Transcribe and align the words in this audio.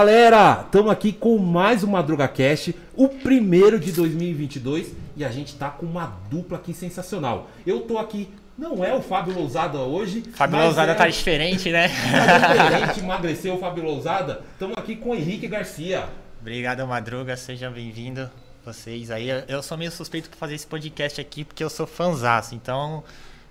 Galera, 0.00 0.62
estamos 0.64 0.92
aqui 0.92 1.12
com 1.12 1.36
mais 1.38 1.82
um 1.82 1.88
Madruga 1.88 2.28
Cast, 2.28 2.72
o 2.94 3.08
primeiro 3.08 3.80
de 3.80 3.90
2022, 3.90 4.92
e 5.16 5.24
a 5.24 5.28
gente 5.28 5.56
tá 5.56 5.70
com 5.70 5.84
uma 5.86 6.16
dupla 6.30 6.56
aqui 6.56 6.72
sensacional. 6.72 7.50
Eu 7.66 7.80
tô 7.80 7.98
aqui, 7.98 8.28
não 8.56 8.84
é 8.84 8.94
o 8.94 9.02
Fábio 9.02 9.34
Lousada 9.34 9.76
hoje. 9.78 10.22
Fábio 10.34 10.56
Lousada 10.56 10.92
é, 10.92 10.94
tá 10.94 11.08
diferente, 11.08 11.72
né? 11.72 11.88
Tá 12.14 12.68
diferente, 12.68 13.00
emagreceu 13.00 13.56
o 13.56 13.58
Fábio 13.58 13.82
Lousada. 13.82 14.44
Estamos 14.52 14.78
aqui 14.78 14.94
com 14.94 15.10
o 15.10 15.14
Henrique 15.16 15.48
Garcia. 15.48 16.08
Obrigado, 16.40 16.86
Madruga, 16.86 17.36
seja 17.36 17.68
bem-vindo. 17.68 18.30
Vocês 18.64 19.10
aí, 19.10 19.28
Eu- 19.48 19.64
sou 19.64 19.76
meio 19.76 19.90
suspeito 19.90 20.30
pra 20.30 20.38
fazer 20.38 20.54
esse 20.54 20.66
podcast 20.68 21.20
aqui 21.20 21.42
porque 21.44 21.64
eu 21.64 21.68
sou 21.70 21.88
fanzaço, 21.88 22.54
então 22.54 23.02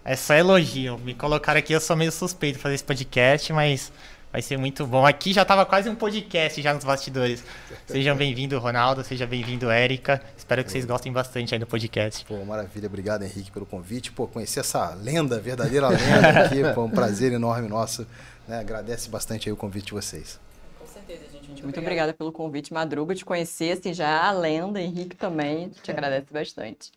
é 0.06 0.16
só 0.16 0.34
elogio. 0.34 0.98
Me 1.00 1.14
colocaram 1.14 1.60
aqui, 1.60 1.74
eu 1.74 1.82
sou 1.82 1.98
meio 1.98 2.14
suspeito 2.14 2.54
pra 2.58 2.64
fazer 2.64 2.76
esse 2.76 2.86
podcast, 2.86 3.52
mas 3.52 3.92
vai 4.32 4.42
ser 4.42 4.58
muito 4.58 4.86
bom. 4.86 5.06
Aqui 5.06 5.34
já 5.34 5.46
tava 5.46 5.66
quase 5.66 5.90
um 5.90 5.96
podcast 5.96 6.62
já 6.62 6.74
nos 6.74 6.84
bastidores. 6.84 7.44
Sejam 7.86 8.16
bem-vindos, 8.18 8.62
Ronaldo, 8.62 9.04
seja 9.04 9.26
bem-vindo, 9.26 9.70
Érica. 9.70 10.22
Espero 10.38 10.64
que 10.64 10.72
vocês 10.72 10.86
gostem 10.86 11.12
bastante 11.12 11.54
aí 11.54 11.60
do 11.60 11.68
podcast. 11.68 12.26
Pô, 12.26 12.44
maravilha. 12.46 12.88
Obrigado, 12.88 13.24
Henrique, 13.24 13.52
pelo 13.52 13.66
convite. 13.66 14.12
Pô, 14.12 14.28
conhecer 14.28 14.60
essa 14.60 14.94
lenda, 14.94 15.40
verdadeira 15.40 15.88
lenda 15.88 16.46
aqui, 16.46 16.64
foi 16.74 16.84
um 16.84 16.90
prazer 16.90 17.32
enorme 17.34 17.68
nosso. 17.68 18.06
Né? 18.48 18.60
Agradece 18.60 19.10
bastante 19.10 19.50
aí 19.50 19.54
o 19.54 19.58
convite 19.58 19.88
de 19.88 19.94
vocês. 19.94 20.40
Com 20.80 20.88
certeza, 20.88 21.24
gente. 21.32 21.48
Muito, 21.48 21.64
muito 21.64 21.80
obrigada 21.80 22.14
pelo 22.14 22.32
convite, 22.32 22.74
Madruga, 22.74 23.16
de 23.16 23.24
conhecer, 23.24 23.78
assim, 23.78 23.94
já 23.94 24.24
a 24.24 24.32
lenda, 24.32 24.82
Henrique 24.82 25.16
também, 25.16 25.70
te 25.70 25.90
agradece 25.92 26.28
bastante. 26.32 26.92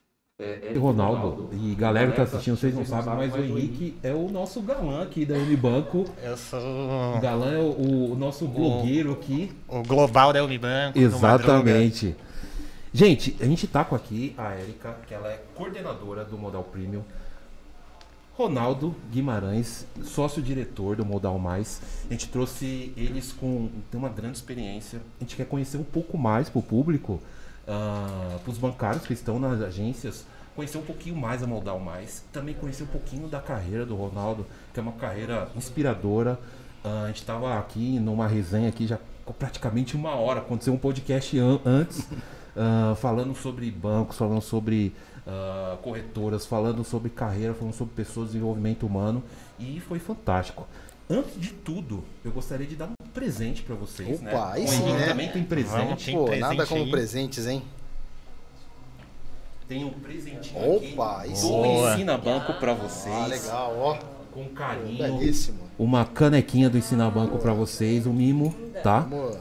E 0.72 0.78
Ronaldo, 0.78 1.50
e 1.52 1.74
galera 1.74 2.10
que 2.10 2.16
tá 2.16 2.22
assistindo, 2.22 2.56
vocês 2.56 2.74
não 2.74 2.84
sabem, 2.86 3.14
mas 3.14 3.34
o 3.34 3.38
Henrique 3.38 3.94
é 4.02 4.12
o 4.14 4.30
nosso 4.30 4.62
galã 4.62 5.02
aqui 5.02 5.26
da 5.26 5.34
Unibanco. 5.34 6.06
Eu 6.22 6.36
sou 6.36 6.58
O 6.58 7.20
galã 7.20 7.52
é 7.52 7.58
o, 7.58 8.12
o 8.12 8.16
nosso 8.16 8.48
blogueiro 8.48 9.12
aqui. 9.12 9.52
o 9.68 9.82
global 9.82 10.32
da 10.32 10.42
Unibanco. 10.42 10.98
Exatamente. 10.98 12.16
Gente, 12.92 13.36
a 13.38 13.44
gente 13.44 13.66
tá 13.66 13.84
com 13.84 13.94
aqui 13.94 14.34
a 14.38 14.52
Érica, 14.54 14.96
que 15.06 15.12
ela 15.12 15.28
é 15.28 15.42
coordenadora 15.54 16.24
do 16.24 16.38
Modal 16.38 16.64
Premium. 16.64 17.02
Ronaldo 18.32 18.94
Guimarães, 19.12 19.86
sócio-diretor 20.02 20.96
do 20.96 21.04
Modal 21.04 21.38
Mais. 21.38 21.82
A 22.08 22.12
gente 22.14 22.28
trouxe 22.28 22.92
eles 22.96 23.32
com 23.32 23.68
tem 23.90 23.98
uma 24.00 24.08
grande 24.08 24.38
experiência. 24.38 25.00
A 25.20 25.24
gente 25.24 25.36
quer 25.36 25.44
conhecer 25.44 25.76
um 25.76 25.84
pouco 25.84 26.16
mais 26.16 26.48
pro 26.48 26.62
público, 26.62 27.20
para 27.66 28.50
os 28.50 28.58
bancários 28.58 29.06
que 29.06 29.12
estão 29.12 29.38
nas 29.38 29.60
agências, 29.60 30.24
conhecer 30.56 30.78
um 30.78 30.82
pouquinho 30.82 31.16
mais 31.16 31.42
a 31.42 31.46
Modal 31.46 31.78
Mais. 31.78 32.24
Também 32.32 32.54
conhecer 32.54 32.82
um 32.84 32.88
pouquinho 32.88 33.28
da 33.28 33.40
carreira 33.40 33.86
do 33.86 33.94
Ronaldo, 33.94 34.46
que 34.72 34.80
é 34.80 34.82
uma 34.82 34.92
carreira 34.92 35.48
inspiradora. 35.56 36.38
Ah, 36.84 37.02
a 37.04 37.06
gente 37.08 37.20
estava 37.20 37.58
aqui 37.58 37.98
numa 37.98 38.26
resenha 38.26 38.68
aqui 38.68 38.86
já 38.86 38.98
praticamente 39.38 39.96
uma 39.96 40.14
hora. 40.14 40.40
Aconteceu 40.40 40.72
um 40.72 40.78
podcast 40.78 41.38
an- 41.38 41.60
antes, 41.64 42.06
ah, 42.56 42.94
falando 42.96 43.34
sobre 43.34 43.70
bancos, 43.70 44.16
falando 44.16 44.40
sobre 44.40 44.94
ah, 45.26 45.76
corretoras, 45.82 46.46
falando 46.46 46.82
sobre 46.82 47.10
carreira, 47.10 47.54
falando 47.54 47.74
sobre 47.74 47.94
pessoas, 47.94 48.28
desenvolvimento 48.28 48.86
humano. 48.86 49.22
E 49.58 49.78
foi 49.80 49.98
fantástico. 49.98 50.66
Antes 51.10 51.40
de 51.40 51.48
tudo, 51.50 52.04
eu 52.24 52.30
gostaria 52.30 52.66
de 52.66 52.76
dar 52.76 52.86
um 52.86 52.94
presente 53.12 53.62
para 53.62 53.74
vocês. 53.74 54.20
né? 54.20 54.32
Opa, 54.32 54.52
aí 54.52 54.64
O 54.64 54.68
sim, 54.68 54.76
Henrique 54.82 54.98
né? 54.98 55.06
também 55.08 55.28
tem 55.32 55.42
presente. 55.44 55.76
Vamos, 55.84 56.04
Tem 56.04 56.14
Pô, 56.16 56.24
presente 56.26 56.40
nada 56.42 56.66
como 56.66 56.84
aí? 56.84 56.90
presentes, 56.90 57.46
hein? 57.46 57.62
Tem 59.68 59.84
um 59.84 59.90
presentinho 59.90 60.76
Opa, 60.76 61.18
aqui 61.22 61.30
aí 61.30 61.34
do. 61.40 61.48
Boa. 61.48 61.92
Ensina 61.94 62.18
Banco 62.18 62.54
para 62.54 62.74
vocês. 62.74 63.14
Ah, 63.14 63.26
legal, 63.26 63.76
ó. 63.78 63.98
Com 64.32 64.44
carinho. 64.50 64.98
Belíssimo. 64.98 65.58
Uma 65.78 66.04
canequinha 66.04 66.70
do 66.70 66.78
Ensina 66.78 67.10
Banco 67.10 67.38
para 67.38 67.52
vocês, 67.52 68.06
um 68.06 68.12
mimo, 68.12 68.54
tá? 68.82 69.00
Vamos 69.00 69.36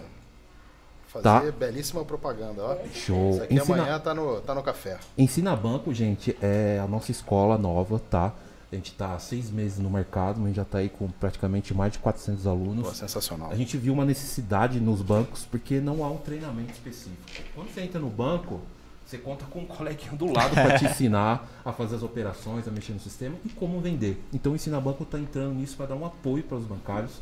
fazer 1.08 1.24
Tá. 1.24 1.42
belíssima 1.52 2.04
propaganda, 2.06 2.64
ó. 2.64 2.78
Show. 2.94 3.32
Isso 3.32 3.44
aqui 3.44 3.56
Ensina- 3.56 3.78
amanhã 3.84 4.00
tá 4.00 4.14
no, 4.16 4.42
tá 4.42 4.56
no 4.56 4.64
café. 4.64 4.98
Ensina 5.18 5.56
Banco, 5.56 5.94
gente, 5.94 6.36
é 6.42 6.80
a 6.84 6.88
nossa 6.88 7.12
escola 7.12 7.58
nova, 7.58 8.00
tá? 8.00 8.34
A 8.72 8.76
gente 8.76 8.94
tá 8.94 9.16
há 9.16 9.20
seis 9.20 9.50
meses 9.50 9.80
no 9.80 9.90
mercado, 9.90 10.38
mas 10.38 10.46
a 10.46 10.48
gente 10.50 10.56
já 10.58 10.66
tá 10.66 10.78
aí 10.78 10.90
com 10.90 11.10
praticamente 11.10 11.74
mais 11.74 11.94
de 11.94 12.00
400 12.00 12.46
alunos. 12.46 12.88
Pô, 12.88 12.94
sensacional. 12.94 13.52
A 13.52 13.56
gente 13.56 13.76
viu 13.78 13.94
uma 13.94 14.06
necessidade 14.06 14.80
nos 14.80 15.02
bancos 15.02 15.46
porque 15.50 15.80
não 15.80 16.04
há 16.04 16.10
um 16.10 16.18
treinamento 16.18 16.72
específico. 16.74 17.18
Quando 17.56 17.74
você 17.74 17.82
entra 17.82 18.00
no 18.00 18.10
banco, 18.10 18.62
você 19.06 19.18
conta 19.18 19.44
com 19.46 19.62
um 19.62 19.66
coleguinha 19.66 20.12
do 20.12 20.32
lado 20.32 20.54
para 20.54 20.78
te 20.78 20.86
ensinar 20.90 21.50
a 21.66 21.74
fazer 21.74 21.96
as 21.96 22.04
operações, 22.04 22.68
a 22.68 22.72
mexer 22.72 22.94
no 22.94 23.00
sistema 23.00 23.36
e 23.44 23.50
como 23.50 23.82
vender. 23.82 24.24
Então 24.32 24.52
o 24.52 24.56
Ensina 24.56 24.80
Banco 24.80 25.02
está 25.02 25.18
entrando 25.18 25.56
nisso 25.56 25.76
para 25.76 25.88
dar 25.88 25.96
um 25.96 26.06
apoio 26.06 26.44
para 26.44 26.58
os 26.58 26.66
bancários. 26.66 27.20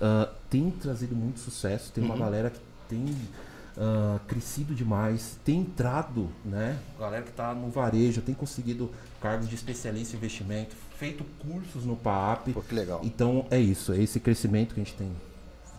Ah, 0.00 0.28
tem 0.48 0.70
trazido 0.70 1.14
muito 1.14 1.40
sucesso, 1.40 1.92
tem 1.92 2.04
uma 2.04 2.16
galera 2.16 2.50
que 2.50 2.60
tem 2.88 3.04
ah, 3.80 4.18
crescido 4.26 4.74
demais, 4.74 5.38
tem 5.44 5.60
entrado, 5.60 6.28
né? 6.44 6.78
Galera 6.98 7.22
que 7.22 7.30
está 7.30 7.54
no 7.54 7.70
varejo, 7.70 8.20
tem 8.20 8.34
conseguido 8.34 8.90
cargos 9.20 9.48
de 9.48 9.54
especialista 9.54 10.14
em 10.14 10.18
investimento, 10.18 10.74
feito 10.96 11.24
cursos 11.38 11.84
no 11.84 11.94
PAP. 11.94 12.52
Pô, 12.54 12.60
que 12.60 12.74
legal. 12.74 13.00
Então 13.04 13.46
é 13.50 13.58
isso, 13.58 13.92
é 13.92 14.02
esse 14.02 14.18
crescimento 14.18 14.74
que 14.74 14.80
a 14.80 14.84
gente 14.84 14.96
tem 14.96 15.12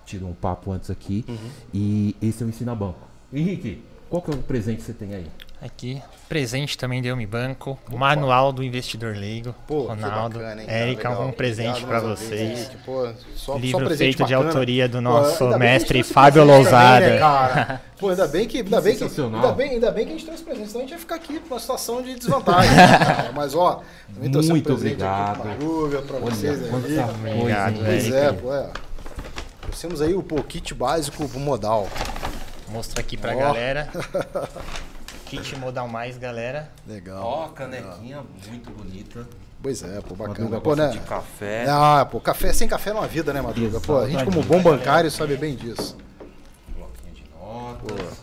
tido 0.05 0.25
um 0.25 0.33
papo 0.33 0.71
antes 0.71 0.89
aqui. 0.89 1.25
E 1.73 2.15
esse 2.21 2.41
é 2.41 2.45
o 2.45 2.49
Ensina 2.49 2.73
Banco. 2.73 3.05
Henrique, 3.33 3.83
qual 4.09 4.21
que 4.21 4.31
é 4.31 4.33
o 4.33 4.37
presente 4.37 4.77
que 4.77 4.83
você 4.83 4.93
tem 4.93 5.13
aí? 5.13 5.27
Aqui, 5.61 6.01
presente 6.29 6.77
também 6.77 7.01
deu-me 7.01 7.25
banco, 7.25 7.77
manual 7.91 8.53
do 8.53 8.63
investidor 8.63 9.13
leigo, 9.13 9.53
Pô, 9.67 9.87
Ronaldo, 9.87 10.39
bacana, 10.39 10.61
hein, 10.61 10.67
Érica, 10.69 11.09
legal. 11.09 11.27
um 11.27 11.31
presente 11.33 11.83
para 11.83 11.99
vocês. 11.99 12.59
Henrique. 12.59 12.77
Pô, 12.85 13.09
só, 13.35 13.57
Livro 13.57 13.79
só 13.81 13.85
presente 13.85 13.97
feito 14.15 14.23
de 14.25 14.33
bacana. 14.33 14.49
autoria 14.51 14.87
do 14.87 14.93
Pô, 14.99 15.01
nosso 15.01 15.43
ainda 15.43 15.57
bem 15.57 15.67
que 15.67 15.73
a 15.73 15.77
gente 15.79 15.81
mestre 15.81 16.03
Fábio 16.03 16.45
Lousada. 16.45 16.99
também, 17.05 17.09
né, 17.11 17.19
cara? 17.19 17.81
Pô, 17.99 18.09
ainda 18.09 18.27
bem 18.27 18.47
que, 18.47 18.57
ainda 18.59 18.79
bem 18.79 18.95
que, 18.95 19.03
ainda 19.03 19.51
bem, 19.51 19.69
ainda 19.71 19.91
bem 19.91 20.05
que 20.05 20.11
a 20.11 20.13
gente 20.15 20.25
trouxe 20.25 20.43
presente, 20.43 20.67
senão 20.69 20.79
a 20.79 20.83
gente 20.83 20.91
ia 20.93 20.99
ficar 20.99 21.15
aqui 21.15 21.33
numa 21.33 21.59
situação 21.59 22.01
de 22.01 22.15
desvantagem. 22.15 22.71
né, 22.71 22.97
cara? 22.97 23.31
Mas 23.35 23.53
ó, 23.53 23.81
também 24.13 24.31
trouxe 24.31 24.49
Muito 24.51 24.71
um 24.71 24.75
presente 24.77 24.93
obrigado. 25.03 25.41
aqui 25.41 26.07
pra 26.07 26.19
vocês 26.19 26.63
aí. 26.63 26.69
Obrigado? 27.37 27.79
Pois 27.83 28.11
é, 28.13 28.31
pô, 28.31 28.55
é. 28.55 28.69
Trouxemos 29.59 30.01
aí 30.01 30.13
o 30.13 30.23
pô, 30.23 30.41
kit 30.41 30.73
básico 30.73 31.27
pro 31.27 31.37
modal. 31.39 31.89
Mostra 32.69 33.01
aqui 33.01 33.17
pra 33.17 33.35
Ó. 33.35 33.39
galera. 33.39 33.89
Kit 35.29 35.55
Modal 35.57 35.87
Mais, 35.87 36.17
galera. 36.17 36.71
Legal. 36.87 37.23
Ó, 37.23 37.47
canequinha 37.49 38.23
muito 38.47 38.71
bonita. 38.71 39.27
Pois 39.61 39.83
é, 39.83 40.01
pô, 40.01 40.15
bacana. 40.15 40.49
Madruga 40.49 40.61
Pô, 40.61 40.75
né? 40.75 40.87
de 40.89 40.99
café. 41.01 41.65
Ah, 41.69 42.07
pô, 42.09 42.19
café 42.19 42.51
sem 42.51 42.67
café 42.67 42.91
não 42.93 43.01
há 43.01 43.07
vida, 43.07 43.31
né, 43.31 43.41
Madruga? 43.41 43.79
Pô, 43.79 43.99
a 43.99 44.09
gente 44.09 44.25
como 44.25 44.41
bom 44.41 44.61
bancário 44.61 45.11
sabe 45.11 45.37
bem 45.37 45.55
disso. 45.55 45.95
Bloquinho 46.75 47.13
de 47.13 47.23
notas. 47.29 48.17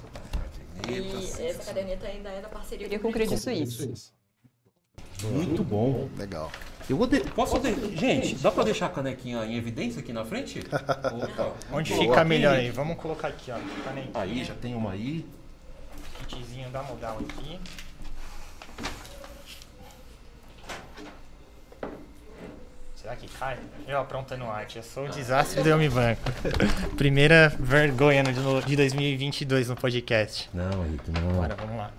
cadernetas. 0.83 1.41
essa 1.41 1.65
caderneta 1.65 2.07
ainda 2.09 2.31
é 2.31 2.41
da 2.41 2.49
parceria 2.49 2.99
com 2.99 3.09
o 3.09 3.13
Credit 3.13 3.39
Suisse. 3.39 4.13
Muito 5.23 5.63
bom. 5.63 6.09
Legal. 6.19 6.51
Eu 6.91 6.97
vou 6.97 7.07
de... 7.07 7.21
Posso 7.21 7.59
de... 7.59 7.97
Gente, 7.97 8.35
dá 8.37 8.51
pra 8.51 8.65
deixar 8.65 8.87
a 8.87 8.89
canequinha 8.89 9.45
em 9.45 9.57
evidência 9.57 10.01
aqui 10.01 10.13
na 10.13 10.25
frente? 10.25 10.61
Opa. 10.71 11.53
Onde 11.73 11.95
fica 11.95 12.25
melhor 12.25 12.57
aí? 12.57 12.71
Vamos 12.71 12.97
colocar 12.97 13.29
aqui, 13.29 13.51
ó. 13.51 13.57
Canequinha, 13.85 14.11
Aí, 14.15 14.45
já 14.45 14.55
tem 14.55 14.75
uma 14.75 14.93
aí. 14.93 15.27
Kitzinho 16.25 16.69
da 16.71 16.83
Modal 16.83 17.19
aqui. 17.19 17.61
Será 22.95 23.15
que 23.15 23.29
cai? 23.29 23.57
Eu 23.87 24.01
aprontando 24.01 24.45
arte. 24.47 24.79
Eu 24.79 24.83
sou 24.83 25.05
o 25.05 25.09
desastre 25.09 25.63
do 25.63 25.69
Yomi 25.69 25.89
Banco. 25.89 26.23
Primeira 26.97 27.55
vergonha 27.61 28.25
de 28.25 28.77
2022 28.77 29.69
no 29.69 29.77
podcast. 29.77 30.51
Não, 30.53 30.85
Henrique, 30.85 31.11
não. 31.13 31.31
Agora 31.31 31.55
vamos 31.55 31.77
lá. 31.77 31.91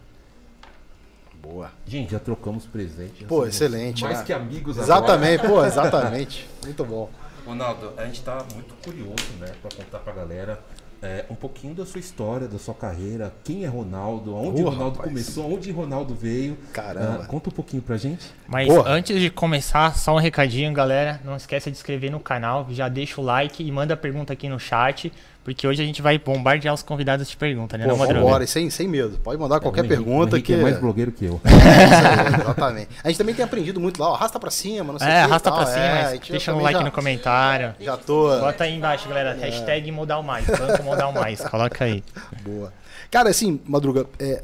Boa. 1.36 1.72
Gente, 1.86 2.12
já 2.12 2.20
trocamos 2.20 2.66
presente. 2.66 3.22
já 3.22 3.28
Pô, 3.28 3.38
somos 3.38 3.56
excelente, 3.56 4.04
Mais 4.04 4.20
né? 4.20 4.26
que 4.26 4.34
amigos 4.34 4.78
Exatamente, 4.78 5.48
pô, 5.48 5.64
exatamente. 5.66 6.46
Muito 6.64 6.84
bom. 6.84 7.10
Ronaldo, 7.46 7.94
a 7.96 8.06
gente 8.06 8.22
tá 8.24 8.46
muito 8.54 8.74
curioso, 8.84 9.32
né, 9.40 9.50
pra 9.62 9.72
contar 9.74 10.00
pra 10.00 10.12
galera 10.12 10.60
é, 11.02 11.25
um 11.30 11.35
pouquinho 11.35 11.74
da 11.74 11.85
sua 11.85 12.00
história, 12.00 12.48
da 12.48 12.57
sua 12.57 12.74
carreira, 12.74 13.33
quem 13.44 13.63
é 13.63 13.68
Ronaldo, 13.68 14.36
onde 14.36 14.63
Ô, 14.63 14.69
Ronaldo 14.69 14.98
rapaz. 14.98 15.10
começou, 15.10 15.54
onde 15.54 15.72
Ronaldo 15.72 16.16
veio. 16.16 16.57
Caramba. 16.74 17.24
Ah, 17.24 17.27
conta 17.27 17.50
um 17.50 17.54
pouquinho 17.54 17.81
pra 17.81 17.98
gente. 17.98 18.25
Mas 18.48 18.68
Porra. 18.68 18.89
antes 18.89 19.19
de 19.19 19.30
começar, 19.30 19.95
só 19.95 20.16
um 20.16 20.19
recadinho, 20.19 20.74
galera. 20.74 21.22
Não 21.24 21.36
esqueça 21.36 21.69
de 21.69 21.77
se 21.77 21.81
inscrever 21.81 22.12
no 22.12 22.19
canal, 22.19 22.68
já 22.72 22.89
deixa 22.89 23.22
o 23.22 23.24
like 23.24 23.63
e 23.63 23.72
manda 23.72 23.95
pergunta 23.95 24.33
aqui 24.33 24.50
no 24.50 24.60
chat, 24.60 25.12
porque 25.48 25.66
hoje 25.66 25.82
a 25.82 25.86
gente 25.86 26.02
vai 26.02 26.18
bombardear 26.20 26.74
os 26.74 26.84
convidados 26.84 27.30
de 27.30 27.38
pergunta, 27.38 27.78
né, 27.78 27.86
Pô, 27.86 27.92
não, 27.92 27.98
Madruga? 28.00 28.20
vambora, 28.20 28.46
sem, 28.46 28.70
sem 28.70 28.86
medo. 28.86 29.18
Pode 29.24 29.40
mandar 29.40 29.62
qualquer 29.62 29.80
O 29.80 29.86
Henrique- 29.86 30.04
pergunta 30.04 30.34
o 30.34 30.36
Henrique 30.36 30.54
que. 30.54 30.60
é 30.60 30.62
mais 30.62 30.78
blogueiro 30.78 31.10
que 31.14 31.24
eu. 31.24 31.40
É, 31.48 32.26
aí, 32.36 32.36
exatamente. 32.44 32.90
A 33.02 33.08
gente 33.08 33.18
também 33.18 33.34
tem 33.34 33.46
aprendido 33.46 33.80
muito 33.80 33.98
lá, 34.02 34.10
ó, 34.12 34.16
arrasta 34.16 34.38
pra 34.42 34.52
cima, 34.52 34.92
não 34.92 35.00
sei 35.00 35.08
o 35.08 35.10
É, 35.10 35.14
que. 35.14 35.20
e 35.22 35.24
arrasta 35.24 35.50
pra 35.50 35.66
cima, 35.66 35.80
é, 35.86 36.18
deixa 36.30 36.54
um 36.54 36.60
like 36.62 36.78
já, 36.80 36.84
no 36.84 36.92
comentário. 36.92 37.74
Já 37.80 37.96
tô. 37.96 38.38
Bota 38.42 38.66
aí 38.66 38.76
embaixo, 38.76 39.08
galera, 39.08 39.34
hashtag 39.40 39.90
Modal 39.90 40.22
Mais, 40.22 40.46
Banco 40.46 40.84
Modal 40.84 41.14
Mais, 41.14 41.40
coloca 41.40 41.86
aí. 41.86 42.04
Boa. 42.44 42.74
Cara, 43.10 43.30
assim, 43.30 43.62
Madruga, 43.66 44.06
é, 44.20 44.44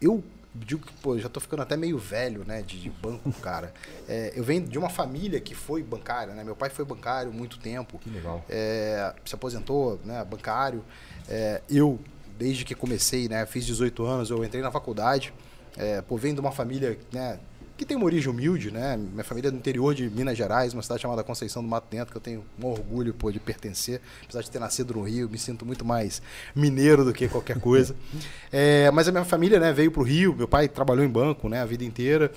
eu 0.00 0.24
digo 0.54 0.84
que, 0.86 0.92
pô, 0.94 1.18
já 1.18 1.28
tô 1.28 1.40
ficando 1.40 1.62
até 1.62 1.76
meio 1.76 1.98
velho, 1.98 2.44
né, 2.44 2.62
de, 2.62 2.80
de 2.80 2.90
banco, 2.90 3.32
cara. 3.40 3.72
É, 4.08 4.32
eu 4.34 4.42
venho 4.42 4.66
de 4.66 4.78
uma 4.78 4.88
família 4.88 5.40
que 5.40 5.54
foi 5.54 5.82
bancária, 5.82 6.34
né? 6.34 6.42
Meu 6.42 6.56
pai 6.56 6.70
foi 6.70 6.84
bancário 6.84 7.32
muito 7.32 7.58
tempo. 7.58 7.98
Que 7.98 8.10
legal. 8.10 8.44
É, 8.48 9.14
se 9.24 9.34
aposentou, 9.34 10.00
né, 10.04 10.24
bancário. 10.24 10.84
É, 11.28 11.62
eu, 11.70 11.98
desde 12.38 12.64
que 12.64 12.74
comecei, 12.74 13.28
né, 13.28 13.46
fiz 13.46 13.64
18 13.64 14.04
anos, 14.04 14.30
eu 14.30 14.44
entrei 14.44 14.62
na 14.62 14.70
faculdade. 14.70 15.32
É, 15.76 16.02
pô, 16.02 16.16
venho 16.16 16.34
de 16.34 16.40
uma 16.40 16.50
família, 16.50 16.98
né, 17.12 17.38
que 17.80 17.86
tem 17.86 17.96
uma 17.96 18.04
origem 18.04 18.30
humilde, 18.30 18.70
né? 18.70 18.94
Minha 18.94 19.24
família 19.24 19.48
é 19.48 19.50
do 19.50 19.56
interior 19.56 19.94
de 19.94 20.10
Minas 20.10 20.36
Gerais, 20.36 20.74
uma 20.74 20.82
cidade 20.82 21.00
chamada 21.00 21.24
Conceição 21.24 21.62
do 21.62 21.68
Mato 21.70 21.86
Dentro, 21.90 22.12
que 22.12 22.16
eu 22.18 22.20
tenho 22.20 22.44
um 22.62 22.66
orgulho 22.66 23.14
pô, 23.14 23.32
de 23.32 23.40
pertencer. 23.40 24.02
Apesar 24.22 24.42
de 24.42 24.50
ter 24.50 24.58
nascido 24.58 24.92
no 24.92 25.00
Rio, 25.00 25.30
me 25.30 25.38
sinto 25.38 25.64
muito 25.64 25.82
mais 25.82 26.20
mineiro 26.54 27.06
do 27.06 27.12
que 27.14 27.26
qualquer 27.26 27.58
coisa. 27.58 27.96
é, 28.52 28.90
mas 28.90 29.08
a 29.08 29.12
minha 29.12 29.24
família 29.24 29.58
né, 29.58 29.72
veio 29.72 29.90
para 29.90 30.02
o 30.02 30.04
Rio, 30.04 30.34
meu 30.36 30.46
pai 30.46 30.68
trabalhou 30.68 31.02
em 31.02 31.08
banco 31.08 31.48
né, 31.48 31.62
a 31.62 31.64
vida 31.64 31.82
inteira. 31.82 32.30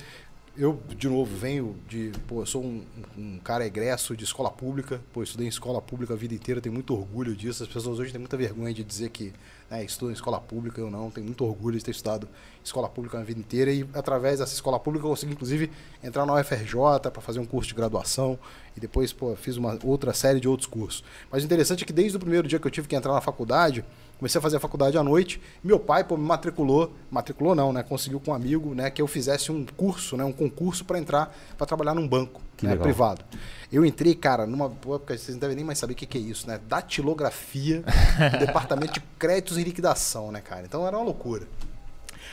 Eu, 0.56 0.80
de 0.96 1.10
novo, 1.10 1.36
venho 1.36 1.76
de. 1.86 2.10
Pô, 2.26 2.40
eu 2.40 2.46
sou 2.46 2.64
um, 2.64 2.82
um, 3.18 3.38
cara 3.38 3.66
egresso 3.66 4.16
de 4.16 4.24
escola 4.24 4.50
pública. 4.50 4.98
Pô, 5.12 5.22
estudei 5.22 5.46
em 5.46 5.50
escola 5.50 5.82
pública 5.82 6.14
a 6.14 6.16
vida 6.16 6.32
inteira, 6.32 6.58
tenho 6.58 6.72
muito 6.72 6.94
orgulho 6.94 7.36
disso. 7.36 7.64
As 7.64 7.68
pessoas 7.68 7.98
hoje 7.98 8.12
têm 8.12 8.20
muita 8.20 8.36
vergonha 8.38 8.72
de 8.72 8.82
dizer 8.82 9.10
que 9.10 9.34
né, 9.74 9.84
estudo 9.84 10.10
em 10.10 10.14
escola 10.14 10.40
pública. 10.40 10.80
Eu 10.80 10.90
não, 10.90 11.10
tenho 11.10 11.26
muito 11.26 11.44
orgulho 11.44 11.76
de 11.76 11.84
ter 11.84 11.90
estudado 11.90 12.28
escola 12.62 12.88
pública 12.88 13.18
a 13.18 13.22
vida 13.22 13.40
inteira. 13.40 13.72
E 13.72 13.86
através 13.92 14.38
dessa 14.38 14.54
escola 14.54 14.78
pública 14.78 15.04
eu 15.04 15.10
consegui, 15.10 15.32
inclusive, 15.32 15.70
entrar 16.02 16.24
na 16.24 16.34
UFRJ 16.34 17.10
para 17.12 17.20
fazer 17.20 17.40
um 17.40 17.44
curso 17.44 17.68
de 17.68 17.74
graduação. 17.74 18.38
E 18.76 18.80
depois, 18.80 19.12
pô, 19.12 19.34
fiz 19.36 19.56
uma 19.56 19.78
outra 19.84 20.12
série 20.12 20.40
de 20.40 20.48
outros 20.48 20.66
cursos. 20.66 21.04
Mas 21.30 21.42
o 21.42 21.46
interessante 21.46 21.84
é 21.84 21.86
que 21.86 21.92
desde 21.92 22.16
o 22.16 22.20
primeiro 22.20 22.46
dia 22.46 22.58
que 22.58 22.66
eu 22.66 22.70
tive 22.70 22.88
que 22.88 22.96
entrar 22.96 23.12
na 23.12 23.20
faculdade, 23.20 23.84
Comecei 24.18 24.38
a 24.38 24.42
fazer 24.42 24.56
a 24.56 24.60
faculdade 24.60 24.96
à 24.96 25.02
noite. 25.02 25.40
Meu 25.62 25.78
pai 25.78 26.04
pô, 26.04 26.16
me 26.16 26.24
matriculou, 26.24 26.92
matriculou 27.10 27.54
não, 27.54 27.72
né? 27.72 27.82
Conseguiu 27.82 28.20
com 28.20 28.30
um 28.30 28.34
amigo, 28.34 28.74
né, 28.74 28.90
que 28.90 29.02
eu 29.02 29.06
fizesse 29.06 29.50
um 29.50 29.66
curso, 29.76 30.16
né, 30.16 30.24
um 30.24 30.32
concurso 30.32 30.84
para 30.84 30.98
entrar 30.98 31.34
para 31.56 31.66
trabalhar 31.66 31.94
num 31.94 32.06
banco, 32.06 32.40
né, 32.62 32.76
privado. 32.76 33.24
Eu 33.72 33.84
entrei, 33.84 34.14
cara, 34.14 34.46
numa 34.46 34.66
época 34.66 35.16
vocês 35.16 35.30
não 35.30 35.38
devem 35.38 35.56
nem 35.56 35.64
mais 35.64 35.78
saber 35.78 35.94
o 35.94 35.96
que, 35.96 36.06
que 36.06 36.18
é 36.18 36.20
isso, 36.20 36.46
né? 36.46 36.60
Datilografia, 36.68 37.82
departamento 38.38 38.94
de 38.94 39.00
créditos 39.18 39.58
e 39.58 39.64
liquidação, 39.64 40.30
né, 40.30 40.40
cara? 40.40 40.64
Então 40.64 40.86
era 40.86 40.96
uma 40.96 41.04
loucura. 41.04 41.46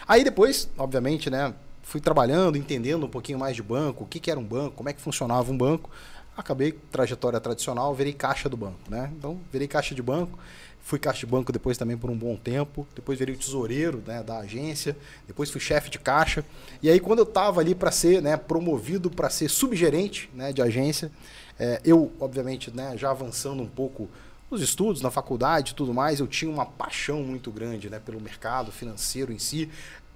Aí 0.08 0.24
depois, 0.24 0.70
obviamente, 0.78 1.30
né, 1.30 1.54
fui 1.82 2.00
trabalhando, 2.00 2.58
entendendo 2.58 3.06
um 3.06 3.10
pouquinho 3.10 3.40
mais 3.40 3.56
de 3.56 3.64
banco, 3.64 4.04
o 4.04 4.08
que, 4.08 4.20
que 4.20 4.32
era 4.32 4.40
um 4.40 4.44
banco, 4.44 4.76
como 4.76 4.88
é 4.88 4.94
que 4.94 5.02
funcionava 5.02 5.52
um 5.52 5.58
banco. 5.58 5.90
Acabei 6.38 6.72
trajetória 6.72 7.40
tradicional, 7.40 7.94
virei 7.94 8.14
caixa 8.14 8.48
do 8.48 8.56
banco, 8.56 8.80
né? 8.90 9.12
Então, 9.18 9.40
virei 9.52 9.68
caixa 9.68 9.94
de 9.94 10.02
banco. 10.02 10.40
Fui 10.84 11.00
caixa 11.00 11.20
de 11.20 11.26
banco 11.26 11.52
depois 11.52 11.78
também 11.78 11.98
por 11.98 12.10
um 12.10 12.18
bom 12.18 12.36
tempo. 12.36 12.88
Depois 12.96 13.18
virei 13.20 13.36
tesoureiro 13.36 14.04
né, 14.06 14.24
da 14.24 14.40
agência. 14.40 14.98
Depois 15.28 15.50
fui 15.50 15.62
chefe 15.62 15.90
de 15.90 16.00
caixa. 16.00 16.44
E 16.82 16.90
aí, 16.90 17.00
quando 17.00 17.20
eu 17.20 17.26
estava 17.26 17.62
ali 17.62 17.76
para 17.76 17.92
ser 17.92 18.22
né, 18.22 18.36
promovido 18.36 19.10
para 19.10 19.30
ser 19.30 19.50
subgerente 19.50 20.30
né, 20.34 20.52
de 20.52 20.62
agência, 20.62 21.12
é, 21.60 21.80
eu, 21.86 22.12
obviamente, 22.20 22.72
né, 22.72 22.98
já 22.98 23.12
avançando 23.12 23.62
um 23.62 23.68
pouco 23.68 24.10
nos 24.50 24.62
estudos, 24.62 25.02
na 25.02 25.10
faculdade 25.10 25.72
e 25.72 25.76
tudo 25.76 25.94
mais, 25.94 26.20
eu 26.20 26.28
tinha 26.28 26.52
uma 26.52 26.66
paixão 26.66 27.24
muito 27.24 27.50
grande 27.52 27.90
né, 27.90 28.00
pelo 28.00 28.20
mercado 28.20 28.70
financeiro 28.70 29.32
em 29.32 29.40
si 29.40 29.70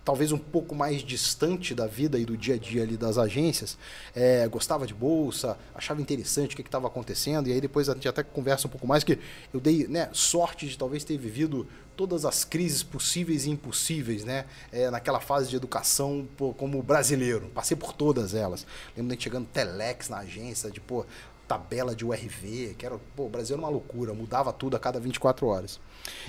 talvez 0.05 0.31
um 0.31 0.37
pouco 0.37 0.75
mais 0.75 1.01
distante 1.01 1.73
da 1.73 1.87
vida 1.87 2.19
e 2.19 2.25
do 2.25 2.37
dia 2.37 2.53
a 2.53 2.57
dia 2.57 2.83
ali 2.83 2.95
das 2.95 3.17
agências, 3.17 3.75
é, 4.15 4.47
gostava 4.47 4.85
de 4.85 4.93
bolsa, 4.93 5.57
achava 5.73 5.99
interessante 5.99 6.53
o 6.53 6.55
que 6.55 6.61
estava 6.61 6.85
acontecendo, 6.85 7.49
e 7.49 7.51
aí 7.51 7.59
depois 7.59 7.89
a 7.89 7.93
gente 7.95 8.07
até 8.07 8.21
conversa 8.21 8.67
um 8.67 8.69
pouco 8.69 8.85
mais, 8.85 9.03
que 9.03 9.17
eu 9.51 9.59
dei 9.59 9.87
né, 9.87 10.07
sorte 10.13 10.67
de 10.67 10.77
talvez 10.77 11.03
ter 11.03 11.17
vivido 11.17 11.67
todas 11.95 12.25
as 12.25 12.43
crises 12.43 12.83
possíveis 12.83 13.45
e 13.45 13.49
impossíveis, 13.49 14.25
né? 14.25 14.45
É, 14.71 14.89
naquela 14.91 15.19
fase 15.19 15.49
de 15.49 15.55
educação 15.55 16.27
pô, 16.37 16.53
como 16.53 16.83
brasileiro. 16.83 17.49
Passei 17.53 17.75
por 17.75 17.93
todas 17.93 18.33
elas. 18.33 18.67
Lembro 18.95 19.15
de 19.15 19.23
chegando 19.23 19.47
telex 19.47 20.09
na 20.09 20.17
agência, 20.17 20.69
de 20.69 20.81
pô, 20.81 21.05
tabela 21.47 21.95
de 21.95 22.05
URV, 22.05 22.75
que 22.77 22.85
era, 22.85 22.97
pô, 23.15 23.25
o 23.25 23.29
Brasil 23.29 23.55
era 23.55 23.61
uma 23.61 23.69
loucura, 23.69 24.13
mudava 24.13 24.51
tudo 24.51 24.75
a 24.75 24.79
cada 24.79 24.99
24 24.99 25.45
horas. 25.47 25.79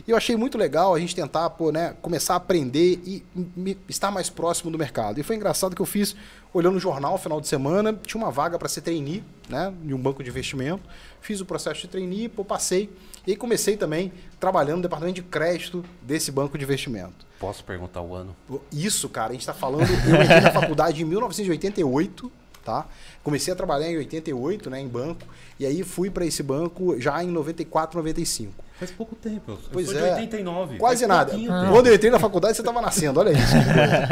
E 0.07 0.11
eu 0.11 0.17
achei 0.17 0.37
muito 0.37 0.57
legal 0.57 0.95
a 0.95 0.99
gente 0.99 1.15
tentar, 1.15 1.49
pô, 1.51 1.71
né, 1.71 1.95
começar 2.01 2.35
a 2.35 2.37
aprender 2.37 3.01
e 3.05 3.23
me, 3.35 3.77
estar 3.89 4.11
mais 4.11 4.31
próximo 4.31 4.71
do 4.71 4.79
mercado. 4.79 5.19
E 5.19 5.23
foi 5.23 5.37
engraçado 5.37 5.75
que 5.75 5.83
eu 5.83 5.87
fiz, 5.87 6.15
olhando 6.53 6.77
o 6.77 6.81
jornal 6.81 7.13
no 7.13 7.19
final 7.19 7.41
de 7.41 7.49
semana, 7.49 7.93
tinha 7.93 8.23
uma 8.23 8.31
vaga 8.31 8.59
para 8.59 8.69
ser 8.69 8.81
trainee, 8.83 9.23
né, 9.49 9.73
de 9.83 9.95
um 9.95 9.99
banco 9.99 10.23
de 10.23 10.31
investimento. 10.31 10.83
Fiz 11.21 11.41
o 11.41 11.47
processo 11.47 11.83
de 11.83 11.89
trainee, 11.89 12.29
pô, 12.29 12.45
passei. 12.45 12.91
E 13.27 13.33
aí 13.33 13.37
comecei 13.37 13.77
também 13.77 14.13
trabalhando 14.39 14.77
no 14.77 14.83
departamento 14.83 15.17
de 15.17 15.23
crédito 15.23 15.85
desse 16.03 16.31
banco 16.31 16.57
de 16.57 16.65
investimento. 16.65 17.27
Posso 17.39 17.65
perguntar 17.65 18.01
o 18.01 18.15
ano? 18.15 18.35
Isso, 18.73 19.09
cara, 19.09 19.31
a 19.31 19.33
gente 19.33 19.43
está 19.43 19.53
falando. 19.53 19.89
Eu 19.91 20.23
entrei 20.23 20.41
na 20.41 20.53
faculdade 20.53 21.03
em 21.03 21.05
1988 21.05 22.33
tá? 22.67 22.85
Comecei 23.23 23.53
a 23.53 23.57
trabalhar 23.57 23.89
em 23.89 23.97
88, 23.97 24.69
né, 24.69 24.81
em 24.81 24.89
banco, 24.89 25.23
e 25.59 25.65
aí 25.65 25.85
fui 25.85 26.11
para 26.11 26.27
esse 26.27 26.43
banco 26.43 27.01
já 27.01 27.23
em 27.23 27.29
94, 27.29 27.97
95. 27.97 28.67
Faz 28.79 28.91
pouco 28.91 29.17
tempo. 29.17 29.53
Eu 29.53 29.59
pois 29.73 29.87
sou 29.87 29.97
é. 29.97 30.03
de 30.03 30.21
89. 30.21 30.77
Quase 30.77 31.07
nada. 31.07 31.33
Ah. 31.33 31.71
Quando 31.73 31.87
eu 31.87 31.95
entrei 31.95 32.11
na 32.11 32.19
faculdade, 32.19 32.57
você 32.57 32.61
estava 32.61 32.83
nascendo, 32.83 33.19
olha 33.21 33.31
isso. 33.31 33.55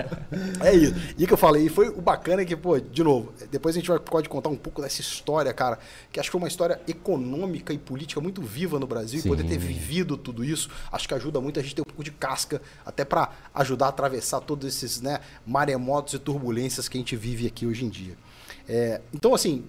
é 0.64 0.74
isso. 0.74 0.94
E 1.18 1.26
que 1.26 1.32
eu 1.34 1.36
falei, 1.36 1.66
e 1.66 1.68
foi 1.68 1.88
o 1.88 2.00
bacana 2.00 2.40
é 2.40 2.44
que, 2.46 2.56
pô, 2.56 2.80
de 2.80 3.04
novo, 3.04 3.30
depois 3.50 3.74
a 3.76 3.78
gente 3.78 3.88
vai, 3.88 3.98
pode 3.98 4.26
contar 4.26 4.48
um 4.48 4.56
pouco 4.56 4.80
dessa 4.80 5.02
história, 5.02 5.52
cara, 5.52 5.78
que 6.10 6.18
acho 6.18 6.30
que 6.30 6.32
foi 6.32 6.40
uma 6.40 6.48
história 6.48 6.80
econômica 6.88 7.74
e 7.74 7.78
política 7.78 8.22
muito 8.22 8.40
viva 8.40 8.78
no 8.78 8.86
Brasil, 8.86 9.20
Sim. 9.20 9.28
e 9.28 9.30
poder 9.30 9.44
ter 9.44 9.58
vivido 9.58 10.16
tudo 10.16 10.42
isso, 10.42 10.70
acho 10.90 11.06
que 11.06 11.12
ajuda 11.12 11.42
muito 11.42 11.60
a 11.60 11.62
gente 11.62 11.74
ter 11.74 11.82
um 11.82 11.84
pouco 11.84 12.02
de 12.02 12.12
casca, 12.12 12.62
até 12.86 13.04
para 13.04 13.32
ajudar 13.54 13.86
a 13.86 13.88
atravessar 13.90 14.40
todos 14.40 14.66
esses, 14.66 15.02
né, 15.02 15.20
maremotos 15.46 16.14
e 16.14 16.18
turbulências 16.18 16.88
que 16.88 16.96
a 16.96 17.00
gente 17.00 17.16
vive 17.16 17.46
aqui 17.46 17.66
hoje 17.66 17.84
em 17.84 17.90
dia. 17.90 18.14
É, 18.68 19.00
então, 19.12 19.34
assim, 19.34 19.64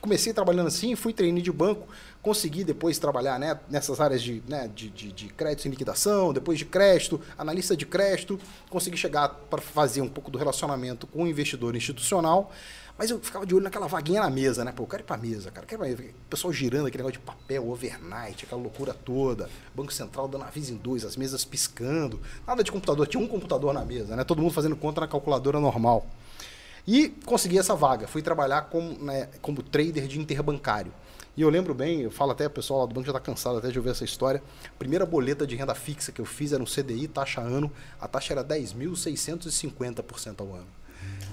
comecei 0.00 0.32
trabalhando 0.32 0.66
assim, 0.66 0.94
fui 0.94 1.12
trainee 1.12 1.42
de 1.42 1.50
banco, 1.50 1.88
consegui 2.20 2.62
depois 2.62 2.98
trabalhar 2.98 3.38
né, 3.38 3.58
nessas 3.70 4.00
áreas 4.00 4.22
de, 4.22 4.42
né, 4.46 4.70
de, 4.74 4.90
de, 4.90 5.12
de 5.12 5.28
crédito 5.28 5.66
em 5.66 5.70
liquidação, 5.70 6.32
depois 6.32 6.58
de 6.58 6.64
crédito, 6.64 7.20
analista 7.38 7.76
de 7.76 7.86
crédito, 7.86 8.38
consegui 8.70 8.96
chegar 8.96 9.28
para 9.28 9.60
fazer 9.60 10.00
um 10.00 10.08
pouco 10.08 10.30
do 10.30 10.38
relacionamento 10.38 11.06
com 11.06 11.24
o 11.24 11.26
investidor 11.26 11.74
institucional, 11.74 12.52
mas 12.96 13.10
eu 13.10 13.18
ficava 13.18 13.44
de 13.44 13.54
olho 13.54 13.64
naquela 13.64 13.88
vaguinha 13.88 14.20
na 14.20 14.30
mesa, 14.30 14.64
né? 14.64 14.70
Pô, 14.70 14.84
eu 14.84 14.86
quero 14.86 15.02
ir 15.02 15.06
pra 15.06 15.16
mesa, 15.16 15.50
cara. 15.50 15.66
Quero 15.66 15.84
ir 15.84 15.94
pra 15.96 16.04
mesa. 16.04 16.14
O 16.16 16.30
pessoal 16.30 16.52
girando 16.52 16.86
aquele 16.86 17.02
negócio 17.02 17.20
de 17.20 17.26
papel, 17.26 17.68
overnight, 17.68 18.44
aquela 18.44 18.60
loucura 18.60 18.94
toda. 18.94 19.50
Banco 19.74 19.92
Central 19.92 20.28
dando 20.28 20.44
aviso 20.44 20.72
em 20.72 20.76
dois, 20.76 21.04
as 21.04 21.16
mesas 21.16 21.44
piscando. 21.44 22.20
Nada 22.46 22.62
de 22.62 22.70
computador, 22.70 23.08
tinha 23.08 23.20
um 23.20 23.26
computador 23.26 23.74
na 23.74 23.84
mesa, 23.84 24.14
né? 24.14 24.22
Todo 24.22 24.40
mundo 24.40 24.52
fazendo 24.52 24.76
conta 24.76 25.00
na 25.00 25.08
calculadora 25.08 25.58
normal. 25.58 26.06
E 26.86 27.08
consegui 27.24 27.58
essa 27.58 27.74
vaga. 27.74 28.06
Fui 28.06 28.22
trabalhar 28.22 28.62
como, 28.62 29.02
né, 29.02 29.28
como 29.40 29.62
trader 29.62 30.06
de 30.06 30.18
interbancário. 30.20 30.92
E 31.36 31.42
eu 31.42 31.50
lembro 31.50 31.74
bem, 31.74 32.00
eu 32.02 32.12
falo 32.12 32.30
até, 32.30 32.46
o 32.46 32.50
pessoal 32.50 32.80
lá 32.80 32.86
do 32.86 32.94
banco 32.94 33.06
já 33.06 33.10
está 33.10 33.20
cansado 33.20 33.58
até 33.58 33.68
de 33.68 33.78
ouvir 33.78 33.90
essa 33.90 34.04
história. 34.04 34.40
A 34.66 34.78
primeira 34.78 35.04
boleta 35.04 35.44
de 35.46 35.56
renda 35.56 35.74
fixa 35.74 36.12
que 36.12 36.20
eu 36.20 36.24
fiz 36.24 36.52
era 36.52 36.62
um 36.62 36.66
CDI, 36.66 37.08
taxa 37.08 37.40
ano. 37.40 37.72
A 38.00 38.06
taxa 38.06 38.34
era 38.34 38.44
10.650% 38.44 40.40
ao 40.40 40.54
ano. 40.54 40.66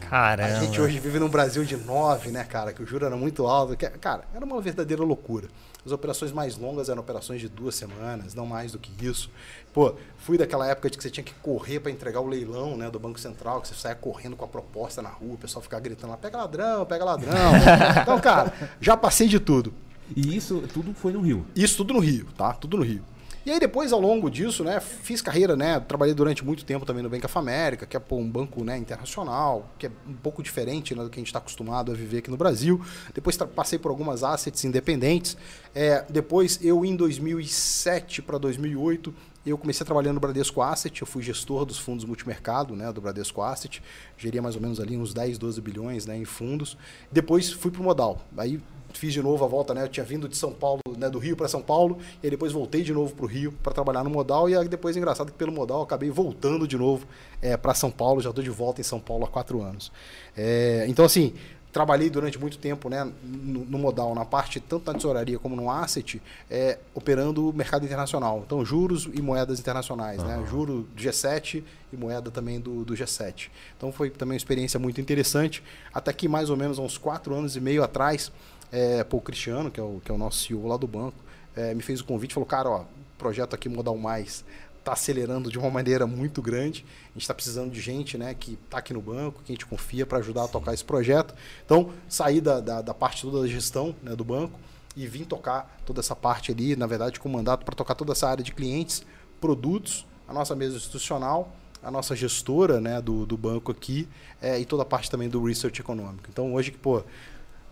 Caramba. 0.09 0.57
A 0.57 0.59
gente 0.59 0.79
hoje 0.79 0.99
vive 0.99 1.19
num 1.19 1.29
Brasil 1.29 1.63
de 1.63 1.77
9, 1.77 2.31
né, 2.31 2.43
cara? 2.43 2.73
Que 2.73 2.83
o 2.83 2.85
juro 2.85 3.05
era 3.05 3.15
muito 3.15 3.47
alto. 3.47 3.75
Cara, 3.99 4.23
era 4.33 4.45
uma 4.45 4.59
verdadeira 4.61 5.03
loucura. 5.03 5.47
As 5.85 5.91
operações 5.91 6.31
mais 6.31 6.57
longas 6.57 6.89
eram 6.89 7.01
operações 7.01 7.41
de 7.41 7.49
duas 7.49 7.73
semanas, 7.73 8.35
não 8.35 8.45
mais 8.45 8.71
do 8.71 8.79
que 8.79 8.91
isso. 9.05 9.31
Pô, 9.73 9.95
fui 10.17 10.37
daquela 10.37 10.67
época 10.67 10.89
de 10.89 10.97
que 10.97 11.03
você 11.03 11.09
tinha 11.09 11.23
que 11.23 11.33
correr 11.35 11.79
para 11.79 11.91
entregar 11.91 12.19
o 12.19 12.27
leilão 12.27 12.77
né, 12.77 12.89
do 12.91 12.99
Banco 12.99 13.19
Central, 13.19 13.61
que 13.61 13.67
você 13.67 13.73
saia 13.73 13.95
correndo 13.95 14.35
com 14.35 14.45
a 14.45 14.47
proposta 14.47 15.01
na 15.01 15.09
rua, 15.09 15.33
o 15.33 15.37
pessoal 15.37 15.63
ficava 15.63 15.81
gritando 15.81 16.11
lá, 16.11 16.17
pega 16.17 16.37
ladrão, 16.37 16.85
pega 16.85 17.03
ladrão. 17.03 17.31
então, 18.01 18.19
cara, 18.19 18.53
já 18.79 18.95
passei 18.95 19.27
de 19.27 19.39
tudo. 19.39 19.73
E 20.15 20.35
isso 20.35 20.63
tudo 20.73 20.93
foi 20.93 21.13
no 21.13 21.21
Rio? 21.21 21.45
Isso 21.55 21.77
tudo 21.77 21.93
no 21.93 21.99
Rio, 21.99 22.27
tá? 22.37 22.53
Tudo 22.53 22.77
no 22.77 22.83
Rio. 22.83 23.03
E 23.43 23.49
aí 23.49 23.59
depois, 23.59 23.91
ao 23.91 23.99
longo 23.99 24.29
disso, 24.29 24.63
né, 24.63 24.79
fiz 24.79 25.19
carreira, 25.19 25.55
né, 25.55 25.79
trabalhei 25.79 26.13
durante 26.13 26.45
muito 26.45 26.63
tempo 26.63 26.85
também 26.85 27.01
no 27.01 27.09
Bank 27.09 27.25
of 27.25 27.37
America, 27.37 27.87
que 27.87 27.97
é 27.97 27.99
pô, 27.99 28.17
um 28.17 28.29
banco 28.29 28.63
né, 28.63 28.77
internacional, 28.77 29.67
que 29.79 29.87
é 29.87 29.91
um 30.07 30.13
pouco 30.13 30.43
diferente 30.43 30.93
né, 30.93 31.03
do 31.03 31.09
que 31.09 31.19
a 31.19 31.21
gente 31.21 31.27
está 31.27 31.39
acostumado 31.39 31.91
a 31.91 31.95
viver 31.95 32.19
aqui 32.19 32.29
no 32.29 32.37
Brasil. 32.37 32.79
Depois 33.15 33.35
passei 33.37 33.79
por 33.79 33.89
algumas 33.89 34.23
assets 34.23 34.63
independentes. 34.63 35.35
É, 35.73 36.05
depois, 36.07 36.59
eu 36.61 36.85
em 36.85 36.95
2007 36.95 38.21
para 38.21 38.37
2008, 38.37 39.11
eu 39.43 39.57
comecei 39.57 39.83
trabalhando 39.83 40.15
no 40.15 40.19
Bradesco 40.19 40.61
Asset, 40.61 41.01
eu 41.01 41.07
fui 41.07 41.23
gestor 41.23 41.65
dos 41.65 41.79
fundos 41.79 42.05
multimercado, 42.05 42.75
né, 42.75 42.91
do 42.93 43.01
Bradesco 43.01 43.41
Asset, 43.41 43.81
geria 44.15 44.39
mais 44.39 44.55
ou 44.55 44.61
menos 44.61 44.79
ali 44.79 44.95
uns 44.95 45.15
10, 45.15 45.39
12 45.39 45.59
bilhões, 45.61 46.05
né, 46.05 46.15
em 46.15 46.25
fundos. 46.25 46.77
Depois 47.11 47.51
fui 47.51 47.71
para 47.71 47.81
o 47.81 47.83
Modal. 47.83 48.21
Aí 48.37 48.61
fiz 48.97 49.13
de 49.13 49.21
novo 49.21 49.43
a 49.43 49.47
volta, 49.47 49.73
né? 49.73 49.83
Eu 49.83 49.89
tinha 49.89 50.05
vindo 50.05 50.27
de 50.27 50.37
São 50.37 50.51
Paulo, 50.51 50.81
né, 50.97 51.09
do 51.09 51.19
Rio 51.19 51.35
para 51.35 51.47
São 51.47 51.61
Paulo, 51.61 51.97
e 52.21 52.29
depois 52.29 52.51
voltei 52.51 52.83
de 52.83 52.93
novo 52.93 53.13
para 53.13 53.25
o 53.25 53.27
Rio 53.27 53.51
para 53.63 53.73
trabalhar 53.73 54.03
no 54.03 54.09
Modal, 54.09 54.49
e 54.49 54.55
aí 54.55 54.67
depois, 54.67 54.95
engraçado 54.95 55.31
que 55.31 55.37
pelo 55.37 55.51
Modal 55.51 55.81
acabei 55.81 56.09
voltando 56.09 56.67
de 56.67 56.77
novo 56.77 57.05
é, 57.41 57.57
para 57.57 57.73
São 57.73 57.91
Paulo, 57.91 58.21
já 58.21 58.29
estou 58.29 58.43
de 58.43 58.49
volta 58.49 58.81
em 58.81 58.83
São 58.83 58.99
Paulo 58.99 59.25
há 59.25 59.27
quatro 59.27 59.61
anos. 59.61 59.91
É, 60.35 60.85
então, 60.87 61.05
assim, 61.05 61.33
trabalhei 61.71 62.09
durante 62.09 62.37
muito 62.37 62.57
tempo 62.57 62.89
né, 62.89 63.09
no, 63.23 63.65
no, 63.65 63.77
modal, 63.77 64.13
na 64.13 64.25
parte 64.25 64.59
tanto 64.59 64.91
na 64.91 64.97
tesouraria 64.97 65.39
como 65.39 65.55
no 65.55 65.69
asset, 65.69 66.21
é, 66.49 66.77
operando 66.93 67.49
o 67.49 67.53
mercado 67.53 67.85
internacional. 67.85 68.43
Então, 68.45 68.63
juros 68.65 69.09
e 69.13 69.21
moedas 69.21 69.59
internacionais, 69.59 70.21
uhum. 70.21 70.27
né? 70.27 70.45
Juro 70.49 70.87
do 70.93 71.01
G7 71.01 71.63
e 71.91 71.97
moeda 71.97 72.29
também 72.29 72.59
do, 72.59 72.83
do 72.83 72.93
G7. 72.93 73.49
Então, 73.77 73.91
foi 73.91 74.09
também 74.09 74.33
uma 74.33 74.37
experiência 74.37 74.79
muito 74.79 74.99
interessante. 74.99 75.63
Até 75.93 76.11
que, 76.11 76.27
mais 76.27 76.49
ou 76.49 76.57
menos, 76.57 76.77
há 76.77 76.81
uns 76.81 76.97
quatro 76.97 77.33
anos 77.33 77.55
e 77.55 77.61
meio 77.61 77.83
atrás, 77.83 78.31
é, 78.71 79.05
o 79.09 79.21
Cristiano, 79.21 79.71
que 79.71 79.79
é 79.79 79.83
o, 79.83 80.01
que 80.03 80.11
é 80.11 80.13
o 80.13 80.17
nosso 80.17 80.45
CEO 80.45 80.67
lá 80.67 80.77
do 80.77 80.87
banco, 80.87 81.17
é, 81.55 81.73
me 81.73 81.81
fez 81.81 82.01
o 82.01 82.05
convite 82.05 82.31
e 82.31 82.33
falou, 82.33 82.47
cara, 82.47 82.69
ó, 82.69 82.83
projeto 83.17 83.53
aqui 83.53 83.69
Modal 83.69 83.97
Mais 83.97 84.43
está 84.81 84.93
acelerando 84.93 85.49
de 85.49 85.57
uma 85.57 85.69
maneira 85.69 86.05
muito 86.05 86.41
grande. 86.41 86.85
A 87.09 87.13
gente 87.13 87.21
está 87.21 87.33
precisando 87.33 87.71
de 87.71 87.79
gente 87.79 88.17
né, 88.17 88.33
que 88.33 88.57
está 88.65 88.79
aqui 88.79 88.93
no 88.93 89.01
banco, 89.01 89.41
que 89.43 89.51
a 89.51 89.55
gente 89.55 89.65
confia 89.65 90.05
para 90.05 90.17
ajudar 90.17 90.45
a 90.45 90.47
tocar 90.47 90.73
esse 90.73 90.83
projeto. 90.83 91.33
Então, 91.65 91.91
saí 92.09 92.41
da, 92.41 92.59
da, 92.59 92.81
da 92.81 92.93
parte 92.93 93.21
toda 93.21 93.41
da 93.41 93.47
gestão 93.47 93.95
né, 94.03 94.15
do 94.15 94.23
banco 94.23 94.59
e 94.95 95.07
vim 95.07 95.23
tocar 95.23 95.79
toda 95.85 95.99
essa 95.99 96.15
parte 96.15 96.51
ali, 96.51 96.75
na 96.75 96.87
verdade, 96.87 97.19
com 97.19 97.29
mandato 97.29 97.63
para 97.63 97.75
tocar 97.75 97.95
toda 97.95 98.11
essa 98.11 98.27
área 98.27 98.43
de 98.43 98.51
clientes, 98.51 99.03
produtos, 99.39 100.05
a 100.27 100.33
nossa 100.33 100.55
mesa 100.55 100.75
institucional, 100.75 101.55
a 101.83 101.89
nossa 101.89 102.15
gestora 102.15 102.81
né, 102.81 103.01
do, 103.01 103.25
do 103.25 103.37
banco 103.37 103.71
aqui 103.71 104.07
é, 104.41 104.59
e 104.59 104.65
toda 104.65 104.83
a 104.83 104.85
parte 104.85 105.09
também 105.09 105.29
do 105.29 105.43
research 105.43 105.79
econômico. 105.79 106.25
Então, 106.29 106.53
hoje 106.53 106.71
que, 106.71 106.77
pô, 106.77 107.03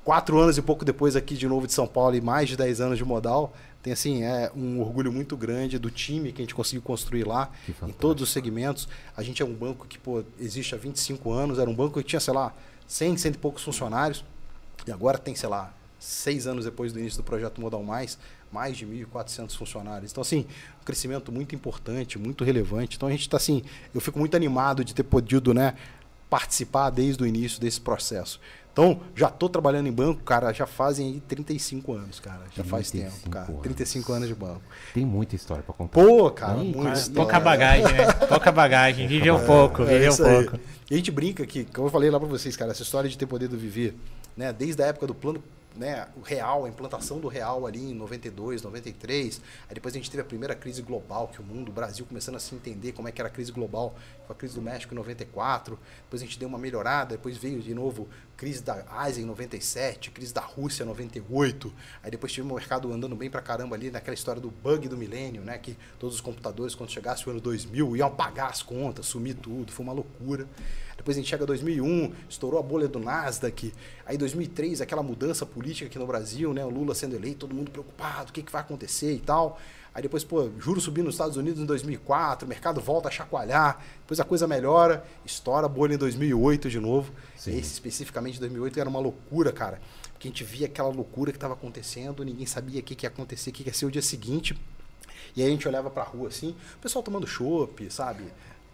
quatro 0.03 0.39
anos 0.39 0.57
e 0.57 0.61
pouco 0.61 0.83
depois 0.85 1.15
aqui 1.15 1.35
de 1.35 1.47
novo 1.47 1.67
de 1.67 1.73
São 1.73 1.87
Paulo 1.87 2.15
e 2.15 2.21
mais 2.21 2.49
de 2.49 2.55
dez 2.55 2.81
anos 2.81 2.97
de 2.97 3.05
modal, 3.05 3.53
tem 3.81 3.93
assim, 3.93 4.23
é 4.23 4.51
um 4.55 4.81
orgulho 4.81 5.11
muito 5.11 5.37
grande 5.37 5.79
do 5.79 5.89
time 5.89 6.31
que 6.31 6.41
a 6.41 6.43
gente 6.43 6.55
conseguiu 6.55 6.81
construir 6.81 7.25
lá, 7.25 7.49
em 7.87 7.91
todos 7.91 8.23
os 8.23 8.29
segmentos. 8.29 8.87
A 9.15 9.23
gente 9.23 9.41
é 9.41 9.45
um 9.45 9.53
banco 9.53 9.87
que 9.87 9.97
pô, 9.97 10.23
existe 10.39 10.75
há 10.75 10.77
25 10.77 11.31
anos, 11.31 11.59
era 11.59 11.69
um 11.69 11.75
banco 11.75 11.99
que 11.99 12.07
tinha, 12.07 12.19
sei 12.19 12.33
lá, 12.33 12.53
100, 12.87 13.17
100 13.17 13.31
e 13.31 13.37
poucos 13.37 13.63
funcionários, 13.63 14.25
e 14.85 14.91
agora 14.91 15.17
tem, 15.17 15.35
sei 15.35 15.47
lá, 15.47 15.73
seis 15.99 16.47
anos 16.47 16.65
depois 16.65 16.91
do 16.91 16.99
início 16.99 17.17
do 17.17 17.23
projeto 17.23 17.59
Modal 17.61 17.83
Mais, 17.83 18.17
mais 18.51 18.77
de 18.77 18.85
1.400 18.85 19.55
funcionários. 19.55 20.11
Então, 20.11 20.21
assim, 20.21 20.45
um 20.81 20.85
crescimento 20.85 21.31
muito 21.31 21.53
importante, 21.53 22.17
muito 22.17 22.43
relevante. 22.43 22.97
Então, 22.97 23.07
a 23.07 23.11
gente 23.11 23.21
está 23.21 23.37
assim, 23.37 23.63
eu 23.93 24.01
fico 24.01 24.17
muito 24.17 24.35
animado 24.35 24.83
de 24.83 24.93
ter 24.93 25.03
podido, 25.03 25.53
né, 25.53 25.75
participar 26.29 26.89
desde 26.89 27.21
o 27.21 27.27
início 27.27 27.59
desse 27.59 27.81
processo. 27.81 28.39
Então, 28.79 29.01
já 29.13 29.27
estou 29.27 29.49
trabalhando 29.49 29.87
em 29.87 29.91
banco, 29.91 30.23
cara, 30.23 30.53
já 30.53 30.65
fazem 30.65 31.07
aí 31.07 31.19
35 31.19 31.91
anos, 31.91 32.19
cara. 32.21 32.45
Já 32.55 32.63
faz 32.63 32.89
tempo, 32.89 33.29
cara. 33.29 33.51
Anos. 33.51 33.61
35 33.61 34.13
anos 34.13 34.27
de 34.29 34.33
banco. 34.33 34.61
Tem 34.93 35.05
muita 35.05 35.35
história 35.35 35.61
para 35.61 35.73
contar. 35.73 36.01
Pô, 36.01 36.31
cara, 36.31 36.53
muito 36.55 37.11
Pouca 37.13 37.41
bagagem, 37.41 37.93
né? 37.93 38.13
Pouca 38.29 38.51
bagagem. 38.53 39.05
Vive 39.05 39.29
um 39.31 39.45
pouco, 39.45 39.83
vive 39.83 40.05
é 40.05 40.09
um 40.09 40.15
pouco. 40.15 40.55
Aí. 40.55 40.61
E 40.91 40.93
a 40.93 40.97
gente 40.97 41.11
brinca 41.11 41.45
que, 41.45 41.65
como 41.65 41.87
eu 41.87 41.91
falei 41.91 42.09
lá 42.09 42.17
para 42.17 42.29
vocês, 42.29 42.55
cara, 42.55 42.71
essa 42.71 42.81
história 42.81 43.09
de 43.09 43.17
ter 43.17 43.25
poder 43.25 43.49
viver, 43.49 43.97
né? 44.37 44.53
Desde 44.53 44.81
a 44.81 44.85
época 44.85 45.07
do 45.07 45.13
plano 45.13 45.43
né, 45.75 46.07
o 46.17 46.21
real, 46.21 46.65
a 46.65 46.69
implantação 46.69 47.19
do 47.19 47.27
real 47.27 47.65
ali 47.65 47.91
em 47.91 47.93
92, 47.93 48.61
93. 48.61 49.41
Aí 49.67 49.75
depois 49.75 49.93
a 49.93 49.97
gente 49.97 50.09
teve 50.09 50.21
a 50.21 50.25
primeira 50.25 50.55
crise 50.55 50.81
global, 50.81 51.27
que 51.27 51.39
o 51.39 51.43
mundo, 51.43 51.69
o 51.69 51.71
Brasil 51.71 52.05
começando 52.05 52.35
a 52.35 52.39
se 52.39 52.53
entender 52.55 52.91
como 52.91 53.07
é 53.07 53.11
que 53.11 53.21
era 53.21 53.29
a 53.29 53.31
crise 53.31 53.51
global, 53.51 53.95
foi 54.25 54.35
a 54.35 54.37
crise 54.37 54.55
do 54.55 54.61
México 54.61 54.93
em 54.93 54.97
94. 54.97 55.79
Depois 56.03 56.21
a 56.21 56.25
gente 56.25 56.37
deu 56.37 56.49
uma 56.49 56.57
melhorada, 56.57 57.15
depois 57.15 57.37
veio 57.37 57.61
de 57.61 57.73
novo 57.73 58.07
crise 58.39 58.63
da 58.63 58.85
Ásia 58.89 59.21
em 59.21 59.25
97, 59.25 60.11
crise 60.11 60.33
da 60.33 60.39
Rússia 60.39 60.83
em 60.83 60.85
98. 60.85 61.73
Aí 62.01 62.09
depois 62.09 62.31
tivemos 62.31 62.53
o 62.53 62.55
mercado 62.55 62.93
andando 62.93 63.13
bem 63.13 63.29
pra 63.29 63.41
caramba 63.41 63.75
ali 63.75 63.91
naquela 63.91 64.13
história 64.13 64.41
do 64.41 64.49
bug 64.49 64.87
do 64.87 64.95
milênio, 64.95 65.41
né, 65.41 65.57
que 65.57 65.77
todos 65.99 66.15
os 66.15 66.21
computadores 66.21 66.73
quando 66.73 66.89
chegasse 66.89 67.27
o 67.27 67.31
ano 67.31 67.41
2000 67.41 67.97
iam 67.97 68.09
pagar 68.09 68.47
as 68.47 68.61
contas, 68.61 69.07
sumir 69.07 69.35
tudo, 69.35 69.73
foi 69.73 69.83
uma 69.83 69.91
loucura. 69.91 70.47
Depois 70.95 71.17
a 71.17 71.19
gente 71.19 71.29
chega 71.29 71.43
a 71.43 71.47
2001, 71.47 72.13
estourou 72.29 72.59
a 72.59 72.63
bolha 72.63 72.87
do 72.87 72.97
Nasdaq. 72.97 73.73
Aí 74.05 74.17
2003, 74.17 74.79
aquela 74.79 75.03
mudança 75.03 75.45
política 75.45 75.87
aqui 75.87 75.99
no 75.99 76.07
Brasil, 76.07 76.53
né? 76.53 76.63
O 76.63 76.69
Lula 76.69 76.95
sendo 76.95 77.15
eleito, 77.15 77.39
todo 77.39 77.53
mundo 77.53 77.71
preocupado, 77.71 78.29
o 78.29 78.33
que, 78.33 78.43
que 78.43 78.51
vai 78.51 78.61
acontecer 78.61 79.13
e 79.13 79.19
tal. 79.19 79.59
Aí 79.99 80.03
depois, 80.03 80.23
pô, 80.23 80.49
juros 80.57 80.85
subindo 80.85 81.07
nos 81.07 81.15
Estados 81.15 81.35
Unidos 81.35 81.61
em 81.61 81.65
2004, 81.65 82.45
o 82.45 82.49
mercado 82.49 82.79
volta 82.79 83.09
a 83.09 83.11
chacoalhar, 83.11 83.83
depois 83.99 84.17
a 84.17 84.23
coisa 84.23 84.47
melhora, 84.47 85.05
estoura 85.25 85.65
a 85.65 85.69
bolha 85.69 85.95
em 85.95 85.97
2008 85.97 86.69
de 86.69 86.79
novo. 86.79 87.11
Sim. 87.35 87.57
Esse 87.57 87.73
especificamente 87.73 88.39
2008 88.39 88.79
era 88.79 88.87
uma 88.87 89.01
loucura, 89.01 89.51
cara. 89.51 89.81
Porque 90.13 90.29
a 90.29 90.31
gente 90.31 90.41
via 90.45 90.67
aquela 90.67 90.87
loucura 90.87 91.33
que 91.33 91.37
estava 91.37 91.53
acontecendo, 91.53 92.23
ninguém 92.23 92.45
sabia 92.45 92.79
o 92.79 92.83
que, 92.83 92.95
que 92.95 93.05
ia 93.05 93.09
acontecer, 93.09 93.49
o 93.49 93.53
que, 93.53 93.61
que 93.61 93.69
ia 93.69 93.73
ser 93.73 93.87
o 93.87 93.91
dia 93.91 94.01
seguinte. 94.01 94.57
E 95.35 95.41
aí 95.41 95.49
a 95.49 95.51
gente 95.51 95.67
olhava 95.67 95.89
pra 95.89 96.03
rua 96.03 96.29
assim, 96.29 96.55
o 96.77 96.79
pessoal 96.79 97.03
tomando 97.03 97.27
chopp, 97.27 97.91
sabe? 97.91 98.23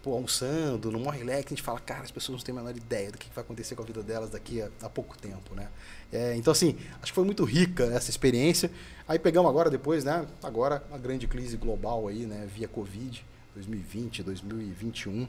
Pô, 0.06 0.12
almoçando, 0.12 0.92
no 0.92 1.00
Morre 1.00 1.24
Leque, 1.24 1.46
a 1.46 1.56
gente 1.56 1.62
fala, 1.64 1.80
cara, 1.80 2.04
as 2.04 2.12
pessoas 2.12 2.38
não 2.38 2.44
têm 2.44 2.54
a 2.54 2.58
menor 2.58 2.76
ideia 2.76 3.10
do 3.10 3.18
que 3.18 3.28
vai 3.34 3.42
acontecer 3.42 3.74
com 3.74 3.82
a 3.82 3.84
vida 3.84 4.04
delas 4.04 4.30
daqui 4.30 4.62
a, 4.62 4.70
a 4.82 4.88
pouco 4.88 5.18
tempo, 5.18 5.52
né? 5.52 5.66
É, 6.12 6.36
então, 6.36 6.52
assim, 6.52 6.76
acho 7.02 7.10
que 7.10 7.12
foi 7.12 7.24
muito 7.24 7.42
rica 7.42 7.82
essa 7.86 8.08
experiência. 8.08 8.70
Aí 9.08 9.18
pegamos 9.18 9.50
agora, 9.50 9.68
depois, 9.68 10.04
né? 10.04 10.24
Agora, 10.44 10.84
a 10.92 10.96
grande 10.96 11.26
crise 11.26 11.56
global 11.56 12.06
aí, 12.06 12.24
né? 12.24 12.46
Via 12.54 12.68
Covid, 12.68 13.26
2020, 13.56 14.22
2021. 14.22 15.28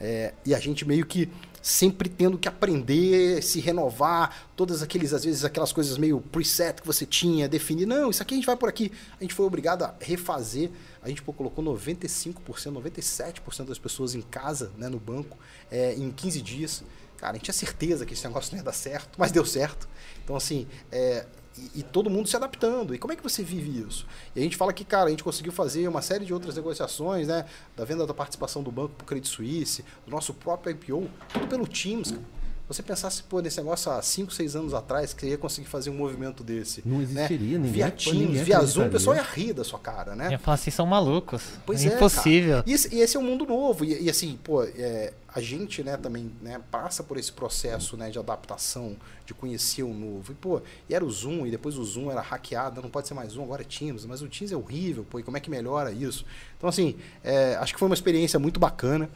É, 0.00 0.32
e 0.44 0.54
a 0.54 0.58
gente 0.58 0.86
meio 0.86 1.04
que 1.04 1.28
sempre 1.60 2.08
tendo 2.08 2.38
que 2.38 2.48
aprender, 2.48 3.42
se 3.42 3.60
renovar, 3.60 4.48
todas 4.56 4.82
aqueles, 4.82 5.12
às 5.12 5.24
vezes, 5.24 5.44
aquelas 5.44 5.70
coisas 5.70 5.98
meio 5.98 6.20
preset 6.20 6.80
que 6.80 6.86
você 6.86 7.04
tinha, 7.04 7.46
definir, 7.48 7.86
não, 7.86 8.10
isso 8.10 8.22
aqui 8.22 8.34
a 8.34 8.36
gente 8.38 8.46
vai 8.46 8.56
por 8.56 8.70
aqui. 8.70 8.90
A 9.20 9.22
gente 9.22 9.34
foi 9.34 9.44
obrigado 9.44 9.82
a 9.82 9.94
refazer. 10.00 10.70
A 11.04 11.08
gente 11.08 11.22
pô, 11.22 11.34
colocou 11.34 11.62
95%, 11.62 12.34
97% 12.44 13.64
das 13.66 13.78
pessoas 13.78 14.14
em 14.14 14.22
casa, 14.22 14.72
né, 14.78 14.88
no 14.88 14.98
banco, 14.98 15.36
é, 15.70 15.92
em 15.92 16.10
15 16.10 16.40
dias. 16.40 16.82
Cara, 17.18 17.32
a 17.32 17.34
gente 17.34 17.44
tinha 17.44 17.54
certeza 17.54 18.06
que 18.06 18.14
esse 18.14 18.26
negócio 18.26 18.52
não 18.52 18.58
ia 18.58 18.64
dar 18.64 18.72
certo, 18.72 19.18
mas 19.18 19.30
deu 19.30 19.44
certo. 19.44 19.86
Então, 20.24 20.34
assim, 20.34 20.66
é, 20.90 21.26
e, 21.58 21.80
e, 21.80 21.82
todo 21.82 22.08
mundo 22.08 22.26
se 22.26 22.34
adaptando. 22.34 22.94
E 22.94 22.98
como 22.98 23.12
é 23.12 23.16
que 23.16 23.22
você 23.22 23.42
vive 23.42 23.86
isso? 23.86 24.06
E 24.34 24.40
a 24.40 24.42
gente 24.42 24.56
fala 24.56 24.72
que, 24.72 24.82
cara, 24.82 25.08
a 25.08 25.10
gente 25.10 25.22
conseguiu 25.22 25.52
fazer 25.52 25.86
uma 25.86 26.00
série 26.00 26.24
de 26.24 26.32
outras 26.32 26.56
negociações, 26.56 27.28
né? 27.28 27.44
Da 27.76 27.84
venda 27.84 28.06
da 28.06 28.14
participação 28.14 28.62
do 28.62 28.72
banco 28.72 28.94
para 28.94 29.04
o 29.04 29.06
Credit 29.06 29.28
Suisse, 29.28 29.84
do 30.06 30.10
nosso 30.10 30.32
próprio 30.32 30.72
IPO, 30.72 31.08
tudo 31.32 31.46
pelo 31.46 31.66
Teams, 31.66 32.12
cara 32.12 32.43
você 32.66 32.82
pensasse, 32.82 33.22
pô, 33.22 33.40
nesse 33.40 33.58
negócio 33.58 33.92
há 33.92 34.00
5, 34.00 34.32
6 34.32 34.56
anos 34.56 34.74
atrás, 34.74 35.12
que 35.12 35.20
você 35.20 35.28
ia 35.28 35.38
conseguir 35.38 35.68
fazer 35.68 35.90
um 35.90 35.94
movimento 35.94 36.42
desse. 36.42 36.82
Não 36.84 36.98
né? 36.98 37.02
existiria, 37.02 37.58
né? 37.58 37.66
ninguém. 37.66 37.72
Via 37.72 37.90
Teams, 37.90 38.40
via 38.40 38.60
Zoom, 38.62 38.86
o 38.86 38.90
pessoal 38.90 39.16
ia 39.16 39.22
rir 39.22 39.52
da 39.52 39.62
sua 39.62 39.78
cara, 39.78 40.16
né? 40.16 40.30
Ia 40.30 40.38
falar 40.38 40.54
assim, 40.54 40.70
são 40.70 40.86
malucos. 40.86 41.42
Pois 41.66 41.84
é. 41.84 41.94
Impossível. 41.94 42.62
E, 42.66 42.72
esse, 42.72 42.94
e, 42.94 43.00
esse, 43.00 43.16
é 43.18 43.20
um 43.20 43.22
mundo 43.22 43.44
novo. 43.44 43.84
E, 43.84 44.04
e 44.04 44.08
assim, 44.08 44.38
pô, 44.42 44.62
é, 44.62 45.12
a 45.34 45.42
gente, 45.42 45.82
né, 45.82 45.98
também 45.98 46.32
né, 46.40 46.58
passa 46.70 47.02
por 47.02 47.18
esse 47.18 47.30
processo 47.30 47.98
né, 47.98 48.08
de 48.08 48.18
adaptação, 48.18 48.96
de 49.26 49.34
conhecer 49.34 49.82
o 49.82 49.92
novo. 49.92 50.32
E, 50.32 50.34
pô, 50.34 50.62
e 50.88 50.94
era 50.94 51.04
o 51.04 51.10
Zoom, 51.10 51.46
e 51.46 51.50
depois 51.50 51.76
o 51.76 51.84
Zoom 51.84 52.10
era 52.10 52.22
hackeado, 52.22 52.80
não 52.80 52.88
pode 52.88 53.08
ser 53.08 53.14
mais 53.14 53.32
Zoom, 53.32 53.42
agora 53.42 53.60
é 53.60 53.64
Teams, 53.66 54.06
mas 54.06 54.22
o 54.22 54.28
Teams 54.28 54.52
é 54.52 54.56
horrível, 54.56 55.04
pô, 55.04 55.18
e 55.18 55.22
como 55.22 55.36
é 55.36 55.40
que 55.40 55.50
melhora 55.50 55.92
isso? 55.92 56.24
Então, 56.56 56.68
assim, 56.68 56.96
é, 57.22 57.56
acho 57.56 57.74
que 57.74 57.78
foi 57.78 57.86
uma 57.86 57.94
experiência 57.94 58.38
muito 58.38 58.58
bacana 58.58 59.10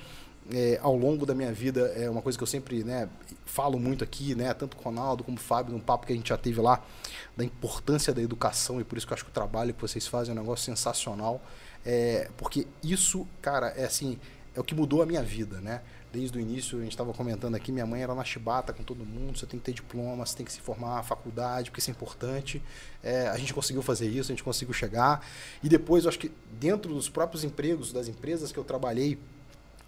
é, 0.53 0.79
ao 0.83 0.97
longo 0.97 1.27
da 1.27 1.35
minha 1.35 1.53
vida, 1.53 1.93
é 1.97 2.09
uma 2.09 2.23
coisa 2.23 2.39
que 2.39 2.43
eu 2.43 2.47
sempre 2.47 2.83
né, 2.83 3.09
falo 3.45 3.79
muito 3.79 4.03
aqui, 4.03 4.35
né, 4.35 4.53
tanto 4.55 4.77
com 4.77 4.83
o 4.83 4.85
Ronaldo 4.85 5.23
como 5.23 5.37
o 5.37 5.41
Fábio, 5.41 5.73
num 5.73 5.81
papo 5.81 6.07
que 6.07 6.13
a 6.13 6.17
gente 6.17 6.29
já 6.29 6.39
teve 6.39 6.61
lá, 6.61 6.83
da 7.37 7.45
importância 7.45 8.13
da 8.15 8.23
educação, 8.23 8.81
e 8.81 8.85
por 8.85 8.97
isso 8.97 9.07
que 9.07 9.13
eu 9.13 9.15
acho 9.15 9.25
que 9.25 9.31
o 9.31 9.35
trabalho 9.35 9.75
que 9.75 9.81
vocês 9.81 10.07
fazem 10.07 10.35
é 10.35 10.39
um 10.39 10.41
negócio 10.41 10.65
sensacional, 10.65 11.43
é, 11.85 12.31
porque 12.37 12.67
isso, 12.83 13.27
cara, 13.43 13.69
é 13.77 13.85
assim, 13.85 14.19
é 14.55 14.61
o 14.61 14.65
que 14.65 14.75
mudou 14.75 15.03
a 15.03 15.07
minha 15.07 15.23
vida, 15.23 15.61
né? 15.61 15.83
Desde 16.11 16.39
o 16.39 16.41
início, 16.41 16.79
a 16.79 16.83
gente 16.83 16.93
estava 16.93 17.13
comentando 17.13 17.55
aqui, 17.55 17.71
minha 17.71 17.87
mãe 17.87 18.03
era 18.03 18.15
na 18.15 18.25
chibata 18.25 18.73
com 18.73 18.83
todo 18.83 19.05
mundo, 19.05 19.39
você 19.39 19.47
tem 19.47 19.61
que 19.61 19.67
ter 19.67 19.73
diploma, 19.73 20.25
você 20.25 20.37
tem 20.37 20.47
que 20.47 20.53
se 20.53 20.61
formar 20.61 20.97
na 20.97 21.03
faculdade, 21.03 21.71
porque 21.71 21.81
isso 21.81 21.91
é 21.91 21.93
importante. 21.93 22.63
É, 23.03 23.29
a 23.29 23.37
gente 23.37 23.53
conseguiu 23.53 23.83
fazer 23.83 24.09
isso, 24.09 24.33
a 24.33 24.35
gente 24.35 24.43
conseguiu 24.43 24.73
chegar. 24.73 25.25
E 25.63 25.69
depois, 25.69 26.05
eu 26.05 26.09
acho 26.09 26.19
que 26.19 26.33
dentro 26.59 26.95
dos 26.95 27.11
próprios 27.11 27.45
empregos, 27.45 27.93
das 27.93 28.09
empresas 28.09 28.51
que 28.51 28.59
eu 28.59 28.65
trabalhei, 28.65 29.19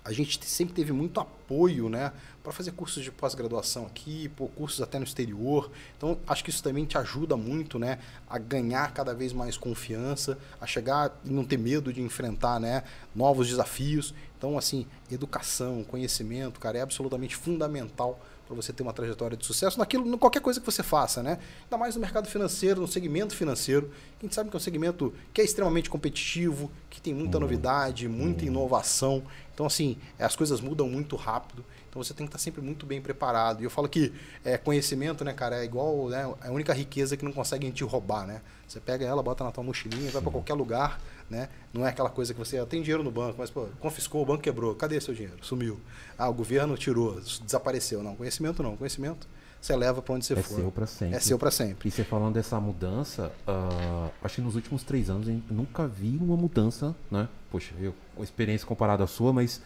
a 0.05 0.13
gente 0.13 0.45
sempre 0.47 0.75
teve 0.75 0.93
muito 0.93 1.21
apoio, 1.21 1.89
né, 1.89 2.13
para 2.43 2.53
fazer 2.53 2.73
cursos 2.73 3.03
de 3.03 3.11
pós-graduação 3.11 3.85
aqui, 3.85 4.29
pô, 4.31 4.49
cursos 4.49 4.81
até 4.81 4.99
no 4.99 5.05
exterior. 5.05 5.71
Então, 5.97 6.19
acho 6.27 6.43
que 6.43 6.51
isso 6.51 6.63
também 6.63 6.87
te 6.87 6.97
ajuda 6.97 7.37
muito, 7.37 7.79
né, 7.79 7.99
a 8.29 8.39
ganhar 8.39 8.93
cada 8.93 9.15
vez 9.15 9.33
mais 9.33 9.57
confiança, 9.57 10.39
a 10.61 10.67
chegar 10.67 11.21
e 11.25 11.31
não 11.31 11.45
ter 11.45 11.59
medo 11.59 11.93
de 11.93 12.01
enfrentar, 12.01 12.59
né, 12.59 12.83
novos 13.15 13.49
desafios. 13.49 14.15
Então, 14.39 14.57
assim, 14.57 14.87
educação, 15.11 15.85
conhecimento, 15.85 16.59
cara, 16.59 16.79
é 16.79 16.81
absolutamente 16.81 17.37
fundamental 17.37 18.19
para 18.51 18.57
você 18.57 18.73
ter 18.73 18.83
uma 18.83 18.93
trajetória 18.93 19.37
de 19.37 19.47
sucesso 19.47 19.79
naquilo, 19.79 20.05
em 20.13 20.19
qualquer 20.19 20.41
coisa 20.41 20.59
que 20.59 20.67
você 20.67 20.83
faça, 20.83 21.23
né? 21.23 21.39
Ainda 21.63 21.79
mais 21.79 21.95
no 21.95 22.01
mercado 22.01 22.27
financeiro, 22.27 22.81
no 22.81 22.89
segmento 22.89 23.33
financeiro. 23.37 23.93
A 24.19 24.23
gente 24.25 24.35
sabe 24.35 24.51
que 24.51 24.57
é 24.57 24.59
um 24.59 24.61
segmento 24.61 25.15
que 25.33 25.41
é 25.41 25.45
extremamente 25.45 25.89
competitivo, 25.89 26.69
que 26.89 27.01
tem 27.01 27.15
muita 27.15 27.39
novidade, 27.39 28.09
muita 28.09 28.45
inovação. 28.45 29.23
Então, 29.61 29.67
assim, 29.67 29.99
as 30.19 30.35
coisas 30.35 30.59
mudam 30.59 30.89
muito 30.89 31.17
rápido. 31.17 31.63
Então 31.91 32.03
você 32.03 32.15
tem 32.15 32.25
que 32.25 32.31
estar 32.31 32.39
sempre 32.39 32.63
muito 32.63 32.87
bem 32.87 32.99
preparado. 32.99 33.61
E 33.61 33.65
eu 33.65 33.69
falo 33.69 33.91
que 33.91 34.11
é, 34.43 34.57
conhecimento, 34.57 35.23
né, 35.23 35.35
cara, 35.35 35.61
é 35.61 35.65
igual, 35.67 36.09
né, 36.09 36.35
é 36.43 36.49
a 36.49 36.51
única 36.51 36.73
riqueza 36.73 37.15
que 37.15 37.23
não 37.27 37.31
conseguem 37.31 37.71
te 37.71 37.85
roubar, 37.85 38.27
né? 38.27 38.41
Você 38.67 38.81
pega 38.81 39.05
ela, 39.05 39.23
bota 39.23 39.45
na 39.45 39.53
tua 39.53 39.63
mochilinha, 39.63 40.11
vai 40.11 40.23
para 40.23 40.33
qualquer 40.33 40.55
lugar, 40.55 40.99
né? 41.29 41.51
Não 41.75 41.87
é 41.87 41.91
aquela 41.91 42.09
coisa 42.09 42.33
que 42.33 42.39
você 42.39 42.57
ah, 42.57 42.65
tem 42.65 42.81
dinheiro 42.81 43.05
no 43.05 43.11
banco, 43.11 43.35
mas 43.37 43.51
pô, 43.51 43.67
confiscou, 43.81 44.23
o 44.23 44.25
banco 44.25 44.43
quebrou, 44.43 44.75
cadê 44.75 44.99
seu 44.99 45.13
dinheiro? 45.13 45.37
Sumiu. 45.43 45.79
Ah, 46.17 46.31
o 46.31 46.33
governo 46.33 46.75
tirou, 46.79 47.21
desapareceu. 47.21 48.03
Não, 48.03 48.17
conhecimento 48.17 48.63
não. 48.63 48.79
Conhecimento 48.79 49.29
você 49.61 49.77
leva 49.77 50.01
para 50.01 50.15
onde 50.15 50.25
você 50.25 50.33
é 50.33 50.43
for. 50.43 50.57
seu 50.57 50.71
para 50.71 50.87
sempre. 50.87 51.17
É 51.17 51.21
seu 51.21 51.39
para 51.39 51.51
sempre. 51.51 51.89
E 51.89 51.91
você 51.91 52.03
falando 52.03 52.35
dessa 52.35 52.59
mudança, 52.59 53.31
uh, 53.47 54.11
acho 54.23 54.37
que 54.37 54.41
nos 54.41 54.55
últimos 54.55 54.83
três 54.83 55.11
anos 55.11 55.29
eu 55.29 55.41
nunca 55.51 55.87
vi 55.87 56.17
uma 56.21 56.37
mudança, 56.37 56.97
né? 57.11 57.29
Poxa, 57.51 57.75
eu, 57.79 57.95
uma 58.17 58.25
experiência 58.25 58.67
comparada 58.67 59.05
à 59.05 59.07
sua, 59.07 59.33
mas 59.33 59.61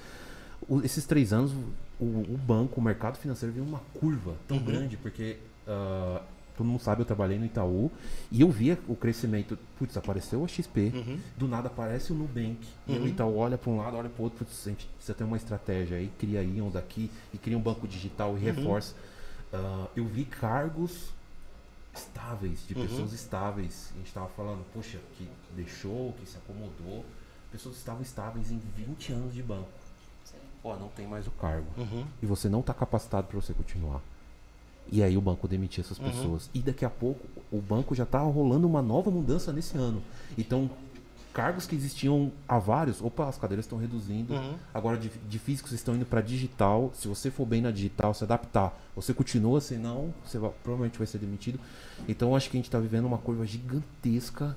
o, 0.69 0.81
esses 0.81 1.05
três 1.07 1.33
anos 1.33 1.53
o, 2.01 2.05
o, 2.05 2.39
banco, 2.39 2.81
o 2.81 2.83
mercado 2.83 3.17
financeiro 3.19 3.55
viu 3.55 3.63
uma 3.63 3.81
curva 3.95 4.35
tão 4.49 4.57
uhum. 4.57 4.65
grande, 4.65 4.97
porque 4.97 5.37
uh, 5.67 6.21
todo 6.57 6.67
mundo 6.67 6.81
sabe, 6.81 7.03
eu 7.03 7.07
trabalhei 7.07 7.39
no 7.39 7.45
Itaú 7.45 7.91
e 8.31 8.41
eu 8.41 8.51
via 8.51 8.79
o 8.89 8.97
crescimento. 8.97 9.59
Putz, 9.79 9.97
apareceu 9.97 10.45
a 10.45 10.49
XP, 10.49 10.93
uhum. 10.95 11.19
do 11.37 11.49
nada 11.49 11.69
aparece 11.69 12.13
o 12.13 12.17
Nubank. 12.17 12.59
Uhum. 12.89 12.97
E 12.97 12.99
o 12.99 13.09
Itaú 13.09 13.37
olha 13.37 13.57
para 13.57 13.71
um 13.71 13.77
lado, 13.77 13.97
olha 13.97 14.09
para 14.09 14.21
o 14.21 14.25
outro. 14.25 14.45
Putz, 14.45 14.67
a 14.67 14.71
gente 14.71 14.87
precisa 14.87 15.15
ter 15.15 15.25
uma 15.25 15.37
estratégia 15.37 15.99
aí, 15.99 16.11
cria 16.19 16.43
Ion 16.43 16.71
daqui 16.71 17.11
e 17.33 17.39
cria 17.39 17.57
um 17.57 17.63
banco 17.63 17.87
digital 17.87 18.37
e 18.39 18.49
uhum. 18.49 18.81
Uh, 19.55 19.89
eu 19.95 20.05
vi 20.05 20.25
cargos 20.25 21.11
estáveis, 21.95 22.67
de 22.67 22.75
uhum. 22.75 22.87
pessoas 22.87 23.13
estáveis. 23.13 23.91
A 23.95 23.99
gente 23.99 24.09
estava 24.09 24.29
falando, 24.29 24.65
poxa, 24.73 24.99
que 25.17 25.29
deixou, 25.55 26.13
que 26.15 26.27
se 26.27 26.37
acomodou. 26.37 27.05
Pessoas 27.53 27.77
estavam 27.77 28.03
estáveis 28.03 28.51
em 28.51 28.59
20 28.77 29.13
anos 29.13 29.35
de 29.35 29.43
banco. 29.43 29.69
Ó, 30.65 30.77
não 30.77 30.89
tem 30.89 31.07
mais 31.07 31.27
o 31.27 31.31
cargo. 31.31 31.67
Uhum. 31.77 32.05
E 32.23 32.27
você 32.27 32.49
não 32.49 32.61
está 32.61 32.75
capacitado 32.75 33.29
para 33.29 33.41
você 33.41 33.53
continuar. 33.53 34.01
E 34.91 35.03
aí 35.03 35.17
o 35.17 35.21
banco 35.21 35.47
demitia 35.47 35.83
essas 35.83 35.99
uhum. 35.99 36.11
pessoas. 36.11 36.51
E 36.53 36.61
daqui 36.61 36.85
a 36.85 36.91
pouco 36.91 37.25
o 37.53 37.61
banco 37.61 37.95
já 37.95 38.05
está 38.05 38.19
rolando 38.21 38.67
uma 38.67 38.83
nova 38.83 39.11
mudança 39.11 39.53
nesse 39.53 39.77
ano. 39.77 40.03
Então, 40.37 40.69
cargos 41.35 41.67
que 41.67 41.75
existiam 41.75 42.33
há 42.49 42.59
vários, 42.61 43.03
opa, 43.03 43.29
as 43.29 43.37
cadeiras 43.37 43.65
estão 43.65 43.77
reduzindo. 43.77 44.33
Uhum. 44.33 44.55
Agora 44.73 44.97
de, 44.97 45.09
de, 45.09 45.39
físicos 45.41 45.73
estão 45.73 45.97
indo 45.97 46.07
para 46.07 46.21
digital. 46.21 46.93
Se 46.95 47.09
você 47.09 47.29
for 47.29 47.45
bem 47.45 47.61
na 47.61 47.73
digital, 47.73 48.15
se 48.15 48.23
adaptar, 48.23 48.73
você 48.95 49.13
continua, 49.13 49.61
senão 49.61 50.15
você 50.25 50.39
vai, 50.39 50.53
provavelmente 50.63 50.97
vai 50.97 51.07
ser 51.09 51.19
demitido. 51.19 51.59
Então, 52.09 52.37
acho 52.37 52.49
que 52.49 52.57
a 52.57 52.59
gente 52.59 52.67
está 52.67 52.79
vivendo 52.79 53.05
uma 53.05 53.19
curva 53.19 53.45
gigantesca 53.45 54.57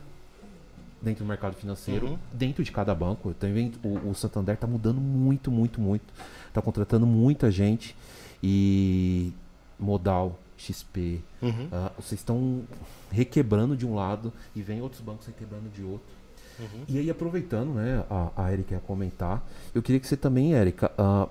dentro 1.01 1.25
do 1.25 1.27
mercado 1.27 1.55
financeiro, 1.55 2.09
uhum. 2.09 2.19
dentro 2.31 2.63
de 2.63 2.71
cada 2.71 2.93
banco. 2.93 3.33
Também 3.33 3.73
o, 3.83 4.09
o 4.11 4.13
Santander 4.13 4.53
está 4.53 4.67
mudando 4.67 5.01
muito, 5.01 5.49
muito, 5.49 5.81
muito. 5.81 6.13
Está 6.47 6.61
contratando 6.61 7.07
muita 7.07 7.49
gente 7.49 7.95
e 8.41 9.33
modal, 9.79 10.39
XP. 10.57 11.21
Uhum. 11.41 11.65
Uh, 11.65 12.01
vocês 12.01 12.19
estão 12.19 12.63
requebrando 13.11 13.75
de 13.75 13.85
um 13.85 13.95
lado 13.95 14.31
e 14.55 14.61
vem 14.61 14.81
outros 14.81 15.01
bancos 15.01 15.25
requebrando 15.25 15.69
de 15.69 15.81
outro. 15.83 16.16
Uhum. 16.59 16.83
E 16.87 16.99
aí, 16.99 17.09
aproveitando, 17.09 17.73
né, 17.73 18.03
a, 18.09 18.31
a 18.35 18.53
Erika 18.53 18.75
ia 18.75 18.79
comentar, 18.81 19.43
eu 19.73 19.81
queria 19.81 19.99
que 19.99 20.07
você 20.07 20.17
também, 20.17 20.53
Erika, 20.53 20.91
uh, 20.97 21.29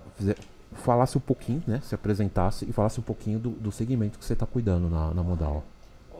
falasse 0.72 1.16
um 1.16 1.20
pouquinho, 1.20 1.62
né, 1.66 1.80
se 1.82 1.94
apresentasse 1.94 2.68
e 2.68 2.72
falasse 2.72 3.00
um 3.00 3.02
pouquinho 3.02 3.38
do, 3.38 3.50
do 3.50 3.72
segmento 3.72 4.18
que 4.18 4.24
você 4.24 4.34
está 4.34 4.46
cuidando 4.46 4.88
na, 4.88 5.12
na 5.12 5.22
Modal. 5.22 5.64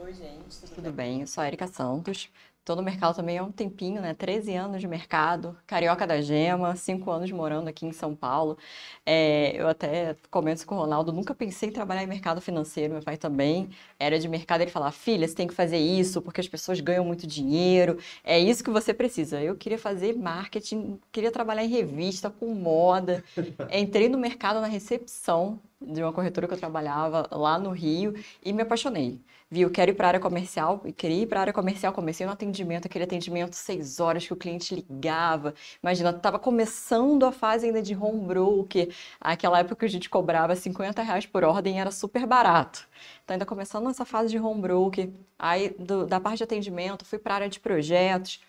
Oi, 0.03 0.13
gente, 0.13 0.61
tudo 0.75 0.93
bem? 0.93 1.21
Eu 1.21 1.27
sou 1.27 1.43
a 1.43 1.47
Erika 1.47 1.67
Santos, 1.67 2.29
Estou 2.67 2.75
no 2.75 2.83
mercado 2.83 3.15
também 3.15 3.39
há 3.39 3.45
um 3.45 3.53
tempinho, 3.53 4.03
né? 4.03 4.13
13 4.13 4.57
anos 4.57 4.81
de 4.81 4.89
mercado, 4.89 5.57
carioca 5.69 6.05
da 6.05 6.21
gema, 6.21 6.75
5 6.75 7.09
anos 7.13 7.31
morando 7.31 7.69
aqui 7.69 7.87
em 7.87 7.93
São 7.93 8.13
Paulo. 8.13 8.59
É, 9.07 9.53
eu 9.55 9.69
até 9.69 10.17
comento 10.33 10.67
com 10.67 10.75
o 10.75 10.79
Ronaldo, 10.79 11.13
nunca 11.13 11.33
pensei 11.33 11.69
em 11.69 11.73
trabalhar 11.73 12.03
em 12.03 12.09
mercado 12.09 12.41
financeiro, 12.41 12.95
meu 12.95 13.03
pai 13.05 13.17
também 13.17 13.71
era 14.01 14.19
de 14.19 14.27
mercado, 14.27 14.63
ele 14.63 14.71
falava, 14.73 14.91
filha, 14.91 15.29
você 15.29 15.35
tem 15.37 15.47
que 15.47 15.55
fazer 15.55 15.79
isso 15.79 16.21
porque 16.21 16.41
as 16.41 16.49
pessoas 16.49 16.81
ganham 16.81 17.05
muito 17.05 17.25
dinheiro, 17.25 17.99
é 18.25 18.37
isso 18.37 18.65
que 18.65 18.71
você 18.71 18.93
precisa. 18.93 19.41
Eu 19.41 19.55
queria 19.55 19.79
fazer 19.79 20.17
marketing, 20.17 20.99
queria 21.13 21.31
trabalhar 21.31 21.63
em 21.63 21.69
revista, 21.69 22.31
com 22.31 22.53
moda. 22.53 23.23
Entrei 23.73 24.09
no 24.09 24.19
mercado 24.19 24.61
na 24.61 24.67
recepção 24.67 25.61
de 25.81 26.03
uma 26.03 26.13
corretora 26.13 26.49
que 26.49 26.55
eu 26.55 26.59
trabalhava 26.59 27.29
lá 27.31 27.61
no 27.61 27.71
Rio 27.71 28.13
e 28.45 28.53
me 28.53 28.63
apaixonei 28.63 29.21
viu, 29.51 29.71
quero 29.71 29.91
ir 29.93 29.95
para 29.95 30.07
a 30.07 30.11
área 30.11 30.21
comercial, 30.21 30.83
e 30.85 30.93
queria 30.93 31.23
ir 31.23 31.27
para 31.27 31.41
a 31.41 31.43
área 31.43 31.53
comercial, 31.53 31.93
comecei 31.93 32.27
no 32.27 32.33
atendimento, 32.33 32.87
aquele 32.87 33.05
atendimento 33.05 33.55
seis 33.55 34.01
horas 34.01 34.27
que 34.27 34.33
o 34.33 34.37
cliente 34.37 34.75
ligava. 34.75 35.55
Imagina, 35.83 36.11
estava 36.11 36.39
começando 36.39 37.25
a 37.25 37.33
fase 37.33 37.67
ainda 37.67 37.81
de 37.81 37.95
home 37.95 38.27
broker, 38.27 38.93
aquela 39.21 39.61
época 39.61 39.77
que 39.77 39.85
a 39.85 39.89
gente 39.89 40.11
cobrava 40.11 40.57
50 40.57 41.03
reais 41.03 41.27
por 41.27 41.45
ordem 41.45 41.81
era 41.81 41.91
super 41.91 42.27
barato. 42.27 42.89
Então, 43.25 43.35
ainda 43.35 43.47
começando 43.47 43.85
nessa 43.87 44.05
fase 44.05 44.31
de 44.31 44.39
home 44.39 44.61
broker, 44.61 45.11
aí 45.39 45.71
do, 45.79 46.07
da 46.07 46.19
parte 46.21 46.39
de 46.39 46.45
atendimento, 46.45 47.05
fui 47.05 47.19
para 47.19 47.35
a 47.35 47.37
área 47.37 47.49
de 47.49 47.61
projetos, 47.61 48.41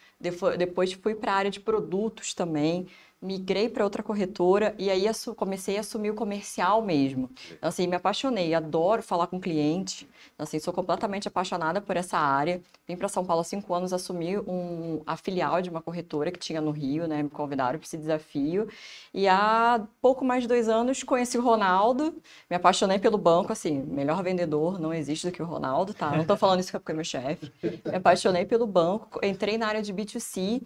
depois 0.58 0.94
fui 0.94 1.14
para 1.14 1.32
a 1.32 1.36
área 1.36 1.52
de 1.52 1.60
produtos 1.60 2.34
também 2.34 2.88
migrei 3.22 3.68
para 3.68 3.84
outra 3.84 4.04
corretora 4.04 4.76
e 4.78 4.90
aí 4.90 5.06
comecei 5.36 5.78
a 5.78 5.80
assumir 5.80 6.12
o 6.12 6.16
comercial 6.16 6.82
mesmo. 6.82 7.30
Então, 7.52 7.70
assim, 7.70 7.88
me 7.88 7.96
apaixonei, 7.96 8.54
adoro 8.54 9.02
falar 9.02 9.28
com 9.28 9.40
cliente, 9.40 10.08
então, 10.34 10.44
assim, 10.44 10.60
sou 10.60 10.72
completamente 10.72 11.28
apaixonada 11.28 11.82
por 11.82 11.98
essa 11.98 12.18
área. 12.18 12.62
Vim 12.88 12.96
para 12.96 13.08
São 13.08 13.26
Paulo 13.26 13.42
há 13.42 13.44
cinco 13.44 13.74
anos, 13.74 13.92
assumi 13.92 14.38
um, 14.38 15.02
a 15.06 15.18
filial 15.18 15.62
de 15.62 15.70
uma 15.70 15.82
corretora 15.82 16.32
que 16.32 16.38
tinha 16.38 16.62
no 16.62 16.70
Rio, 16.72 17.08
né? 17.08 17.24
Me 17.24 17.30
convidaram 17.30 17.80
para 17.80 17.86
esse 17.86 17.98
desafio. 17.98 18.70
E 19.14 19.28
há 19.28 19.82
pouco 20.00 20.24
mais 20.24 20.44
de 20.44 20.48
dois 20.48 20.70
anos 20.70 21.02
conheci 21.02 21.38
o 21.38 21.42
Ronaldo, 21.42 22.16
me 22.50 22.56
apaixonei 22.56 23.00
pelo 23.00 23.18
banco, 23.18 23.52
assim, 23.52 23.82
melhor 23.82 24.22
vendedor 24.22 24.80
não 24.80 24.94
existe 24.94 25.26
do 25.26 25.34
que 25.34 25.42
o 25.42 25.46
Ronaldo, 25.46 25.94
tá? 25.94 26.12
Não 26.12 26.22
estou 26.22 26.38
falando 26.38 26.60
isso 26.60 26.72
porque 26.72 26.92
é 26.92 26.96
meu 26.96 27.04
chefe. 27.04 27.52
Me 27.86 27.96
apaixonei 27.96 28.46
pelo 28.46 28.68
banco, 28.68 29.20
entrei 29.24 29.58
na 29.58 29.68
área 29.68 29.82
de 29.82 29.94
B2C 29.94 30.62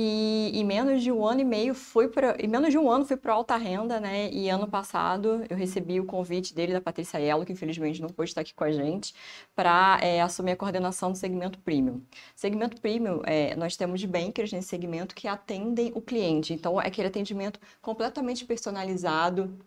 e 0.00 0.52
em 0.54 0.64
menos 0.64 1.02
de 1.02 1.10
um 1.10 1.26
ano 1.26 1.40
e 1.40 1.44
meio 1.44 1.74
fui 1.74 2.06
para, 2.06 2.36
em 2.38 2.46
menos 2.46 2.70
de 2.70 2.78
um 2.78 2.88
ano 2.88 3.04
fui 3.04 3.16
para 3.16 3.32
alta 3.34 3.56
renda, 3.56 3.98
né? 3.98 4.30
E 4.30 4.48
ano 4.48 4.68
passado 4.68 5.44
eu 5.50 5.56
recebi 5.56 5.98
o 5.98 6.04
convite 6.06 6.54
dele 6.54 6.72
da 6.72 6.80
Patrícia 6.80 7.18
Elo, 7.18 7.44
que 7.44 7.52
infelizmente 7.52 8.00
não 8.00 8.08
pôde 8.08 8.30
estar 8.30 8.42
aqui 8.42 8.54
com 8.54 8.62
a 8.62 8.70
gente, 8.70 9.12
para 9.56 9.98
é, 10.00 10.22
assumir 10.22 10.52
a 10.52 10.56
coordenação 10.56 11.10
do 11.10 11.18
segmento 11.18 11.58
premium. 11.58 12.00
Segmento 12.36 12.80
premium, 12.80 13.22
é, 13.26 13.56
nós 13.56 13.76
temos 13.76 14.04
bankers 14.04 14.52
nesse 14.52 14.68
segmento 14.68 15.16
que 15.16 15.26
atendem 15.26 15.90
o 15.92 16.00
cliente. 16.00 16.54
Então 16.54 16.80
é 16.80 16.86
aquele 16.86 17.08
atendimento 17.08 17.58
completamente 17.82 18.44
personalizado 18.44 19.58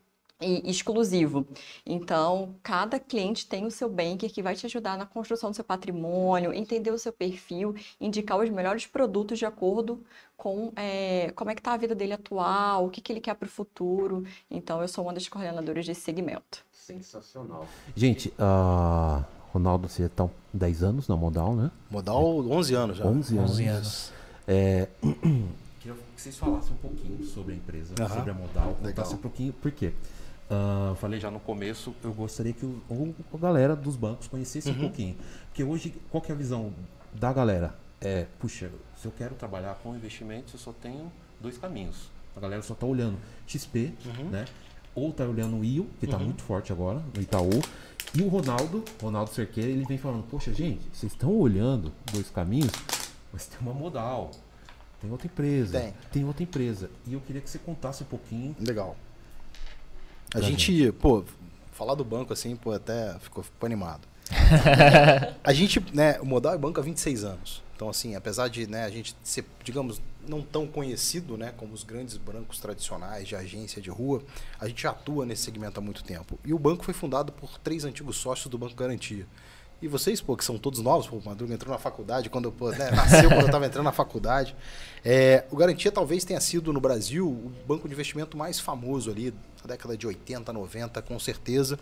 e 0.41 0.69
exclusivo. 0.69 1.45
Então, 1.85 2.55
cada 2.63 2.99
cliente 2.99 3.47
tem 3.47 3.65
o 3.65 3.71
seu 3.71 3.89
banker 3.89 4.31
que 4.31 4.41
vai 4.41 4.55
te 4.55 4.65
ajudar 4.65 4.97
na 4.97 5.05
construção 5.05 5.51
do 5.51 5.55
seu 5.55 5.63
patrimônio, 5.63 6.53
entender 6.53 6.91
o 6.91 6.97
seu 6.97 7.13
perfil, 7.13 7.75
indicar 7.99 8.39
os 8.39 8.49
melhores 8.49 8.85
produtos 8.85 9.39
de 9.39 9.45
acordo 9.45 10.03
com 10.35 10.71
é, 10.75 11.31
como 11.35 11.51
é 11.51 11.53
que 11.53 11.59
está 11.59 11.73
a 11.73 11.77
vida 11.77 11.93
dele 11.93 12.13
atual, 12.13 12.87
o 12.87 12.89
que, 12.89 12.99
que 12.99 13.13
ele 13.13 13.21
quer 13.21 13.35
para 13.35 13.45
o 13.45 13.49
futuro. 13.49 14.25
Então, 14.49 14.81
eu 14.81 14.87
sou 14.87 15.05
uma 15.05 15.13
das 15.13 15.27
coordenadoras 15.27 15.85
desse 15.85 16.01
segmento. 16.01 16.65
Sensacional. 16.71 17.67
Gente, 17.95 18.29
uh, 18.29 19.23
Ronaldo, 19.53 19.87
você 19.87 20.03
está 20.03 20.27
10 20.53 20.83
anos 20.83 21.07
na 21.07 21.15
Modal, 21.15 21.55
né? 21.55 21.69
Modal, 21.89 22.39
11 22.39 22.73
anos 22.73 22.97
já. 22.97 23.05
11 23.05 23.37
anos. 23.37 23.51
11 23.51 23.65
anos. 23.67 24.13
É... 24.47 24.87
Queria 25.79 25.97
que 26.15 26.21
vocês 26.21 26.37
falassem 26.37 26.73
um 26.73 26.77
pouquinho 26.77 27.23
sobre 27.25 27.53
a 27.53 27.57
empresa, 27.57 27.93
uhum. 27.99 28.07
sobre 28.07 28.31
a 28.31 28.33
Modal, 28.33 28.75
contassem 28.81 29.15
um 29.15 29.21
pouquinho, 29.21 29.53
por 29.53 29.71
quê? 29.71 29.93
Uh, 30.51 30.95
falei 30.95 31.17
já 31.17 31.31
no 31.31 31.39
começo, 31.39 31.95
eu 32.03 32.13
gostaria 32.13 32.51
que 32.51 32.65
o, 32.65 33.15
a 33.33 33.37
galera 33.37 33.73
dos 33.73 33.95
bancos 33.95 34.27
conhecesse 34.27 34.69
uhum. 34.69 34.75
um 34.75 34.79
pouquinho. 34.79 35.17
Porque 35.47 35.63
hoje, 35.63 35.95
qual 36.09 36.21
que 36.21 36.29
é 36.29 36.35
a 36.35 36.37
visão 36.37 36.73
da 37.13 37.31
galera? 37.31 37.73
É, 38.01 38.27
puxa, 38.37 38.69
se 38.97 39.05
eu 39.05 39.13
quero 39.17 39.33
trabalhar 39.35 39.75
com 39.75 39.95
investimentos, 39.95 40.53
eu 40.53 40.59
só 40.59 40.73
tenho 40.73 41.09
dois 41.39 41.57
caminhos. 41.57 42.11
A 42.35 42.39
galera 42.41 42.61
só 42.61 42.73
está 42.73 42.85
olhando 42.85 43.17
XP, 43.47 43.93
uhum. 44.05 44.29
né? 44.29 44.45
Ou 44.93 45.11
está 45.11 45.23
olhando 45.23 45.57
o 45.57 45.63
IO, 45.63 45.87
que 45.99 46.05
está 46.05 46.17
uhum. 46.17 46.25
muito 46.25 46.41
forte 46.41 46.73
agora, 46.73 47.01
no 47.15 47.21
Itaú. 47.21 47.61
E 48.13 48.21
o 48.21 48.27
Ronaldo, 48.27 48.83
Ronaldo 49.01 49.31
Cerqueira, 49.31 49.69
ele 49.69 49.85
vem 49.85 49.97
falando, 49.97 50.23
poxa, 50.23 50.53
gente, 50.53 50.81
vocês 50.91 51.13
estão 51.13 51.33
olhando 51.33 51.93
dois 52.11 52.29
caminhos, 52.29 52.73
mas 53.31 53.47
tem 53.47 53.57
uma 53.61 53.73
modal. 53.73 54.31
Tem 54.99 55.09
outra 55.09 55.27
empresa. 55.27 55.79
Tem. 55.79 55.93
tem 56.11 56.25
outra 56.25 56.43
empresa. 56.43 56.89
E 57.07 57.13
eu 57.13 57.21
queria 57.21 57.41
que 57.41 57.49
você 57.49 57.57
contasse 57.57 58.03
um 58.03 58.07
pouquinho. 58.07 58.53
Legal. 58.59 58.97
A 60.33 60.41
gente, 60.41 60.91
pô, 60.93 61.23
falar 61.71 61.95
do 61.95 62.05
banco 62.05 62.31
assim, 62.31 62.55
pô, 62.55 62.71
até 62.71 63.17
ficou, 63.19 63.43
ficou 63.43 63.65
animado. 63.65 64.07
a 65.43 65.53
gente, 65.53 65.83
né, 65.93 66.19
o 66.21 66.25
Modal 66.25 66.53
é 66.53 66.57
banco 66.57 66.79
há 66.79 66.83
26 66.83 67.23
anos. 67.23 67.63
Então, 67.75 67.89
assim, 67.89 68.15
apesar 68.15 68.47
de 68.47 68.67
né, 68.67 68.85
a 68.85 68.89
gente 68.89 69.15
ser, 69.23 69.43
digamos, 69.63 69.99
não 70.27 70.41
tão 70.41 70.67
conhecido 70.67 71.35
né, 71.35 71.51
como 71.57 71.73
os 71.73 71.83
grandes 71.83 72.15
bancos 72.15 72.59
tradicionais 72.59 73.27
de 73.27 73.35
agência 73.35 73.81
de 73.81 73.89
rua, 73.89 74.21
a 74.59 74.67
gente 74.67 74.85
atua 74.85 75.25
nesse 75.25 75.43
segmento 75.43 75.79
há 75.79 75.83
muito 75.83 76.03
tempo. 76.03 76.39
E 76.45 76.53
o 76.53 76.59
banco 76.59 76.85
foi 76.85 76.93
fundado 76.93 77.31
por 77.31 77.57
três 77.57 77.83
antigos 77.83 78.17
sócios 78.17 78.47
do 78.47 78.57
Banco 78.57 78.75
Garantia. 78.75 79.25
E 79.81 79.87
vocês, 79.87 80.21
pô, 80.21 80.37
que 80.37 80.45
são 80.45 80.59
todos 80.59 80.79
novos, 80.79 81.07
pô, 81.07 81.15
o 81.15 81.25
Madruga 81.25 81.55
entrou 81.55 81.73
na 81.73 81.79
faculdade, 81.79 82.29
quando 82.29 82.51
pô, 82.51 82.69
né, 82.69 82.91
nasceu 82.91 83.29
quando 83.29 83.41
eu 83.41 83.45
estava 83.47 83.65
entrando 83.65 83.85
na 83.85 83.91
faculdade. 83.91 84.55
É, 85.03 85.43
o 85.49 85.55
Garantia 85.55 85.91
talvez 85.91 86.23
tenha 86.23 86.39
sido 86.39 86.71
no 86.71 86.79
Brasil 86.79 87.27
o 87.27 87.51
banco 87.65 87.87
de 87.87 87.95
investimento 87.95 88.37
mais 88.37 88.59
famoso 88.59 89.09
ali 89.09 89.33
na 89.63 89.67
década 89.67 89.97
de 89.97 90.07
80, 90.07 90.51
90, 90.51 91.01
com 91.01 91.19
certeza. 91.19 91.79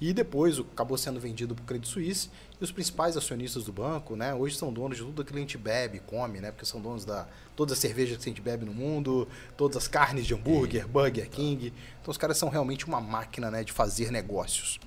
E 0.00 0.12
depois 0.12 0.58
acabou 0.58 0.98
sendo 0.98 1.20
vendido 1.20 1.54
para 1.54 1.62
o 1.62 1.66
Credit 1.66 1.88
Suisse. 1.88 2.30
E 2.60 2.64
os 2.64 2.72
principais 2.72 3.16
acionistas 3.16 3.64
do 3.64 3.72
banco, 3.72 4.16
né, 4.16 4.34
hoje 4.34 4.56
são 4.56 4.72
donos 4.72 4.98
de 4.98 5.04
tudo 5.04 5.24
que 5.24 5.34
a 5.34 5.38
gente 5.38 5.56
bebe, 5.56 6.00
come, 6.00 6.40
né, 6.40 6.50
porque 6.50 6.66
são 6.66 6.80
donos 6.80 7.04
da 7.04 7.26
todas 7.54 7.74
as 7.74 7.78
cervejas 7.78 8.16
que 8.16 8.28
a 8.28 8.32
gente 8.32 8.40
bebe 8.40 8.64
no 8.64 8.72
mundo, 8.72 9.28
todas 9.56 9.76
as 9.76 9.86
carnes 9.86 10.26
de 10.26 10.34
hambúrguer, 10.34 10.88
Burger 10.88 11.28
King. 11.28 11.72
Então 12.00 12.10
os 12.10 12.16
caras 12.16 12.38
são 12.38 12.48
realmente 12.48 12.86
uma 12.86 13.00
máquina 13.00 13.50
né, 13.50 13.62
de 13.62 13.72
fazer 13.72 14.10
negócios. 14.10 14.80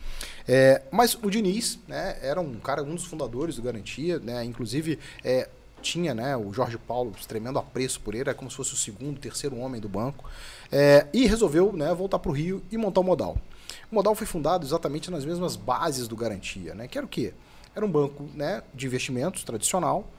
É, 0.47 0.81
mas 0.91 1.15
o 1.21 1.29
Diniz 1.29 1.79
né, 1.88 2.17
era 2.21 2.41
um 2.41 2.55
cara, 2.55 2.84
um 2.84 2.95
dos 2.95 3.05
fundadores 3.05 3.55
do 3.55 3.62
Garantia, 3.62 4.19
né, 4.19 4.43
inclusive 4.43 4.99
é, 5.23 5.47
tinha 5.86 6.15
né, 6.15 6.36
o 6.36 6.52
Jorge 6.52 6.78
Paulo 6.78 7.13
tremendo 7.28 7.60
apreço 7.60 8.00
por 8.02 8.15
ele, 8.15 8.30
era 8.30 8.34
como 8.34 8.50
se 8.50 8.58
fosse 8.58 8.74
o 8.74 8.78
segundo, 8.78 9.19
terceiro 9.19 9.56
homem 9.58 9.80
do 9.80 9.88
banco, 9.88 10.26
é, 10.71 11.06
e 11.13 11.28
resolveu 11.28 11.71
né, 11.71 11.93
voltar 11.93 12.17
para 12.17 12.32
o 12.32 12.34
Rio 12.34 12.63
e 12.71 12.78
montar 12.78 13.02
o 13.02 13.04
Modal. 13.04 13.38
O 13.91 13.95
Modal 13.95 14.15
foi 14.15 14.26
fundado 14.26 14.65
exatamente 14.65 15.12
nas 15.12 15.24
mesmas 15.24 15.56
bases 15.56 16.08
do 16.08 16.15
Garantia, 16.15 16.74
né, 16.74 16.88
que 16.88 16.98
era 16.98 17.06
o 17.06 17.10
quê? 17.10 17.34
Era 17.76 17.86
um 17.86 17.91
banco 17.91 18.28
né, 18.34 18.63
de 18.74 18.88
investimentos 18.88 19.43
tradicional, 19.43 20.10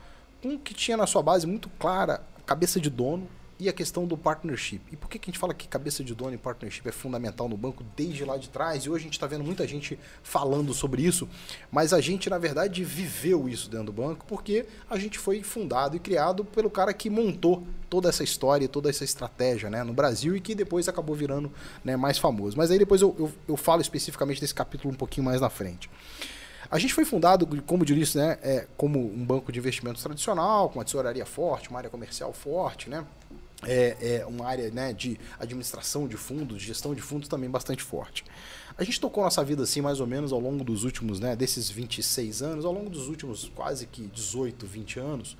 um 0.45 0.57
que 0.57 0.73
tinha 0.73 0.97
na 0.97 1.07
sua 1.07 1.23
base 1.23 1.47
muito 1.47 1.69
clara 1.79 2.23
cabeça 2.47 2.79
de 2.79 2.89
dono, 2.89 3.29
e 3.59 3.69
a 3.69 3.73
questão 3.73 4.07
do 4.07 4.17
partnership. 4.17 4.81
E 4.93 4.97
por 4.97 5.09
que, 5.09 5.19
que 5.19 5.31
a 5.31 5.33
gente 5.33 5.39
fala 5.39 5.55
que 5.55 5.67
cabeça 5.67 6.05
de 6.05 6.15
dono 6.15 6.35
e 6.35 6.39
partnership 6.39 6.87
é 6.89 6.93
fundamental 6.93 7.49
no 7.49 7.57
banco 7.57 7.85
desde 7.97 8.25
lá 8.25 8.37
de 8.37 8.49
trás? 8.49 8.85
E 8.85 8.91
hoje 8.91 9.03
a 9.03 9.05
gente 9.05 9.15
está 9.15 9.27
vendo 9.27 9.45
muita 9.45 9.67
gente 9.67 9.99
falando 10.23 10.75
sobre 10.75 11.03
isso, 11.03 11.29
mas 11.71 11.93
a 11.93 12.01
gente, 12.01 12.29
na 12.29 12.39
verdade, 12.39 12.85
viveu 12.85 13.49
isso 13.49 13.71
dentro 13.71 13.87
do 13.87 13.93
banco 13.93 14.25
porque 14.27 14.67
a 14.91 14.99
gente 14.99 15.19
foi 15.19 15.43
fundado 15.43 15.97
e 15.97 15.99
criado 15.99 16.45
pelo 16.45 16.71
cara 16.71 16.93
que 16.93 17.09
montou 17.09 17.67
toda 17.89 18.09
essa 18.09 18.23
história, 18.23 18.69
toda 18.69 18.91
essa 18.91 19.05
estratégia 19.05 19.71
né, 19.71 19.83
no 19.83 19.93
Brasil 19.93 20.37
e 20.37 20.41
que 20.41 20.55
depois 20.55 20.89
acabou 20.89 21.17
virando 21.17 21.51
né, 21.85 21.97
mais 21.97 22.19
famoso. 22.19 22.57
Mas 22.57 22.71
aí 22.71 22.79
depois 22.79 23.01
eu, 23.01 23.15
eu, 23.19 23.33
eu 23.49 23.57
falo 23.57 23.81
especificamente 23.81 24.41
desse 24.41 24.55
capítulo 24.55 24.93
um 24.93 24.97
pouquinho 24.97 25.25
mais 25.25 25.41
na 25.41 25.49
frente. 25.49 25.89
A 26.71 26.79
gente 26.79 26.93
foi 26.93 27.05
fundado, 27.05 27.47
como 27.63 27.85
eu 27.85 27.87
disse, 27.87 28.19
né, 28.19 28.39
é, 28.43 28.67
como 28.77 28.99
um 28.99 29.25
banco 29.25 29.53
de 29.53 29.59
investimentos 29.59 30.03
tradicional, 30.03 30.69
com 30.69 30.79
uma 30.79 30.85
tesouraria 30.85 31.25
forte, 31.25 31.71
uma 31.71 31.79
área 31.79 31.91
comercial 31.91 32.33
forte, 32.33 32.91
né? 32.91 33.07
É, 33.67 34.19
é 34.19 34.27
uma 34.27 34.47
área 34.47 34.71
né, 34.71 34.93
de 34.93 35.19
administração 35.39 36.07
de 36.07 36.17
fundos, 36.17 36.59
de 36.59 36.67
gestão 36.67 36.95
de 36.95 37.03
fundos 37.03 37.29
também 37.29 37.51
bastante 37.51 37.83
forte. 37.83 38.25
A 38.79 38.85
gente 38.85 39.01
tocou 39.01 39.25
nossa 39.25 39.43
vida 39.45 39.63
assim 39.63 39.81
mais 39.81 40.01
ou 40.01 40.07
menos 40.07 40.33
ao 40.33 40.41
longo 40.41 40.63
dos 40.63 40.85
últimos, 40.85 41.19
né, 41.19 41.35
desses 41.35 41.69
26 41.69 42.43
anos, 42.43 42.65
ao 42.65 42.73
longo 42.73 42.91
dos 42.91 43.09
últimos 43.09 43.51
quase 43.55 43.87
que 43.87 44.07
18, 44.07 44.67
20 44.67 45.01
anos, 45.01 45.37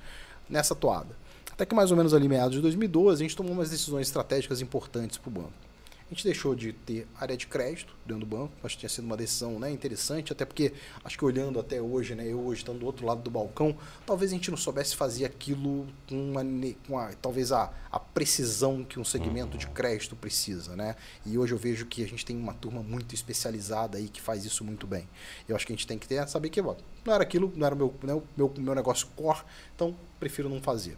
nessa 0.49 0.75
toada. 0.75 1.15
Até 1.51 1.65
que 1.65 1.73
mais 1.73 1.89
ou 1.89 1.97
menos 1.97 2.13
ali 2.13 2.27
meados 2.27 2.55
de 2.55 2.61
2012, 2.61 3.23
a 3.23 3.25
gente 3.25 3.35
tomou 3.35 3.51
umas 3.51 3.69
decisões 3.69 4.07
estratégicas 4.07 4.61
importantes 4.61 5.17
para 5.17 5.29
o 5.29 5.31
banco. 5.31 5.66
A 6.09 6.13
gente 6.13 6.23
deixou 6.23 6.55
de 6.55 6.71
ter 6.71 7.05
área 7.19 7.35
de 7.35 7.45
crédito 7.47 7.93
dentro 8.05 8.21
do 8.21 8.25
banco. 8.25 8.53
Acho 8.63 8.75
que 8.75 8.79
tinha 8.79 8.89
sido 8.89 9.03
uma 9.03 9.17
decisão 9.17 9.59
né, 9.59 9.69
interessante, 9.69 10.31
até 10.31 10.45
porque 10.45 10.71
acho 11.03 11.17
que 11.17 11.25
olhando 11.25 11.59
até 11.59 11.81
hoje, 11.81 12.15
né, 12.15 12.25
eu 12.25 12.39
hoje 12.39 12.61
estando 12.61 12.79
do 12.79 12.85
outro 12.85 13.05
lado 13.05 13.21
do 13.21 13.29
balcão, 13.29 13.77
talvez 14.05 14.31
a 14.31 14.35
gente 14.35 14.49
não 14.49 14.57
soubesse 14.57 14.95
fazer 14.95 15.25
aquilo 15.25 15.85
com, 16.07 16.31
uma, 16.31 16.41
com 16.87 16.97
a, 16.97 17.11
talvez 17.21 17.51
a, 17.51 17.73
a 17.91 17.99
precisão 17.99 18.85
que 18.85 18.97
um 18.97 19.03
segmento 19.03 19.57
de 19.57 19.67
crédito 19.67 20.15
precisa. 20.15 20.77
Né? 20.77 20.95
E 21.25 21.37
hoje 21.37 21.53
eu 21.53 21.57
vejo 21.57 21.85
que 21.85 22.01
a 22.01 22.07
gente 22.07 22.25
tem 22.25 22.37
uma 22.37 22.53
turma 22.53 22.81
muito 22.81 23.13
especializada 23.13 23.97
aí 23.97 24.07
que 24.07 24.21
faz 24.21 24.45
isso 24.45 24.63
muito 24.63 24.87
bem. 24.87 25.09
Eu 25.45 25.57
acho 25.57 25.67
que 25.67 25.73
a 25.73 25.75
gente 25.75 25.85
tem 25.85 25.99
que 25.99 26.07
ter, 26.07 26.25
saber 26.29 26.49
que 26.49 26.61
ó, 26.61 26.73
não 27.03 27.13
era 27.13 27.23
aquilo, 27.23 27.51
não 27.53 27.65
era 27.65 27.75
o 27.75 27.77
meu, 27.77 27.93
né, 28.01 28.21
meu, 28.37 28.53
meu 28.57 28.73
negócio 28.73 29.07
core, 29.13 29.41
então 29.75 29.93
prefiro 30.21 30.47
não 30.47 30.61
fazer. 30.61 30.97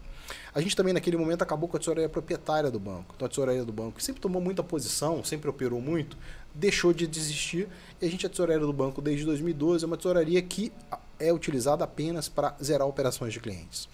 A 0.54 0.60
gente 0.60 0.76
também, 0.76 0.92
naquele 0.92 1.16
momento, 1.16 1.42
acabou 1.42 1.68
com 1.68 1.76
a 1.76 1.80
tesouraria 1.80 2.08
proprietária 2.08 2.70
do 2.70 2.78
banco. 2.78 3.14
Então, 3.16 3.26
a 3.26 3.28
tesouraria 3.28 3.64
do 3.64 3.72
banco, 3.72 4.02
sempre 4.02 4.20
tomou 4.20 4.40
muita 4.40 4.62
posição, 4.62 5.22
sempre 5.24 5.48
operou 5.48 5.80
muito, 5.80 6.16
deixou 6.54 6.92
de 6.92 7.06
desistir. 7.06 7.68
E 8.00 8.06
a 8.06 8.10
gente, 8.10 8.26
a 8.26 8.28
tesouraria 8.28 8.64
do 8.64 8.72
banco, 8.72 9.00
desde 9.00 9.24
2012, 9.24 9.84
é 9.84 9.86
uma 9.86 9.96
tesouraria 9.96 10.40
que 10.42 10.72
é 11.18 11.32
utilizada 11.32 11.84
apenas 11.84 12.28
para 12.28 12.56
zerar 12.62 12.86
operações 12.86 13.32
de 13.32 13.40
clientes. 13.40 13.88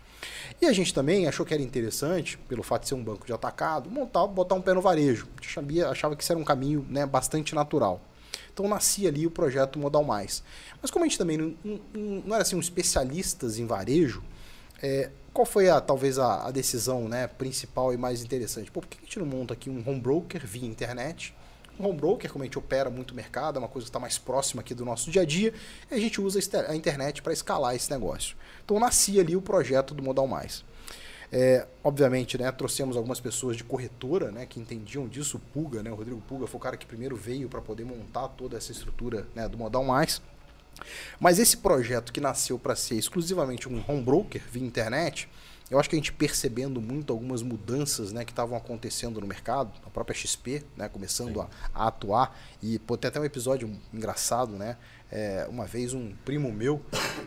E 0.60 0.66
a 0.66 0.72
gente 0.72 0.94
também 0.94 1.26
achou 1.26 1.44
que 1.44 1.52
era 1.52 1.62
interessante, 1.62 2.38
pelo 2.48 2.62
fato 2.62 2.82
de 2.82 2.88
ser 2.88 2.94
um 2.94 3.04
banco 3.04 3.26
de 3.26 3.32
atacado, 3.32 3.90
montar, 3.90 4.26
botar 4.26 4.54
um 4.54 4.62
pé 4.62 4.72
no 4.72 4.80
varejo. 4.80 5.28
A 5.36 5.42
gente 5.42 5.58
achava, 5.58 5.90
achava 5.90 6.16
que 6.16 6.22
isso 6.22 6.32
era 6.32 6.40
um 6.40 6.44
caminho 6.44 6.86
né, 6.88 7.04
bastante 7.04 7.54
natural. 7.54 8.00
Então 8.52 8.66
nascia 8.68 9.08
ali 9.08 9.26
o 9.26 9.30
projeto 9.30 9.78
Modal 9.78 10.02
Mais. 10.02 10.42
Mas 10.80 10.90
como 10.90 11.04
a 11.04 11.08
gente 11.08 11.18
também 11.18 11.36
não, 11.36 11.54
não, 11.62 11.80
não 12.24 12.34
era 12.34 12.42
assim 12.42 12.56
um 12.56 12.60
especialistas 12.60 13.58
em 13.58 13.66
varejo, 13.66 14.22
é, 14.82 15.10
qual 15.36 15.44
foi 15.44 15.68
a 15.68 15.82
talvez 15.82 16.18
a, 16.18 16.46
a, 16.46 16.50
decisão 16.50 17.10
né, 17.10 17.26
principal 17.26 17.92
e 17.92 17.98
mais 17.98 18.22
interessante? 18.22 18.70
Pô, 18.70 18.80
por 18.80 18.88
que 18.88 18.96
a 18.96 19.04
gente 19.04 19.18
não 19.18 19.26
monta 19.26 19.52
aqui 19.52 19.68
um 19.68 19.86
home 19.86 20.00
broker 20.00 20.46
via 20.46 20.66
internet? 20.66 21.34
Um 21.78 21.86
home 21.86 21.98
broker, 21.98 22.32
como 22.32 22.42
a 22.42 22.46
gente 22.46 22.58
opera 22.58 22.88
muito 22.88 23.14
mercado, 23.14 23.56
é 23.56 23.58
uma 23.58 23.68
coisa 23.68 23.84
que 23.84 23.90
está 23.90 24.00
mais 24.00 24.16
próxima 24.16 24.62
aqui 24.62 24.72
do 24.72 24.82
nosso 24.82 25.10
dia 25.10 25.20
a 25.20 25.24
dia, 25.26 25.52
e 25.90 25.94
a 25.94 25.98
gente 25.98 26.22
usa 26.22 26.40
a 26.66 26.74
internet 26.74 27.20
para 27.20 27.34
escalar 27.34 27.74
esse 27.74 27.90
negócio. 27.90 28.34
Então 28.64 28.80
nascia 28.80 29.20
ali 29.20 29.36
o 29.36 29.42
projeto 29.42 29.92
do 29.92 30.02
Modal 30.02 30.26
Mais. 30.26 30.64
É, 31.30 31.66
obviamente, 31.84 32.38
né, 32.38 32.50
trouxemos 32.50 32.96
algumas 32.96 33.20
pessoas 33.20 33.58
de 33.58 33.64
corretora 33.64 34.30
né, 34.30 34.46
que 34.46 34.58
entendiam 34.58 35.06
disso. 35.06 35.36
O 35.36 35.40
Puga, 35.52 35.82
né, 35.82 35.90
o 35.90 35.96
Rodrigo 35.96 36.22
Puga 36.22 36.46
foi 36.46 36.56
o 36.56 36.62
cara 36.62 36.78
que 36.78 36.86
primeiro 36.86 37.14
veio 37.14 37.46
para 37.46 37.60
poder 37.60 37.84
montar 37.84 38.28
toda 38.28 38.56
essa 38.56 38.72
estrutura 38.72 39.26
né, 39.34 39.46
do 39.46 39.58
Modal 39.58 39.84
Mais. 39.84 40.22
Mas 41.18 41.38
esse 41.38 41.56
projeto 41.56 42.12
que 42.12 42.20
nasceu 42.20 42.58
para 42.58 42.76
ser 42.76 42.96
exclusivamente 42.96 43.68
um 43.68 43.82
home 43.86 44.02
broker 44.02 44.42
via 44.50 44.62
internet, 44.64 45.28
eu 45.70 45.80
acho 45.80 45.90
que 45.90 45.96
a 45.96 45.98
gente 45.98 46.12
percebendo 46.12 46.80
muito 46.80 47.12
algumas 47.12 47.42
mudanças 47.42 48.12
né, 48.12 48.24
que 48.24 48.30
estavam 48.30 48.56
acontecendo 48.56 49.20
no 49.20 49.26
mercado, 49.26 49.72
a 49.84 49.90
própria 49.90 50.14
XP 50.14 50.64
né, 50.76 50.88
começando 50.88 51.40
a, 51.40 51.48
a, 51.74 51.88
atuar, 51.88 52.38
e 52.62 52.78
pô, 52.78 52.96
tem 52.96 53.08
até 53.08 53.18
um 53.18 53.24
episódio 53.24 53.70
engraçado, 53.92 54.52
né? 54.52 54.76
É, 55.10 55.46
uma 55.48 55.66
vez 55.66 55.92
um 55.92 56.12
primo 56.24 56.52
meu 56.52 56.82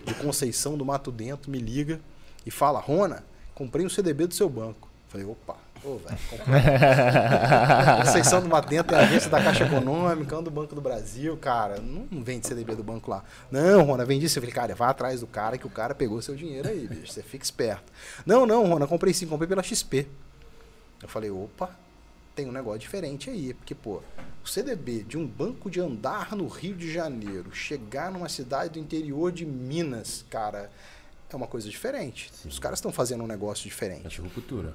de 0.05 0.13
Conceição 0.15 0.77
do 0.77 0.85
Mato 0.85 1.12
Dentro 1.12 1.49
me 1.49 1.59
liga 1.59 1.99
e 2.45 2.51
fala, 2.51 2.79
Rona, 2.79 3.25
comprei 3.55 3.85
um 3.85 3.89
CDB 3.89 4.27
do 4.27 4.33
seu 4.33 4.49
banco. 4.49 4.89
Falei, 5.07 5.25
opa, 5.25 5.57
Pô, 5.82 5.98
velho, 5.98 6.18
Conceição 8.06 8.42
do 8.42 8.50
Matento 8.50 8.94
é 8.94 8.98
a 8.98 9.02
agência 9.02 9.30
da 9.30 9.42
Caixa 9.42 9.63
Econômica, 9.63 10.38
um 10.38 10.44
do 10.44 10.52
Banco 10.52 10.76
do 10.76 10.82
Brasil, 10.82 11.38
cara. 11.38 11.80
Não, 11.80 12.22
vende 12.22 12.48
CDB 12.48 12.76
do 12.76 12.84
banco 12.84 13.10
lá. 13.10 13.24
Não, 13.50 13.84
Rona, 13.84 14.04
vende 14.04 14.26
isso. 14.26 14.38
Eu 14.38 14.42
falei, 14.42 14.54
cara, 14.54 14.76
vai 14.76 14.89
atrás 14.89 15.22
do 15.22 15.28
cara 15.28 15.58
que 15.58 15.65
o 15.65 15.70
cara 15.70 15.96
pegou 15.96 16.22
seu 16.22 16.36
dinheiro 16.36 16.68
aí, 16.68 16.88
bicho. 16.88 17.13
Você 17.13 17.24
fica 17.24 17.44
esperto. 17.44 17.92
Não, 18.26 18.46
não, 18.46 18.68
Rona, 18.68 18.88
comprei 18.88 19.13
sim, 19.13 19.26
comprei 19.26 19.48
pela 19.48 19.63
XP. 19.63 20.08
Eu 21.02 21.08
falei, 21.08 21.30
opa, 21.30 21.70
tem 22.36 22.46
um 22.46 22.52
negócio 22.52 22.80
diferente 22.80 23.30
aí. 23.30 23.54
Porque, 23.54 23.74
pô, 23.74 24.02
o 24.44 24.48
CDB 24.48 25.04
de 25.04 25.18
um 25.18 25.26
banco 25.26 25.70
de 25.70 25.80
andar 25.80 26.36
no 26.36 26.48
Rio 26.48 26.76
de 26.76 26.92
Janeiro, 26.92 27.54
chegar 27.54 28.12
numa 28.12 28.28
cidade 28.28 28.74
do 28.74 28.80
interior 28.80 29.32
de 29.32 29.46
Minas, 29.46 30.26
cara, 30.30 30.70
é 31.32 31.36
uma 31.36 31.48
coisa 31.48 31.70
diferente. 31.70 32.32
Sim. 32.34 32.50
Os 32.50 32.60
caras 32.60 32.80
estão 32.80 32.92
fazendo 32.92 33.24
um 33.24 33.28
negócio 33.28 33.63
diferente. 33.63 34.20
É 34.20 34.24
ruptura. 34.24 34.74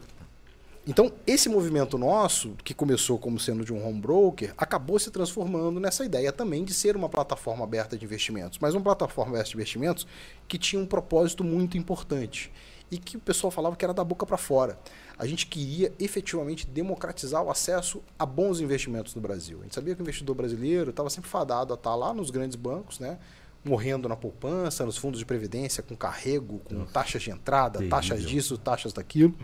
Então, 0.86 1.10
esse 1.26 1.48
movimento 1.48 1.96
nosso, 1.96 2.54
que 2.62 2.74
começou 2.74 3.18
como 3.18 3.40
sendo 3.40 3.64
de 3.64 3.72
um 3.72 3.86
home 3.86 4.00
broker, 4.00 4.52
acabou 4.58 4.98
se 4.98 5.10
transformando 5.10 5.80
nessa 5.80 6.04
ideia 6.04 6.30
também 6.30 6.62
de 6.62 6.74
ser 6.74 6.94
uma 6.94 7.08
plataforma 7.08 7.64
aberta 7.64 7.96
de 7.96 8.04
investimentos, 8.04 8.58
mas 8.58 8.74
uma 8.74 8.82
plataforma 8.82 9.32
aberta 9.32 9.48
de 9.48 9.56
investimentos 9.56 10.06
que 10.46 10.58
tinha 10.58 10.80
um 10.82 10.84
propósito 10.84 11.42
muito 11.42 11.78
importante 11.78 12.52
e 12.90 12.98
que 12.98 13.16
o 13.16 13.20
pessoal 13.20 13.50
falava 13.50 13.76
que 13.76 13.84
era 13.84 13.94
da 13.94 14.04
boca 14.04 14.26
para 14.26 14.36
fora. 14.36 14.78
A 15.18 15.26
gente 15.26 15.46
queria 15.46 15.90
efetivamente 15.98 16.66
democratizar 16.66 17.42
o 17.42 17.50
acesso 17.50 18.02
a 18.18 18.26
bons 18.26 18.60
investimentos 18.60 19.14
no 19.14 19.22
Brasil. 19.22 19.60
A 19.60 19.62
gente 19.62 19.74
sabia 19.74 19.94
que 19.94 20.02
o 20.02 20.04
investidor 20.04 20.36
brasileiro 20.36 20.90
estava 20.90 21.08
sempre 21.08 21.30
fadado 21.30 21.72
a 21.72 21.76
estar 21.76 21.94
lá 21.94 22.12
nos 22.12 22.30
grandes 22.30 22.56
bancos, 22.56 22.98
né? 23.00 23.18
Morrendo 23.64 24.08
na 24.08 24.16
poupança, 24.16 24.84
nos 24.84 24.96
fundos 24.96 25.18
de 25.18 25.26
previdência, 25.26 25.82
com 25.82 25.96
carrego, 25.96 26.60
com 26.60 26.84
taxas 26.84 27.22
de 27.22 27.30
entrada, 27.30 27.86
taxas 27.88 28.22
disso, 28.22 28.58
taxas 28.58 28.92
daquilo. 28.92 29.34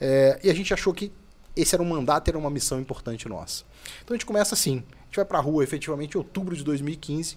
É, 0.00 0.40
e 0.42 0.50
a 0.50 0.54
gente 0.54 0.74
achou 0.74 0.92
que 0.92 1.12
esse 1.54 1.74
era 1.74 1.82
um 1.82 1.88
mandato, 1.88 2.28
era 2.28 2.38
uma 2.38 2.50
missão 2.50 2.80
importante 2.80 3.28
nossa. 3.28 3.64
Então 4.02 4.14
a 4.14 4.16
gente 4.16 4.26
começa 4.26 4.54
assim. 4.54 4.82
A 5.00 5.04
gente 5.04 5.16
vai 5.16 5.24
para 5.24 5.38
a 5.38 5.40
rua 5.40 5.62
efetivamente 5.62 6.14
em 6.14 6.18
outubro 6.18 6.56
de 6.56 6.64
2015 6.64 7.36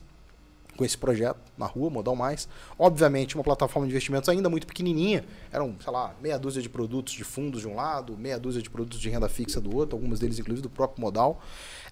com 0.76 0.84
esse 0.84 0.98
projeto 0.98 1.40
na 1.58 1.66
rua, 1.66 1.90
Modal 1.90 2.16
Mais. 2.16 2.48
Obviamente, 2.78 3.36
uma 3.36 3.44
plataforma 3.44 3.88
de 3.88 3.94
investimentos 3.94 4.28
ainda 4.30 4.50
muito 4.50 4.66
pequenininha. 4.66 5.24
Eram, 5.52 5.76
sei 5.82 5.92
lá, 5.92 6.16
meia 6.22 6.38
dúzia 6.38 6.62
de 6.62 6.70
produtos 6.70 7.14
de 7.14 7.24
fundos 7.24 7.62
de 7.62 7.68
um 7.68 7.76
lado, 7.76 8.18
meia 8.18 8.40
dúzia 8.40 8.62
de 8.62 8.70
produtos 8.70 9.00
de 9.00 9.10
renda 9.10 9.30
fixa 9.30 9.62
do 9.62 9.76
outro, 9.76 9.96
algumas 9.96 10.20
deles 10.20 10.40
inclusive 10.40 10.62
do 10.62 10.70
próprio 10.70 11.02
Modal. 11.02 11.42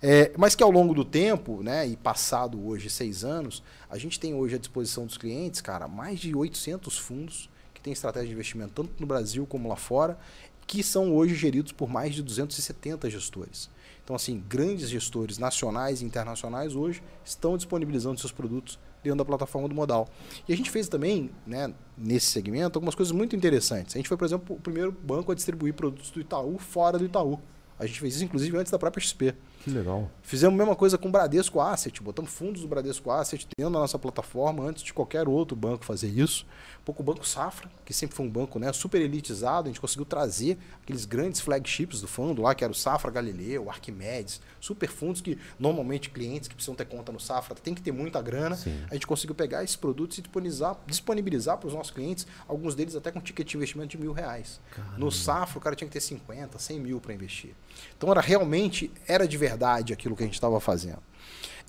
É, 0.02 0.32
mas 0.38 0.56
que 0.56 0.64
ao 0.64 0.72
longo 0.72 0.94
do 0.94 1.06
tempo, 1.06 1.62
né, 1.62 1.88
e 1.88 1.96
passado 1.96 2.66
hoje 2.68 2.90
seis 2.90 3.24
anos, 3.24 3.64
a 3.90 3.98
gente 3.98 4.20
tem 4.20 4.34
hoje 4.34 4.56
à 4.56 4.58
disposição 4.58 5.06
dos 5.06 5.18
clientes, 5.18 5.62
cara, 5.62 5.88
mais 5.88 6.20
de 6.20 6.36
800 6.36 6.98
fundos 6.98 7.50
que 7.74 7.82
têm 7.82 7.94
estratégia 7.94 8.28
de 8.28 8.34
investimento 8.34 8.74
tanto 8.74 9.00
no 9.00 9.06
Brasil 9.06 9.46
como 9.46 9.70
lá 9.70 9.76
fora, 9.76 10.18
que 10.66 10.82
são 10.82 11.14
hoje 11.14 11.36
geridos 11.36 11.72
por 11.72 11.90
mais 11.90 12.16
de 12.16 12.24
270 12.24 13.10
gestores. 13.10 13.70
Então, 14.12 14.18
assim, 14.18 14.44
grandes 14.50 14.90
gestores 14.90 15.38
nacionais 15.38 16.02
e 16.02 16.06
internacionais 16.06 16.76
hoje 16.76 17.02
estão 17.24 17.56
disponibilizando 17.56 18.20
seus 18.20 18.34
produtos 18.34 18.78
dentro 19.02 19.20
da 19.20 19.24
plataforma 19.24 19.70
do 19.70 19.74
Modal. 19.74 20.10
E 20.50 20.52
a 20.52 20.58
gente 20.58 20.70
fez 20.70 20.90
também, 20.90 21.30
né, 21.48 21.74
nesse 21.98 22.26
segmento, 22.26 22.78
algumas 22.78 22.94
coisas 22.94 23.14
muito 23.14 23.38
interessantes. 23.38 23.96
A 23.96 24.00
gente 24.00 24.10
foi, 24.10 24.18
por 24.18 24.26
exemplo, 24.26 24.58
o 24.58 24.60
primeiro 24.60 24.92
banco 24.92 25.32
a 25.32 25.36
distribuir 25.36 25.74
produtos 25.74 26.12
do 26.12 26.20
Itaú 26.20 26.58
fora 26.58 27.00
do 27.00 27.06
Itaú. 27.06 27.40
A 27.80 27.86
gente 27.86 28.02
fez 28.02 28.16
isso, 28.16 28.26
inclusive, 28.26 28.58
antes 28.58 28.70
da 28.70 28.78
própria 28.78 29.02
XP. 29.02 29.34
Que 29.64 29.70
legal. 29.70 30.10
Fizemos 30.24 30.56
a 30.56 30.58
mesma 30.58 30.76
coisa 30.76 30.98
com 30.98 31.08
o 31.08 31.12
Bradesco 31.12 31.60
Asset, 31.60 32.02
botamos 32.02 32.32
fundos 32.32 32.62
do 32.62 32.68
Bradesco 32.68 33.12
Asset 33.12 33.48
dentro 33.56 33.72
da 33.72 33.80
nossa 33.80 34.00
plataforma 34.00 34.64
antes 34.64 34.82
de 34.82 34.92
qualquer 34.92 35.28
outro 35.28 35.56
banco 35.56 35.86
fazer 35.86 36.08
isso. 36.08 36.48
Pouco 36.84 37.04
o 37.04 37.06
Banco 37.06 37.28
Safra, 37.28 37.70
que 37.86 37.94
sempre 37.94 38.16
foi 38.16 38.26
um 38.26 38.30
banco 38.30 38.58
né, 38.58 38.74
super 38.74 39.00
elitizado, 39.00 39.68
a 39.68 39.72
gente 39.72 39.80
conseguiu 39.80 40.04
trazer 40.04 40.58
aqueles 40.82 41.06
grandes 41.06 41.42
flagships 41.42 42.02
do 42.02 42.08
fundo 42.08 42.42
lá, 42.42 42.56
que 42.56 42.64
era 42.64 42.72
o 42.72 42.76
Safra 42.76 43.12
Galileu, 43.12 43.70
Arquimedes, 43.70 44.42
super 44.60 44.90
fundos 44.90 45.22
que 45.22 45.38
normalmente 45.60 46.10
clientes 46.10 46.48
que 46.48 46.56
precisam 46.56 46.74
ter 46.74 46.86
conta 46.86 47.12
no 47.12 47.20
Safra 47.20 47.54
tem 47.54 47.76
que 47.76 47.84
ter 47.84 47.92
muita 47.92 48.20
grana. 48.20 48.56
Sim. 48.56 48.84
A 48.90 48.96
gente 48.96 49.06
conseguiu 49.06 49.36
pegar 49.36 49.64
esses 49.64 49.76
produtos 49.76 50.18
e 50.18 50.22
disponibilizar, 50.22 50.78
disponibilizar 50.88 51.58
para 51.60 51.68
os 51.68 51.74
nossos 51.74 51.92
clientes, 51.92 52.26
alguns 52.48 52.74
deles 52.74 52.96
até 52.96 53.12
com 53.12 53.22
ticket 53.22 53.48
de 53.48 53.58
investimento 53.58 53.90
de 53.90 54.00
mil 54.00 54.12
reais. 54.12 54.60
No 54.98 55.12
Safra 55.12 55.60
o 55.60 55.62
cara 55.62 55.76
tinha 55.76 55.88
que 55.88 55.94
ter 55.94 56.02
50, 56.02 56.58
100 56.58 56.80
mil 56.80 57.00
para 57.00 57.14
investir. 57.14 57.54
Então 58.02 58.10
era 58.10 58.20
realmente, 58.20 58.92
era 59.08 59.28
de 59.28 59.38
verdade 59.38 59.94
aquilo 59.94 60.16
que 60.16 60.24
a 60.24 60.26
gente 60.26 60.34
estava 60.34 60.60
fazendo. 60.60 60.98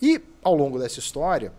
E 0.00 0.18
ao 0.42 0.54
longo 0.54 0.78
dessa 0.78 0.98
história, 0.98 1.52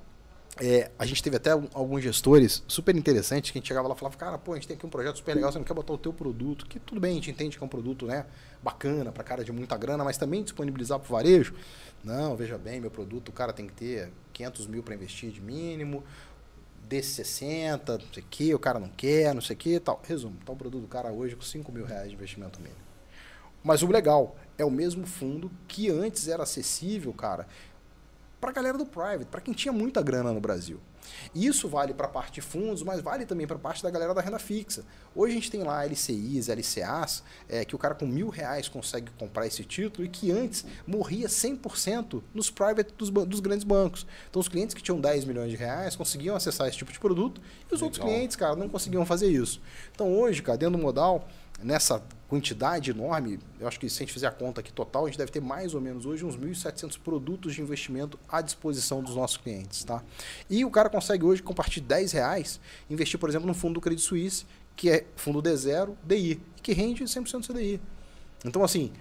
é, 0.59 0.89
a 0.97 1.05
gente 1.05 1.21
teve 1.21 1.35
até 1.37 1.55
um- 1.55 1.67
alguns 1.75 2.01
gestores 2.01 2.63
super 2.67 2.95
interessantes 2.95 3.51
que 3.51 3.59
a 3.59 3.61
gente 3.61 3.67
chegava 3.67 3.87
lá 3.87 3.93
e 3.93 3.97
falava, 3.99 4.17
cara, 4.17 4.35
pô, 4.39 4.53
a 4.53 4.55
gente 4.55 4.67
tem 4.67 4.75
aqui 4.75 4.83
um 4.83 4.89
projeto 4.89 5.17
super 5.17 5.35
legal, 5.35 5.51
você 5.51 5.59
não 5.59 5.63
quer 5.65 5.75
botar 5.75 5.93
o 5.93 5.97
teu 5.99 6.11
produto, 6.11 6.65
que 6.65 6.79
tudo 6.79 6.99
bem, 6.99 7.11
a 7.11 7.13
gente 7.13 7.29
entende 7.29 7.55
que 7.55 7.63
é 7.63 7.65
um 7.67 7.69
produto 7.69 8.07
né, 8.07 8.25
bacana 8.63 9.11
para 9.11 9.23
cara 9.23 9.43
de 9.43 9.51
muita 9.51 9.77
grana, 9.77 10.03
mas 10.03 10.17
também 10.17 10.41
disponibilizar 10.41 10.97
para 10.97 11.07
o 11.07 11.11
varejo. 11.11 11.53
Não, 12.03 12.35
veja 12.35 12.57
bem, 12.57 12.81
meu 12.81 12.89
produto, 12.89 13.29
o 13.29 13.31
cara 13.31 13.53
tem 13.53 13.67
que 13.67 13.73
ter 13.73 14.11
500 14.33 14.65
mil 14.65 14.81
para 14.81 14.95
investir 14.95 15.29
de 15.29 15.39
mínimo, 15.39 16.03
desse 16.89 17.11
60, 17.13 17.99
não 17.99 18.05
sei 18.11 18.23
o 18.23 18.25
que, 18.27 18.55
o 18.55 18.59
cara 18.59 18.79
não 18.79 18.89
quer, 18.89 19.35
não 19.35 19.41
sei 19.41 19.55
o 19.55 19.59
que 19.59 19.79
tal. 19.79 20.01
Resumo, 20.03 20.35
tá 20.43 20.51
o 20.51 20.55
produto 20.55 20.81
do 20.81 20.87
cara 20.87 21.11
hoje 21.11 21.35
com 21.35 21.43
5 21.43 21.71
mil 21.71 21.85
reais 21.85 22.09
de 22.09 22.15
investimento 22.15 22.59
mínimo. 22.59 22.81
Mas 23.63 23.81
o 23.81 23.87
legal 23.87 24.35
é 24.57 24.65
o 24.65 24.71
mesmo 24.71 25.05
fundo 25.05 25.51
que 25.67 25.89
antes 25.89 26.27
era 26.27 26.43
acessível, 26.43 27.13
cara, 27.13 27.47
para 28.39 28.51
a 28.51 28.53
galera 28.53 28.77
do 28.77 28.85
private, 28.85 29.25
para 29.25 29.41
quem 29.41 29.53
tinha 29.53 29.71
muita 29.71 30.01
grana 30.01 30.33
no 30.33 30.41
Brasil. 30.41 30.79
E 31.33 31.45
Isso 31.45 31.67
vale 31.67 31.93
para 31.93 32.07
a 32.07 32.09
parte 32.09 32.33
de 32.33 32.41
fundos, 32.41 32.83
mas 32.83 33.01
vale 33.01 33.25
também 33.25 33.47
para 33.47 33.55
a 33.55 33.59
parte 33.59 33.83
da 33.83 33.89
galera 33.89 34.13
da 34.13 34.21
renda 34.21 34.39
fixa. 34.39 34.83
Hoje 35.15 35.31
a 35.31 35.35
gente 35.35 35.51
tem 35.51 35.63
lá 35.63 35.85
LCIs, 35.85 36.47
LCAs, 36.47 37.23
é, 37.47 37.65
que 37.65 37.75
o 37.75 37.77
cara 37.77 37.95
com 37.95 38.05
mil 38.05 38.29
reais 38.29 38.67
consegue 38.67 39.11
comprar 39.17 39.45
esse 39.47 39.63
título 39.63 40.05
e 40.05 40.09
que 40.09 40.31
antes 40.31 40.65
morria 40.85 41.27
100% 41.27 42.21
nos 42.33 42.49
private 42.49 42.93
dos, 42.97 43.09
dos 43.09 43.39
grandes 43.39 43.63
bancos. 43.63 44.05
Então 44.29 44.39
os 44.39 44.47
clientes 44.47 44.73
que 44.73 44.81
tinham 44.81 44.99
10 44.99 45.25
milhões 45.25 45.49
de 45.49 45.55
reais 45.55 45.95
conseguiam 45.95 46.35
acessar 46.35 46.67
esse 46.67 46.77
tipo 46.77 46.91
de 46.91 46.99
produto 46.99 47.41
e 47.71 47.75
os 47.75 47.81
outros 47.81 47.99
Legal. 47.99 48.13
clientes, 48.13 48.35
cara, 48.35 48.55
não 48.55 48.69
conseguiam 48.69 49.05
fazer 49.05 49.27
isso. 49.27 49.61
Então 49.93 50.13
hoje, 50.13 50.41
cara, 50.41 50.57
dentro 50.57 50.77
do 50.77 50.81
modal, 50.81 51.27
nessa 51.63 52.03
quantidade 52.27 52.91
enorme, 52.91 53.39
eu 53.59 53.67
acho 53.67 53.79
que 53.79 53.89
se 53.89 53.97
a 53.97 53.99
gente 53.99 54.13
fizer 54.13 54.27
a 54.27 54.31
conta 54.31 54.61
aqui 54.61 54.73
total, 54.73 55.05
a 55.05 55.07
gente 55.07 55.17
deve 55.17 55.31
ter 55.31 55.39
mais 55.39 55.75
ou 55.75 55.81
menos 55.81 56.05
hoje 56.05 56.25
uns 56.25 56.35
1.700 56.35 56.97
produtos 56.99 57.53
de 57.53 57.61
investimento 57.61 58.19
à 58.27 58.41
disposição 58.41 59.03
dos 59.03 59.15
nossos 59.15 59.37
clientes, 59.37 59.83
tá? 59.83 60.03
E 60.49 60.65
o 60.65 60.71
cara 60.71 60.89
consegue 60.89 61.23
hoje, 61.23 61.43
com 61.43 61.53
partir 61.53 61.79
de 61.79 61.87
10 61.87 62.11
reais, 62.13 62.59
investir, 62.89 63.19
por 63.19 63.29
exemplo, 63.29 63.47
no 63.47 63.53
fundo 63.53 63.75
do 63.75 63.81
Credit 63.81 64.01
Suisse, 64.01 64.45
que 64.75 64.89
é 64.89 65.05
fundo 65.15 65.41
D0, 65.41 65.95
DI, 66.03 66.41
que 66.61 66.73
rende 66.73 67.03
100% 67.03 67.47
do 67.47 67.53
CDI. 67.53 67.79
Então, 68.43 68.63
assim, 68.63 68.91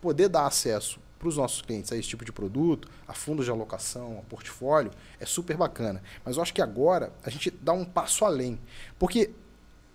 poder 0.00 0.28
dar 0.28 0.46
acesso 0.46 1.00
para 1.18 1.28
os 1.28 1.36
nossos 1.36 1.62
clientes 1.62 1.90
a 1.90 1.96
esse 1.96 2.08
tipo 2.08 2.24
de 2.24 2.32
produto, 2.32 2.88
a 3.08 3.12
fundos 3.12 3.44
de 3.44 3.50
alocação, 3.50 4.18
a 4.18 4.22
portfólio, 4.28 4.90
é 5.18 5.26
super 5.26 5.56
bacana. 5.56 6.02
Mas 6.24 6.36
eu 6.36 6.42
acho 6.42 6.54
que 6.54 6.62
agora 6.62 7.12
a 7.24 7.30
gente 7.30 7.50
dá 7.50 7.72
um 7.72 7.84
passo 7.84 8.24
além. 8.24 8.60
Porque 8.98 9.32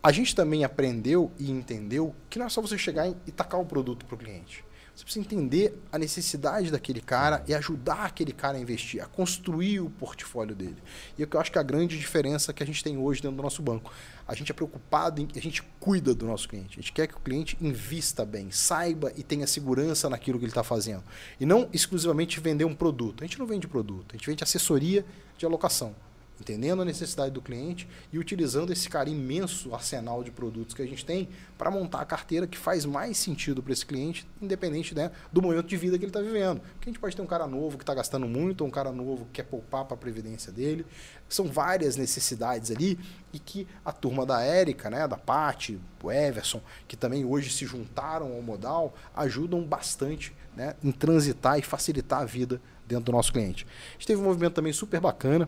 a 0.03 0.11
gente 0.11 0.35
também 0.35 0.63
aprendeu 0.63 1.31
e 1.37 1.51
entendeu 1.51 2.15
que 2.29 2.39
não 2.39 2.47
é 2.47 2.49
só 2.49 2.61
você 2.61 2.77
chegar 2.77 3.07
e 3.07 3.31
tacar 3.31 3.59
o 3.59 3.65
produto 3.65 4.05
para 4.05 4.15
o 4.15 4.17
cliente. 4.17 4.65
Você 4.95 5.05
precisa 5.05 5.25
entender 5.25 5.79
a 5.91 5.97
necessidade 5.97 6.69
daquele 6.69 6.99
cara 6.99 7.43
e 7.47 7.53
ajudar 7.53 8.05
aquele 8.05 8.33
cara 8.33 8.57
a 8.57 8.61
investir, 8.61 9.01
a 9.01 9.05
construir 9.05 9.79
o 9.79 9.89
portfólio 9.89 10.53
dele. 10.53 10.77
E 11.17 11.21
é 11.21 11.25
o 11.25 11.27
que 11.27 11.35
eu 11.35 11.39
acho 11.39 11.51
que 11.51 11.57
é 11.57 11.61
a 11.61 11.63
grande 11.63 11.97
diferença 11.97 12.51
que 12.51 12.61
a 12.61 12.65
gente 12.65 12.83
tem 12.83 12.97
hoje 12.97 13.21
dentro 13.21 13.37
do 13.37 13.43
nosso 13.43 13.61
banco. 13.61 13.91
A 14.27 14.35
gente 14.35 14.51
é 14.51 14.53
preocupado 14.53 15.21
em, 15.21 15.27
a 15.35 15.39
gente 15.39 15.63
cuida 15.79 16.13
do 16.13 16.25
nosso 16.25 16.49
cliente. 16.49 16.77
A 16.77 16.81
gente 16.81 16.91
quer 16.91 17.07
que 17.07 17.15
o 17.15 17.19
cliente 17.19 17.57
invista 17.61 18.25
bem, 18.25 18.51
saiba 18.51 19.13
e 19.15 19.23
tenha 19.23 19.47
segurança 19.47 20.09
naquilo 20.09 20.37
que 20.37 20.45
ele 20.45 20.51
está 20.51 20.63
fazendo. 20.63 21.03
E 21.39 21.45
não 21.45 21.69
exclusivamente 21.71 22.39
vender 22.39 22.65
um 22.65 22.75
produto. 22.75 23.23
A 23.23 23.27
gente 23.27 23.39
não 23.39 23.45
vende 23.45 23.67
produto, 23.67 24.13
a 24.13 24.17
gente 24.17 24.27
vende 24.27 24.43
assessoria 24.43 25.05
de 25.37 25.45
alocação 25.45 25.95
entendendo 26.41 26.81
a 26.81 26.85
necessidade 26.85 27.31
do 27.31 27.41
cliente 27.41 27.87
e 28.11 28.17
utilizando 28.17 28.73
esse 28.73 28.89
cara 28.89 29.09
imenso 29.09 29.73
arsenal 29.73 30.23
de 30.23 30.31
produtos 30.31 30.73
que 30.73 30.81
a 30.81 30.85
gente 30.85 31.05
tem 31.05 31.29
para 31.57 31.69
montar 31.69 32.01
a 32.01 32.05
carteira 32.05 32.47
que 32.47 32.57
faz 32.57 32.83
mais 32.83 33.17
sentido 33.17 33.61
para 33.61 33.71
esse 33.71 33.85
cliente, 33.85 34.27
independente 34.41 34.95
né, 34.95 35.11
do 35.31 35.41
momento 35.41 35.67
de 35.67 35.77
vida 35.77 35.97
que 35.97 36.03
ele 36.03 36.09
está 36.09 36.19
vivendo. 36.19 36.59
Porque 36.59 36.89
a 36.89 36.91
gente 36.91 36.99
pode 36.99 37.15
ter 37.15 37.21
um 37.21 37.27
cara 37.27 37.45
novo 37.45 37.77
que 37.77 37.83
está 37.83 37.93
gastando 37.93 38.27
muito, 38.27 38.61
ou 38.61 38.67
um 38.67 38.71
cara 38.71 38.91
novo 38.91 39.25
que 39.25 39.33
quer 39.33 39.43
poupar 39.43 39.85
para 39.85 39.93
a 39.93 39.97
previdência 39.97 40.51
dele. 40.51 40.85
São 41.29 41.45
várias 41.45 41.95
necessidades 41.95 42.71
ali 42.71 42.99
e 43.31 43.39
que 43.39 43.67
a 43.85 43.91
turma 43.91 44.25
da 44.25 44.41
Érica, 44.41 44.89
né, 44.89 45.07
da 45.07 45.17
Paty, 45.17 45.79
o 46.03 46.11
Everson, 46.11 46.61
que 46.87 46.97
também 46.97 47.23
hoje 47.23 47.51
se 47.51 47.65
juntaram 47.65 48.33
ao 48.33 48.41
modal, 48.41 48.95
ajudam 49.15 49.63
bastante 49.63 50.33
né, 50.55 50.75
em 50.83 50.91
transitar 50.91 51.59
e 51.59 51.61
facilitar 51.61 52.21
a 52.21 52.25
vida 52.25 52.59
dentro 52.91 53.05
do 53.05 53.11
nosso 53.13 53.31
cliente. 53.31 53.65
A 53.89 53.93
gente 53.93 54.07
teve 54.07 54.21
um 54.21 54.25
movimento 54.25 54.53
também 54.53 54.73
super 54.73 54.99
bacana, 54.99 55.47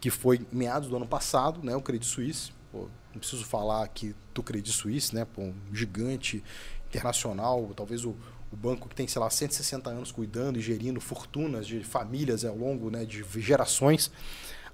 que 0.00 0.10
foi 0.10 0.40
meados 0.52 0.88
do 0.88 0.96
ano 0.96 1.06
passado, 1.06 1.60
né, 1.62 1.74
o 1.74 1.82
Credit 1.82 2.06
Suisse. 2.06 2.52
Pô, 2.70 2.88
não 3.12 3.20
preciso 3.20 3.44
falar 3.44 3.84
aqui 3.84 4.14
do 4.34 4.42
Credit 4.42 4.72
Suisse, 4.72 5.14
né, 5.14 5.24
pô, 5.24 5.42
um 5.42 5.54
gigante 5.72 6.42
internacional, 6.88 7.70
talvez 7.74 8.04
o, 8.04 8.14
o 8.52 8.56
banco 8.56 8.88
que 8.88 8.94
tem, 8.94 9.06
sei 9.06 9.20
lá, 9.20 9.28
160 9.28 9.90
anos 9.90 10.12
cuidando 10.12 10.58
e 10.58 10.62
gerindo 10.62 11.00
fortunas 11.00 11.66
de 11.66 11.82
famílias 11.84 12.44
ao 12.44 12.56
longo 12.56 12.90
né, 12.90 13.04
de 13.04 13.24
gerações, 13.40 14.10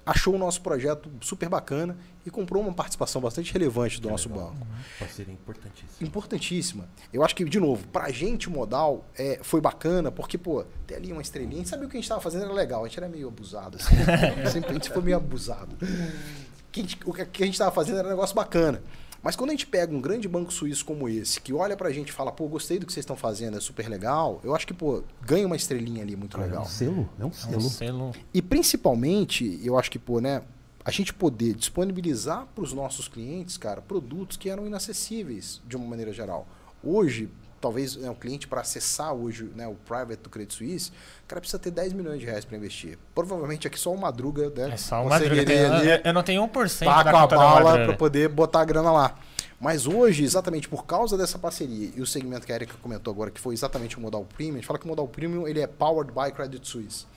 achou 0.05 0.35
o 0.35 0.37
nosso 0.37 0.61
projeto 0.61 1.09
super 1.21 1.49
bacana 1.49 1.97
e 2.25 2.29
comprou 2.29 2.61
uma 2.61 2.73
participação 2.73 3.19
bastante 3.21 3.51
relevante 3.51 3.99
do 3.99 4.09
nosso 4.09 4.29
legal. 4.29 4.49
banco 4.51 4.67
Parceria 4.99 5.33
importantíssima. 5.33 6.07
importantíssima. 6.07 6.89
Eu 7.11 7.23
acho 7.23 7.35
que, 7.35 7.43
de 7.45 7.59
novo, 7.59 7.87
pra 7.87 8.09
gente 8.11 8.47
o 8.47 8.51
modal 8.51 9.03
é, 9.17 9.39
foi 9.41 9.59
bacana, 9.61 10.11
porque, 10.11 10.37
pô, 10.37 10.63
ter 10.85 10.95
ali 10.95 11.11
uma 11.11 11.21
estrelinha, 11.21 11.55
a 11.55 11.57
gente 11.57 11.69
sabia 11.69 11.87
o 11.87 11.89
que 11.89 11.97
a 11.97 11.99
gente 11.99 12.09
tava 12.09 12.21
fazendo 12.21 12.45
era 12.45 12.53
legal, 12.53 12.83
a 12.83 12.87
gente 12.87 12.97
era 12.99 13.09
meio 13.09 13.27
abusado, 13.27 13.77
assim. 13.77 13.95
Sempre 14.51 14.71
a 14.71 14.73
gente 14.73 14.89
foi 14.89 15.01
meio 15.01 15.17
abusado. 15.17 15.75
A 15.81 16.79
gente- 16.79 16.97
o 17.05 17.13
que 17.13 17.43
a 17.43 17.45
gente 17.45 17.57
tava 17.57 17.71
fazendo 17.71 17.99
era 17.99 18.07
um 18.07 18.11
negócio 18.11 18.35
bacana. 18.35 18.81
Mas 19.25 19.35
quando 19.35 19.49
a 19.49 19.53
gente 19.53 19.65
pega 19.65 19.91
um 19.91 19.99
grande 19.99 20.27
banco 20.27 20.53
suíço 20.53 20.85
como 20.85 21.09
esse, 21.09 21.41
que 21.41 21.51
olha 21.51 21.75
pra 21.75 21.91
gente 21.91 22.09
e 22.09 22.11
fala, 22.11 22.31
pô, 22.31 22.47
gostei 22.47 22.77
do 22.77 22.85
que 22.85 22.93
vocês 22.93 23.01
estão 23.01 23.15
fazendo, 23.15 23.57
é 23.57 23.59
super 23.59 23.89
legal, 23.89 24.39
eu 24.43 24.53
acho 24.53 24.67
que, 24.67 24.73
pô, 24.73 25.01
ganha 25.23 25.47
uma 25.47 25.55
estrelinha 25.55 26.03
ali 26.03 26.15
muito 26.15 26.37
É 26.37 26.41
legal. 26.41 26.61
um 26.61 26.65
selo? 26.67 27.09
É 27.19 27.23
um 27.23 27.27
É 27.27 27.29
um 27.29 27.31
selo. 27.33 27.61
selo. 27.61 28.11
E 28.31 28.39
principalmente, 28.39 29.59
eu 29.63 29.79
acho 29.79 29.89
que, 29.89 29.97
pô, 29.97 30.19
né, 30.21 30.43
a 30.85 30.91
gente 30.91 31.11
poder 31.11 31.55
disponibilizar 31.55 32.45
para 32.53 32.63
os 32.63 32.71
nossos 32.71 33.07
clientes, 33.07 33.57
cara, 33.57 33.81
produtos 33.81 34.37
que 34.37 34.47
eram 34.47 34.67
inacessíveis 34.67 35.59
de 35.67 35.75
uma 35.75 35.87
maneira 35.87 36.13
geral. 36.13 36.47
Hoje, 36.83 37.27
talvez 37.65 37.95
né, 37.95 38.07
o 38.11 38.13
cliente 38.13 38.47
para 38.47 38.61
acessar 38.61 39.11
hoje 39.11 39.49
né, 39.55 39.67
o 39.67 39.73
private 39.73 40.17
do 40.17 40.29
Credit 40.29 40.53
Suisse, 40.53 40.91
o 41.23 41.27
cara 41.27 41.41
precisa 41.41 41.57
ter 41.57 41.71
10 41.71 41.93
milhões 41.93 42.19
de 42.19 42.25
reais 42.27 42.45
para 42.45 42.55
investir. 42.55 42.95
Provavelmente 43.15 43.65
aqui 43.65 43.79
só 43.79 43.91
o 43.91 43.97
Madruga, 43.97 44.51
né? 44.55 44.75
É 44.75 44.77
só 44.77 45.01
uma 45.01 45.17
conseguiria 45.17 45.41
madruga. 45.41 45.77
ali 45.77 45.89
Eu, 45.89 46.01
eu 46.03 46.13
não 46.13 46.21
tenho 46.21 46.47
1% 46.47 46.85
tá 46.85 47.01
da 47.01 47.11
com 47.11 47.17
a 47.17 47.25
bala 47.25 47.85
para 47.85 47.97
poder 47.97 48.29
botar 48.29 48.61
a 48.61 48.65
grana 48.65 48.91
lá. 48.91 49.15
Mas 49.59 49.87
hoje, 49.87 50.23
exatamente 50.23 50.69
por 50.69 50.85
causa 50.85 51.17
dessa 51.17 51.39
parceria 51.39 51.89
e 51.95 51.99
o 52.01 52.05
segmento 52.05 52.45
que 52.45 52.51
a 52.51 52.55
Erika 52.55 52.75
comentou 52.83 53.11
agora, 53.11 53.31
que 53.31 53.39
foi 53.39 53.55
exatamente 53.55 53.97
o 53.97 53.99
Modal 53.99 54.23
Premium, 54.25 54.53
a 54.53 54.57
gente 54.57 54.67
fala 54.67 54.77
que 54.77 54.85
o 54.85 54.87
Modal 54.87 55.07
Premium 55.07 55.47
ele 55.47 55.59
é 55.59 55.65
powered 55.65 56.11
by 56.13 56.31
Credit 56.31 56.67
Suisse. 56.67 57.07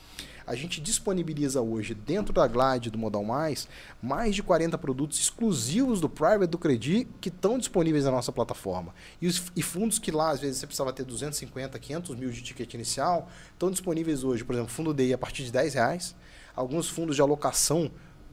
A 0.49 0.55
gente 0.55 0.81
disponibiliza 0.81 1.61
hoje, 1.61 1.93
dentro 1.93 2.33
da 2.33 2.47
Glide 2.47 2.89
do 2.89 2.97
Modal 2.97 3.23
Mais, 3.23 3.67
mais 4.01 4.33
de 4.33 4.41
40 4.41 4.79
produtos 4.79 5.19
exclusivos 5.19 6.01
do 6.01 6.09
Private 6.09 6.47
do 6.47 6.57
Credit 6.57 7.07
que 7.21 7.29
estão 7.29 7.59
disponíveis 7.59 8.05
na 8.05 8.09
nossa 8.09 8.31
plataforma. 8.31 8.91
E, 9.21 9.27
os, 9.27 9.43
e 9.55 9.61
fundos 9.61 9.99
que 9.99 10.09
lá, 10.09 10.31
às 10.31 10.39
vezes, 10.39 10.57
você 10.57 10.65
precisava 10.65 10.91
ter 10.91 11.05
250, 11.05 11.77
500 11.77 12.15
mil 12.15 12.31
de 12.31 12.41
ticket 12.41 12.73
inicial, 12.73 13.29
estão 13.53 13.69
disponíveis 13.69 14.23
hoje. 14.23 14.43
Por 14.43 14.55
exemplo, 14.55 14.71
fundo 14.71 14.91
DI 14.91 15.13
a 15.13 15.19
partir 15.19 15.43
de 15.43 15.51
10 15.51 15.75
reais. 15.75 16.15
Alguns 16.55 16.89
fundos 16.89 17.15
de 17.15 17.21
alocação 17.21 17.91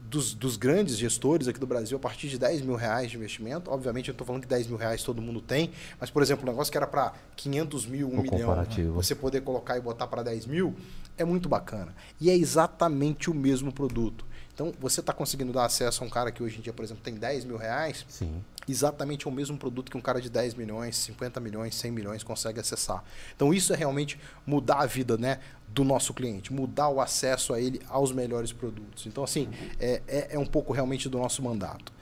dos, 0.09 0.33
dos 0.33 0.57
grandes 0.57 0.97
gestores 0.97 1.47
aqui 1.47 1.59
do 1.59 1.67
Brasil 1.67 1.97
a 1.97 1.99
partir 1.99 2.29
de 2.29 2.37
10 2.37 2.61
mil 2.61 2.75
reais 2.75 3.11
de 3.11 3.17
investimento. 3.17 3.69
Obviamente, 3.69 4.07
eu 4.07 4.13
estou 4.13 4.25
falando 4.25 4.41
que 4.41 4.47
10 4.47 4.67
mil 4.67 4.77
reais 4.77 5.03
todo 5.03 5.21
mundo 5.21 5.41
tem, 5.41 5.71
mas, 5.99 6.09
por 6.09 6.21
exemplo, 6.21 6.47
um 6.47 6.51
negócio 6.51 6.71
que 6.71 6.77
era 6.77 6.87
para 6.87 7.13
500 7.35 7.85
mil, 7.85 8.07
1 8.07 8.11
O 8.11 8.21
milhão, 8.21 8.65
você 8.93 9.13
poder 9.13 9.41
colocar 9.41 9.77
e 9.77 9.81
botar 9.81 10.07
para 10.07 10.23
10 10.23 10.45
mil, 10.45 10.75
é 11.17 11.25
muito 11.25 11.49
bacana. 11.49 11.95
E 12.19 12.29
é 12.29 12.35
exatamente 12.35 13.29
o 13.29 13.33
mesmo 13.33 13.71
produto. 13.71 14.25
Então, 14.53 14.73
você 14.79 15.01
está 15.01 15.13
conseguindo 15.13 15.53
dar 15.53 15.65
acesso 15.65 16.03
a 16.03 16.07
um 16.07 16.09
cara 16.09 16.31
que 16.31 16.41
hoje 16.41 16.57
em 16.57 16.61
dia, 16.61 16.73
por 16.73 16.83
exemplo, 16.83 17.03
tem 17.03 17.13
10 17.13 17.45
mil 17.45 17.57
reais, 17.57 18.03
Sim. 18.09 18.43
exatamente 18.67 19.27
o 19.27 19.31
mesmo 19.31 19.55
produto 19.55 19.91
que 19.91 19.95
um 19.95 20.01
cara 20.01 20.19
de 20.19 20.31
10 20.31 20.55
milhões, 20.55 20.97
50 20.97 21.39
milhões, 21.39 21.75
100 21.75 21.91
milhões 21.91 22.23
consegue 22.23 22.59
acessar. 22.59 23.03
Então 23.35 23.53
isso 23.53 23.71
é 23.71 23.75
realmente 23.75 24.19
mudar 24.47 24.79
a 24.79 24.87
vida 24.87 25.15
né, 25.15 25.39
do 25.67 25.83
nosso 25.83 26.11
cliente, 26.11 26.51
mudar 26.51 26.89
o 26.89 26.99
acesso 26.99 27.53
a 27.53 27.61
ele 27.61 27.79
aos 27.87 28.11
melhores 28.11 28.51
produtos. 28.51 29.05
Então 29.05 29.23
assim, 29.23 29.47
é, 29.79 30.01
é, 30.07 30.27
é 30.31 30.39
um 30.39 30.45
pouco 30.45 30.73
realmente 30.73 31.07
do 31.07 31.19
nosso 31.19 31.43
mandato. 31.43 31.93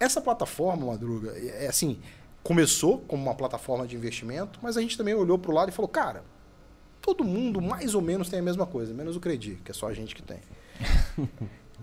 Essa 0.00 0.20
plataforma, 0.20 0.86
Madruga, 0.86 1.30
é 1.36 1.66
é 1.66 1.68
assim, 1.68 2.00
começou 2.42 2.98
como 3.02 3.22
uma 3.22 3.36
plataforma 3.36 3.86
de 3.86 3.94
investimento, 3.94 4.58
mas 4.60 4.76
a 4.76 4.80
gente 4.80 4.96
também 4.96 5.14
olhou 5.14 5.38
para 5.38 5.52
o 5.52 5.54
lado 5.54 5.68
e 5.68 5.72
falou, 5.72 5.88
cara, 5.88 6.24
todo 7.00 7.24
mundo 7.24 7.60
mais 7.60 7.94
ou 7.94 8.00
menos 8.00 8.28
tem 8.28 8.38
a 8.38 8.42
mesma 8.42 8.66
coisa, 8.66 8.92
menos 8.94 9.16
o 9.16 9.20
Credi, 9.20 9.58
que 9.64 9.70
é 9.70 9.74
só 9.74 9.88
a 9.88 9.94
gente 9.94 10.14
que 10.14 10.22
tem. 10.22 10.40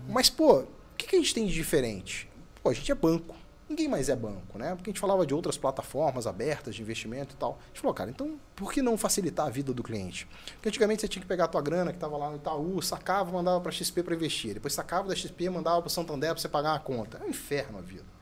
mas, 0.08 0.30
pô, 0.30 0.60
o 0.60 0.66
que, 0.96 1.06
que 1.06 1.16
a 1.16 1.18
gente 1.18 1.34
tem 1.34 1.46
de 1.46 1.54
diferente? 1.54 2.28
Pô, 2.62 2.70
a 2.70 2.72
gente 2.72 2.90
é 2.90 2.94
banco. 2.94 3.36
Ninguém 3.68 3.86
mais 3.86 4.08
é 4.08 4.16
banco, 4.16 4.58
né? 4.58 4.74
Porque 4.74 4.88
a 4.88 4.92
gente 4.92 5.00
falava 5.00 5.26
de 5.26 5.34
outras 5.34 5.58
plataformas 5.58 6.26
abertas 6.26 6.74
de 6.74 6.80
investimento 6.80 7.34
e 7.34 7.36
tal. 7.36 7.58
A 7.62 7.66
gente 7.68 7.80
falou, 7.82 7.92
cara, 7.92 8.08
então 8.08 8.40
por 8.56 8.72
que 8.72 8.80
não 8.80 8.96
facilitar 8.96 9.46
a 9.46 9.50
vida 9.50 9.74
do 9.74 9.82
cliente? 9.82 10.26
Porque 10.54 10.70
antigamente 10.70 11.02
você 11.02 11.08
tinha 11.08 11.20
que 11.20 11.28
pegar 11.28 11.44
a 11.44 11.48
tua 11.48 11.60
grana 11.60 11.90
que 11.90 11.98
estava 11.98 12.16
lá 12.16 12.30
no 12.30 12.36
Itaú, 12.36 12.80
sacava, 12.80 13.30
mandava 13.30 13.60
para 13.60 13.70
XP 13.70 14.02
para 14.02 14.14
investir. 14.14 14.54
Depois 14.54 14.72
sacava 14.72 15.06
da 15.06 15.14
XP, 15.14 15.50
mandava 15.50 15.82
para 15.82 15.88
o 15.88 15.90
Santander 15.90 16.30
para 16.30 16.40
você 16.40 16.48
pagar 16.48 16.72
uma 16.72 16.80
conta. 16.80 17.18
É 17.18 17.26
um 17.26 17.28
inferno 17.28 17.76
a 17.76 17.82
vida. 17.82 18.17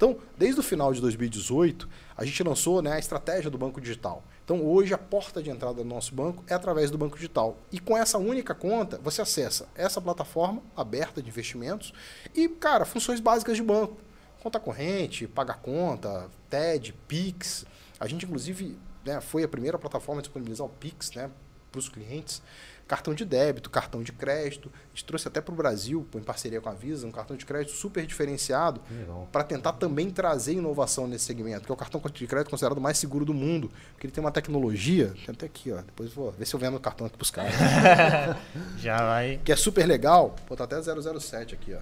Então, 0.00 0.16
desde 0.34 0.58
o 0.58 0.62
final 0.62 0.94
de 0.94 1.00
2018, 1.02 1.86
a 2.16 2.24
gente 2.24 2.42
lançou 2.42 2.80
né, 2.80 2.92
a 2.92 2.98
estratégia 2.98 3.50
do 3.50 3.58
banco 3.58 3.78
digital. 3.82 4.24
Então, 4.42 4.64
hoje, 4.64 4.94
a 4.94 4.98
porta 4.98 5.42
de 5.42 5.50
entrada 5.50 5.74
do 5.74 5.84
nosso 5.84 6.14
banco 6.14 6.42
é 6.46 6.54
através 6.54 6.90
do 6.90 6.96
banco 6.96 7.16
digital. 7.16 7.58
E 7.70 7.78
com 7.78 7.94
essa 7.94 8.16
única 8.16 8.54
conta, 8.54 8.98
você 9.02 9.20
acessa 9.20 9.68
essa 9.74 10.00
plataforma 10.00 10.62
aberta 10.74 11.20
de 11.20 11.28
investimentos 11.28 11.92
e, 12.34 12.48
cara, 12.48 12.86
funções 12.86 13.20
básicas 13.20 13.58
de 13.58 13.62
banco 13.62 13.98
conta 14.42 14.58
corrente, 14.58 15.28
paga 15.28 15.52
conta, 15.52 16.30
TED, 16.48 16.94
Pix. 17.06 17.66
A 18.00 18.06
gente, 18.06 18.24
inclusive, 18.24 18.78
né, 19.04 19.20
foi 19.20 19.44
a 19.44 19.48
primeira 19.48 19.78
plataforma 19.78 20.20
a 20.20 20.22
disponibilizar 20.22 20.66
o 20.66 20.70
Pix 20.70 21.10
né, 21.12 21.30
para 21.70 21.78
os 21.78 21.90
clientes. 21.90 22.40
Cartão 22.90 23.14
de 23.14 23.24
débito, 23.24 23.70
cartão 23.70 24.02
de 24.02 24.10
crédito. 24.10 24.68
A 24.68 24.88
gente 24.88 25.04
trouxe 25.04 25.28
até 25.28 25.40
para 25.40 25.54
o 25.54 25.56
Brasil, 25.56 26.04
em 26.12 26.24
parceria 26.24 26.60
com 26.60 26.68
a 26.68 26.74
Visa, 26.74 27.06
um 27.06 27.12
cartão 27.12 27.36
de 27.36 27.46
crédito 27.46 27.70
super 27.70 28.04
diferenciado 28.04 28.80
para 29.30 29.44
tentar 29.44 29.74
também 29.74 30.10
trazer 30.10 30.54
inovação 30.54 31.06
nesse 31.06 31.26
segmento, 31.26 31.66
que 31.66 31.70
é 31.70 31.72
o 31.72 31.76
cartão 31.76 32.02
de 32.12 32.26
crédito 32.26 32.50
considerado 32.50 32.80
mais 32.80 32.98
seguro 32.98 33.24
do 33.24 33.32
mundo, 33.32 33.70
porque 33.92 34.08
ele 34.08 34.12
tem 34.12 34.24
uma 34.24 34.32
tecnologia, 34.32 35.14
tem 35.24 35.32
até 35.32 35.46
aqui, 35.46 35.70
ó, 35.70 35.76
depois 35.82 36.12
vou 36.12 36.32
ver 36.32 36.44
se 36.44 36.52
eu 36.52 36.58
vendo 36.58 36.78
o 36.78 36.80
cartão 36.80 37.06
aqui 37.06 37.16
para 37.16 37.22
os 37.22 37.30
caras. 37.30 37.54
Já 38.76 38.96
vai. 38.96 39.40
Que 39.44 39.52
é 39.52 39.56
super 39.56 39.86
legal, 39.86 40.34
pô, 40.48 40.56
tá 40.56 40.64
até 40.64 40.82
007 40.82 41.54
aqui, 41.54 41.72
ó. 41.72 41.78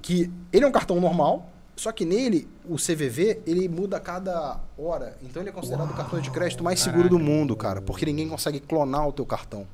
Que 0.00 0.30
ele 0.52 0.64
é 0.64 0.68
um 0.68 0.72
cartão 0.72 1.00
normal, 1.00 1.50
só 1.74 1.90
que 1.90 2.04
nele, 2.04 2.48
o 2.64 2.76
CVV, 2.76 3.42
ele 3.44 3.68
muda 3.68 3.96
a 3.96 4.00
cada 4.00 4.60
hora. 4.78 5.18
Então 5.20 5.42
ele 5.42 5.50
é 5.50 5.52
considerado 5.52 5.88
Uau. 5.88 5.94
o 5.94 5.96
cartão 5.96 6.20
de 6.20 6.30
crédito 6.30 6.62
mais 6.62 6.78
seguro 6.78 7.08
do 7.08 7.18
mundo, 7.18 7.56
cara. 7.56 7.82
Porque 7.82 8.06
ninguém 8.06 8.28
consegue 8.28 8.60
clonar 8.60 9.08
o 9.08 9.12
teu 9.12 9.26
cartão. 9.26 9.66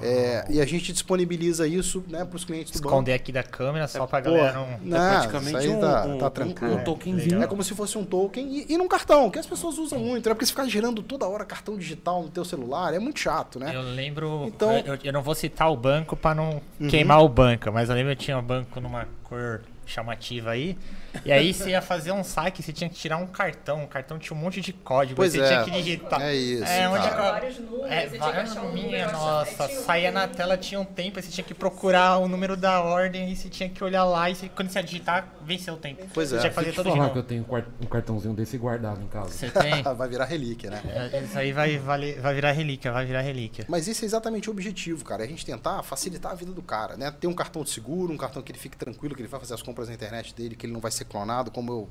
É, 0.00 0.44
e 0.50 0.60
a 0.60 0.66
gente 0.66 0.92
disponibiliza 0.92 1.66
isso 1.66 2.02
né, 2.08 2.24
para 2.24 2.36
os 2.36 2.44
clientes 2.44 2.72
do 2.72 2.74
Esconder 2.74 3.12
banco. 3.12 3.22
aqui 3.22 3.32
da 3.32 3.42
câmera 3.44 3.86
só 3.86 4.04
para 4.04 4.18
a 4.18 4.20
galera 4.20 4.52
não... 4.52 4.78
não 4.82 4.96
é 4.96 5.10
praticamente 5.10 5.68
um, 5.68 5.80
tá, 5.80 6.04
um, 6.04 6.18
tá 6.18 6.30
tranquilo. 6.30 6.74
Um, 6.74 6.78
um 6.78 6.84
tokenzinho. 6.84 7.42
É 7.42 7.46
como 7.46 7.62
se 7.62 7.72
fosse 7.74 7.96
um 7.96 8.04
token 8.04 8.46
e, 8.48 8.72
e 8.72 8.76
num 8.76 8.88
cartão, 8.88 9.30
que 9.30 9.38
as 9.38 9.46
pessoas 9.46 9.78
usam 9.78 10.00
muito, 10.00 10.28
né? 10.28 10.34
Porque 10.34 10.44
se 10.44 10.50
ficar 10.50 10.66
girando 10.66 11.02
toda 11.02 11.26
hora 11.26 11.44
cartão 11.44 11.76
digital 11.76 12.22
no 12.22 12.28
teu 12.28 12.44
celular, 12.44 12.92
é 12.92 12.98
muito 12.98 13.20
chato, 13.20 13.60
né? 13.60 13.70
Eu 13.74 13.82
lembro... 13.82 14.44
Então, 14.46 14.72
eu, 14.78 14.98
eu 15.04 15.12
não 15.12 15.22
vou 15.22 15.36
citar 15.36 15.70
o 15.70 15.76
banco 15.76 16.16
para 16.16 16.34
não 16.34 16.60
uhum. 16.80 16.88
queimar 16.88 17.22
o 17.22 17.28
banco, 17.28 17.70
mas 17.70 17.88
eu 17.88 17.94
lembro 17.94 18.16
que 18.16 18.22
eu 18.22 18.24
tinha 18.24 18.38
um 18.38 18.42
banco 18.42 18.80
numa 18.80 19.06
cor 19.22 19.62
chamativa 19.86 20.50
aí. 20.50 20.76
E 21.24 21.32
aí 21.32 21.52
você 21.52 21.70
ia 21.70 21.82
fazer 21.82 22.12
um 22.12 22.24
saque, 22.24 22.62
você 22.62 22.72
tinha 22.72 22.88
que 22.88 22.96
tirar 22.96 23.18
um 23.18 23.26
cartão. 23.26 23.84
O 23.84 23.88
cartão 23.88 24.18
tinha 24.18 24.36
um 24.36 24.40
monte 24.40 24.60
de 24.60 24.72
código. 24.72 25.16
Pois 25.16 25.32
você 25.32 25.40
é, 25.40 25.48
tinha 25.48 25.64
que 25.64 25.70
digitar. 25.70 26.20
É 26.20 26.34
isso. 26.34 26.64
É, 26.64 26.88
onde 26.88 27.08
vários 27.08 27.58
números. 27.58 27.90
É, 27.90 28.06
vários 28.06 28.54
números. 28.54 29.12
Nossa, 29.12 29.68
saía 29.68 30.10
na 30.10 30.26
tela, 30.26 30.56
tinha 30.56 30.80
um 30.80 30.84
tempo, 30.84 31.18
aí 31.18 31.22
você 31.22 31.30
tinha 31.30 31.44
que 31.44 31.54
procurar 31.54 32.18
o 32.18 32.28
número 32.28 32.56
da 32.56 32.80
ordem, 32.80 33.30
e 33.30 33.36
você 33.36 33.48
tinha 33.48 33.68
que 33.68 33.82
olhar 33.82 34.04
lá, 34.04 34.30
e 34.30 34.34
você, 34.34 34.48
quando 34.48 34.70
você 34.70 34.78
ia 34.78 34.84
digitar, 34.84 35.28
venceu 35.44 35.74
o 35.74 35.76
tempo. 35.76 36.06
Pois 36.12 36.30
você 36.30 36.36
é. 36.36 36.40
Tinha 36.40 36.50
que 36.50 36.54
fazer 36.54 36.72
todo 36.72 36.90
falar 36.90 37.10
que 37.10 37.18
eu 37.18 37.22
tenho 37.22 37.46
um 37.80 37.86
cartãozinho 37.86 38.34
desse 38.34 38.56
guardado 38.56 39.00
em 39.02 39.08
casa. 39.08 39.30
Você 39.30 39.50
tem? 39.50 39.82
vai 39.94 40.08
virar 40.08 40.24
relíquia, 40.24 40.70
né? 40.70 41.10
É, 41.12 41.20
isso 41.20 41.38
aí 41.38 41.52
vai, 41.52 41.78
vai, 41.78 42.14
vai 42.14 42.34
virar 42.34 42.52
relíquia, 42.52 42.92
vai 42.92 43.04
virar 43.04 43.20
relíquia. 43.20 43.64
Mas 43.68 43.88
esse 43.88 44.04
é 44.04 44.06
exatamente 44.06 44.48
o 44.48 44.52
objetivo, 44.52 45.04
cara. 45.04 45.22
É 45.22 45.26
a 45.26 45.28
gente 45.28 45.44
tentar 45.44 45.82
facilitar 45.82 46.32
a 46.32 46.34
vida 46.34 46.52
do 46.52 46.62
cara, 46.62 46.96
né? 46.96 47.10
Ter 47.10 47.26
um 47.26 47.34
cartão 47.34 47.62
de 47.62 47.70
seguro, 47.70 48.12
um 48.12 48.16
cartão 48.16 48.42
que 48.42 48.50
ele 48.50 48.58
fique 48.58 48.76
tranquilo, 48.76 49.14
que 49.14 49.22
ele 49.22 49.28
vai 49.28 49.40
fazer 49.40 49.54
as 49.54 49.62
compras 49.62 49.88
na 49.88 49.94
internet 49.94 50.34
dele, 50.34 50.56
que 50.56 50.66
ele 50.66 50.72
não 50.72 50.80
vai 50.80 50.90
ser 50.90 51.01
clonado, 51.04 51.50
como 51.50 51.72
eu 51.72 51.88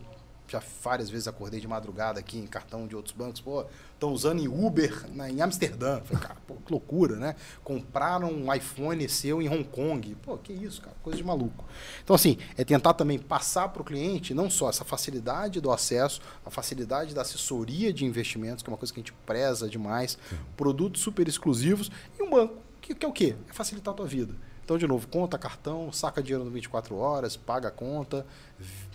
já 0.52 0.62
várias 0.84 1.10
vezes 1.10 1.30
acordei 1.30 1.62
de 1.62 1.68
madrugada 1.68 2.20
aqui 2.20 2.38
em 2.38 2.46
cartão 2.46 2.86
de 2.86 2.94
outros 2.94 3.16
bancos, 3.16 3.40
pô, 3.40 3.66
estão 3.94 4.12
usando 4.12 4.42
em 4.42 4.50
Uber 4.50 5.06
na, 5.14 5.30
em 5.30 5.42
Amsterdã. 5.42 6.02
Falei, 6.02 6.22
cara, 6.22 6.38
pô, 6.46 6.56
que 6.56 6.70
loucura, 6.70 7.16
né? 7.16 7.36
Compraram 7.64 8.30
um 8.30 8.54
iPhone 8.54 9.08
seu 9.08 9.42
em 9.42 9.48
Hong 9.48 9.64
Kong. 9.64 10.14
Pô, 10.16 10.38
que 10.38 10.52
isso, 10.52 10.82
cara, 10.82 10.96
coisa 11.02 11.18
de 11.18 11.24
maluco. 11.24 11.64
Então, 12.04 12.14
assim, 12.14 12.38
é 12.58 12.66
tentar 12.66 12.94
também 12.96 13.18
passar 13.18 13.70
para 13.70 13.82
o 13.82 13.86
cliente 13.86 14.34
não 14.34 14.50
só 14.50 14.70
essa 14.70 14.84
facilidade 14.84 15.62
do 15.62 15.72
acesso, 15.72 16.20
a 16.46 16.50
facilidade 16.50 17.16
da 17.16 17.22
assessoria 17.22 17.94
de 17.94 18.04
investimentos, 18.04 18.62
que 18.62 18.70
é 18.70 18.72
uma 18.72 18.78
coisa 18.78 18.94
que 18.94 19.00
a 19.00 19.04
gente 19.04 19.14
preza 19.26 19.70
demais, 19.70 20.18
produtos 20.58 21.02
super 21.02 21.28
exclusivos, 21.30 21.90
e 22.20 22.24
um 22.24 22.30
banco, 22.30 22.58
que, 22.82 22.94
que 22.94 23.06
é 23.06 23.10
o 23.10 23.14
quê? 23.14 23.36
É 23.50 23.54
facilitar 23.54 23.94
a 23.94 23.98
tua 23.98 24.08
vida. 24.08 24.36
Então, 24.64 24.78
de 24.78 24.88
novo, 24.88 25.08
conta 25.08 25.38
cartão, 25.38 25.92
saca 25.92 26.22
dinheiro 26.22 26.46
no 26.46 26.52
24 26.52 26.96
horas, 26.96 27.36
paga 27.36 27.68
a 27.68 27.72
conta, 27.72 28.26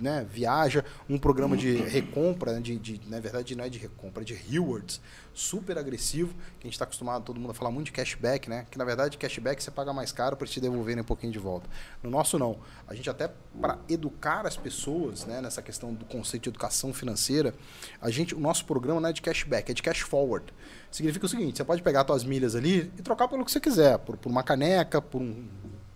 né, 0.00 0.26
viaja, 0.30 0.84
um 1.08 1.18
programa 1.18 1.56
de 1.56 1.76
recompra, 1.76 2.52
né, 2.52 2.60
de, 2.60 2.78
de, 2.78 3.00
na 3.08 3.20
verdade 3.20 3.54
não 3.54 3.64
é 3.64 3.68
de 3.68 3.78
recompra, 3.78 4.22
é 4.22 4.24
de 4.24 4.34
rewards, 4.34 5.00
super 5.34 5.76
agressivo, 5.76 6.32
que 6.58 6.62
a 6.62 6.66
gente 6.66 6.72
está 6.72 6.84
acostumado, 6.84 7.24
todo 7.24 7.38
mundo 7.38 7.50
a 7.50 7.54
falar 7.54 7.70
muito 7.70 7.86
de 7.86 7.92
cashback, 7.92 8.48
né? 8.48 8.66
Que 8.70 8.78
na 8.78 8.84
verdade 8.84 9.18
cashback 9.18 9.62
você 9.62 9.70
paga 9.70 9.92
mais 9.92 10.10
caro 10.10 10.34
para 10.34 10.46
te 10.46 10.60
devolverem 10.60 11.02
um 11.02 11.06
pouquinho 11.06 11.32
de 11.32 11.38
volta. 11.38 11.68
No 12.02 12.08
nosso 12.08 12.38
não. 12.38 12.58
A 12.88 12.94
gente 12.94 13.10
até 13.10 13.30
para 13.60 13.78
educar 13.88 14.46
as 14.46 14.56
pessoas, 14.56 15.26
né, 15.26 15.42
nessa 15.42 15.60
questão 15.60 15.92
do 15.92 16.06
conceito 16.06 16.44
de 16.44 16.48
educação 16.48 16.92
financeira, 16.92 17.54
a 18.00 18.10
gente, 18.10 18.34
o 18.34 18.40
nosso 18.40 18.64
programa 18.64 19.00
não 19.00 19.10
é 19.10 19.12
de 19.12 19.20
cashback, 19.20 19.70
é 19.70 19.74
de 19.74 19.82
cash 19.82 20.00
forward. 20.00 20.52
Significa 20.96 21.26
o 21.26 21.28
seguinte, 21.28 21.58
você 21.58 21.64
pode 21.64 21.82
pegar 21.82 22.06
suas 22.06 22.24
milhas 22.24 22.56
ali 22.56 22.90
e 22.98 23.02
trocar 23.02 23.28
pelo 23.28 23.44
que 23.44 23.52
você 23.52 23.60
quiser, 23.60 23.98
por, 23.98 24.16
por 24.16 24.30
uma 24.30 24.42
caneca, 24.42 25.02
por 25.02 25.20
um 25.20 25.44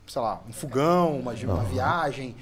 sei 0.06 0.20
lá, 0.20 0.42
um 0.46 0.52
fogão, 0.52 1.18
uma, 1.18 1.32
uma 1.32 1.64
viagem. 1.64 2.36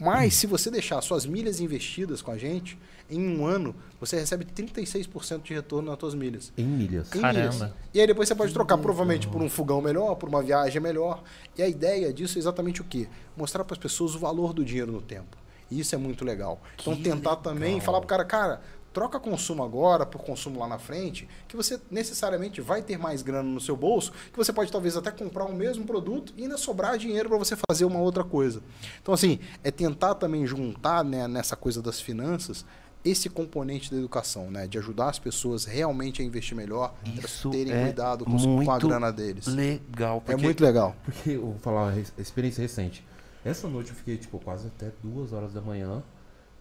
Mas 0.00 0.34
se 0.34 0.48
você 0.48 0.68
deixar 0.68 1.00
suas 1.00 1.24
milhas 1.24 1.60
investidas 1.60 2.20
com 2.20 2.32
a 2.32 2.36
gente, 2.36 2.76
em 3.08 3.20
um 3.20 3.46
ano 3.46 3.72
você 4.00 4.18
recebe 4.18 4.44
36% 4.44 5.42
de 5.42 5.54
retorno 5.54 5.92
nas 5.92 6.00
suas 6.00 6.16
milhas. 6.16 6.52
Em 6.58 6.64
milhas. 6.64 7.14
Em 7.14 7.20
Caramba. 7.20 7.52
milhas. 7.54 7.72
E 7.94 8.00
aí 8.00 8.06
depois 8.08 8.28
você 8.28 8.34
pode 8.34 8.52
trocar 8.52 8.78
provavelmente 8.78 9.28
por 9.28 9.40
um 9.40 9.48
fogão 9.48 9.80
melhor, 9.80 10.16
por 10.16 10.28
uma 10.28 10.42
viagem 10.42 10.82
melhor. 10.82 11.22
E 11.56 11.62
a 11.62 11.68
ideia 11.68 12.12
disso 12.12 12.36
é 12.36 12.40
exatamente 12.40 12.80
o 12.80 12.84
quê? 12.84 13.06
Mostrar 13.36 13.62
para 13.62 13.74
as 13.74 13.78
pessoas 13.78 14.16
o 14.16 14.18
valor 14.18 14.52
do 14.52 14.64
dinheiro 14.64 14.90
no 14.90 15.00
tempo. 15.00 15.36
E 15.70 15.78
isso 15.78 15.94
é 15.94 15.98
muito 15.98 16.24
legal. 16.24 16.60
Então 16.80 16.96
Que 16.96 17.02
tentar 17.02 17.30
legal. 17.30 17.36
também 17.36 17.80
falar 17.80 18.00
pro 18.00 18.08
cara, 18.08 18.24
cara, 18.24 18.60
troca 18.92 19.18
consumo 19.18 19.62
agora 19.62 20.04
por 20.04 20.22
consumo 20.22 20.60
lá 20.60 20.68
na 20.68 20.78
frente, 20.78 21.28
que 21.48 21.56
você 21.56 21.80
necessariamente 21.90 22.60
vai 22.60 22.82
ter 22.82 22.98
mais 22.98 23.22
grana 23.22 23.48
no 23.48 23.60
seu 23.60 23.76
bolso, 23.76 24.12
que 24.30 24.36
você 24.36 24.52
pode 24.52 24.70
talvez 24.70 24.96
até 24.96 25.10
comprar 25.10 25.44
o 25.44 25.54
mesmo 25.54 25.84
produto 25.84 26.32
e 26.36 26.42
ainda 26.42 26.56
sobrar 26.58 26.98
dinheiro 26.98 27.28
para 27.28 27.38
você 27.38 27.56
fazer 27.68 27.84
uma 27.84 27.98
outra 28.00 28.22
coisa. 28.24 28.62
Então, 29.00 29.14
assim, 29.14 29.38
é 29.64 29.70
tentar 29.70 30.14
também 30.14 30.46
juntar 30.46 31.04
né, 31.04 31.26
nessa 31.26 31.56
coisa 31.56 31.80
das 31.80 32.00
finanças 32.00 32.64
esse 33.04 33.28
componente 33.28 33.90
da 33.90 33.96
educação, 33.96 34.48
né? 34.48 34.66
De 34.68 34.78
ajudar 34.78 35.10
as 35.10 35.18
pessoas 35.18 35.64
realmente 35.64 36.22
a 36.22 36.24
investir 36.24 36.56
melhor, 36.56 36.94
Isso 37.04 37.50
terem 37.50 37.72
é 37.72 37.82
cuidado 37.86 38.24
com, 38.24 38.70
a 38.70 38.78
grana 38.78 39.12
deles. 39.12 39.46
Legal. 39.48 40.18
É 40.18 40.20
porque- 40.20 40.44
muito 40.44 40.62
legal. 40.62 40.94
Porque 41.04 41.30
eu 41.30 41.40
vou 41.42 41.58
falar 41.58 41.92
uma 41.92 42.00
experiência 42.16 42.62
recente. 42.62 43.04
Essa 43.44 43.66
noite 43.66 43.90
eu 43.90 43.96
fiquei, 43.96 44.16
tipo, 44.16 44.38
quase 44.38 44.68
até 44.68 44.92
duas 45.02 45.32
horas 45.32 45.52
da 45.52 45.60
manhã 45.60 46.00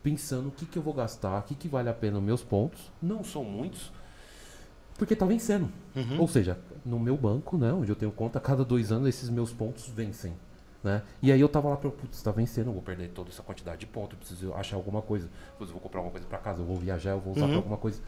pensando 0.03 0.49
o 0.49 0.51
que, 0.51 0.65
que 0.65 0.77
eu 0.77 0.81
vou 0.81 0.93
gastar, 0.93 1.39
o 1.39 1.43
que, 1.43 1.55
que 1.55 1.67
vale 1.67 1.89
a 1.89 1.93
pena 1.93 2.17
os 2.17 2.23
meus 2.23 2.43
pontos. 2.43 2.91
Não 3.01 3.23
são 3.23 3.43
muitos, 3.43 3.91
porque 4.97 5.15
tá 5.15 5.25
vencendo. 5.25 5.69
Uhum. 5.95 6.19
Ou 6.21 6.27
seja, 6.27 6.57
no 6.85 6.99
meu 6.99 7.17
banco, 7.17 7.57
né, 7.57 7.71
onde 7.73 7.91
eu 7.91 7.95
tenho 7.95 8.11
conta, 8.11 8.37
a 8.39 8.41
cada 8.41 8.63
dois 8.63 8.91
anos 8.91 9.07
esses 9.07 9.29
meus 9.29 9.51
pontos 9.51 9.87
vencem. 9.87 10.33
Né? 10.83 11.03
E 11.21 11.31
aí 11.31 11.39
eu 11.39 11.47
tava 11.47 11.69
lá 11.69 11.77
putz, 11.77 12.23
tá 12.23 12.31
vencendo, 12.31 12.67
eu 12.67 12.73
vou 12.73 12.81
perder 12.81 13.09
toda 13.09 13.29
essa 13.29 13.43
quantidade 13.43 13.81
de 13.81 13.85
pontos, 13.85 14.13
eu 14.13 14.17
preciso 14.17 14.53
achar 14.55 14.75
alguma 14.77 15.01
coisa. 15.01 15.29
Depois 15.51 15.69
eu 15.69 15.73
vou 15.75 15.81
comprar 15.81 15.99
alguma 15.99 16.11
coisa 16.11 16.25
pra 16.25 16.39
casa, 16.39 16.61
eu 16.61 16.65
vou 16.65 16.77
viajar, 16.77 17.11
eu 17.11 17.19
vou 17.19 17.33
usar 17.33 17.43
Uhum. 17.43 17.47
pra 17.49 17.57
alguma 17.57 17.77
coisa. 17.77 18.01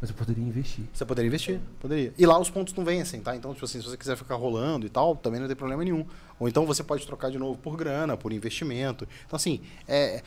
Mas 0.00 0.10
eu 0.10 0.16
poderia 0.16 0.42
investir. 0.42 0.84
Você 0.92 1.04
poderia 1.04 1.28
investir, 1.28 1.60
poderia. 1.78 2.12
E 2.18 2.26
lá 2.26 2.36
os 2.36 2.50
pontos 2.50 2.74
não 2.74 2.84
vencem, 2.84 3.20
tá? 3.20 3.36
Então, 3.36 3.52
tipo 3.54 3.64
assim, 3.64 3.80
se 3.80 3.86
você 3.88 3.96
quiser 3.96 4.16
ficar 4.16 4.34
rolando 4.34 4.84
e 4.84 4.88
tal, 4.88 5.14
também 5.14 5.38
não 5.38 5.46
tem 5.46 5.54
problema 5.54 5.84
nenhum. 5.84 6.04
Ou 6.40 6.48
então 6.48 6.66
você 6.66 6.82
pode 6.82 7.06
trocar 7.06 7.30
de 7.30 7.38
novo 7.38 7.56
por 7.56 7.76
grana, 7.76 8.16
por 8.16 8.32
investimento. 8.32 9.06
Então, 9.24 9.36
assim, 9.36 9.60
é, 9.86 10.20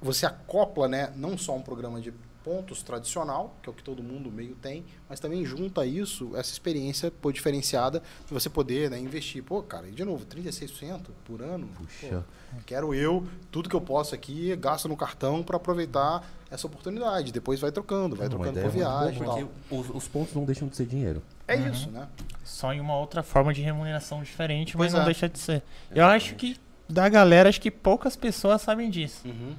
você 0.00 0.26
acopla, 0.26 0.88
né, 0.88 1.12
não 1.16 1.36
só 1.36 1.56
um 1.56 1.62
programa 1.62 2.00
de 2.00 2.12
pontos 2.44 2.82
tradicional, 2.82 3.54
que 3.62 3.68
é 3.68 3.72
o 3.72 3.74
que 3.74 3.82
todo 3.82 4.02
mundo 4.02 4.30
meio 4.30 4.54
tem, 4.54 4.82
mas 5.06 5.20
também 5.20 5.44
junta 5.44 5.84
isso, 5.84 6.34
essa 6.34 6.50
experiência 6.50 7.10
pô, 7.10 7.30
diferenciada 7.30 8.02
de 8.26 8.32
você 8.32 8.48
poder 8.48 8.90
né, 8.90 8.98
investir. 8.98 9.42
Pô, 9.42 9.62
cara, 9.62 9.86
e 9.86 9.90
de 9.90 10.02
novo, 10.02 10.24
36% 10.24 11.08
por 11.26 11.42
ano? 11.42 11.68
Puxa. 11.76 12.24
Pô, 12.50 12.58
quero 12.64 12.94
eu, 12.94 13.26
tudo 13.50 13.68
que 13.68 13.76
eu 13.76 13.80
posso 13.82 14.14
aqui, 14.14 14.56
gasto 14.56 14.88
no 14.88 14.96
cartão 14.96 15.42
para 15.42 15.56
aproveitar 15.56 16.26
essa 16.50 16.66
oportunidade. 16.66 17.32
Depois 17.32 17.60
vai 17.60 17.70
trocando, 17.70 18.16
vai 18.16 18.28
Uma 18.28 18.30
trocando 18.30 18.54
por 18.54 18.70
boa, 18.70 18.72
viagem 18.72 19.22
tal. 19.22 19.36
porque 19.36 19.74
os, 19.74 19.90
os 19.90 20.08
pontos 20.08 20.32
não 20.32 20.44
deixam 20.44 20.68
de 20.68 20.76
ser 20.76 20.86
dinheiro. 20.86 21.22
É 21.46 21.54
isso, 21.56 21.90
né? 21.90 22.08
Só 22.44 22.72
em 22.72 22.80
uma 22.80 22.96
outra 22.96 23.22
forma 23.22 23.52
de 23.52 23.60
remuneração 23.60 24.22
diferente, 24.22 24.74
Pois 24.74 24.86
mas 24.90 24.94
não 24.94 25.02
é. 25.02 25.04
deixa 25.04 25.28
de 25.28 25.38
ser. 25.38 25.62
Eu 25.90 26.06
acho 26.06 26.34
que 26.36 26.56
da 26.88 27.06
galera, 27.10 27.50
acho 27.50 27.60
que 27.60 27.70
poucas 27.70 28.16
pessoas 28.16 28.62
sabem 28.62 28.88
disso. 28.88 29.28
Uhum. 29.28 29.54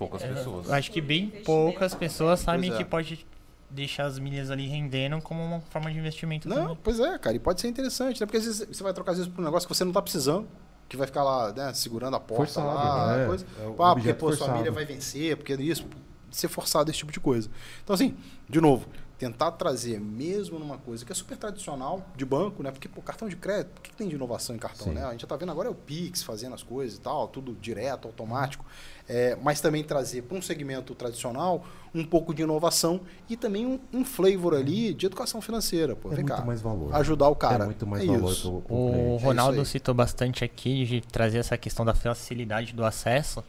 Poucas 0.00 0.22
pessoas. 0.22 0.70
Acho 0.70 0.90
que 0.90 0.98
bem 1.00 1.28
poucas 1.44 1.94
pessoas 1.94 2.40
sabem 2.40 2.70
Pois 2.70 2.80
é. 2.80 2.82
que 2.82 2.88
pode 2.88 3.26
deixar 3.68 4.06
as 4.06 4.18
milhas 4.18 4.50
ali 4.50 4.66
rendendo 4.66 5.20
como 5.20 5.44
uma 5.44 5.60
forma 5.60 5.92
de 5.92 5.98
investimento 5.98 6.48
Não, 6.48 6.56
também. 6.56 6.78
pois 6.82 6.98
é, 6.98 7.18
cara, 7.18 7.36
e 7.36 7.38
pode 7.38 7.60
ser 7.60 7.68
interessante, 7.68 8.18
né? 8.18 8.24
Porque 8.26 8.38
às 8.38 8.44
vezes 8.46 8.66
você 8.66 8.82
vai 8.82 8.94
trocar 8.94 9.12
às 9.12 9.18
vezes 9.18 9.30
por 9.30 9.42
um 9.42 9.44
negócio 9.44 9.68
que 9.68 9.74
você 9.74 9.84
não 9.84 9.92
tá 9.92 10.00
precisando, 10.00 10.48
que 10.88 10.96
vai 10.96 11.06
ficar 11.06 11.22
lá, 11.22 11.52
né, 11.52 11.74
segurando 11.74 12.16
a 12.16 12.20
porta 12.20 12.54
Forçado, 12.54 12.66
lá, 12.66 13.16
né? 13.18 13.26
coisa. 13.26 13.46
É 13.60 13.66
o 13.66 13.70
ah, 13.72 13.74
porque 13.74 13.90
objeto 13.90 14.18
pô, 14.18 14.32
sua 14.32 14.46
forçado. 14.46 14.72
vai 14.72 14.84
vencer, 14.86 15.36
porque 15.36 15.52
isso, 15.54 15.86
ser 16.30 16.48
forçado 16.48 16.90
esse 16.90 16.98
tipo 16.98 17.12
de 17.12 17.20
coisa. 17.20 17.50
Então 17.84 17.92
assim, 17.92 18.16
de 18.48 18.58
novo, 18.60 18.88
tentar 19.18 19.50
trazer 19.52 20.00
mesmo 20.00 20.58
numa 20.58 20.78
coisa 20.78 21.04
que 21.04 21.12
é 21.12 21.14
super 21.14 21.36
tradicional 21.36 22.04
de 22.16 22.24
banco, 22.24 22.62
né? 22.62 22.70
Porque 22.70 22.88
pô, 22.88 23.02
cartão 23.02 23.28
de 23.28 23.36
crédito, 23.36 23.76
o 23.78 23.80
que, 23.82 23.90
que 23.90 23.96
tem 23.96 24.08
de 24.08 24.14
inovação 24.14 24.56
em 24.56 24.58
cartão, 24.58 24.86
Sim. 24.88 24.94
né? 24.94 25.04
A 25.04 25.10
gente 25.10 25.20
já 25.20 25.26
tá 25.28 25.36
vendo 25.36 25.52
agora 25.52 25.68
é 25.68 25.70
o 25.70 25.74
Pix 25.74 26.22
fazendo 26.22 26.54
as 26.54 26.62
coisas 26.62 26.96
e 26.96 27.00
tal, 27.02 27.28
tudo 27.28 27.52
direto, 27.52 28.08
automático. 28.08 28.64
É, 29.12 29.36
mas 29.42 29.60
também 29.60 29.82
trazer 29.82 30.22
para 30.22 30.38
um 30.38 30.42
segmento 30.42 30.94
tradicional 30.94 31.66
um 31.92 32.04
pouco 32.04 32.32
de 32.32 32.42
inovação 32.42 33.00
e 33.28 33.36
também 33.36 33.66
um, 33.66 33.80
um 33.92 34.04
flavor 34.04 34.54
ali 34.54 34.94
de 34.94 35.06
educação 35.06 35.40
financeira. 35.40 35.96
Pô, 35.96 36.12
É 36.12 36.14
vem 36.14 36.24
muito 36.24 36.36
cá. 36.38 36.44
mais 36.44 36.60
valor. 36.60 36.94
Ajudar 36.94 37.28
o 37.28 37.34
cara. 37.34 37.64
É 37.64 37.66
muito 37.66 37.84
mais 37.84 38.04
É 38.04 38.06
valor 38.06 38.30
isso. 38.30 38.42
pro, 38.52 38.60
pro 38.62 38.74
O 38.76 38.90
cliente. 38.92 39.24
Ronaldo 39.24 39.58
aí. 39.58 39.66
citou 39.66 39.92
bastante 39.92 40.44
aqui 40.44 40.84
de 40.84 41.00
trazer 41.00 41.38
essa 41.38 41.58
questão 41.58 41.84
da 41.84 41.92
facilidade 41.92 42.72
do 42.72 42.84
acesso. 42.84 43.42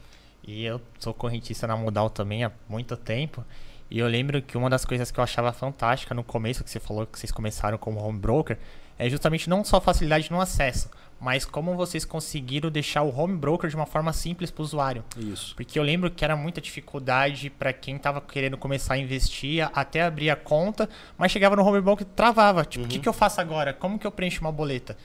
E 0.43 0.65
eu 0.65 0.81
sou 0.97 1.13
correntista 1.13 1.67
na 1.67 1.77
Modal 1.77 2.09
também 2.09 2.43
há 2.43 2.51
muito 2.67 2.97
tempo. 2.97 3.45
E 3.91 3.99
eu 3.99 4.07
lembro 4.07 4.41
que 4.41 4.57
uma 4.57 4.67
das 4.67 4.83
coisas 4.83 5.11
que 5.11 5.19
eu 5.19 5.23
achava 5.23 5.53
fantástica 5.53 6.15
no 6.15 6.23
começo, 6.23 6.63
que 6.63 6.71
você 6.71 6.79
falou 6.79 7.05
que 7.05 7.19
vocês 7.19 7.31
começaram 7.31 7.77
como 7.77 7.99
home 8.03 8.17
broker, 8.17 8.57
é 8.97 9.07
justamente 9.07 9.47
não 9.47 9.63
só 9.63 9.77
a 9.77 9.81
facilidade 9.81 10.31
no 10.31 10.41
acesso, 10.41 10.89
mas 11.21 11.45
como 11.45 11.75
vocês 11.75 12.03
conseguiram 12.03 12.71
deixar 12.71 13.03
o 13.03 13.15
home 13.15 13.37
broker 13.37 13.69
de 13.69 13.75
uma 13.75 13.85
forma 13.85 14.11
simples 14.11 14.49
para 14.49 14.63
o 14.63 14.65
usuário. 14.65 15.05
Isso. 15.15 15.55
Porque 15.55 15.77
eu 15.77 15.83
lembro 15.83 16.09
que 16.09 16.25
era 16.25 16.35
muita 16.35 16.59
dificuldade 16.59 17.51
para 17.51 17.71
quem 17.71 17.95
estava 17.95 18.19
querendo 18.19 18.57
começar 18.57 18.95
a 18.95 18.97
investir, 18.97 19.69
até 19.71 20.01
abrir 20.01 20.31
a 20.31 20.35
conta, 20.35 20.89
mas 21.15 21.31
chegava 21.31 21.55
no 21.55 21.63
home 21.63 21.79
broker 21.79 22.07
e 22.07 22.09
travava. 22.09 22.65
Tipo, 22.65 22.85
o 22.85 22.87
que, 22.87 22.97
que 22.97 23.07
eu 23.07 23.13
faço 23.13 23.39
agora? 23.39 23.71
Como 23.71 23.99
que 23.99 24.07
eu 24.07 24.11
preencho 24.11 24.41
uma 24.41 24.51
boleta? 24.51 24.97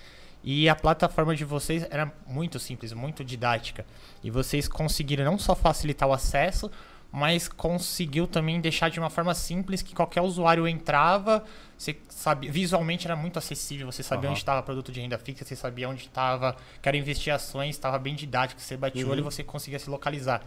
E 0.42 0.70
a 0.70 0.74
plataforma 0.74 1.36
de 1.36 1.44
vocês 1.44 1.86
era 1.90 2.10
muito 2.26 2.58
simples, 2.58 2.94
muito 2.94 3.22
didática. 3.22 3.84
E 4.24 4.30
vocês 4.30 4.66
conseguiram 4.66 5.24
não 5.24 5.38
só 5.38 5.54
facilitar 5.54 6.08
o 6.08 6.14
acesso, 6.14 6.70
mas 7.12 7.48
conseguiu 7.48 8.26
também 8.26 8.60
deixar 8.60 8.90
de 8.90 8.98
uma 8.98 9.10
forma 9.10 9.34
simples 9.34 9.82
que 9.82 9.94
qualquer 9.94 10.22
usuário 10.22 10.66
entrava, 10.66 11.44
você 11.76 11.96
sabia, 12.08 12.50
visualmente 12.50 13.06
era 13.06 13.14
muito 13.14 13.38
acessível, 13.38 13.86
você 13.90 14.02
sabia 14.02 14.28
Aham. 14.28 14.30
onde 14.30 14.38
estava 14.40 14.62
produto 14.62 14.90
de 14.90 15.00
renda 15.00 15.18
fixa, 15.18 15.44
você 15.44 15.54
sabia 15.54 15.88
onde 15.88 16.02
estava, 16.04 16.56
que 16.80 16.88
era 16.88 16.96
investir 16.96 17.32
ações, 17.32 17.74
estava 17.76 17.98
bem 17.98 18.14
didático, 18.14 18.60
você 18.60 18.76
batia 18.76 19.06
o 19.06 19.10
olho 19.10 19.20
e 19.20 19.22
você 19.22 19.44
conseguia 19.44 19.78
se 19.78 19.90
localizar. 19.90 20.42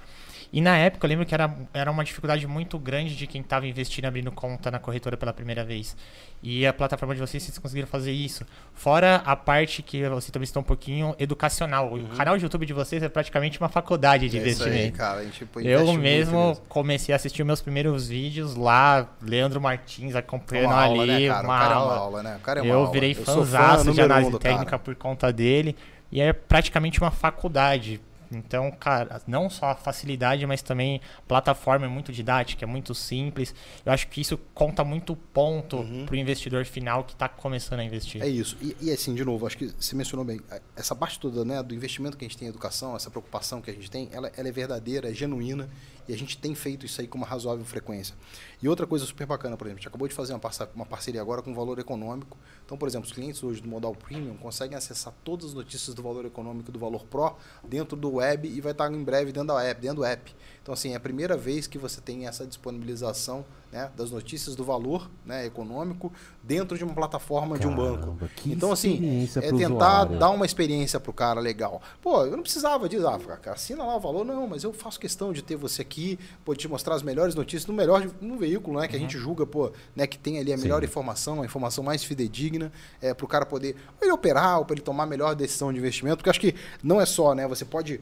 E 0.51 0.59
na 0.61 0.75
época 0.77 1.05
eu 1.05 1.09
lembro 1.09 1.25
que 1.27 1.33
era, 1.33 1.55
era 1.71 1.91
uma 1.91 2.03
dificuldade 2.03 2.47
muito 2.47 2.79
grande 2.79 3.15
de 3.15 3.27
quem 3.27 3.41
estava 3.41 3.67
investindo 3.67 4.05
abrindo 4.05 4.31
conta 4.31 4.71
na 4.71 4.79
corretora 4.79 5.15
pela 5.15 5.31
primeira 5.31 5.63
vez. 5.63 5.95
E 6.41 6.65
a 6.65 6.71
plataforma 6.73 7.13
de 7.13 7.19
vocês, 7.19 7.43
vocês 7.43 7.57
conseguiram 7.59 7.87
fazer 7.87 8.13
isso. 8.13 8.45
Fora 8.73 9.17
a 9.25 9.35
parte 9.35 9.83
que 9.83 10.07
você 10.09 10.31
também 10.31 10.47
citou 10.47 10.61
um 10.61 10.65
pouquinho 10.65 11.13
educacional. 11.19 11.93
O 11.93 12.07
canal 12.15 12.37
de 12.37 12.43
YouTube 12.43 12.65
de 12.65 12.73
vocês 12.73 13.03
é 13.03 13.09
praticamente 13.09 13.59
uma 13.59 13.67
faculdade 13.69 14.29
de 14.29 14.37
É 14.39 14.47
isso 14.47 14.63
aí, 14.63 14.69
investimento. 14.69 14.97
cara. 14.97 15.19
A 15.19 15.23
gente 15.25 15.45
pô, 15.45 15.59
Eu 15.59 15.85
muito 15.85 15.99
mesmo 16.01 16.55
comecei 16.69 17.13
a 17.13 17.17
assistir 17.17 17.43
meus 17.43 17.61
primeiros 17.61 18.07
vídeos 18.07 18.55
lá, 18.55 19.07
Leandro 19.21 19.59
Martins 19.61 20.15
acompanhando 20.15 20.71
aula, 20.71 21.03
ali, 21.03 21.11
né, 21.11 21.18
cara? 21.27 21.47
uma 21.47 21.55
o 21.55 21.59
cara 21.59 21.73
é 21.73 21.77
uma 21.77 21.83
aula. 21.83 21.95
aula, 21.97 22.23
né? 22.23 22.35
O 22.35 22.39
cara 22.39 22.59
é 22.59 22.63
uma 22.63 22.69
eu 22.71 22.79
aula. 22.79 22.91
virei 22.91 23.13
sou 23.13 23.45
fã 23.45 23.91
de 23.91 24.01
análise 24.01 24.31
técnica 24.39 24.65
cara. 24.65 24.79
por 24.79 24.95
conta 24.95 25.31
dele. 25.33 25.75
E 26.11 26.21
é 26.21 26.33
praticamente 26.33 26.99
uma 26.99 27.11
faculdade. 27.11 28.01
Então, 28.31 28.69
cara, 28.71 29.19
não 29.25 29.49
só 29.49 29.71
a 29.71 29.75
facilidade, 29.75 30.45
mas 30.45 30.61
também 30.61 31.01
a 31.17 31.21
plataforma 31.27 31.87
é 31.87 31.89
muito 31.89 32.11
didática, 32.11 32.63
é 32.63 32.67
muito 32.67 32.93
simples. 32.93 33.55
Eu 33.83 33.91
acho 33.91 34.07
que 34.07 34.21
isso 34.21 34.37
conta 34.53 34.83
muito 34.83 35.15
ponto 35.15 35.77
Uhum. 35.77 36.05
pro 36.05 36.15
investidor 36.15 36.63
final 36.65 37.03
que 37.03 37.13
está 37.13 37.27
começando 37.27 37.79
a 37.79 37.83
investir. 37.83 38.21
É 38.21 38.27
isso. 38.27 38.55
E, 38.61 38.75
e 38.81 38.91
assim, 38.91 39.15
de 39.15 39.25
novo, 39.25 39.47
acho 39.47 39.57
que 39.57 39.73
você 39.79 39.95
mencionou 39.95 40.23
bem, 40.23 40.39
essa 40.75 40.95
parte 40.95 41.19
toda 41.19 41.43
né, 41.43 41.63
do 41.63 41.73
investimento 41.73 42.17
que 42.17 42.23
a 42.23 42.27
gente 42.27 42.37
tem 42.37 42.47
em 42.47 42.49
educação, 42.49 42.95
essa 42.95 43.09
preocupação 43.09 43.61
que 43.61 43.71
a 43.71 43.73
gente 43.73 43.89
tem, 43.89 44.07
ela, 44.11 44.31
ela 44.37 44.47
é 44.47 44.51
verdadeira, 44.51 45.09
é 45.09 45.13
genuína 45.13 45.67
e 46.09 46.13
a 46.13 46.17
gente 46.17 46.37
tem 46.39 46.55
feito 46.55 46.85
isso 46.87 46.99
aí 46.99 47.07
com 47.07 47.19
uma 47.19 47.27
razoável 47.27 47.63
frequência. 47.63 48.15
E 48.61 48.67
outra 48.67 48.87
coisa 48.87 49.05
super 49.05 49.27
bacana, 49.27 49.55
por 49.55 49.65
exemplo, 49.67 49.77
a 49.77 49.81
gente 49.81 49.87
acabou 49.87 50.07
de 50.07 50.13
fazer 50.15 50.33
uma, 50.33 50.39
parça- 50.39 50.67
uma 50.75 50.85
parceria 50.85 51.21
agora 51.21 51.41
com 51.43 51.53
Valor 51.53 51.77
Econômico. 51.77 52.35
Então, 52.65 52.75
por 52.77 52.87
exemplo, 52.87 53.07
os 53.07 53.13
clientes 53.13 53.43
hoje 53.43 53.61
do 53.61 53.69
Modal 53.69 53.93
Premium 53.95 54.35
conseguem 54.35 54.75
acessar 54.75 55.13
todas 55.23 55.45
as 55.49 55.53
notícias 55.53 55.95
do 55.95 56.01
Valor 56.01 56.25
Econômico 56.25 56.71
do 56.71 56.79
Valor 56.79 57.05
Pro 57.05 57.35
dentro 57.63 57.95
do 57.95 58.15
web 58.15 58.47
e 58.47 58.59
vai 58.59 58.71
estar 58.71 58.91
em 58.91 59.03
breve 59.03 59.31
dentro 59.31 59.49
da 59.49 59.63
app, 59.63 59.79
dentro 59.79 59.97
do 59.97 60.03
app. 60.03 60.35
Então, 60.69 60.75
assim, 60.75 60.93
é 60.93 60.97
a 60.97 60.99
primeira 60.99 61.35
vez 61.35 61.65
que 61.65 61.79
você 61.79 61.99
tem 61.99 62.27
essa 62.27 62.45
disponibilização 62.45 63.43
né, 63.71 63.89
das 63.97 64.11
notícias 64.11 64.55
do 64.55 64.63
valor 64.63 65.09
né, 65.25 65.43
econômico 65.43 66.13
dentro 66.43 66.77
de 66.77 66.83
uma 66.83 66.93
plataforma 66.93 67.57
de 67.57 67.65
um 67.65 67.75
banco. 67.75 67.99
Caramba, 68.15 68.29
Então, 68.45 68.71
assim, 68.71 69.27
é 69.37 69.41
tentar 69.51 69.65
usuário. 70.03 70.19
dar 70.19 70.29
uma 70.29 70.45
experiência 70.45 70.99
pro 70.99 71.11
cara 71.11 71.39
legal. 71.39 71.81
Pô, 71.99 72.23
eu 72.23 72.33
não 72.37 72.43
precisava 72.43 72.87
disso. 72.87 73.07
Ah, 73.07 73.17
cara, 73.37 73.55
assina 73.55 73.83
lá 73.83 73.95
o 73.95 73.99
valor. 73.99 74.23
Não, 74.23 74.45
mas 74.47 74.63
eu 74.63 74.71
faço 74.71 74.99
questão 74.99 75.33
de 75.33 75.41
ter 75.41 75.55
você 75.55 75.81
aqui, 75.81 76.19
pô, 76.45 76.53
te 76.53 76.67
mostrar 76.67 76.93
as 76.93 77.01
melhores 77.01 77.33
notícias 77.33 77.65
no 77.65 77.73
melhor 77.73 78.07
no 78.21 78.37
veículo, 78.37 78.79
né? 78.79 78.87
Que 78.87 78.95
a 78.95 78.99
gente 78.99 79.17
julga, 79.17 79.47
pô, 79.47 79.71
né? 79.95 80.05
Que 80.05 80.19
tem 80.19 80.37
ali 80.37 80.53
a 80.53 80.57
melhor 80.57 80.81
Sim. 80.81 80.85
informação, 80.85 81.41
a 81.41 81.45
informação 81.45 81.83
mais 81.83 82.03
fidedigna, 82.03 82.71
é, 83.01 83.11
pro 83.15 83.27
cara 83.27 83.43
poder 83.43 83.75
ele 83.99 84.11
operar, 84.11 84.59
ou 84.59 84.65
para 84.65 84.75
ele 84.75 84.83
tomar 84.83 85.03
a 85.03 85.07
melhor 85.07 85.33
decisão 85.33 85.73
de 85.73 85.79
investimento. 85.79 86.17
Porque 86.17 86.29
acho 86.29 86.39
que 86.39 86.53
não 86.83 87.01
é 87.01 87.07
só, 87.07 87.33
né? 87.33 87.47
Você 87.47 87.65
pode 87.65 87.99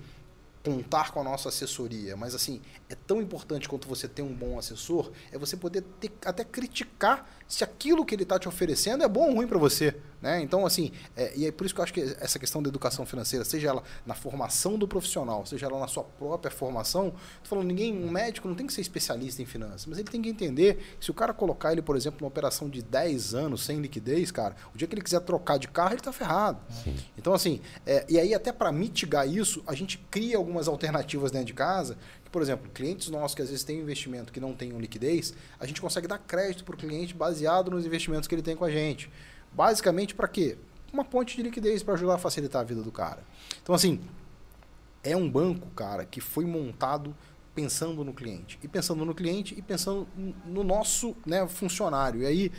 contar 0.68 1.11
com 1.11 1.22
a 1.22 1.24
nossa 1.24 1.47
assessoria, 1.47 2.18
mas 2.18 2.36
assim, 2.36 2.61
é 2.89 2.95
tão 2.95 3.22
importante 3.22 3.70
quanto 3.70 3.88
você 3.88 4.05
ter 4.05 4.22
um 4.22 4.34
bom 4.34 4.59
assessor, 4.59 5.11
é 5.32 5.38
você 5.38 5.55
poder 5.55 5.82
ter, 5.97 6.11
até 6.26 6.43
criticar 6.43 7.26
se 7.47 7.63
aquilo 7.63 8.05
que 8.05 8.13
ele 8.13 8.23
está 8.23 8.37
te 8.37 8.47
oferecendo 8.47 9.03
é 9.03 9.07
bom 9.07 9.29
ou 9.29 9.35
ruim 9.35 9.47
para 9.47 9.57
você. 9.57 9.95
Né? 10.21 10.41
Então, 10.41 10.65
assim, 10.65 10.91
é, 11.15 11.31
e 11.35 11.45
é 11.45 11.51
por 11.51 11.65
isso 11.65 11.75
que 11.75 11.79
eu 11.79 11.83
acho 11.83 11.93
que 11.93 12.01
essa 12.19 12.39
questão 12.39 12.61
da 12.61 12.69
educação 12.69 13.05
financeira, 13.05 13.45
seja 13.45 13.69
ela 13.69 13.83
na 14.05 14.15
formação 14.15 14.77
do 14.77 14.87
profissional, 14.87 15.45
seja 15.45 15.67
ela 15.67 15.79
na 15.79 15.87
sua 15.87 16.03
própria 16.03 16.49
formação, 16.49 17.11
tô 17.43 17.49
falando, 17.49 17.67
ninguém, 17.67 17.93
um 17.93 18.09
médico 18.09 18.47
não 18.47 18.55
tem 18.55 18.65
que 18.65 18.73
ser 18.73 18.81
especialista 18.81 19.41
em 19.41 19.45
finanças, 19.45 19.85
mas 19.85 19.99
ele 19.99 20.09
tem 20.09 20.21
que 20.21 20.29
entender 20.29 20.95
que 20.99 21.05
se 21.05 21.11
o 21.11 21.13
cara 21.13 21.33
colocar 21.33 21.71
ele, 21.71 21.83
por 21.83 21.95
exemplo, 21.95 22.19
numa 22.21 22.29
operação 22.29 22.67
de 22.67 22.81
10 22.81 23.35
anos 23.35 23.63
sem 23.63 23.79
liquidez, 23.79 24.31
cara, 24.31 24.55
o 24.73 24.77
dia 24.77 24.87
que 24.87 24.95
ele 24.95 25.01
quiser 25.01 25.19
trocar 25.21 25.59
de 25.59 25.67
carro, 25.67 25.91
ele 25.91 25.99
está 25.99 26.11
ferrado. 26.11 26.59
Então, 27.17 27.33
assim, 27.33 27.61
é, 27.85 28.05
e 28.09 28.19
aí 28.19 28.33
até 28.33 28.51
para 28.51 28.71
mitigar 28.71 29.27
isso, 29.27 29.63
a 29.67 29.75
gente 29.75 29.99
cria 30.09 30.37
algumas 30.37 30.67
alternativas 30.67 31.31
dentro 31.31 31.47
de 31.47 31.53
casa, 31.53 31.97
por 32.38 32.43
exemplo, 32.43 32.69
clientes 32.71 33.09
nossos 33.09 33.33
que 33.33 33.41
às 33.41 33.49
vezes 33.49 33.63
têm 33.63 33.79
investimento 33.79 34.31
que 34.31 34.39
não 34.39 34.53
tenham 34.53 34.79
liquidez, 34.79 35.33
a 35.59 35.65
gente 35.65 35.81
consegue 35.81 36.05
dar 36.05 36.19
crédito 36.19 36.63
para 36.63 36.75
o 36.75 36.77
cliente 36.77 37.15
baseado 37.15 37.71
nos 37.71 37.83
investimentos 37.83 38.27
que 38.27 38.35
ele 38.35 38.43
tem 38.43 38.55
com 38.55 38.63
a 38.63 38.69
gente. 38.69 39.09
Basicamente 39.51 40.13
para 40.13 40.27
quê? 40.27 40.55
Uma 40.93 41.03
ponte 41.03 41.35
de 41.35 41.41
liquidez 41.41 41.81
para 41.81 41.95
ajudar 41.95 42.13
a 42.13 42.17
facilitar 42.19 42.61
a 42.61 42.63
vida 42.63 42.83
do 42.83 42.91
cara. 42.91 43.23
Então, 43.63 43.73
assim, 43.73 43.99
é 45.03 45.17
um 45.17 45.27
banco, 45.27 45.67
cara, 45.71 46.05
que 46.05 46.21
foi 46.21 46.45
montado 46.45 47.15
pensando 47.55 48.03
no 48.03 48.13
cliente. 48.13 48.59
E 48.61 48.67
pensando 48.67 49.03
no 49.03 49.15
cliente 49.15 49.55
e 49.57 49.61
pensando 49.63 50.07
no 50.45 50.63
nosso 50.63 51.17
né, 51.25 51.47
funcionário. 51.47 52.21
E 52.21 52.27
aí, 52.27 52.51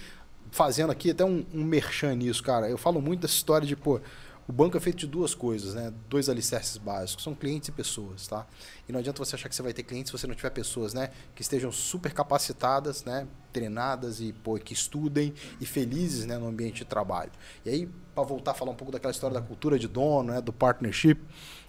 fazendo 0.50 0.90
aqui 0.90 1.12
até 1.12 1.24
um, 1.24 1.46
um 1.54 1.62
merchan 1.62 2.16
nisso, 2.16 2.42
cara, 2.42 2.68
eu 2.68 2.76
falo 2.76 3.00
muito 3.00 3.20
dessa 3.20 3.34
história 3.34 3.64
de, 3.64 3.76
pô, 3.76 4.00
o 4.48 4.52
banco 4.52 4.78
é 4.78 4.80
feito 4.80 4.96
de 4.96 5.06
duas 5.06 5.34
coisas, 5.34 5.74
né? 5.74 5.92
Dois 6.08 6.30
alicerces 6.30 6.78
básicos, 6.78 7.22
são 7.22 7.34
clientes 7.34 7.68
e 7.68 7.72
pessoas, 7.72 8.26
tá? 8.26 8.46
E 8.88 8.92
não 8.92 8.98
adianta 8.98 9.22
você 9.22 9.34
achar 9.34 9.46
que 9.46 9.54
você 9.54 9.60
vai 9.60 9.74
ter 9.74 9.82
clientes 9.82 10.10
se 10.10 10.18
você 10.18 10.26
não 10.26 10.34
tiver 10.34 10.48
pessoas, 10.48 10.94
né? 10.94 11.10
Que 11.34 11.42
estejam 11.42 11.70
super 11.70 12.14
capacitadas, 12.14 13.04
né? 13.04 13.28
Treinadas 13.52 14.20
e, 14.20 14.32
pô, 14.32 14.54
que 14.54 14.72
estudem 14.72 15.34
e 15.60 15.66
felizes, 15.66 16.24
né? 16.24 16.38
No 16.38 16.48
ambiente 16.48 16.76
de 16.76 16.86
trabalho. 16.86 17.30
E 17.62 17.68
aí, 17.68 17.88
para 18.14 18.24
voltar 18.24 18.52
a 18.52 18.54
falar 18.54 18.70
um 18.70 18.74
pouco 18.74 18.90
daquela 18.90 19.10
história 19.10 19.34
da 19.38 19.42
cultura 19.42 19.78
de 19.78 19.86
dono, 19.86 20.32
né? 20.32 20.40
Do 20.40 20.52
partnership, 20.52 21.20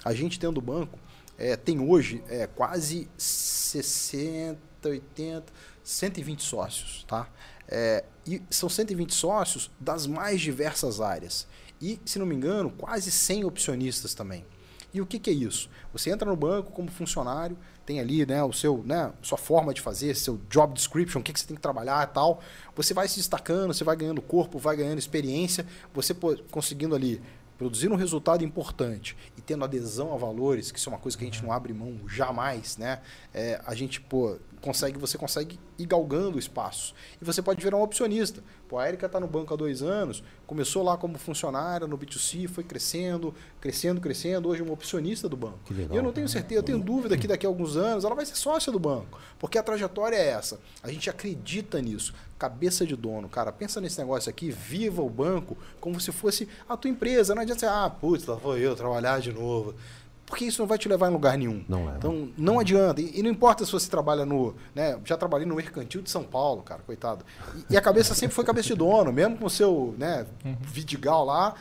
a 0.05 0.13
gente 0.13 0.39
tendo 0.39 0.59
o 0.59 0.61
banco, 0.61 0.97
é, 1.37 1.57
tem 1.57 1.81
hoje 1.81 2.23
é, 2.29 2.47
quase 2.47 3.09
60, 3.17 4.57
80, 4.85 5.51
120 5.83 6.41
sócios, 6.41 7.03
tá? 7.05 7.27
É, 7.67 8.05
e 8.25 8.41
são 8.49 8.69
120 8.69 9.13
sócios 9.13 9.69
das 9.79 10.07
mais 10.07 10.39
diversas 10.39 11.01
áreas. 11.01 11.45
E, 11.81 11.99
se 12.05 12.19
não 12.19 12.25
me 12.25 12.35
engano, 12.35 12.69
quase 12.71 13.11
100 13.11 13.45
opcionistas 13.45 14.13
também. 14.13 14.45
E 14.93 14.99
o 14.99 15.05
que, 15.05 15.19
que 15.19 15.29
é 15.29 15.33
isso? 15.33 15.69
Você 15.93 16.09
entra 16.09 16.29
no 16.29 16.35
banco 16.35 16.71
como 16.71 16.89
funcionário, 16.89 17.57
tem 17.85 17.99
ali 17.99 18.25
né, 18.25 18.43
o 18.43 18.51
seu, 18.51 18.83
né, 18.85 19.11
sua 19.21 19.37
forma 19.37 19.73
de 19.73 19.81
fazer, 19.81 20.15
seu 20.15 20.39
job 20.49 20.73
description, 20.73 21.19
o 21.19 21.23
que, 21.23 21.31
que 21.31 21.39
você 21.39 21.45
tem 21.45 21.55
que 21.55 21.61
trabalhar 21.61 22.07
e 22.07 22.13
tal. 22.13 22.41
Você 22.75 22.93
vai 22.93 23.07
se 23.07 23.17
destacando, 23.17 23.73
você 23.73 23.83
vai 23.83 23.95
ganhando 23.95 24.21
corpo, 24.21 24.57
vai 24.57 24.75
ganhando 24.75 24.97
experiência, 24.97 25.65
você 25.93 26.15
conseguindo 26.49 26.95
ali 26.95 27.21
produzir 27.59 27.91
um 27.91 27.95
resultado 27.95 28.41
importante 28.43 29.17
e 29.37 29.41
tendo 29.41 29.65
adesão 29.65 30.13
a 30.13 30.17
valores, 30.17 30.71
que 30.71 30.79
isso 30.79 30.89
é 30.89 30.93
uma 30.93 30.97
coisa 30.97 31.17
que 31.17 31.25
a 31.25 31.27
gente 31.27 31.43
não 31.43 31.51
abre 31.51 31.73
mão 31.73 31.99
jamais, 32.07 32.77
né? 32.77 33.01
É, 33.33 33.61
a 33.65 33.75
gente, 33.75 33.99
pô, 33.99 34.37
consegue, 34.61 34.97
você 34.97 35.17
consegue 35.17 35.59
ir 35.77 35.85
galgando 35.85 36.39
espaços. 36.39 36.95
E 37.21 37.25
você 37.25 37.41
pode 37.41 37.61
virar 37.61 37.75
um 37.75 37.81
opcionista. 37.81 38.41
Pô, 38.69 38.77
a 38.77 38.87
Erika 38.87 39.07
está 39.07 39.19
no 39.19 39.27
banco 39.27 39.53
há 39.53 39.57
dois 39.57 39.81
anos, 39.81 40.23
começou 40.47 40.83
lá 40.83 40.95
como 40.95 41.17
funcionária 41.17 41.85
no 41.85 41.97
B2C, 41.97 42.47
foi 42.47 42.63
crescendo, 42.63 43.35
crescendo, 43.59 43.99
crescendo, 43.99 44.47
hoje 44.47 44.61
é 44.61 44.63
uma 44.63 44.73
opcionista 44.73 45.27
do 45.27 45.35
banco. 45.35 45.59
Que 45.65 45.73
legal. 45.73 45.93
E 45.93 45.97
eu 45.97 46.03
não 46.03 46.13
tenho 46.13 46.29
certeza, 46.29 46.59
eu 46.59 46.63
tenho 46.63 46.79
dúvida 46.79 47.17
que 47.17 47.27
daqui 47.27 47.45
a 47.45 47.49
alguns 47.49 47.75
anos 47.75 48.05
ela 48.05 48.15
vai 48.15 48.25
ser 48.25 48.35
sócia 48.35 48.71
do 48.71 48.79
banco. 48.79 49.19
Porque 49.37 49.57
a 49.57 49.63
trajetória 49.63 50.15
é 50.15 50.29
essa. 50.29 50.61
A 50.81 50.89
gente 50.89 51.09
acredita 51.09 51.81
nisso. 51.81 52.13
Cabeça 52.39 52.85
de 52.85 52.95
dono, 52.95 53.29
cara, 53.29 53.51
pensa 53.51 53.79
nesse 53.79 53.99
negócio 53.99 54.29
aqui, 54.29 54.49
viva 54.49 55.03
o 55.03 55.09
banco 55.09 55.57
como 55.79 55.99
se 55.99 56.11
fosse 56.11 56.47
a 56.67 56.75
tua 56.75 56.89
empresa. 56.89 57.35
Não 57.35 57.41
adianta 57.41 57.59
você, 57.59 57.65
ah, 57.67 57.89
putz, 57.89 58.25
lá 58.25 58.35
vou 58.35 58.57
eu 58.57 58.75
trabalhar 58.75 59.19
de 59.19 59.31
novo 59.31 59.75
porque 60.29 60.45
isso 60.45 60.61
não 60.61 60.67
vai 60.67 60.77
te 60.77 60.87
levar 60.87 61.09
em 61.09 61.11
lugar 61.11 61.35
nenhum. 61.37 61.65
Não 61.67 61.91
é. 61.91 61.97
Então, 61.97 62.29
não 62.37 62.59
adianta. 62.59 63.01
E, 63.01 63.19
e, 63.19 63.23
não 63.23 63.31
importa 63.31 63.65
se 63.65 63.71
você 63.71 63.89
trabalha 63.89 64.25
no. 64.27 64.53
Né, 64.75 64.97
já 65.03 65.17
trabalhei 65.17 65.47
no 65.47 65.55
mercantil 65.55 66.03
de 66.03 66.09
São 66.09 66.23
Paulo, 66.23 66.61
cara, 66.61 66.81
coitado. 66.85 67.25
E, 67.55 67.73
e 67.73 67.77
a 67.77 67.81
cabeça 67.81 68.13
sempre 68.13 68.35
foi 68.35 68.45
cabeça 68.45 68.67
de 68.67 68.75
dono, 68.75 69.11
mesmo 69.11 69.37
com 69.37 69.45
o 69.45 69.49
seu 69.49 69.95
né, 69.97 70.27
uhum. 70.45 70.55
Vidigal 70.61 71.25
lá. 71.25 71.55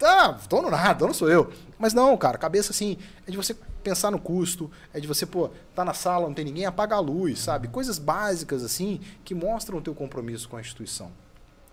Ah, 0.00 0.38
dono 0.48 0.70
nada, 0.70 0.94
dono 0.94 1.12
sou 1.12 1.28
eu. 1.28 1.52
Mas 1.78 1.92
não, 1.92 2.16
cara, 2.16 2.38
cabeça 2.38 2.70
assim, 2.70 2.96
é 3.26 3.30
de 3.30 3.36
você 3.36 3.54
pensar 3.82 4.10
no 4.10 4.18
custo, 4.18 4.70
é 4.94 5.00
de 5.00 5.06
você, 5.06 5.26
pô, 5.26 5.50
tá 5.74 5.84
na 5.84 5.92
sala, 5.92 6.26
não 6.26 6.34
tem 6.34 6.44
ninguém, 6.44 6.64
apaga 6.64 6.94
a 6.96 7.00
luz, 7.00 7.40
sabe? 7.40 7.68
Coisas 7.68 7.98
básicas 7.98 8.62
assim 8.62 9.00
que 9.24 9.34
mostram 9.34 9.78
o 9.78 9.82
teu 9.82 9.94
compromisso 9.94 10.48
com 10.48 10.56
a 10.56 10.60
instituição. 10.60 11.10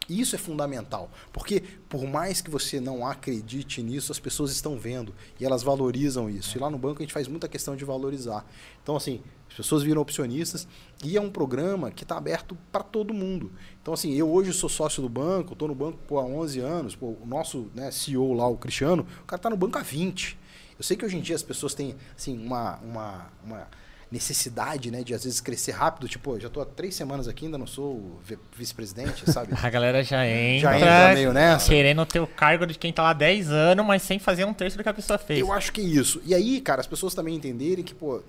Isso 0.09 0.35
é 0.35 0.39
fundamental, 0.39 1.11
porque 1.31 1.61
por 1.87 2.05
mais 2.07 2.41
que 2.41 2.49
você 2.49 2.79
não 2.79 3.05
acredite 3.05 3.83
nisso, 3.83 4.11
as 4.11 4.19
pessoas 4.19 4.51
estão 4.51 4.77
vendo 4.77 5.13
e 5.39 5.45
elas 5.45 5.61
valorizam 5.61 6.29
isso. 6.29 6.57
E 6.57 6.59
lá 6.59 6.69
no 6.69 6.77
banco 6.77 6.99
a 6.99 7.03
gente 7.03 7.13
faz 7.13 7.27
muita 7.27 7.47
questão 7.47 7.75
de 7.75 7.85
valorizar. 7.85 8.45
Então, 8.81 8.95
assim, 8.95 9.21
as 9.49 9.55
pessoas 9.55 9.83
viram 9.83 10.01
opcionistas 10.01 10.67
e 11.03 11.15
é 11.15 11.21
um 11.21 11.29
programa 11.29 11.91
que 11.91 12.03
está 12.03 12.17
aberto 12.17 12.57
para 12.71 12.83
todo 12.83 13.13
mundo. 13.13 13.51
Então, 13.81 13.93
assim, 13.93 14.13
eu 14.13 14.29
hoje 14.29 14.51
sou 14.51 14.69
sócio 14.69 15.01
do 15.01 15.09
banco, 15.09 15.53
estou 15.53 15.67
no 15.67 15.75
banco 15.75 15.99
pô, 16.07 16.19
há 16.19 16.25
11 16.25 16.59
anos, 16.59 16.95
pô, 16.95 17.15
o 17.21 17.25
nosso 17.25 17.69
né, 17.75 17.91
CEO 17.91 18.33
lá, 18.33 18.47
o 18.47 18.57
Cristiano, 18.57 19.05
o 19.21 19.25
cara 19.25 19.39
está 19.39 19.49
no 19.49 19.57
banco 19.57 19.77
há 19.77 19.81
20. 19.81 20.37
Eu 20.77 20.83
sei 20.83 20.95
que 20.95 21.05
hoje 21.05 21.17
em 21.17 21.21
dia 21.21 21.35
as 21.35 21.43
pessoas 21.43 21.73
têm 21.73 21.95
assim, 22.15 22.37
uma, 22.37 22.77
uma, 22.77 23.29
uma 23.43 23.67
necessidade, 24.11 24.89
né, 24.89 25.03
de 25.03 25.13
às 25.13 25.23
vezes 25.23 25.39
crescer 25.39 25.71
rápido. 25.71 26.07
Tipo, 26.07 26.39
já 26.39 26.47
estou 26.47 26.63
há 26.63 26.65
três 26.65 26.95
semanas 26.95 27.27
aqui, 27.27 27.45
ainda 27.45 27.57
não 27.57 27.67
sou 27.67 28.19
vice-presidente, 28.55 29.31
sabe? 29.31 29.53
A 29.61 29.69
galera 29.69 30.03
já 30.03 30.25
entra, 30.27 30.71
já 30.71 30.77
entra 30.77 31.13
meio 31.13 31.33
nessa. 31.33 31.67
Querendo 31.67 32.05
ter 32.05 32.19
o 32.19 32.27
cargo 32.27 32.65
de 32.65 32.77
quem 32.77 32.89
está 32.89 33.03
lá 33.03 33.09
há 33.11 33.13
10 33.13 33.51
anos, 33.51 33.85
mas 33.85 34.01
sem 34.01 34.17
fazer 34.17 34.45
um 34.45 34.53
terço 34.53 34.77
do 34.77 34.83
que 34.83 34.89
a 34.89 34.93
pessoa 34.93 35.19
fez. 35.19 35.39
Eu 35.39 35.53
acho 35.53 35.71
que 35.71 35.81
é 35.81 35.83
isso. 35.83 36.21
E 36.25 36.33
aí, 36.33 36.59
cara, 36.61 36.81
as 36.81 36.87
pessoas 36.87 37.13
também 37.13 37.35
entenderem 37.35 37.83
que, 37.83 37.93
pô, 37.93 38.21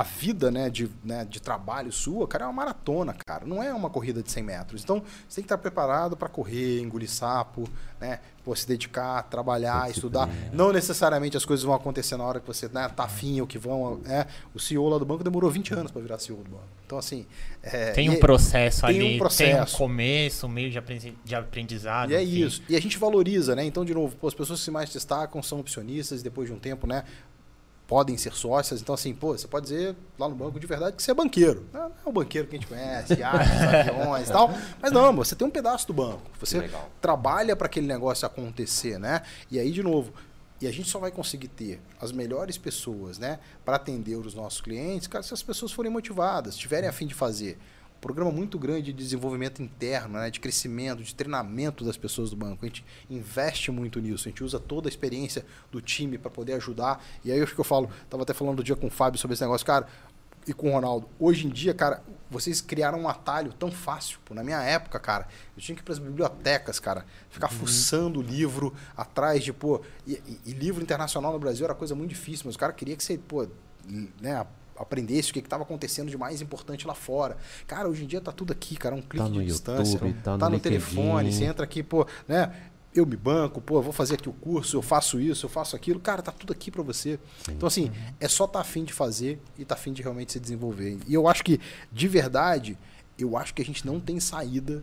a 0.00 0.02
vida 0.02 0.50
né, 0.50 0.70
de, 0.70 0.90
né, 1.04 1.26
de 1.26 1.42
trabalho 1.42 1.92
sua, 1.92 2.26
cara, 2.26 2.44
é 2.44 2.46
uma 2.46 2.54
maratona, 2.54 3.12
cara. 3.12 3.44
Não 3.44 3.62
é 3.62 3.72
uma 3.74 3.90
corrida 3.90 4.22
de 4.22 4.30
100 4.30 4.42
metros. 4.42 4.82
Então, 4.82 5.02
você 5.28 5.36
tem 5.36 5.42
que 5.42 5.46
estar 5.46 5.58
preparado 5.58 6.16
para 6.16 6.26
correr, 6.26 6.80
engolir 6.80 7.10
sapo, 7.10 7.68
né? 8.00 8.20
Pô, 8.42 8.56
se 8.56 8.66
dedicar, 8.66 9.22
trabalhar, 9.24 9.90
estudar. 9.90 10.26
Não 10.50 10.72
necessariamente 10.72 11.36
as 11.36 11.44
coisas 11.44 11.62
vão 11.62 11.74
acontecer 11.74 12.16
na 12.16 12.24
hora 12.24 12.40
que 12.40 12.46
você 12.46 12.66
né, 12.68 12.88
tá 12.88 13.04
afim 13.04 13.42
ou 13.42 13.46
que 13.46 13.58
vão. 13.58 14.00
É, 14.06 14.26
o 14.54 14.58
CEO 14.58 14.88
lá 14.88 14.96
do 14.96 15.04
banco 15.04 15.22
demorou 15.22 15.50
20 15.50 15.74
anos 15.74 15.92
para 15.92 16.00
virar 16.00 16.18
CEO 16.18 16.38
do 16.38 16.50
banco. 16.50 16.64
Então, 16.86 16.96
assim. 16.96 17.26
É, 17.62 17.92
tem 17.92 18.08
um 18.08 18.18
processo 18.18 18.86
tem 18.86 18.98
ali, 18.98 19.16
um 19.16 19.18
processo. 19.18 19.66
tem 19.66 19.74
um 19.74 19.78
começo, 19.78 20.46
um 20.46 20.48
meio 20.48 20.70
de 20.70 21.34
aprendizado. 21.34 22.10
E 22.10 22.14
é 22.14 22.22
enfim. 22.22 22.46
isso. 22.46 22.62
E 22.66 22.74
a 22.74 22.80
gente 22.80 22.96
valoriza, 22.96 23.54
né? 23.54 23.66
Então, 23.66 23.84
de 23.84 23.92
novo, 23.92 24.16
pô, 24.16 24.26
as 24.26 24.34
pessoas 24.34 24.60
que 24.60 24.64
se 24.64 24.70
mais 24.70 24.90
destacam 24.90 25.42
são 25.42 25.60
opcionistas 25.60 26.22
e 26.22 26.24
depois 26.24 26.48
de 26.48 26.54
um 26.54 26.58
tempo, 26.58 26.86
né? 26.86 27.04
Podem 27.90 28.16
ser 28.16 28.32
sócias. 28.32 28.80
Então, 28.80 28.94
assim, 28.94 29.12
pô, 29.12 29.36
você 29.36 29.48
pode 29.48 29.64
dizer 29.64 29.96
lá 30.16 30.28
no 30.28 30.34
banco 30.36 30.60
de 30.60 30.66
verdade 30.68 30.94
que 30.94 31.02
você 31.02 31.10
é 31.10 31.14
banqueiro. 31.14 31.66
Não 31.72 31.86
é 31.86 31.90
o 32.04 32.12
banqueiro 32.12 32.46
que 32.46 32.54
a 32.54 32.58
gente 32.60 32.68
conhece, 32.68 33.14
acha, 33.20 33.90
aviões 33.90 34.28
e 34.28 34.32
tal. 34.32 34.48
Mas 34.80 34.92
não, 34.92 35.12
você 35.12 35.34
tem 35.34 35.44
um 35.44 35.50
pedaço 35.50 35.88
do 35.88 35.92
banco. 35.92 36.22
Você 36.38 36.70
trabalha 37.00 37.56
para 37.56 37.66
aquele 37.66 37.88
negócio 37.88 38.24
acontecer, 38.24 38.96
né? 38.96 39.22
E 39.50 39.58
aí, 39.58 39.72
de 39.72 39.82
novo, 39.82 40.12
e 40.60 40.68
a 40.68 40.72
gente 40.72 40.88
só 40.88 41.00
vai 41.00 41.10
conseguir 41.10 41.48
ter 41.48 41.82
as 42.00 42.12
melhores 42.12 42.56
pessoas, 42.56 43.18
né, 43.18 43.40
para 43.64 43.74
atender 43.74 44.14
os 44.14 44.34
nossos 44.34 44.60
clientes, 44.60 45.08
cara, 45.08 45.24
se 45.24 45.34
as 45.34 45.42
pessoas 45.42 45.72
forem 45.72 45.90
motivadas, 45.90 46.54
tiverem 46.54 46.88
a 46.88 46.92
fim 46.92 47.08
de 47.08 47.14
fazer 47.14 47.58
programa 48.00 48.30
muito 48.30 48.58
grande 48.58 48.84
de 48.84 48.92
desenvolvimento 48.92 49.62
interno, 49.62 50.18
né, 50.18 50.30
de 50.30 50.40
crescimento, 50.40 51.02
de 51.02 51.14
treinamento 51.14 51.84
das 51.84 51.96
pessoas 51.96 52.30
do 52.30 52.36
banco. 52.36 52.64
A 52.64 52.68
gente 52.68 52.84
investe 53.08 53.70
muito 53.70 54.00
nisso, 54.00 54.28
a 54.28 54.30
gente 54.30 54.42
usa 54.42 54.58
toda 54.58 54.88
a 54.88 54.90
experiência 54.90 55.44
do 55.70 55.80
time 55.80 56.16
para 56.16 56.30
poder 56.30 56.54
ajudar. 56.54 57.04
E 57.24 57.30
aí 57.30 57.38
eu 57.38 57.44
acho 57.44 57.54
que 57.54 57.60
eu 57.60 57.64
falo, 57.64 57.90
estava 58.02 58.22
até 58.22 58.32
falando 58.32 58.56
do 58.56 58.64
dia 58.64 58.76
com 58.76 58.86
o 58.86 58.90
Fábio 58.90 59.20
sobre 59.20 59.34
esse 59.34 59.42
negócio, 59.42 59.66
cara, 59.66 59.86
e 60.46 60.52
com 60.52 60.70
o 60.70 60.72
Ronaldo. 60.72 61.08
Hoje 61.18 61.46
em 61.46 61.50
dia, 61.50 61.74
cara, 61.74 62.02
vocês 62.30 62.60
criaram 62.60 63.00
um 63.00 63.08
atalho 63.08 63.52
tão 63.52 63.70
fácil. 63.70 64.18
Pô, 64.24 64.34
na 64.34 64.42
minha 64.42 64.62
época, 64.62 64.98
cara, 64.98 65.28
eu 65.56 65.62
tinha 65.62 65.76
que 65.76 65.82
ir 65.82 65.84
para 65.84 65.92
as 65.92 65.98
bibliotecas, 65.98 66.80
cara, 66.80 67.04
ficar 67.28 67.50
uhum. 67.52 67.58
fuçando 67.58 68.22
livro 68.22 68.74
atrás 68.96 69.44
de, 69.44 69.52
pô, 69.52 69.82
e, 70.06 70.14
e, 70.26 70.40
e, 70.46 70.52
livro 70.52 70.82
internacional 70.82 71.32
no 71.32 71.38
Brasil 71.38 71.64
era 71.64 71.74
coisa 71.74 71.94
muito 71.94 72.10
difícil, 72.10 72.44
mas 72.46 72.54
o 72.54 72.58
cara 72.58 72.72
queria 72.72 72.96
que 72.96 73.04
você, 73.04 73.18
pô, 73.18 73.46
né, 74.20 74.46
aprendesse 74.80 75.30
o 75.30 75.34
que 75.34 75.40
estava 75.40 75.62
acontecendo 75.62 76.08
de 76.10 76.16
mais 76.16 76.40
importante 76.40 76.86
lá 76.86 76.94
fora. 76.94 77.36
Cara, 77.66 77.88
hoje 77.88 78.04
em 78.04 78.06
dia 78.06 78.20
tá 78.20 78.32
tudo 78.32 78.52
aqui, 78.52 78.76
cara, 78.76 78.94
um 78.94 79.02
clique 79.02 79.24
tá 79.24 79.30
de 79.30 79.44
distância. 79.44 79.92
YouTube, 79.94 80.14
tá, 80.22 80.38
tá 80.38 80.48
no, 80.48 80.56
no 80.56 80.60
telefone, 80.60 81.32
você 81.32 81.44
entra 81.44 81.64
aqui, 81.64 81.82
pô, 81.82 82.06
né? 82.26 82.52
Eu 82.92 83.06
me 83.06 83.16
banco, 83.16 83.60
pô, 83.60 83.76
eu 83.76 83.82
vou 83.82 83.92
fazer 83.92 84.14
aqui 84.14 84.28
o 84.28 84.32
curso, 84.32 84.76
eu 84.76 84.82
faço 84.82 85.20
isso, 85.20 85.46
eu 85.46 85.50
faço 85.50 85.76
aquilo. 85.76 86.00
Cara, 86.00 86.22
tá 86.22 86.32
tudo 86.32 86.52
aqui 86.52 86.72
para 86.72 86.82
você. 86.82 87.20
Sim. 87.44 87.52
Então, 87.52 87.66
assim, 87.68 87.92
é 88.18 88.26
só 88.26 88.46
estar 88.46 88.54
tá 88.54 88.60
afim 88.60 88.82
de 88.82 88.92
fazer 88.92 89.40
e 89.56 89.64
tá 89.64 89.76
afim 89.76 89.92
de 89.92 90.02
realmente 90.02 90.32
se 90.32 90.40
desenvolver. 90.40 90.98
E 91.06 91.14
eu 91.14 91.28
acho 91.28 91.44
que, 91.44 91.60
de 91.92 92.08
verdade, 92.08 92.76
eu 93.16 93.36
acho 93.36 93.54
que 93.54 93.62
a 93.62 93.64
gente 93.64 93.86
não 93.86 94.00
tem 94.00 94.18
saída 94.18 94.82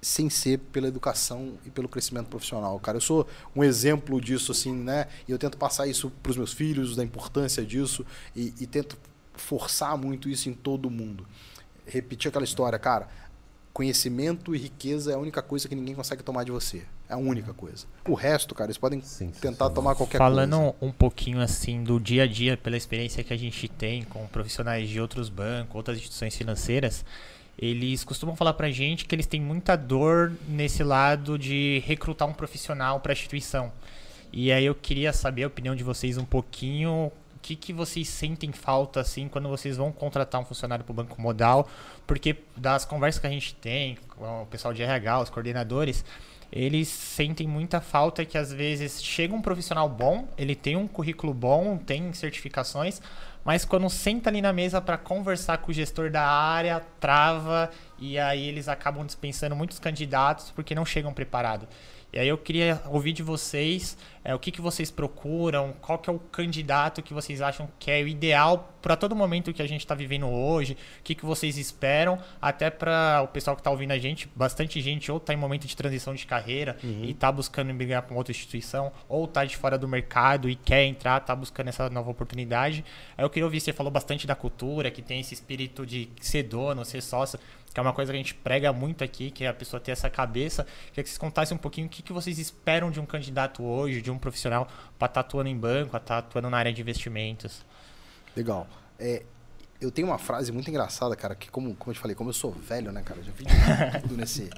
sem 0.00 0.28
ser 0.28 0.58
pela 0.58 0.88
educação 0.88 1.54
e 1.64 1.70
pelo 1.70 1.88
crescimento 1.88 2.26
profissional. 2.26 2.78
Cara, 2.80 2.96
eu 2.96 3.00
sou 3.00 3.26
um 3.54 3.62
exemplo 3.62 4.20
disso, 4.20 4.50
assim, 4.50 4.72
né? 4.72 5.06
E 5.28 5.32
eu 5.32 5.38
tento 5.38 5.56
passar 5.56 5.86
isso 5.86 6.10
para 6.22 6.30
os 6.30 6.36
meus 6.36 6.52
filhos, 6.52 6.96
da 6.96 7.04
importância 7.04 7.64
disso, 7.64 8.04
e, 8.34 8.52
e 8.60 8.66
tento 8.66 8.98
forçar 9.42 9.96
muito 9.98 10.28
isso 10.28 10.48
em 10.48 10.54
todo 10.54 10.88
mundo. 10.88 11.26
Repetir 11.86 12.28
aquela 12.28 12.44
história, 12.44 12.78
cara. 12.78 13.08
Conhecimento 13.72 14.54
e 14.54 14.58
riqueza 14.58 15.12
é 15.12 15.14
a 15.14 15.18
única 15.18 15.42
coisa 15.42 15.68
que 15.68 15.74
ninguém 15.74 15.94
consegue 15.94 16.22
tomar 16.22 16.44
de 16.44 16.50
você. 16.50 16.82
É 17.08 17.14
a 17.14 17.16
única 17.16 17.52
coisa. 17.52 17.86
O 18.06 18.14
resto, 18.14 18.54
cara, 18.54 18.68
eles 18.68 18.78
podem 18.78 19.00
sim, 19.00 19.30
tentar 19.40 19.68
sim. 19.68 19.74
tomar 19.74 19.94
qualquer 19.94 20.18
Falando 20.18 20.50
coisa. 20.50 20.64
Falando 20.64 20.76
um 20.82 20.92
pouquinho 20.92 21.40
assim 21.40 21.82
do 21.82 21.98
dia 21.98 22.24
a 22.24 22.26
dia, 22.26 22.56
pela 22.56 22.76
experiência 22.76 23.24
que 23.24 23.32
a 23.32 23.36
gente 23.36 23.68
tem 23.68 24.04
com 24.04 24.26
profissionais 24.26 24.88
de 24.88 25.00
outros 25.00 25.28
bancos, 25.28 25.74
outras 25.74 25.96
instituições 25.96 26.36
financeiras, 26.36 27.04
eles 27.58 28.04
costumam 28.04 28.36
falar 28.36 28.54
pra 28.54 28.70
gente 28.70 29.04
que 29.04 29.14
eles 29.14 29.26
têm 29.26 29.40
muita 29.40 29.76
dor 29.76 30.32
nesse 30.48 30.82
lado 30.82 31.38
de 31.38 31.82
recrutar 31.86 32.28
um 32.28 32.32
profissional 32.32 33.00
para 33.00 33.12
a 33.12 33.14
instituição. 33.14 33.72
E 34.32 34.50
aí 34.50 34.64
eu 34.64 34.74
queria 34.74 35.12
saber 35.12 35.44
a 35.44 35.46
opinião 35.46 35.76
de 35.76 35.84
vocês 35.84 36.16
um 36.16 36.24
pouquinho 36.24 37.12
que, 37.42 37.56
que 37.56 37.72
vocês 37.72 38.08
sentem 38.08 38.52
falta 38.52 39.00
assim 39.00 39.28
quando 39.28 39.48
vocês 39.48 39.76
vão 39.76 39.90
contratar 39.90 40.40
um 40.40 40.44
funcionário 40.44 40.84
para 40.84 40.92
o 40.92 40.94
banco 40.94 41.20
modal? 41.20 41.68
Porque 42.06 42.36
das 42.56 42.84
conversas 42.84 43.20
que 43.20 43.26
a 43.26 43.30
gente 43.30 43.54
tem 43.56 43.98
com 44.16 44.42
o 44.42 44.46
pessoal 44.46 44.72
de 44.72 44.82
RH, 44.82 45.20
os 45.20 45.30
coordenadores, 45.30 46.04
eles 46.52 46.88
sentem 46.88 47.48
muita 47.48 47.80
falta 47.80 48.24
que 48.24 48.38
às 48.38 48.52
vezes 48.52 49.02
chega 49.02 49.34
um 49.34 49.42
profissional 49.42 49.88
bom, 49.88 50.28
ele 50.38 50.54
tem 50.54 50.76
um 50.76 50.86
currículo 50.86 51.34
bom, 51.34 51.76
tem 51.78 52.12
certificações, 52.12 53.00
mas 53.44 53.64
quando 53.64 53.88
senta 53.90 54.30
ali 54.30 54.40
na 54.40 54.52
mesa 54.52 54.80
para 54.80 54.96
conversar 54.96 55.58
com 55.58 55.70
o 55.72 55.74
gestor 55.74 56.10
da 56.10 56.22
área, 56.22 56.80
trava 57.00 57.70
e 57.98 58.18
aí 58.18 58.46
eles 58.46 58.68
acabam 58.68 59.04
dispensando 59.04 59.56
muitos 59.56 59.78
candidatos 59.80 60.52
porque 60.52 60.74
não 60.74 60.84
chegam 60.84 61.12
preparados. 61.12 61.66
E 62.12 62.18
aí 62.18 62.28
eu 62.28 62.36
queria 62.36 62.82
ouvir 62.88 63.12
de 63.12 63.22
vocês 63.22 63.96
é, 64.22 64.34
o 64.34 64.38
que, 64.38 64.50
que 64.50 64.60
vocês 64.60 64.90
procuram, 64.90 65.72
qual 65.80 65.98
que 65.98 66.10
é 66.10 66.12
o 66.12 66.18
candidato 66.18 67.02
que 67.02 67.14
vocês 67.14 67.40
acham 67.40 67.68
que 67.78 67.90
é 67.90 68.02
o 68.02 68.08
ideal 68.08 68.71
para 68.82 68.96
todo 68.96 69.14
momento 69.14 69.52
que 69.52 69.62
a 69.62 69.66
gente 69.66 69.80
está 69.80 69.94
vivendo 69.94 70.26
hoje, 70.26 70.76
o 70.98 71.02
que, 71.02 71.14
que 71.14 71.24
vocês 71.24 71.56
esperam, 71.56 72.18
até 72.40 72.68
para 72.68 73.22
o 73.22 73.28
pessoal 73.28 73.54
que 73.54 73.60
está 73.60 73.70
ouvindo 73.70 73.92
a 73.92 73.98
gente, 73.98 74.28
bastante 74.34 74.80
gente 74.80 75.10
ou 75.10 75.18
está 75.18 75.32
em 75.32 75.36
momento 75.36 75.66
de 75.66 75.76
transição 75.76 76.14
de 76.14 76.26
carreira 76.26 76.76
uhum. 76.82 77.04
e 77.04 77.12
está 77.12 77.30
buscando 77.30 77.72
migrar 77.72 78.02
para 78.02 78.12
uma 78.12 78.18
outra 78.18 78.32
instituição, 78.32 78.92
ou 79.08 79.24
está 79.24 79.44
de 79.44 79.56
fora 79.56 79.78
do 79.78 79.86
mercado 79.86 80.50
e 80.50 80.56
quer 80.56 80.84
entrar, 80.84 81.20
está 81.20 81.34
buscando 81.34 81.68
essa 81.68 81.88
nova 81.88 82.10
oportunidade. 82.10 82.84
Eu 83.16 83.30
queria 83.30 83.44
ouvir, 83.44 83.60
você 83.60 83.72
falou 83.72 83.92
bastante 83.92 84.26
da 84.26 84.34
cultura, 84.34 84.90
que 84.90 85.00
tem 85.00 85.20
esse 85.20 85.32
espírito 85.32 85.86
de 85.86 86.08
ser 86.20 86.42
dono, 86.42 86.84
ser 86.84 87.00
sócio, 87.00 87.38
que 87.72 87.80
é 87.80 87.82
uma 87.82 87.92
coisa 87.92 88.12
que 88.12 88.16
a 88.16 88.18
gente 88.18 88.34
prega 88.34 88.72
muito 88.72 89.02
aqui, 89.02 89.30
que 89.30 89.44
é 89.44 89.48
a 89.48 89.54
pessoa 89.54 89.80
ter 89.80 89.92
essa 89.92 90.10
cabeça. 90.10 90.64
Queria 90.88 91.04
que 91.04 91.08
vocês 91.08 91.18
contassem 91.18 91.54
um 91.54 91.58
pouquinho 91.58 91.86
o 91.86 91.90
que, 91.90 92.02
que 92.02 92.12
vocês 92.12 92.38
esperam 92.38 92.90
de 92.90 93.00
um 93.00 93.06
candidato 93.06 93.62
hoje, 93.62 94.02
de 94.02 94.10
um 94.10 94.18
profissional 94.18 94.66
para 94.98 95.06
estar 95.06 95.08
tá 95.08 95.20
atuando 95.20 95.48
em 95.48 95.56
banco, 95.56 95.96
estar 95.96 96.00
tá 96.00 96.18
atuando 96.18 96.50
na 96.50 96.58
área 96.58 96.72
de 96.72 96.80
investimentos. 96.80 97.64
Legal. 98.36 98.66
É, 98.98 99.24
eu 99.80 99.90
tenho 99.90 100.08
uma 100.08 100.18
frase 100.18 100.52
muito 100.52 100.70
engraçada, 100.70 101.14
cara, 101.16 101.34
que 101.34 101.50
como, 101.50 101.74
como 101.74 101.90
eu 101.90 101.94
te 101.94 102.00
falei, 102.00 102.14
como 102.14 102.30
eu 102.30 102.34
sou 102.34 102.52
velho, 102.52 102.92
né, 102.92 103.02
cara, 103.02 103.22
já 103.22 103.32
vi 103.32 103.44
tudo 104.02 104.16
nesse... 104.16 104.48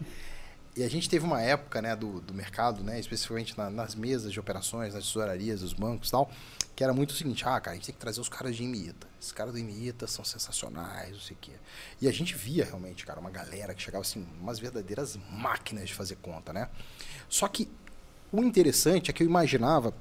E 0.77 0.83
a 0.83 0.91
gente 0.91 1.09
teve 1.09 1.25
uma 1.25 1.41
época 1.41 1.81
né, 1.81 1.95
do, 1.95 2.21
do 2.21 2.35
mercado, 2.35 2.83
né, 2.83 2.99
especificamente 2.99 3.57
na, 3.57 3.71
nas 3.71 3.95
mesas 3.95 4.33
de 4.33 4.41
operações, 4.41 4.93
nas 4.93 5.05
tesourarias, 5.05 5.61
dos 5.61 5.73
bancos 5.73 6.09
e 6.09 6.11
tal, 6.11 6.29
que 6.75 6.83
era 6.83 6.93
muito 6.93 7.11
o 7.11 7.15
seguinte, 7.15 7.45
ah, 7.47 7.61
cara, 7.61 7.71
a 7.71 7.75
gente 7.75 7.87
tem 7.87 7.95
que 7.95 8.01
trazer 8.01 8.21
os 8.21 8.29
caras 8.29 8.57
de 8.57 8.65
Imiita. 8.65 9.07
Esses 9.21 9.31
caras 9.31 9.53
do 9.53 9.59
Imiita 9.59 10.09
são 10.09 10.25
sensacionais, 10.25 11.13
não 11.13 11.21
sei 11.21 11.37
o 11.37 11.39
quê. 11.41 11.53
E 12.01 12.09
a 12.09 12.13
gente 12.13 12.35
via 12.35 12.65
realmente, 12.65 13.07
cara, 13.07 13.21
uma 13.21 13.31
galera 13.31 13.73
que 13.73 13.81
chegava 13.81 14.03
assim, 14.03 14.27
umas 14.41 14.59
verdadeiras 14.59 15.17
máquinas 15.31 15.89
de 15.89 15.95
fazer 15.95 16.17
conta, 16.17 16.53
né? 16.53 16.69
Só 17.29 17.47
que 17.47 17.71
o 18.33 18.43
interessante 18.43 19.11
é 19.11 19.15
que 19.15 19.23
eu 19.23 19.29
imaginava 19.29 19.95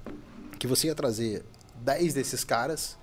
que 0.57 0.65
você 0.65 0.87
ia 0.87 0.95
trazer 0.95 1.45
10 1.83 2.15
desses 2.15 2.43
caras 2.43 2.97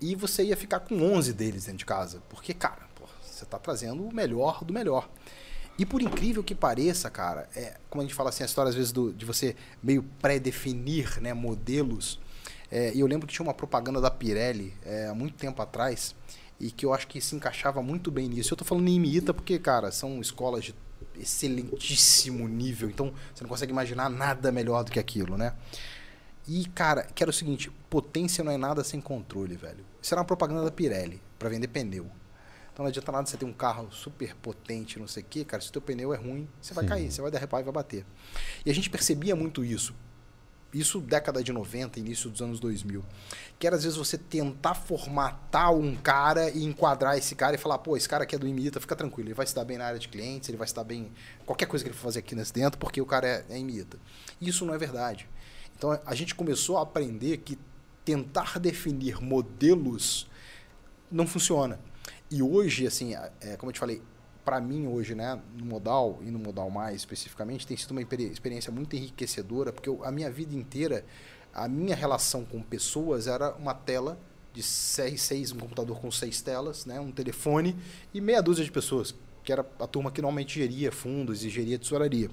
e 0.00 0.14
você 0.14 0.44
ia 0.44 0.56
ficar 0.56 0.80
com 0.80 1.00
11 1.02 1.32
deles 1.32 1.64
dentro 1.64 1.78
de 1.78 1.86
casa. 1.86 2.22
Porque, 2.28 2.54
cara, 2.54 2.88
você 3.22 3.44
está 3.44 3.58
trazendo 3.58 4.04
o 4.04 4.14
melhor 4.14 4.64
do 4.64 4.72
melhor. 4.72 5.08
E 5.78 5.86
por 5.86 6.02
incrível 6.02 6.44
que 6.44 6.54
pareça, 6.54 7.08
cara, 7.08 7.48
é, 7.56 7.78
como 7.88 8.02
a 8.02 8.04
gente 8.04 8.14
fala 8.14 8.28
assim, 8.28 8.42
a 8.42 8.46
história 8.46 8.68
às 8.68 8.74
vezes 8.74 8.92
do, 8.92 9.12
de 9.12 9.24
você 9.24 9.56
meio 9.82 10.02
pré-definir 10.20 11.20
né, 11.22 11.32
modelos. 11.32 12.20
É, 12.70 12.92
e 12.94 13.00
eu 13.00 13.06
lembro 13.06 13.26
que 13.26 13.32
tinha 13.32 13.44
uma 13.44 13.54
propaganda 13.54 14.00
da 14.00 14.10
Pirelli 14.10 14.74
é, 14.84 15.06
há 15.06 15.14
muito 15.14 15.36
tempo 15.36 15.60
atrás 15.62 16.14
e 16.60 16.70
que 16.70 16.84
eu 16.84 16.92
acho 16.92 17.08
que 17.08 17.20
se 17.20 17.34
encaixava 17.34 17.82
muito 17.82 18.10
bem 18.10 18.28
nisso. 18.28 18.52
Eu 18.52 18.58
tô 18.58 18.64
falando 18.64 18.88
em 18.88 18.94
Imita 18.94 19.32
porque, 19.32 19.58
cara, 19.58 19.90
são 19.90 20.20
escolas 20.20 20.64
de 20.64 20.74
excelentíssimo 21.18 22.46
nível, 22.46 22.88
então 22.88 23.12
você 23.34 23.42
não 23.42 23.48
consegue 23.48 23.72
imaginar 23.72 24.10
nada 24.10 24.52
melhor 24.52 24.84
do 24.84 24.90
que 24.90 24.98
aquilo, 24.98 25.36
né? 25.36 25.54
E, 26.46 26.66
cara, 26.66 27.04
que 27.04 27.22
era 27.22 27.30
o 27.30 27.32
seguinte, 27.32 27.70
potência 27.88 28.44
não 28.44 28.52
é 28.52 28.56
nada 28.56 28.84
sem 28.84 29.00
controle, 29.00 29.56
velho. 29.56 29.84
Isso 30.02 30.14
era 30.14 30.20
uma 30.20 30.26
propaganda 30.26 30.64
da 30.64 30.70
Pirelli, 30.70 31.20
para 31.38 31.48
vender 31.48 31.68
pneu. 31.68 32.10
Então 32.72 32.84
não 32.84 32.88
adianta 32.88 33.12
nada 33.12 33.26
você 33.26 33.36
ter 33.36 33.44
um 33.44 33.52
carro 33.52 33.90
super 33.92 34.34
potente, 34.36 34.98
não 34.98 35.06
sei 35.06 35.22
o 35.22 35.26
quê, 35.28 35.44
cara. 35.44 35.62
Se 35.62 35.68
o 35.68 35.72
teu 35.72 35.82
pneu 35.82 36.14
é 36.14 36.16
ruim, 36.16 36.48
você 36.60 36.72
vai 36.72 36.84
Sim. 36.84 36.88
cair, 36.88 37.12
você 37.12 37.20
vai 37.20 37.30
derrapar 37.30 37.60
e 37.60 37.64
vai 37.64 37.72
bater. 37.72 38.06
E 38.64 38.70
a 38.70 38.74
gente 38.74 38.88
percebia 38.88 39.36
muito 39.36 39.64
isso. 39.64 39.94
Isso 40.72 41.00
década 41.00 41.42
de 41.42 41.52
90, 41.52 41.98
início 41.98 42.30
dos 42.30 42.40
anos 42.40 42.60
2000. 42.60 43.04
Que 43.58 43.66
era 43.66 43.74
às 43.74 43.82
vezes 43.82 43.98
você 43.98 44.16
tentar 44.16 44.74
formatar 44.74 45.74
um 45.74 45.96
cara 45.96 46.48
e 46.48 46.64
enquadrar 46.64 47.18
esse 47.18 47.34
cara 47.34 47.56
e 47.56 47.58
falar, 47.58 47.78
pô, 47.78 47.96
esse 47.96 48.08
cara 48.08 48.22
aqui 48.22 48.36
é 48.36 48.38
do 48.38 48.46
Imita, 48.46 48.80
fica 48.80 48.94
tranquilo, 48.94 49.28
ele 49.28 49.34
vai 49.34 49.46
se 49.46 49.54
dar 49.54 49.64
bem 49.64 49.76
na 49.76 49.86
área 49.86 49.98
de 49.98 50.08
clientes, 50.08 50.48
ele 50.48 50.56
vai 50.56 50.68
se 50.68 50.74
dar 50.74 50.84
bem 50.84 51.12
qualquer 51.44 51.66
coisa 51.66 51.84
que 51.84 51.90
ele 51.90 51.96
for 51.96 52.04
fazer 52.04 52.20
aqui 52.20 52.36
nesse 52.36 52.52
dentro, 52.52 52.78
porque 52.78 53.00
o 53.00 53.06
cara 53.06 53.26
é, 53.26 53.44
é 53.50 53.58
Imita. 53.58 53.98
Isso 54.40 54.64
não 54.64 54.72
é 54.72 54.78
verdade. 54.78 55.28
Então 55.76 55.98
a 56.06 56.14
gente 56.14 56.34
começou 56.34 56.78
a 56.78 56.82
aprender 56.82 57.38
que 57.38 57.58
tentar 58.04 58.58
definir 58.58 59.20
modelos 59.22 60.28
não 61.10 61.26
funciona. 61.26 61.78
E 62.30 62.42
hoje, 62.42 62.86
assim, 62.86 63.14
é, 63.40 63.56
como 63.56 63.70
eu 63.70 63.74
te 63.74 63.80
falei, 63.80 64.00
para 64.44 64.60
mim 64.60 64.86
hoje, 64.86 65.14
né, 65.14 65.40
no 65.56 65.66
modal 65.66 66.18
e 66.22 66.30
no 66.30 66.38
modal 66.38 66.70
mais 66.70 66.96
especificamente, 66.96 67.66
tem 67.66 67.76
sido 67.76 67.90
uma 67.90 68.02
experiência 68.02 68.72
muito 68.72 68.96
enriquecedora, 68.96 69.72
porque 69.72 69.88
eu, 69.88 70.04
a 70.04 70.10
minha 70.10 70.30
vida 70.30 70.54
inteira, 70.54 71.04
a 71.52 71.68
minha 71.68 71.94
relação 71.94 72.44
com 72.44 72.62
pessoas 72.62 73.26
era 73.26 73.54
uma 73.56 73.74
tela 73.74 74.18
de 74.52 74.62
seis, 74.62 75.22
seis, 75.22 75.52
um 75.52 75.58
computador 75.58 76.00
com 76.00 76.10
seis 76.10 76.40
telas, 76.40 76.86
né, 76.86 76.98
um 76.98 77.12
telefone 77.12 77.76
e 78.12 78.20
meia 78.20 78.42
dúzia 78.42 78.64
de 78.64 78.70
pessoas, 78.70 79.14
que 79.44 79.52
era 79.52 79.64
a 79.78 79.86
turma 79.86 80.10
que 80.10 80.20
normalmente 80.20 80.58
geria 80.58 80.90
fundos 80.90 81.44
e 81.44 81.50
geria 81.50 81.78
tesouraria. 81.78 82.30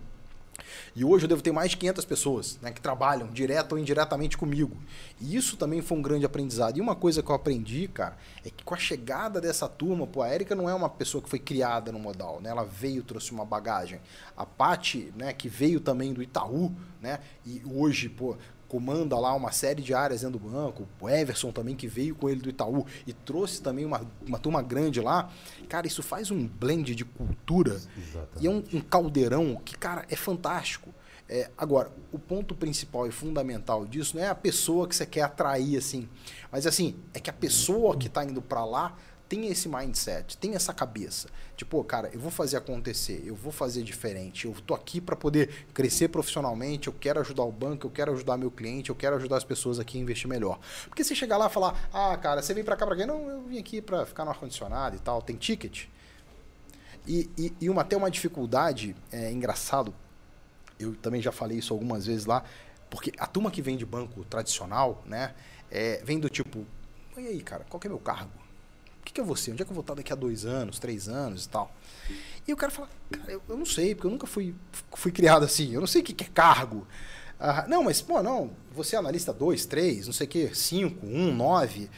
E 0.95 1.05
hoje 1.05 1.25
eu 1.25 1.29
devo 1.29 1.41
ter 1.41 1.51
mais 1.51 1.71
de 1.71 1.77
500 1.77 2.05
pessoas 2.05 2.59
né, 2.61 2.71
que 2.71 2.81
trabalham 2.81 3.27
direto 3.27 3.73
ou 3.73 3.79
indiretamente 3.79 4.37
comigo. 4.37 4.75
E 5.19 5.35
isso 5.35 5.57
também 5.57 5.81
foi 5.81 5.97
um 5.97 6.01
grande 6.01 6.25
aprendizado. 6.25 6.77
E 6.77 6.81
uma 6.81 6.95
coisa 6.95 7.21
que 7.21 7.29
eu 7.29 7.35
aprendi, 7.35 7.87
cara, 7.87 8.17
é 8.45 8.49
que 8.49 8.63
com 8.63 8.73
a 8.73 8.77
chegada 8.77 9.39
dessa 9.39 9.67
turma, 9.67 10.07
pô, 10.07 10.21
a 10.21 10.33
Erika 10.33 10.55
não 10.55 10.69
é 10.69 10.73
uma 10.73 10.89
pessoa 10.89 11.21
que 11.21 11.29
foi 11.29 11.39
criada 11.39 11.91
no 11.91 11.99
modal, 11.99 12.41
né? 12.41 12.49
Ela 12.49 12.63
veio, 12.63 13.03
trouxe 13.03 13.31
uma 13.31 13.45
bagagem. 13.45 13.99
A 14.35 14.45
Pati, 14.45 15.13
né, 15.15 15.33
que 15.33 15.47
veio 15.47 15.79
também 15.79 16.13
do 16.13 16.21
Itaú, 16.21 16.71
né? 17.01 17.19
E 17.45 17.61
hoje, 17.65 18.09
pô, 18.09 18.35
comanda 18.67 19.17
lá 19.17 19.33
uma 19.33 19.51
série 19.51 19.81
de 19.81 19.93
áreas 19.93 20.21
dentro 20.21 20.39
do 20.39 20.49
banco, 20.49 20.87
o 20.99 21.09
Everson 21.09 21.51
também, 21.51 21.75
que 21.75 21.87
veio 21.87 22.15
com 22.15 22.29
ele 22.29 22.41
do 22.41 22.49
Itaú 22.49 22.85
e 23.05 23.13
trouxe 23.13 23.61
também 23.61 23.85
uma, 23.85 24.01
uma 24.25 24.37
turma 24.37 24.61
grande 24.61 24.99
lá. 24.99 25.29
Cara, 25.69 25.87
isso 25.87 26.03
faz 26.03 26.31
um 26.31 26.47
blend 26.47 26.93
de 26.93 27.05
cultura 27.05 27.81
Exatamente. 27.97 28.43
e 28.43 28.47
é 28.47 28.49
um, 28.49 28.63
um, 28.73 28.81
caldeirão 28.81 29.55
que, 29.63 29.77
cara, 29.77 30.05
é 30.09 30.15
fantástico. 30.15 30.93
É, 31.29 31.49
agora, 31.57 31.91
o 32.11 32.17
ponto 32.17 32.55
principal 32.55 33.05
e 33.05 33.11
fundamental 33.11 33.85
disso 33.85 34.15
não 34.15 34.23
é 34.23 34.29
a 34.29 34.35
pessoa 34.35 34.87
que 34.87 34.95
você 34.95 35.05
quer 35.05 35.23
atrair, 35.23 35.77
assim, 35.77 36.07
mas 36.49 36.65
assim, 36.65 36.95
é 37.13 37.19
que 37.19 37.29
a 37.29 37.33
pessoa 37.33 37.97
que 37.97 38.07
está 38.07 38.23
indo 38.23 38.41
para 38.41 38.63
lá 38.63 38.95
tem 39.27 39.47
esse 39.47 39.67
mindset, 39.67 40.37
tem 40.37 40.55
essa 40.55 40.73
cabeça. 40.73 41.29
Tipo, 41.55 41.83
cara, 41.83 42.09
eu 42.13 42.19
vou 42.19 42.31
fazer 42.31 42.57
acontecer, 42.57 43.23
eu 43.25 43.35
vou 43.35 43.51
fazer 43.51 43.83
diferente, 43.83 44.45
eu 44.45 44.53
tô 44.65 44.73
aqui 44.73 45.01
para 45.01 45.15
poder 45.15 45.65
crescer 45.73 46.07
profissionalmente, 46.07 46.87
eu 46.87 46.93
quero 46.93 47.19
ajudar 47.19 47.43
o 47.43 47.51
banco, 47.51 47.87
eu 47.87 47.91
quero 47.91 48.13
ajudar 48.13 48.37
meu 48.37 48.51
cliente, 48.51 48.89
eu 48.89 48.95
quero 48.95 49.15
ajudar 49.15 49.37
as 49.37 49.43
pessoas 49.43 49.79
aqui 49.79 49.97
a 49.97 50.01
investir 50.01 50.27
melhor. 50.29 50.59
Porque 50.85 51.03
se 51.03 51.15
chegar 51.15 51.37
lá 51.37 51.47
e 51.47 51.49
falar, 51.49 51.89
ah, 51.93 52.15
cara, 52.17 52.41
você 52.41 52.53
vem 52.53 52.63
para 52.63 52.75
cá 52.75 52.85
para 52.85 52.95
quê? 52.95 53.05
Não, 53.05 53.29
eu 53.29 53.41
vim 53.43 53.57
aqui 53.59 53.81
para 53.81 54.05
ficar 54.05 54.23
no 54.23 54.31
ar-condicionado 54.31 54.95
e 54.95 54.99
tal, 54.99 55.21
tem 55.21 55.35
ticket. 55.35 55.85
E, 57.07 57.29
e, 57.37 57.53
e 57.61 57.69
uma, 57.69 57.81
até 57.81 57.95
uma 57.95 58.11
dificuldade, 58.11 58.95
é 59.11 59.31
engraçado, 59.31 59.93
eu 60.79 60.95
também 60.95 61.21
já 61.21 61.31
falei 61.31 61.57
isso 61.57 61.73
algumas 61.73 62.05
vezes 62.05 62.25
lá, 62.25 62.43
porque 62.89 63.11
a 63.17 63.25
turma 63.25 63.49
que 63.49 63.61
vem 63.61 63.77
de 63.77 63.85
banco 63.85 64.23
tradicional, 64.25 65.01
né, 65.05 65.33
é, 65.71 66.01
vem 66.03 66.19
do 66.19 66.29
tipo, 66.29 66.65
e 67.17 67.27
aí, 67.27 67.41
cara, 67.41 67.65
qual 67.69 67.79
que 67.79 67.87
é 67.87 67.89
meu 67.89 67.99
cargo? 67.99 68.46
Que, 69.07 69.13
que 69.13 69.21
eu 69.21 69.25
vou 69.25 69.35
ser? 69.35 69.51
Onde 69.51 69.61
é 69.61 69.65
que 69.65 69.71
eu 69.71 69.75
vou 69.75 69.81
estar 69.81 69.93
daqui 69.93 70.11
a 70.11 70.15
dois 70.15 70.45
anos, 70.45 70.79
três 70.79 71.07
anos 71.07 71.45
e 71.45 71.49
tal? 71.49 71.73
E 72.47 72.53
o 72.53 72.57
cara 72.57 72.71
fala, 72.71 72.89
cara, 73.09 73.31
eu, 73.31 73.41
eu 73.47 73.57
não 73.57 73.65
sei, 73.65 73.95
porque 73.95 74.07
eu 74.07 74.11
nunca 74.11 74.27
fui, 74.27 74.53
fui 74.93 75.11
criado 75.11 75.43
assim, 75.43 75.73
eu 75.73 75.79
não 75.79 75.87
sei 75.87 76.01
o 76.01 76.03
que, 76.03 76.13
que 76.13 76.25
é 76.25 76.27
cargo. 76.27 76.85
Ah, 77.39 77.65
não, 77.67 77.83
mas, 77.83 78.01
pô, 78.01 78.21
não, 78.21 78.51
você 78.71 78.95
é 78.95 78.99
analista 78.99 79.31
2, 79.31 79.65
3, 79.65 80.07
não 80.07 80.13
sei 80.13 80.27
o 80.27 80.29
que, 80.29 80.55
5, 80.55 81.05
1, 81.05 81.33
9. 81.33 81.89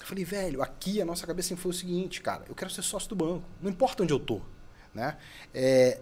Eu 0.00 0.06
falei, 0.06 0.24
velho, 0.24 0.62
aqui 0.62 1.00
a 1.00 1.04
nossa 1.04 1.26
cabeça 1.26 1.48
sempre 1.48 1.62
foi 1.62 1.70
o 1.70 1.74
seguinte, 1.74 2.20
cara, 2.20 2.44
eu 2.48 2.54
quero 2.54 2.70
ser 2.70 2.82
sócio 2.82 3.08
do 3.08 3.16
banco, 3.16 3.44
não 3.60 3.70
importa 3.70 4.02
onde 4.02 4.12
eu 4.12 4.18
tô, 4.18 4.40
né? 4.94 5.16
É, 5.52 6.00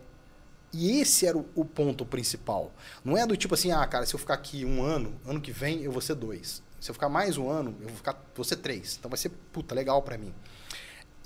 e 0.72 1.01
esse 1.01 1.26
era 1.26 1.36
o, 1.36 1.47
o, 1.55 1.64
ponto 1.64 2.05
principal. 2.05 2.72
Não 3.05 3.16
é 3.16 3.26
do 3.26 3.36
tipo 3.36 3.55
assim, 3.55 3.72
ah, 3.72 3.86
cara, 3.86 4.05
se 4.07 4.14
eu 4.14 4.18
ficar 4.18 4.34
aqui 4.34 4.64
um 4.64 4.82
ano, 4.82 5.18
ano 5.26 5.41
que 5.41 5.51
vem 5.51 5.82
eu 5.82 5.91
vou 5.91 6.03
ser 6.03 6.14
dois. 6.14 6.62
Se 6.80 6.90
eu 6.90 6.94
ficar 6.94 7.08
mais 7.08 7.36
um 7.36 7.48
ano, 7.48 7.74
eu 7.80 7.88
vou 7.88 7.96
ficar, 7.96 8.22
vou 8.34 8.44
ser 8.44 8.56
três. 8.56 8.96
Então 8.98 9.10
vai 9.10 9.18
ser, 9.18 9.30
puta, 9.52 9.74
legal 9.74 10.02
para 10.02 10.16
mim. 10.16 10.32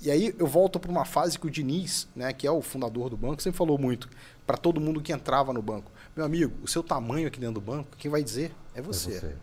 E 0.01 0.11
aí 0.11 0.35
eu 0.37 0.47
volto 0.47 0.79
para 0.79 0.91
uma 0.91 1.05
fase 1.05 1.39
que 1.39 1.47
o 1.47 1.49
Diniz, 1.49 2.07
né, 2.15 2.33
que 2.33 2.45
é 2.45 2.51
o 2.51 2.61
fundador 2.61 3.09
do 3.09 3.15
banco, 3.15 3.41
sempre 3.41 3.57
falou 3.57 3.77
muito 3.77 4.09
para 4.45 4.57
todo 4.57 4.81
mundo 4.81 5.01
que 5.01 5.13
entrava 5.13 5.53
no 5.53 5.61
banco. 5.61 5.91
Meu 6.15 6.25
amigo, 6.25 6.53
o 6.61 6.67
seu 6.67 6.83
tamanho 6.83 7.27
aqui 7.27 7.39
dentro 7.39 7.55
do 7.55 7.61
banco, 7.61 7.95
quem 7.97 8.11
vai 8.11 8.21
dizer 8.21 8.53
é 8.75 8.81
você. 8.81 9.11
É 9.11 9.19
você. 9.19 9.35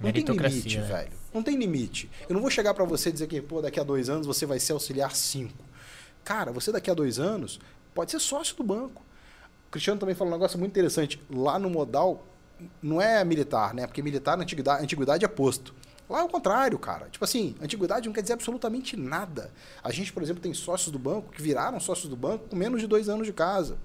Não 0.00 0.12
tem 0.12 0.24
limite, 0.24 0.78
né? 0.78 0.84
velho. 0.84 1.12
Não 1.34 1.42
tem 1.42 1.56
limite. 1.56 2.10
Eu 2.28 2.34
não 2.34 2.40
vou 2.40 2.50
chegar 2.50 2.72
para 2.72 2.84
você 2.84 3.08
e 3.08 3.12
dizer 3.12 3.26
que, 3.26 3.42
pô, 3.42 3.60
daqui 3.60 3.80
a 3.80 3.82
dois 3.82 4.08
anos 4.08 4.26
você 4.26 4.46
vai 4.46 4.60
ser 4.60 4.72
auxiliar 4.72 5.14
cinco. 5.16 5.64
Cara, 6.22 6.52
você 6.52 6.70
daqui 6.70 6.90
a 6.90 6.94
dois 6.94 7.18
anos 7.18 7.58
pode 7.92 8.12
ser 8.12 8.20
sócio 8.20 8.56
do 8.56 8.62
banco. 8.62 9.02
O 9.66 9.70
Cristiano 9.70 9.98
também 9.98 10.14
falou 10.14 10.32
um 10.32 10.36
negócio 10.36 10.58
muito 10.58 10.70
interessante. 10.70 11.20
Lá 11.28 11.58
no 11.58 11.68
Modal, 11.68 12.24
não 12.82 13.00
é 13.00 13.24
militar, 13.24 13.74
né? 13.74 13.86
Porque 13.86 14.02
militar 14.02 14.36
na 14.36 14.42
antiguidade, 14.42 14.82
antiguidade 14.82 15.24
é 15.24 15.28
posto. 15.28 15.74
Lá 16.08 16.20
é 16.20 16.22
o 16.22 16.28
contrário, 16.28 16.78
cara. 16.78 17.08
Tipo 17.10 17.24
assim, 17.24 17.54
antiguidade 17.60 18.06
não 18.06 18.14
quer 18.14 18.22
dizer 18.22 18.32
absolutamente 18.32 18.96
nada. 18.96 19.52
A 19.82 19.92
gente, 19.92 20.12
por 20.12 20.22
exemplo, 20.22 20.42
tem 20.42 20.54
sócios 20.54 20.90
do 20.90 20.98
banco 20.98 21.30
que 21.30 21.42
viraram 21.42 21.78
sócios 21.78 22.08
do 22.08 22.16
banco 22.16 22.48
com 22.48 22.56
menos 22.56 22.80
de 22.80 22.86
dois 22.86 23.08
anos 23.08 23.26
de 23.26 23.32
casa. 23.32 23.76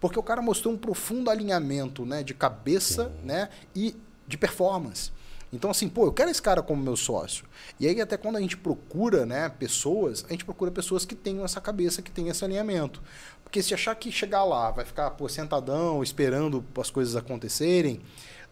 Porque 0.00 0.18
o 0.18 0.22
cara 0.22 0.42
mostrou 0.42 0.74
um 0.74 0.78
profundo 0.78 1.30
alinhamento 1.30 2.04
né, 2.04 2.22
de 2.22 2.34
cabeça 2.34 3.12
né, 3.22 3.50
e 3.74 3.94
de 4.26 4.36
performance. 4.36 5.12
Então, 5.52 5.70
assim, 5.70 5.88
pô, 5.88 6.06
eu 6.06 6.12
quero 6.12 6.30
esse 6.30 6.40
cara 6.40 6.62
como 6.62 6.82
meu 6.82 6.96
sócio. 6.96 7.44
E 7.78 7.86
aí, 7.86 8.00
até 8.00 8.16
quando 8.16 8.36
a 8.36 8.40
gente 8.40 8.56
procura 8.56 9.26
né, 9.26 9.48
pessoas, 9.48 10.24
a 10.28 10.32
gente 10.32 10.44
procura 10.44 10.70
pessoas 10.70 11.04
que 11.04 11.14
tenham 11.14 11.44
essa 11.44 11.60
cabeça, 11.60 12.00
que 12.00 12.10
tenham 12.10 12.30
esse 12.30 12.44
alinhamento. 12.44 13.02
Porque 13.50 13.64
se 13.64 13.74
achar 13.74 13.96
que 13.96 14.12
chegar 14.12 14.44
lá 14.44 14.70
vai 14.70 14.84
ficar 14.84 15.10
pô, 15.10 15.28
sentadão, 15.28 16.04
esperando 16.04 16.64
as 16.78 16.88
coisas 16.88 17.16
acontecerem, 17.16 18.00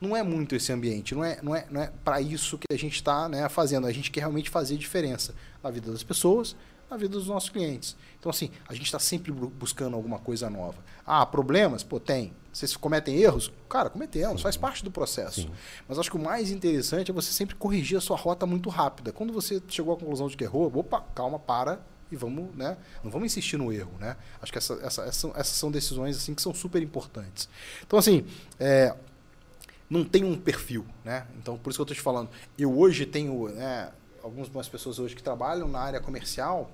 não 0.01 0.17
é 0.17 0.25
muito 0.25 0.57
esse 0.57 0.73
ambiente. 0.73 1.15
Não 1.15 1.23
é, 1.23 1.39
não 1.41 1.55
é, 1.55 1.67
não 1.71 1.81
é 1.81 1.93
para 2.03 2.21
isso 2.21 2.59
que 2.59 2.67
a 2.69 2.77
gente 2.77 2.97
está 2.97 3.29
né, 3.29 3.49
fazendo. 3.49 3.87
A 3.87 3.93
gente 3.93 4.11
quer 4.11 4.23
realmente 4.23 4.51
fazer 4.51 4.77
diferença 4.77 5.37
na 5.63 5.71
vida 5.71 5.93
das 5.93 6.03
pessoas, 6.03 6.57
na 6.91 6.97
vida 6.97 7.13
dos 7.13 7.29
nossos 7.29 7.49
clientes. 7.49 7.97
Então, 8.19 8.29
assim, 8.29 8.51
a 8.69 8.75
gente 8.75 8.87
está 8.87 8.99
sempre 8.99 9.31
buscando 9.31 9.95
alguma 9.95 10.19
coisa 10.19 10.51
nova. 10.51 10.83
Ah, 11.07 11.25
problemas? 11.25 11.85
Pô, 11.85 12.01
tem. 12.01 12.33
Vocês 12.53 12.77
cometem 12.77 13.19
erros? 13.19 13.53
Cara, 13.69 13.89
cometemos, 13.89 14.43
faz 14.43 14.57
parte 14.57 14.83
do 14.83 14.91
processo. 14.91 15.43
Sim. 15.43 15.51
Mas 15.87 15.97
acho 16.01 16.11
que 16.11 16.17
o 16.17 16.21
mais 16.21 16.51
interessante 16.51 17.13
é 17.13 17.15
você 17.15 17.31
sempre 17.31 17.55
corrigir 17.55 17.97
a 17.97 18.01
sua 18.01 18.17
rota 18.17 18.45
muito 18.47 18.69
rápida. 18.69 19.13
Quando 19.13 19.33
você 19.33 19.63
chegou 19.69 19.95
à 19.95 19.97
conclusão 19.97 20.27
de 20.27 20.37
que 20.37 20.43
errou, 20.43 20.73
opa, 20.77 21.01
calma, 21.15 21.39
para, 21.39 21.81
e 22.11 22.17
vamos, 22.17 22.55
né? 22.57 22.77
Não 23.05 23.11
vamos 23.11 23.27
insistir 23.27 23.57
no 23.57 23.73
erro, 23.73 23.93
né? 23.99 24.17
Acho 24.41 24.51
que 24.53 24.59
essa, 24.59 24.75
essa, 24.83 25.03
essa, 25.03 25.29
essas 25.29 25.57
são 25.57 25.71
decisões 25.71 26.17
assim 26.17 26.35
que 26.35 26.43
são 26.43 26.55
super 26.55 26.83
importantes. 26.83 27.49
Então, 27.87 27.99
assim, 27.99 28.25
é, 28.59 28.95
não 29.89 30.05
tem 30.05 30.25
um 30.25 30.37
perfil, 30.37 30.85
né? 31.05 31.27
Então, 31.39 31.57
por 31.57 31.71
isso 31.71 31.79
que 31.79 31.81
eu 31.81 31.85
estou 31.85 31.97
te 31.97 32.03
falando. 32.03 32.31
Eu 32.59 32.79
hoje 32.79 33.07
tenho, 33.07 33.49
né? 33.49 33.91
Algumas 34.23 34.69
pessoas 34.69 34.99
hoje 34.99 35.15
que 35.15 35.23
trabalham 35.23 35.69
na 35.69 35.79
área 35.79 36.01
comercial 36.01 36.71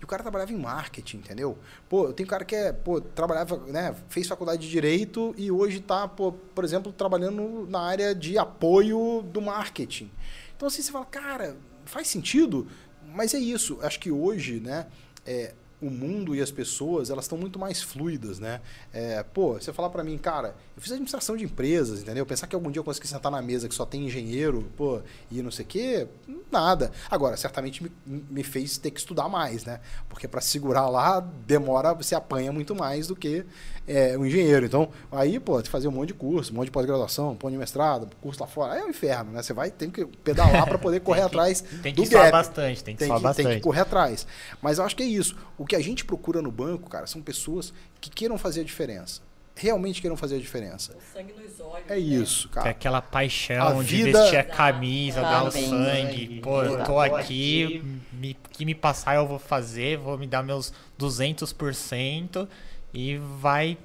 E 0.00 0.04
o 0.04 0.06
cara 0.06 0.22
trabalhava 0.22 0.52
em 0.52 0.56
marketing, 0.56 1.16
entendeu? 1.18 1.58
Pô, 1.88 2.08
eu 2.08 2.12
tenho 2.12 2.28
cara 2.28 2.44
que 2.44 2.54
é, 2.54 2.72
pô, 2.72 3.00
trabalhava, 3.00 3.56
né, 3.66 3.94
fez 4.08 4.28
faculdade 4.28 4.60
de 4.60 4.70
direito 4.70 5.34
e 5.36 5.50
hoje 5.50 5.78
está, 5.78 6.06
por 6.06 6.62
exemplo, 6.62 6.92
trabalhando 6.92 7.66
na 7.70 7.80
área 7.80 8.14
de 8.14 8.36
apoio 8.36 9.22
do 9.22 9.40
marketing. 9.40 10.10
Então 10.54 10.68
assim, 10.68 10.82
você 10.82 10.92
fala, 10.92 11.06
cara, 11.06 11.56
faz 11.86 12.08
sentido, 12.08 12.66
mas 13.14 13.32
é 13.34 13.38
isso. 13.38 13.78
Acho 13.82 14.00
que 14.00 14.10
hoje, 14.10 14.60
né, 14.60 14.86
é, 15.24 15.52
o 15.84 15.90
mundo 15.90 16.34
e 16.34 16.40
as 16.40 16.50
pessoas 16.50 17.10
elas 17.10 17.26
estão 17.26 17.36
muito 17.36 17.58
mais 17.58 17.82
fluidas, 17.82 18.38
né? 18.38 18.60
É, 18.92 19.22
pô, 19.22 19.54
você 19.54 19.72
falar 19.72 19.90
para 19.90 20.02
mim, 20.02 20.16
cara, 20.16 20.54
eu 20.76 20.82
fiz 20.82 20.92
administração 20.92 21.36
de 21.36 21.44
empresas, 21.44 22.00
entendeu? 22.00 22.24
Pensar 22.24 22.46
que 22.46 22.54
algum 22.54 22.70
dia 22.70 22.80
eu 22.80 22.84
consegui 22.84 23.06
sentar 23.06 23.30
na 23.30 23.42
mesa 23.42 23.68
que 23.68 23.74
só 23.74 23.84
tem 23.84 24.06
engenheiro, 24.06 24.64
pô, 24.76 25.00
e 25.30 25.42
não 25.42 25.50
sei 25.50 25.64
o 25.64 25.68
quê, 25.68 26.08
nada. 26.50 26.90
Agora, 27.10 27.36
certamente 27.36 27.82
me, 27.82 27.90
me 28.06 28.42
fez 28.42 28.78
ter 28.78 28.90
que 28.90 28.98
estudar 28.98 29.28
mais, 29.28 29.64
né? 29.64 29.80
Porque 30.08 30.26
para 30.26 30.40
segurar 30.40 30.88
lá 30.88 31.20
demora, 31.20 31.92
você 31.92 32.14
apanha 32.14 32.52
muito 32.52 32.74
mais 32.74 33.06
do 33.06 33.16
que 33.16 33.44
é, 33.86 34.16
um 34.16 34.24
engenheiro. 34.24 34.64
Então, 34.64 34.88
aí, 35.12 35.38
pô, 35.38 35.60
você 35.60 35.68
fazer 35.68 35.88
um 35.88 35.92
monte 35.92 36.08
de 36.08 36.14
curso, 36.14 36.52
um 36.52 36.56
monte 36.56 36.66
de 36.66 36.70
pós-graduação, 36.70 37.30
um 37.30 37.32
monte 37.32 37.52
de 37.52 37.58
mestrado, 37.58 38.08
curso 38.20 38.40
lá 38.40 38.46
fora, 38.46 38.78
é 38.78 38.84
um 38.84 38.90
inferno, 38.90 39.32
né? 39.32 39.42
Você 39.42 39.52
vai, 39.52 39.70
tem 39.70 39.90
que 39.90 40.04
pedalar 40.04 40.66
para 40.66 40.78
poder 40.78 41.00
correr 41.04 41.20
que, 41.20 41.26
atrás 41.26 41.64
tem 41.82 41.94
do 41.94 42.02
que 42.02 42.08
gap. 42.08 42.32
bastante, 42.32 42.84
tem 42.84 42.94
que 42.94 43.04
tem 43.04 43.14
que, 43.14 43.22
bastante. 43.22 43.46
Tem 43.46 43.56
que 43.56 43.62
correr 43.62 43.80
atrás. 43.80 44.26
Mas 44.62 44.78
eu 44.78 44.84
acho 44.84 44.96
que 44.96 45.02
é 45.02 45.06
isso. 45.06 45.36
O 45.58 45.64
que 45.64 45.73
a 45.74 45.80
gente 45.80 46.04
procura 46.04 46.40
no 46.42 46.50
banco, 46.50 46.88
cara, 46.88 47.06
são 47.06 47.20
pessoas 47.22 47.72
que 48.00 48.10
queiram 48.10 48.36
fazer 48.38 48.60
a 48.62 48.64
diferença. 48.64 49.20
Realmente 49.56 50.00
queiram 50.00 50.16
fazer 50.16 50.34
a 50.34 50.38
diferença. 50.40 50.96
O 50.96 51.16
sangue 51.16 51.32
nos 51.32 51.60
olhos. 51.60 51.88
É 51.88 51.96
isso, 51.96 52.48
Que 52.48 52.58
é 52.58 52.62
cara. 52.62 52.70
aquela 52.70 53.00
paixão 53.00 53.78
A 53.80 53.82
de 53.84 54.02
vida- 54.04 54.20
vestir 54.20 54.36
a 54.38 54.42
camisa, 54.42 55.20
dar 55.22 55.44
o 55.44 55.50
sangue. 55.52 56.40
Pô, 56.40 56.62
eu 56.64 56.82
tô 56.84 56.98
aqui, 56.98 57.80
me, 58.12 58.36
que 58.50 58.64
me 58.64 58.74
passar 58.74 59.14
eu 59.14 59.28
vou 59.28 59.38
fazer, 59.38 59.96
vou 59.96 60.18
me 60.18 60.26
dar 60.26 60.42
meus 60.42 60.72
200% 60.98 62.48
e 62.92 63.16
vai 63.40 63.78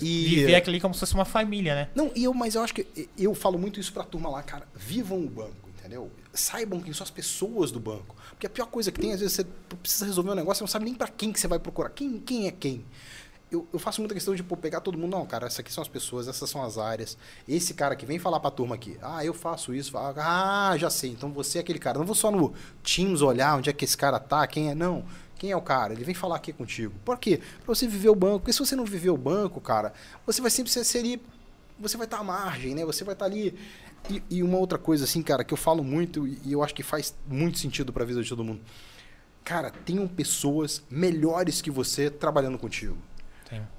E- 0.00 0.24
viver 0.26 0.54
aquilo 0.54 0.80
como 0.80 0.94
se 0.94 1.00
fosse 1.00 1.14
uma 1.14 1.24
família, 1.24 1.74
né? 1.74 1.88
Não, 1.94 2.10
e 2.14 2.24
eu, 2.24 2.32
mas 2.32 2.54
eu 2.54 2.62
acho 2.62 2.72
que 2.74 2.86
eu 3.18 3.34
falo 3.34 3.58
muito 3.58 3.78
isso 3.80 3.92
pra 3.92 4.04
turma 4.04 4.30
lá, 4.30 4.42
cara. 4.42 4.66
Vivam 4.74 5.18
o 5.18 5.28
banco, 5.28 5.68
entendeu? 5.90 6.10
Saibam 6.32 6.80
quem 6.80 6.92
são 6.92 7.02
as 7.02 7.10
pessoas 7.10 7.72
do 7.72 7.80
banco. 7.80 8.14
Porque 8.30 8.46
a 8.46 8.50
pior 8.50 8.66
coisa 8.66 8.92
que 8.92 9.00
tem, 9.00 9.12
às 9.12 9.20
vezes, 9.20 9.36
você 9.36 9.46
precisa 9.82 10.06
resolver 10.06 10.30
um 10.30 10.34
negócio, 10.34 10.58
você 10.58 10.62
não 10.62 10.68
sabe 10.68 10.84
nem 10.84 10.94
pra 10.94 11.08
quem 11.08 11.32
que 11.32 11.40
você 11.40 11.48
vai 11.48 11.58
procurar. 11.58 11.90
Quem, 11.90 12.20
quem 12.20 12.46
é 12.46 12.52
quem? 12.52 12.84
Eu, 13.50 13.66
eu 13.72 13.80
faço 13.80 14.00
muita 14.00 14.14
questão 14.14 14.32
de 14.32 14.44
pô, 14.44 14.56
pegar 14.56 14.80
todo 14.80 14.96
mundo. 14.96 15.10
Não, 15.10 15.26
cara, 15.26 15.48
essas 15.48 15.58
aqui 15.58 15.72
são 15.72 15.82
as 15.82 15.88
pessoas, 15.88 16.28
essas 16.28 16.48
são 16.48 16.62
as 16.62 16.78
áreas. 16.78 17.18
Esse 17.48 17.74
cara 17.74 17.96
que 17.96 18.06
vem 18.06 18.20
falar 18.20 18.38
pra 18.38 18.50
turma 18.50 18.76
aqui. 18.76 18.96
Ah, 19.02 19.24
eu 19.24 19.34
faço 19.34 19.74
isso. 19.74 19.98
Ah, 19.98 20.74
já 20.78 20.88
sei. 20.88 21.10
Então 21.10 21.32
você 21.32 21.58
é 21.58 21.60
aquele 21.60 21.80
cara. 21.80 21.98
Não 21.98 22.06
vou 22.06 22.14
só 22.14 22.30
no 22.30 22.54
Teams 22.84 23.20
olhar 23.20 23.56
onde 23.56 23.68
é 23.68 23.72
que 23.72 23.84
esse 23.84 23.96
cara 23.96 24.20
tá, 24.20 24.46
quem 24.46 24.70
é. 24.70 24.74
Não. 24.74 25.04
Quem 25.36 25.50
é 25.50 25.56
o 25.56 25.62
cara? 25.62 25.94
Ele 25.94 26.04
vem 26.04 26.14
falar 26.14 26.36
aqui 26.36 26.52
contigo. 26.52 26.94
Por 27.04 27.18
quê? 27.18 27.38
Pra 27.64 27.74
você 27.74 27.88
viver 27.88 28.10
o 28.10 28.14
banco. 28.14 28.40
Porque 28.40 28.52
se 28.52 28.58
você 28.60 28.76
não 28.76 28.84
viver 28.84 29.10
o 29.10 29.16
banco, 29.16 29.60
cara, 29.60 29.92
você 30.24 30.40
vai 30.40 30.50
sempre 30.50 30.70
ser, 30.70 30.84
você 31.80 31.96
vai 31.96 32.06
estar 32.06 32.18
à 32.18 32.22
margem, 32.22 32.74
né? 32.74 32.84
Você 32.84 33.02
vai 33.02 33.14
estar 33.14 33.24
ali. 33.24 33.58
E, 34.08 34.22
e 34.30 34.42
uma 34.42 34.58
outra 34.58 34.78
coisa, 34.78 35.04
assim, 35.04 35.22
cara, 35.22 35.44
que 35.44 35.52
eu 35.52 35.58
falo 35.58 35.84
muito 35.84 36.26
e 36.26 36.52
eu 36.52 36.62
acho 36.62 36.74
que 36.74 36.82
faz 36.82 37.14
muito 37.26 37.58
sentido 37.58 37.92
para 37.92 38.02
a 38.02 38.06
vida 38.06 38.22
de 38.22 38.28
todo 38.28 38.42
mundo. 38.42 38.60
Cara, 39.44 39.70
tenham 39.70 40.06
pessoas 40.06 40.82
melhores 40.90 41.60
que 41.60 41.70
você 41.70 42.10
trabalhando 42.10 42.58
contigo. 42.58 42.96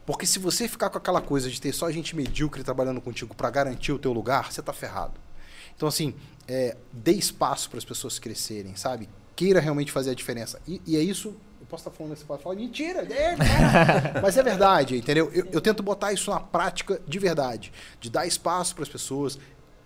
Porque 0.06 0.26
se 0.26 0.40
você 0.40 0.68
ficar 0.68 0.90
com 0.90 0.98
aquela 0.98 1.22
coisa 1.22 1.50
de 1.50 1.60
ter 1.62 1.72
só 1.72 1.90
gente 1.92 2.16
medíocre 2.16 2.64
trabalhando 2.64 3.00
contigo 3.00 3.34
para 3.34 3.50
garantir 3.50 3.92
o 3.92 4.00
teu 4.00 4.12
lugar, 4.12 4.52
você 4.52 4.62
tá 4.62 4.74
ferrado. 4.74 5.14
Então, 5.76 5.88
assim, 5.88 6.14
é, 6.48 6.76
dê 6.92 7.14
espaço 7.14 7.70
para 7.70 7.78
as 7.78 7.86
pessoas 7.86 8.20
crescerem, 8.20 8.76
sabe? 8.76 9.10
Queira 9.36 9.60
realmente 9.60 9.92
fazer 9.92 10.12
a 10.12 10.14
diferença. 10.14 10.60
E, 10.68 10.82
e 10.86 10.98
é 10.98 11.00
isso. 11.00 11.30
Eu 11.60 11.66
posso 11.68 11.88
estar 11.88 11.92
falando, 11.92 12.18
você 12.18 12.26
pode 12.26 12.44
falar, 12.44 12.56
mentira, 12.56 13.02
é, 13.04 13.38
mas 14.22 14.36
é 14.36 14.44
verdade, 14.44 14.98
entendeu? 14.98 15.32
Eu, 15.34 15.48
eu 15.52 15.62
tento 15.62 15.82
botar 15.82 16.12
isso 16.12 16.30
na 16.30 16.40
prática 16.40 17.00
de 17.08 17.18
verdade, 17.18 17.72
de 18.00 18.10
dar 18.10 18.26
espaço 18.26 18.76
para 18.76 18.84
as 18.84 18.90
pessoas, 18.90 19.40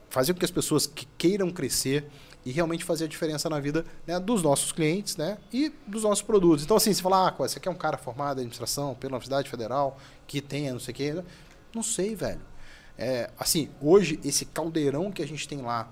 fazer 0.10 0.34
com 0.34 0.39
que 0.39 0.45
as 0.45 0.51
pessoas 0.51 0.86
que 0.88 1.08
queiram 1.18 1.51
crescer 1.51 2.06
e 2.45 2.51
realmente 2.51 2.84
fazer 2.84 3.06
a 3.06 3.08
diferença 3.08 3.49
na 3.49 3.60
vida 3.60 3.84
né, 4.06 4.20
dos 4.20 4.43
nossos 4.43 4.72
clientes 4.72 5.18
né, 5.18 5.38
e 5.51 5.74
dos 5.88 6.03
nossos 6.03 6.22
produtos. 6.22 6.64
Então, 6.64 6.78
assim, 6.78 6.93
você 6.93 7.01
fala, 7.01 7.28
ah, 7.28 7.32
você 7.32 7.60
quer 7.60 7.72
um 7.72 7.76
cara 7.76 7.97
formado 7.97 8.38
em 8.38 8.41
administração 8.41 8.93
pela 8.93 9.14
Universidade 9.14 9.49
Federal, 9.49 9.97
que 10.28 10.41
tenha 10.41 10.72
não 10.72 10.80
sei 10.80 10.91
o 10.93 10.95
quê. 10.95 11.24
Não 11.74 11.82
sei, 11.82 12.16
velho. 12.16 12.41
É, 12.97 13.32
assim, 13.38 13.70
hoje, 13.82 14.20
esse 14.24 14.45
caldeirão 14.45 15.12
que 15.12 15.22
a 15.22 15.28
gente 15.28 15.47
tem 15.47 15.62
lá 15.62 15.91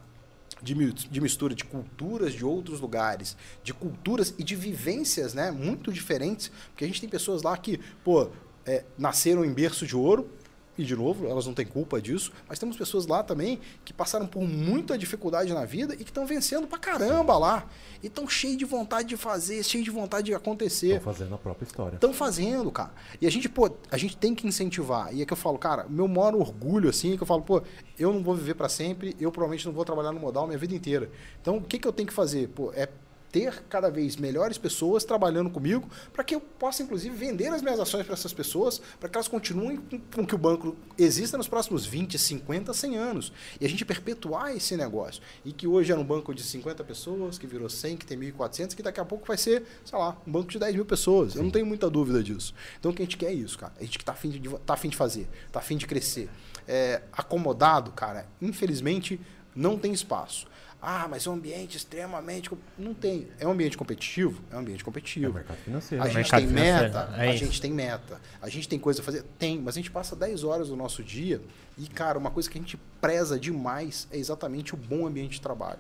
de 0.61 1.20
mistura 1.20 1.53
de 1.53 1.66
culturas 1.66 2.34
de 2.34 2.45
outros 2.45 2.80
lugares, 2.80 3.36
de 3.64 3.74
culturas 3.74 4.34
e 4.38 4.43
de 4.43 4.55
vivências 4.55 5.34
né, 5.34 5.51
muito 5.51 5.91
diferentes, 5.91 6.49
porque 6.70 6.86
a 6.86 6.88
gente 6.88 7.01
tem 7.01 7.09
pessoas 7.09 7.43
lá 7.43 7.57
que, 7.57 7.80
pô, 8.01 8.30
é, 8.66 8.86
nasceram 8.97 9.43
em 9.43 9.51
berço 9.51 9.86
de 9.86 9.95
ouro, 9.95 10.30
e 10.78 10.84
de 10.84 10.95
novo, 10.95 11.28
elas 11.28 11.45
não 11.45 11.53
têm 11.53 11.65
culpa 11.65 12.01
disso, 12.01 12.32
mas 12.47 12.57
temos 12.57 12.76
pessoas 12.76 13.05
lá 13.05 13.21
também 13.21 13.59
que 13.86 13.93
passaram 13.93 14.26
por 14.26 14.41
muita 14.41 14.97
dificuldade 14.97 15.53
na 15.53 15.65
vida 15.65 15.93
e 15.93 15.97
que 15.97 16.03
estão 16.09 16.26
vencendo 16.26 16.67
pra 16.67 16.80
caramba 16.80 17.38
lá. 17.38 17.67
E 18.01 18.07
estão 18.07 18.28
cheios 18.28 18.57
de 18.57 18.65
vontade 18.65 19.07
de 19.07 19.17
fazer, 19.17 19.63
cheios 19.63 19.86
de 19.86 19.91
vontade 19.91 20.26
de 20.26 20.34
acontecer. 20.34 20.97
Estão 20.97 21.13
fazendo 21.13 21.36
a 21.36 21.38
própria 21.38 21.65
história. 21.65 21.95
Estão 21.95 22.13
fazendo, 22.13 22.71
cara. 22.71 22.91
E 23.21 23.28
a 23.28 23.30
gente, 23.30 23.47
pô, 23.47 23.71
a 23.91 23.97
gente 23.97 24.17
tem 24.17 24.34
que 24.34 24.47
incentivar. 24.47 25.13
E 25.13 25.21
é 25.21 25.26
que 25.26 25.34
eu 25.34 25.38
falo, 25.38 25.57
cara, 25.57 25.86
meu 25.88 26.07
maior 26.07 26.36
orgulho, 26.36 26.89
assim, 26.89 27.13
é 27.13 27.17
que 27.17 27.24
eu 27.24 27.28
falo, 27.28 27.43
pô, 27.43 27.61
eu 27.97 28.11
não 28.11 28.24
vou 28.24 28.36
viver 28.36 28.55
para 28.55 28.67
sempre, 28.67 29.15
eu 29.19 29.32
provavelmente 29.32 29.65
não 29.65 29.74
vou 29.74 29.86
trabalhar 29.86 30.11
no 30.11 30.19
modal 30.19 30.47
minha 30.47 30.57
vida 30.57 30.74
inteira. 30.74 31.09
Então, 31.41 31.57
o 31.57 31.61
que, 31.61 31.78
que 31.78 31.88
eu 31.88 31.93
tenho 31.93 32.07
que 32.07 32.13
fazer? 32.13 32.49
Pô, 32.49 32.74
é 32.74 32.89
ter 33.34 33.63
cada 33.67 33.89
vez 33.89 34.15
melhores 34.15 34.59
pessoas 34.59 35.03
trabalhando 35.03 35.49
comigo 35.49 35.89
para 36.13 36.23
que 36.23 36.36
eu 36.36 36.39
possa, 36.39 36.84
inclusive, 36.84 37.15
vender 37.15 37.47
as 37.47 37.63
minhas 37.63 37.79
ações 37.79 38.05
para 38.05 38.13
essas 38.13 38.31
pessoas, 38.31 38.79
para 38.99 39.09
que 39.09 39.17
elas 39.17 39.27
continuem 39.27 39.81
com, 40.13 40.23
que 40.23 40.36
o 40.36 40.38
banco 40.38 40.77
exista 40.95 41.36
nos 41.36 41.47
próximos 41.47 41.84
20, 41.84 42.17
50, 42.19 42.71
100 42.71 42.95
anos. 42.95 43.34
E 43.59 43.65
a 43.65 43.69
gente 43.69 43.84
perpetuar 43.84 44.55
esse 44.55 44.77
negócio. 44.77 45.19
E 45.43 45.51
que 45.51 45.65
hoje 45.65 45.91
era 45.91 45.99
um 45.99 46.03
banco 46.05 46.31
de 46.31 46.43
50 46.43 46.84
pessoas, 46.84 47.39
que 47.39 47.47
virou 47.47 47.67
100, 47.67 47.97
que 47.97 48.05
tem 48.05 48.19
1.400, 48.19 48.75
que 48.75 48.84
daqui 48.84 48.99
a 48.99 49.05
pouco 49.05 49.25
vai 49.25 49.38
ser, 49.38 49.63
sei 49.84 49.97
lá, 49.97 50.15
um 50.27 50.31
banco 50.31 50.51
de 50.51 50.59
10 50.59 50.75
mil 50.75 50.86
pessoas. 50.86 51.36
Eu 51.36 51.41
não 51.41 51.49
tenho 51.49 51.65
muita 51.65 51.89
dúvida 51.89 52.21
disso. 52.21 52.53
Então, 52.79 52.91
o 52.91 52.93
que 52.93 53.01
a 53.01 53.05
gente 53.05 53.17
quer 53.17 53.31
é 53.31 53.34
isso, 53.34 53.57
cara. 53.57 53.73
A 53.79 53.84
gente 53.84 53.97
que 53.97 54.05
tá 54.05 54.11
afim 54.11 54.29
de, 54.29 54.47
tá 54.59 54.75
afim 54.75 54.89
de 54.89 54.95
fazer, 54.95 55.27
tá 55.51 55.57
afim 55.59 55.75
de 55.75 55.88
crescer. 55.88 56.29
É, 56.67 57.01
acomodado, 57.11 57.91
cara, 57.93 58.27
infelizmente, 58.39 59.19
não 59.55 59.75
tem 59.75 59.91
espaço. 59.91 60.47
Ah, 60.86 61.07
mas 61.09 61.25
é 61.25 61.29
um 61.29 61.34
ambiente 61.34 61.77
extremamente. 61.77 62.51
Não 62.77 62.93
tem. 62.93 63.29
É 63.39 63.47
um 63.47 63.51
ambiente 63.51 63.77
competitivo? 63.77 64.43
É 64.51 64.55
um 64.57 64.59
ambiente 64.59 64.81
É 64.81 64.84
competitivo. 64.84 65.34
mercado 65.34 65.57
financeiro. 65.63 66.03
A 66.03 66.07
gente 66.07 66.15
mercado 66.17 66.39
tem 66.41 66.47
financeiro, 66.49 66.84
meta, 66.84 67.13
é 67.15 67.21
a 67.21 67.34
isso. 67.34 67.45
gente 67.45 67.61
tem 67.61 67.71
meta, 67.71 68.21
a 68.41 68.49
gente 68.49 68.67
tem 68.67 68.77
coisa 68.79 69.01
a 69.01 69.03
fazer. 69.03 69.23
Tem, 69.39 69.59
mas 69.61 69.75
a 69.75 69.79
gente 69.79 69.89
passa 69.91 70.13
10 70.13 70.43
horas 70.43 70.67
do 70.67 70.75
nosso 70.75 71.01
dia 71.01 71.41
e, 71.77 71.88
cara, 71.88 72.19
uma 72.19 72.29
coisa 72.29 72.49
que 72.49 72.57
a 72.57 72.61
gente 72.61 72.77
preza 72.99 73.39
demais 73.39 74.07
é 74.11 74.17
exatamente 74.17 74.73
o 74.73 74.77
bom 74.77 75.07
ambiente 75.07 75.31
de 75.36 75.41
trabalho. 75.41 75.79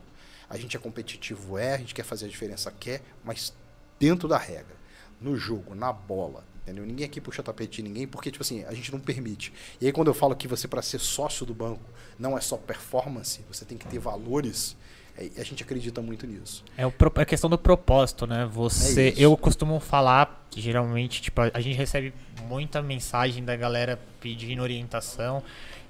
A 0.49 0.57
gente 0.57 0.77
é 0.77 0.79
competitivo, 0.79 1.57
é, 1.57 1.73
a 1.75 1.77
gente 1.77 1.93
quer 1.93 2.03
fazer 2.03 2.25
a 2.25 2.29
diferença, 2.29 2.71
quer, 2.71 3.01
mas 3.25 3.53
dentro 3.99 4.27
da 4.27 4.37
regra, 4.37 4.75
no 5.19 5.35
jogo, 5.35 5.75
na 5.75 5.91
bola. 5.91 6.45
Entendeu? 6.63 6.85
Ninguém 6.85 7.05
aqui 7.05 7.19
puxa 7.19 7.43
tapete 7.43 7.81
de 7.81 7.83
ninguém, 7.83 8.07
porque, 8.07 8.31
tipo 8.31 8.41
assim, 8.41 8.63
a 8.63 8.73
gente 8.73 8.89
não 8.89 8.99
permite. 8.99 9.51
E 9.81 9.85
aí, 9.85 9.91
quando 9.91 10.07
eu 10.07 10.13
falo 10.13 10.33
que 10.33 10.47
você, 10.47 10.65
para 10.65 10.81
ser 10.81 10.97
sócio 10.99 11.45
do 11.45 11.53
banco, 11.53 11.81
não 12.17 12.37
é 12.37 12.41
só 12.41 12.55
performance, 12.55 13.41
você 13.51 13.65
tem 13.65 13.77
que 13.77 13.85
ter 13.85 13.99
valores, 13.99 14.73
é, 14.73 14.77
a 15.17 15.43
gente 15.43 15.61
acredita 15.63 16.01
muito 16.01 16.25
nisso. 16.25 16.63
É 16.77 16.85
o 16.85 16.91
pro- 16.91 17.11
é 17.15 17.21
a 17.21 17.25
questão 17.25 17.49
do 17.49 17.57
propósito, 17.57 18.25
né? 18.25 18.47
Você, 18.51 19.09
É 19.09 19.13
eu 19.17 19.35
costumo 19.37 19.79
falar 19.79 20.45
que 20.49 20.59
geralmente, 20.61 21.21
tipo, 21.21 21.41
a 21.41 21.51
a 21.53 21.61
gente 21.61 21.75
recebe 21.77 22.13
muita 22.47 22.81
mensagem 22.81 23.43
da 23.43 23.55
galera 23.55 23.99
pedindo 24.19 24.61
orientação. 24.63 25.43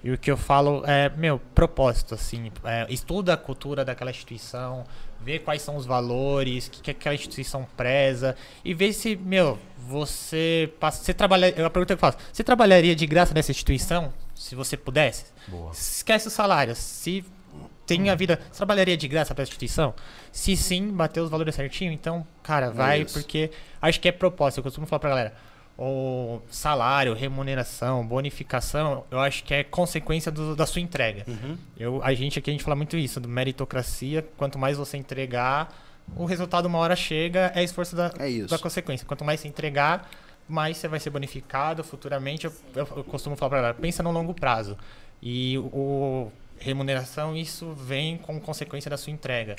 E 0.03 0.11
o 0.11 0.17
que 0.17 0.29
eu 0.29 0.35
falo 0.35 0.83
é, 0.85 1.09
meu, 1.15 1.39
propósito, 1.55 2.13
assim, 2.13 2.51
é, 2.65 2.85
estuda 2.89 3.33
a 3.33 3.37
cultura 3.37 3.85
daquela 3.85 4.11
instituição, 4.11 4.83
vê 5.21 5.39
quais 5.39 5.61
são 5.61 5.77
os 5.77 5.85
valores, 5.85 6.67
o 6.67 6.71
que, 6.71 6.81
que 6.81 6.91
aquela 6.91 7.15
instituição 7.15 7.65
preza, 7.77 8.35
e 8.65 8.73
vê 8.73 8.91
se, 8.91 9.15
meu, 9.15 9.57
você 9.87 10.69
passa. 10.77 11.01
Você 11.01 11.13
trabalha. 11.13 11.53
Eu 11.57 11.65
a 11.65 11.69
pergunta 11.69 11.93
que 11.95 11.97
eu 11.97 12.01
faço, 12.01 12.17
você 12.33 12.43
trabalharia 12.43 12.93
de 12.93 13.05
graça 13.07 13.33
nessa 13.33 13.51
instituição? 13.51 14.13
Se 14.35 14.55
você 14.55 14.75
pudesse? 14.75 15.25
Boa. 15.47 15.71
Esquece 15.71 16.27
os 16.27 16.33
salários. 16.33 16.77
Se 16.79 17.23
tem 17.85 18.09
a 18.09 18.15
vida. 18.15 18.39
Você 18.51 18.57
trabalharia 18.57 18.95
de 18.97 19.07
graça 19.07 19.33
para 19.35 19.41
a 19.43 19.45
instituição? 19.45 19.93
Se 20.31 20.55
sim, 20.55 20.89
bater 20.91 21.19
os 21.21 21.29
valores 21.29 21.53
certinho, 21.55 21.91
então, 21.91 22.25
cara, 22.41 22.69
vai, 22.71 23.01
isso. 23.01 23.13
porque 23.19 23.51
acho 23.81 23.99
que 23.99 24.07
é 24.07 24.11
propósito. 24.11 24.59
Eu 24.59 24.63
costumo 24.63 24.85
falar 24.87 24.99
pra 24.99 25.09
galera. 25.09 25.33
O 25.77 26.39
salário, 26.51 27.13
remuneração, 27.15 28.05
bonificação, 28.05 29.05
eu 29.09 29.19
acho 29.19 29.43
que 29.43 29.53
é 29.55 29.63
consequência 29.63 30.31
do- 30.31 30.55
da 30.55 30.67
sua 30.67 30.79
entrega. 30.81 31.25
Eu, 31.77 31.99
a 32.03 32.13
gente 32.13 32.37
aqui 32.37 32.51
a 32.51 32.53
gente 32.53 32.63
fala 32.63 32.75
muito 32.75 32.95
isso, 32.95 33.19
do 33.19 33.27
meritocracia. 33.27 34.23
Quanto 34.37 34.59
mais 34.59 34.77
você 34.77 34.97
entregar, 34.97 35.73
o 36.15 36.25
resultado 36.25 36.67
uma 36.67 36.77
hora 36.77 36.95
chega, 36.95 37.51
é 37.55 37.63
esforço 37.63 37.95
da, 37.95 38.11
É 38.19 38.29
da 38.51 38.59
consequência. 38.59 39.05
Quanto 39.07 39.25
mais 39.25 39.39
você 39.39 39.47
entregar, 39.47 40.07
mais 40.47 40.77
você 40.77 40.87
vai 40.87 40.99
ser 40.99 41.09
bonificado 41.09 41.83
futuramente. 41.83 42.45
Eu, 42.45 42.53
eu- 42.75 42.87
eu 42.97 43.03
costumo 43.03 43.35
falar 43.35 43.49
pra 43.49 43.57
galera, 43.59 43.73
pensa 43.73 44.03
no 44.03 44.11
longo 44.11 44.33
prazo. 44.33 44.77
E 45.23 45.57
o 45.57 46.31
remuneração, 46.63 47.35
isso 47.35 47.73
vem 47.73 48.17
com 48.17 48.39
consequência 48.39 48.89
da 48.89 48.97
sua 48.97 49.11
entrega. 49.11 49.55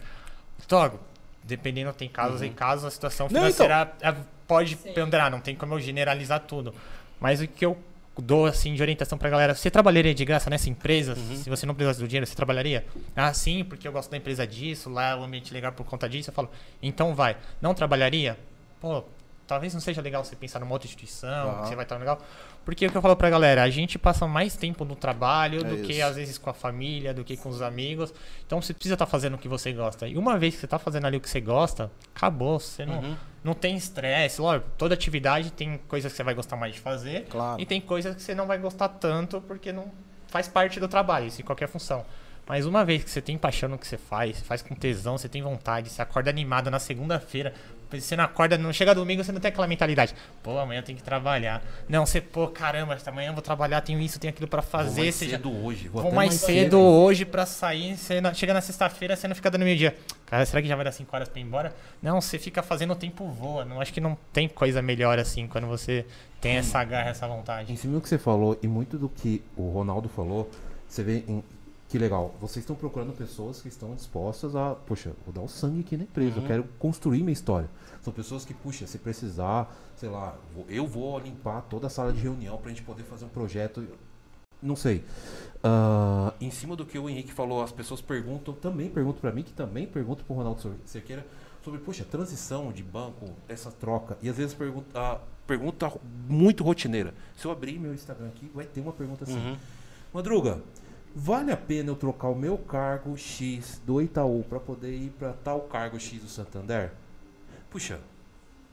Togo, 0.67 0.99
dependendo, 1.43 1.93
tem 1.93 2.09
casos 2.09 2.41
Uhum. 2.41 2.47
e 2.47 2.51
casos, 2.51 2.85
a 2.85 2.91
situação 2.91 3.27
Não, 3.31 3.41
financeira 3.43 3.93
é, 4.01 4.15
pode 4.47 4.77
ponderar, 4.77 5.31
não 5.31 5.41
tem 5.41 5.55
como 5.55 5.75
eu 5.75 5.81
generalizar 5.81 6.41
tudo. 6.41 6.75
Mas 7.21 7.41
o 7.41 7.47
que 7.47 7.65
eu 7.65 7.77
dou 8.17 8.47
assim 8.47 8.75
de 8.75 8.81
orientação 8.83 9.19
pra 9.19 9.29
galera, 9.29 9.55
você 9.55 9.71
trabalharia 9.71 10.15
de 10.15 10.25
graça 10.25 10.49
nessa 10.49 10.71
empresa? 10.71 11.15
Uhum. 11.15 11.37
Se 11.37 11.51
você 11.51 11.67
não 11.67 11.75
precisasse 11.75 12.01
do 12.01 12.09
dinheiro, 12.09 12.27
você 12.27 12.35
trabalharia? 12.35 12.87
Ah, 13.15 13.33
sim, 13.35 13.65
porque 13.65 13.87
eu 13.87 13.93
gosto 13.93 14.11
da 14.11 14.17
empresa 14.17 14.47
disso, 14.47 14.89
lá 14.89 15.11
é 15.11 15.17
um 15.17 15.25
ambiente 15.25 15.53
legal 15.53 15.73
por 15.73 15.85
conta 15.85 16.09
disso. 16.09 16.31
Eu 16.31 16.35
falo, 16.35 16.51
então 16.83 17.15
vai. 17.15 17.37
Não 17.61 17.75
trabalharia? 17.75 18.39
Pô, 18.81 19.03
talvez 19.47 19.75
não 19.75 19.81
seja 19.81 20.01
legal 20.01 20.25
você 20.25 20.37
pensar 20.37 20.61
numa 20.61 20.73
outra 20.73 20.87
instituição, 20.87 21.51
Aham. 21.51 21.63
que 21.63 21.69
você 21.69 21.75
vai 21.77 21.85
estar 21.85 21.97
legal. 21.99 22.21
Porque 22.65 22.85
é 22.85 22.89
o 22.89 22.91
que 22.91 22.97
eu 22.97 23.03
falo 23.03 23.15
pra 23.15 23.29
galera, 23.29 23.63
a 23.63 23.69
gente 23.69 23.99
passa 23.99 24.27
mais 24.27 24.57
tempo 24.57 24.85
no 24.85 24.97
trabalho 24.97 25.61
É 25.61 25.65
do 25.65 25.77
que 25.83 25.93
isso. 25.93 26.05
às 26.05 26.17
vezes 26.17 26.39
com 26.39 26.49
a 26.49 26.55
família, 26.55 27.13
do 27.13 27.23
que 27.23 27.37
com 27.37 27.49
os 27.51 27.61
amigos. 27.61 28.13
Então 28.47 28.61
você 28.63 28.73
precisa 28.73 28.95
estar 28.95 29.07
fazendo 29.07 29.35
o 29.35 29.39
que 29.39 29.49
você 29.49 29.73
gosta. 29.73 30.09
E 30.09 30.17
uma 30.17 30.39
vez 30.39 30.55
que 30.55 30.61
você 30.61 30.67
tá 30.67 30.79
fazendo 30.79 31.07
ali 31.07 31.17
o 31.17 31.21
que 31.21 31.29
você 31.29 31.41
gosta, 31.41 31.91
acabou. 32.15 32.59
Você 32.59 32.87
não, 32.87 33.01
Uhum. 33.01 33.17
não 33.45 33.55
tem 33.55 33.77
estresse. 33.77 34.41
Lógico, 34.41 34.69
toda 34.79 34.95
atividade 34.95 35.51
tem 35.53 35.79
coisas 35.89 36.11
que 36.11 36.17
você 36.17 36.23
vai 36.25 36.35
gostar 36.35 36.57
mais 36.57 36.75
de 36.75 36.81
fazer. 36.81 37.27
Claro. 37.29 37.61
E 37.61 37.67
tem 37.67 37.81
coisas 37.81 38.15
que 38.17 38.23
você 38.23 38.35
não 38.35 38.47
vai 38.47 38.57
gostar 38.59 38.89
tanto 38.89 39.41
porque 39.43 39.71
não 39.73 39.91
faz 40.29 40.49
parte 40.49 40.81
do 40.81 40.89
trabalho, 40.89 41.27
isso 41.27 41.41
em 41.43 41.45
qualquer 41.45 41.69
função. 41.69 42.05
Mas 42.47 42.67
uma 42.67 42.85
vez 42.85 43.03
que 43.05 43.11
você 43.11 43.23
tem 43.23 43.39
paixão 43.39 43.69
no 43.71 43.79
que 43.79 43.87
você 43.87 43.97
faz, 43.97 44.37
você 44.39 44.45
faz 44.45 44.61
com 44.61 44.75
tesão, 44.75 45.17
você 45.17 45.29
tem 45.31 45.41
vontade, 45.43 45.89
você 45.89 46.03
acorda 46.03 46.29
animado 46.29 46.71
na 46.71 46.79
segunda-feira, 46.79 47.55
você 48.01 48.17
não 48.17 48.25
acorda, 48.25 48.57
não 48.59 48.73
chega 48.73 48.95
domingo, 48.95 49.23
você 49.25 49.33
não 49.33 49.41
tem 49.41 49.49
aquela 49.51 49.67
mentalidade. 49.67 50.15
Pô, 50.43 50.59
amanhã 50.59 50.81
eu 50.81 50.85
tenho 50.85 50.99
que 50.99 51.05
trabalhar. 51.05 51.63
Não, 51.89 52.05
você, 52.07 52.21
pô, 52.21 52.49
caramba, 52.49 52.97
amanhã 53.07 53.29
eu 53.29 53.33
vou 53.35 53.43
trabalhar, 53.43 53.81
tenho 53.81 54.01
isso, 54.01 54.19
tenho 54.19 54.33
aquilo 54.33 54.49
pra 54.49 54.61
Vou 54.61 54.71
fazer. 54.71 55.03
mais 55.03 55.15
Você 55.15 55.25
já, 55.27 55.37
cedo 55.37 55.51
hoje. 55.65 55.89
Vou, 55.89 56.03
Vou 56.03 56.09
até 56.09 56.17
mais 56.17 56.35
cedo 56.35 56.79
hoje 56.79 57.25
pra 57.25 57.47
sair. 57.47 57.97
Você 57.97 58.21
não- 58.21 58.35
chega 58.35 58.55
na 58.55 58.61
sexta-feira, 58.61 59.17
você 59.17 59.29
não 59.29 59.35
fica 59.35 59.51
dando 59.51 59.63
meio-dia. 59.65 59.97
Cara, 60.27 60.45
será 60.47 60.61
que 60.63 60.69
já 60.69 60.75
vai 60.77 60.85
dar 60.85 60.93
5 60.93 61.15
horas 61.15 61.29
pra 61.29 61.41
ir 61.41 61.45
embora? 61.45 61.75
Não, 62.03 62.21
você 62.21 62.39
fica 62.39 62.63
fazendo 62.63 62.93
o 62.93 62.97
tempo 62.97 63.27
voa. 63.29 63.65
Não 63.65 63.81
acho 63.81 63.93
que 63.93 64.01
não 64.01 64.17
tem 64.33 64.49
coisa 64.49 64.81
melhor 64.83 65.19
assim 65.19 65.47
quando 65.47 65.67
você 65.67 66.05
tem 66.41 66.57
essa 66.57 66.83
garra, 66.85 67.11
essa 67.11 67.27
Em 67.27 67.29
vontade. 67.29 67.77
cima 67.77 67.95
do 67.95 68.01
que 68.01 68.09
você 68.09 68.19
falou 68.19 68.59
e 68.63 68.67
muito 68.67 68.99
do 68.99 69.09
que 69.09 69.43
o 69.57 69.71
Ronaldo 69.71 70.09
falou, 70.09 70.51
você 70.89 71.03
vê 71.03 71.25
em- 71.29 71.43
que 71.89 71.99
legal. 71.99 72.35
Vocês 72.41 72.63
estão 72.65 72.75
procurando 72.75 73.13
pessoas 73.13 73.63
que 73.63 73.69
estão 73.69 73.95
dispostas 73.95 74.57
a, 74.57 74.75
poxa, 74.75 75.13
vou 75.25 75.33
dar 75.33 75.43
o 75.43 75.49
sangue 75.49 75.81
aqui 75.81 75.97
na 75.97 76.03
empresa, 76.03 76.39
eu 76.39 76.43
quero 76.43 76.65
construir 76.79 77.21
minha 77.23 77.33
história. 77.33 77.69
São 78.05 78.13
pessoas 78.13 78.45
que, 78.45 78.53
puxa, 78.53 78.87
se 78.87 78.99
precisar, 78.99 79.75
sei 79.97 80.11
lá, 80.11 80.37
eu 80.69 80.87
vou 80.87 81.19
limpar 81.19 81.63
toda 81.63 81.87
a 81.87 81.91
sala 81.91 82.13
de 82.13 82.21
reunião 82.21 82.59
pra 82.59 82.69
gente 82.69 82.83
poder 82.83 83.03
fazer 83.03 83.25
um 83.25 83.29
projeto. 83.31 83.83
Não 84.63 84.77
sei. 84.77 85.03
Ah, 85.63 86.35
em 86.39 86.51
cima 86.51 86.77
do 86.77 86.85
que 86.85 86.99
o 86.99 87.09
Henrique 87.09 87.33
falou, 87.33 87.63
as 87.63 87.73
pessoas 87.73 88.03
perguntam, 88.03 88.53
também 88.53 88.91
perguntam 88.91 89.21
pra 89.23 89.33
mim, 89.33 89.43
que 89.43 89.53
também 89.55 89.87
perguntam 89.87 90.23
pro 90.27 90.37
Ronaldo 90.37 90.61
Cer- 90.61 90.73
Cerqueira, 90.85 91.27
sobre, 91.65 91.81
poxa, 91.81 92.05
transição 92.05 92.71
de 92.73 92.83
banco, 92.83 93.31
essa 93.49 93.71
troca. 93.71 94.19
E 94.21 94.29
às 94.29 94.37
vezes 94.37 94.53
pergunta, 94.55 95.01
a 95.01 95.19
pergunta 95.47 95.91
muito 96.29 96.63
rotineira. 96.63 97.15
Se 97.35 97.47
eu 97.47 97.51
abrir 97.51 97.79
meu 97.79 97.95
Instagram 97.95 98.27
aqui, 98.29 98.51
vai 98.55 98.67
ter 98.67 98.83
uma 98.83 98.93
pergunta 98.93 99.25
assim. 99.25 99.39
Uhum. 99.39 99.57
Madruga, 100.13 100.61
vale 101.17 101.51
a 101.53 101.57
pena 101.57 101.89
eu 101.91 101.97
trocar 101.97 102.29
o 102.29 102.35
meu 102.35 102.59
cargo 102.59 103.17
X 103.17 103.81
do 103.87 104.01
Itaú 104.03 104.45
para 104.47 104.61
poder 104.61 104.95
ir 104.95 105.11
para 105.19 105.33
tal 105.33 105.63
cargo 105.63 105.99
X 105.99 106.21
do 106.21 106.29
Santander? 106.29 106.93
Puxa, 107.75 108.01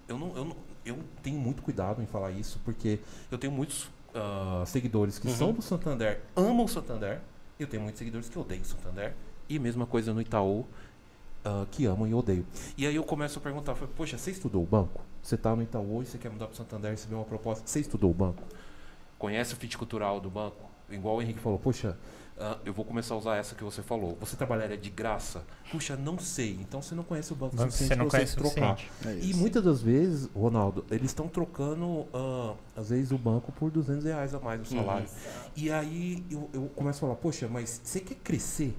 eu 0.07 0.15
não, 0.15 0.37
eu 0.37 0.45
não, 0.45 0.55
eu 0.85 0.99
tenho 1.23 1.39
muito 1.39 1.63
cuidado 1.63 2.03
em 2.03 2.05
falar 2.05 2.29
isso 2.29 2.61
porque 2.63 2.99
eu 3.31 3.37
tenho 3.39 3.51
muitos 3.51 3.89
ah, 4.13 4.63
seguidores 4.67 5.17
que 5.17 5.27
são 5.31 5.51
do 5.51 5.61
Santander, 5.63 6.21
amam 6.35 6.65
o 6.65 6.67
Santander, 6.67 7.19
e 7.59 7.63
eu 7.63 7.67
tenho 7.67 7.81
muitos 7.81 7.97
seguidores 7.97 8.29
que 8.29 8.37
odeiam 8.37 8.61
o 8.61 8.65
Santander 8.65 9.15
e 9.49 9.57
mesma 9.57 9.87
coisa 9.87 10.13
no 10.13 10.21
Itaú. 10.21 10.67
ah, 11.43 11.65
que 11.71 11.87
amam 11.87 12.07
e 12.07 12.13
odeiam. 12.13 12.45
E 12.77 12.85
aí 12.85 12.95
eu 12.95 13.03
começo 13.03 13.39
a 13.39 13.41
perguntar, 13.41 13.73
falo, 13.73 13.89
poxa, 13.97 14.19
você 14.19 14.29
estudou 14.29 14.61
o 14.61 14.67
banco? 14.67 15.01
Você 15.23 15.33
está 15.33 15.55
no 15.55 15.63
Itaú 15.63 15.97
hoje, 15.97 16.11
você 16.11 16.19
quer 16.19 16.29
mudar 16.29 16.45
para 16.45 16.53
o 16.53 16.57
Santander, 16.57 16.91
receber 16.91 17.15
uma 17.15 17.25
proposta, 17.25 17.65
você 17.65 17.79
estudou 17.79 18.11
o 18.11 18.13
banco? 18.13 18.43
Conhece 19.17 19.55
o 19.55 19.57
fit 19.57 19.79
cultural 19.79 20.19
do 20.19 20.29
banco? 20.29 20.69
Igual 20.91 21.15
o 21.15 21.21
Henrique 21.23 21.39
falou, 21.39 21.57
poxa, 21.57 21.97
ah, 22.41 22.57
eu 22.65 22.73
vou 22.73 22.83
começar 22.83 23.13
a 23.13 23.17
usar 23.17 23.35
essa 23.37 23.53
que 23.55 23.63
você 23.63 23.81
falou. 23.81 24.17
Você 24.19 24.35
trabalharia 24.35 24.77
de 24.77 24.89
graça? 24.89 25.43
Puxa, 25.71 25.95
não 25.95 26.17
sei. 26.19 26.57
Então 26.59 26.81
você 26.81 26.95
não 26.95 27.03
conhece 27.03 27.31
o 27.31 27.35
banco 27.35 27.55
suficiente 27.57 27.89
você 27.89 27.95
não 27.95 28.07
pra 28.07 28.17
conhece 28.17 28.33
o 28.33 28.37
trocar. 28.41 28.77
suficiente. 28.77 29.21
É 29.23 29.25
E 29.25 29.33
muitas 29.33 29.63
das 29.63 29.81
vezes, 29.81 30.29
Ronaldo, 30.35 30.85
eles 30.91 31.11
estão 31.11 31.27
trocando, 31.27 32.05
ah, 32.13 32.55
às 32.75 32.89
vezes, 32.89 33.11
o 33.11 33.17
banco 33.17 33.51
por 33.51 33.69
200 33.71 34.03
reais 34.05 34.33
a 34.33 34.39
mais 34.39 34.59
no 34.59 34.65
salário. 34.65 35.07
E 35.55 35.71
aí 35.71 36.25
eu, 36.29 36.49
eu 36.53 36.63
começo 36.75 36.97
a 36.97 37.01
falar, 37.01 37.15
poxa, 37.15 37.47
mas 37.47 37.79
você 37.83 37.99
quer 37.99 38.15
crescer? 38.15 38.75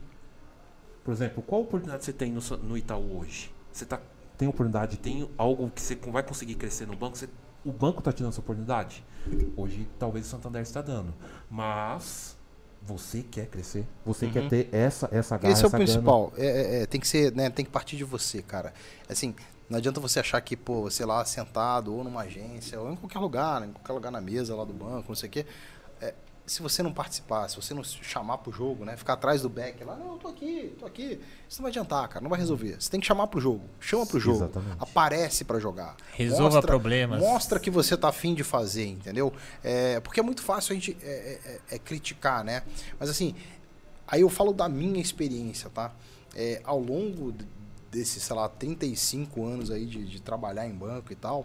Por 1.05 1.13
exemplo, 1.13 1.43
qual 1.43 1.63
oportunidade 1.63 2.05
você 2.05 2.13
tem 2.13 2.31
no, 2.33 2.41
no 2.59 2.77
Itaú 2.77 3.19
hoje? 3.19 3.53
Você 3.73 3.85
tá, 3.85 4.01
tem 4.39 4.47
oportunidade, 4.49 4.99
tem 4.99 5.29
algo 5.37 5.71
que 5.71 5.81
você 5.81 5.95
vai 5.97 6.23
conseguir 6.23 6.55
crescer 6.55 6.87
no 6.87 6.97
banco? 6.97 7.17
Você- 7.17 7.29
o 7.65 7.73
banco 7.73 7.99
está 8.01 8.13
te 8.13 8.23
dando 8.23 8.31
essa 8.33 8.41
oportunidade? 8.41 9.05
Hoje, 9.57 9.89
talvez 9.99 10.27
o 10.27 10.29
Santander 10.29 10.63
está 10.63 10.83
dando. 10.83 11.15
Mas 11.49 12.32
você 12.85 13.23
quer 13.23 13.47
crescer? 13.47 13.87
Você 14.05 14.27
quer 14.27 14.49
ter 14.49 14.69
essa, 14.73 15.09
essa 15.13 15.39
garra, 15.39 15.53
Esse 15.53 15.65
é 15.65 15.69
o 15.69 15.71
principal. 15.71 16.33
É, 16.37 16.47
é, 16.47 16.83
é, 16.83 16.87
tem 16.87 17.01
que 17.01 17.07
ser, 17.07 17.33
né? 17.33 17.49
Tem 17.49 17.65
que 17.65 17.71
partir 17.71 17.97
de 17.97 18.05
você, 18.05 18.43
cara. 18.43 18.75
Assim, 19.09 19.35
não 19.71 19.79
adianta 19.79 20.01
você 20.01 20.21
achar 20.21 20.41
que, 20.41 20.57
pô, 20.57 20.91
sei 20.91 21.07
lá, 21.07 21.25
sentado 21.25 21.95
ou 21.95 22.05
numa 22.05 22.23
agência 22.23 22.79
ou 22.81 22.93
em 22.93 22.97
qualquer 22.97 23.19
lugar, 23.21 23.61
né, 23.61 23.69
em 23.69 23.73
qualquer 23.73 23.93
lugar 23.93 24.13
na 24.13 24.21
mesa 24.21 24.55
lá 24.55 24.65
do 24.65 24.73
banco, 24.73 25.07
não 25.09 25.15
sei 25.15 25.29
o 25.29 25.33
quê. 25.33 25.47
É, 26.45 26.49
se 26.49 26.61
você 26.63 26.83
não 26.83 26.93
participar, 26.93 27.49
se 27.49 27.57
você 27.57 27.73
não 27.75 27.83
se 27.85 27.97
chamar 28.03 28.39
pro 28.39 28.51
jogo, 28.53 28.85
né? 28.85 28.97
Ficar 28.97 29.15
atrás 29.15 29.43
do 29.43 29.49
back 29.49 29.83
lá, 29.85 29.97
não, 29.97 30.13
eu 30.13 30.19
tô 30.19 30.29
aqui, 30.29 30.75
tô 30.79 30.87
aqui. 30.87 31.21
Isso 31.49 31.61
não 31.61 31.65
vai 31.65 31.71
adiantar, 31.71 32.09
cara, 32.09 32.21
não 32.23 32.29
vai 32.31 32.39
resolver. 32.39 32.77
Você 32.81 32.91
tem 32.91 33.01
que 33.01 33.07
chamar 33.07 33.27
pro 33.29 33.41
jogo. 33.41 33.63
Chama 33.81 34.07
pro 34.07 34.19
jogo. 34.21 34.37
Exatamente. 34.39 34.77
Aparece 34.81 35.45
pra 35.45 35.59
jogar. 35.59 35.97
Resolva 36.15 36.61
problemas. 36.63 37.21
Mostra 37.21 37.59
que 37.61 37.71
você 37.71 37.97
tá 37.97 38.09
afim 38.09 38.35
de 38.35 38.43
fazer, 38.45 38.87
entendeu? 38.87 39.33
É, 39.63 40.01
porque 40.01 40.21
é 40.21 40.23
muito 40.23 40.43
fácil 40.43 40.73
a 40.73 40.75
gente 40.75 40.97
é, 41.03 41.61
é- 41.71 41.75
é 41.77 41.79
criticar, 41.79 42.43
né? 42.45 42.63
Mas 42.99 43.09
assim, 43.09 43.35
aí 44.07 44.21
eu 44.23 44.29
falo 44.29 44.53
da 44.53 44.69
minha 44.69 45.01
experiência, 45.01 45.71
tá? 45.71 45.93
É, 46.35 46.61
ao 46.65 46.79
longo 46.81 47.35
desses, 47.91 48.23
sei 48.23 48.35
lá, 48.35 48.49
35 48.49 49.45
anos 49.45 49.71
aí 49.71 49.85
de, 49.85 50.03
de 50.07 50.19
trabalhar 50.21 50.67
em 50.67 50.73
banco 50.73 51.13
e 51.13 51.15
tal, 51.15 51.45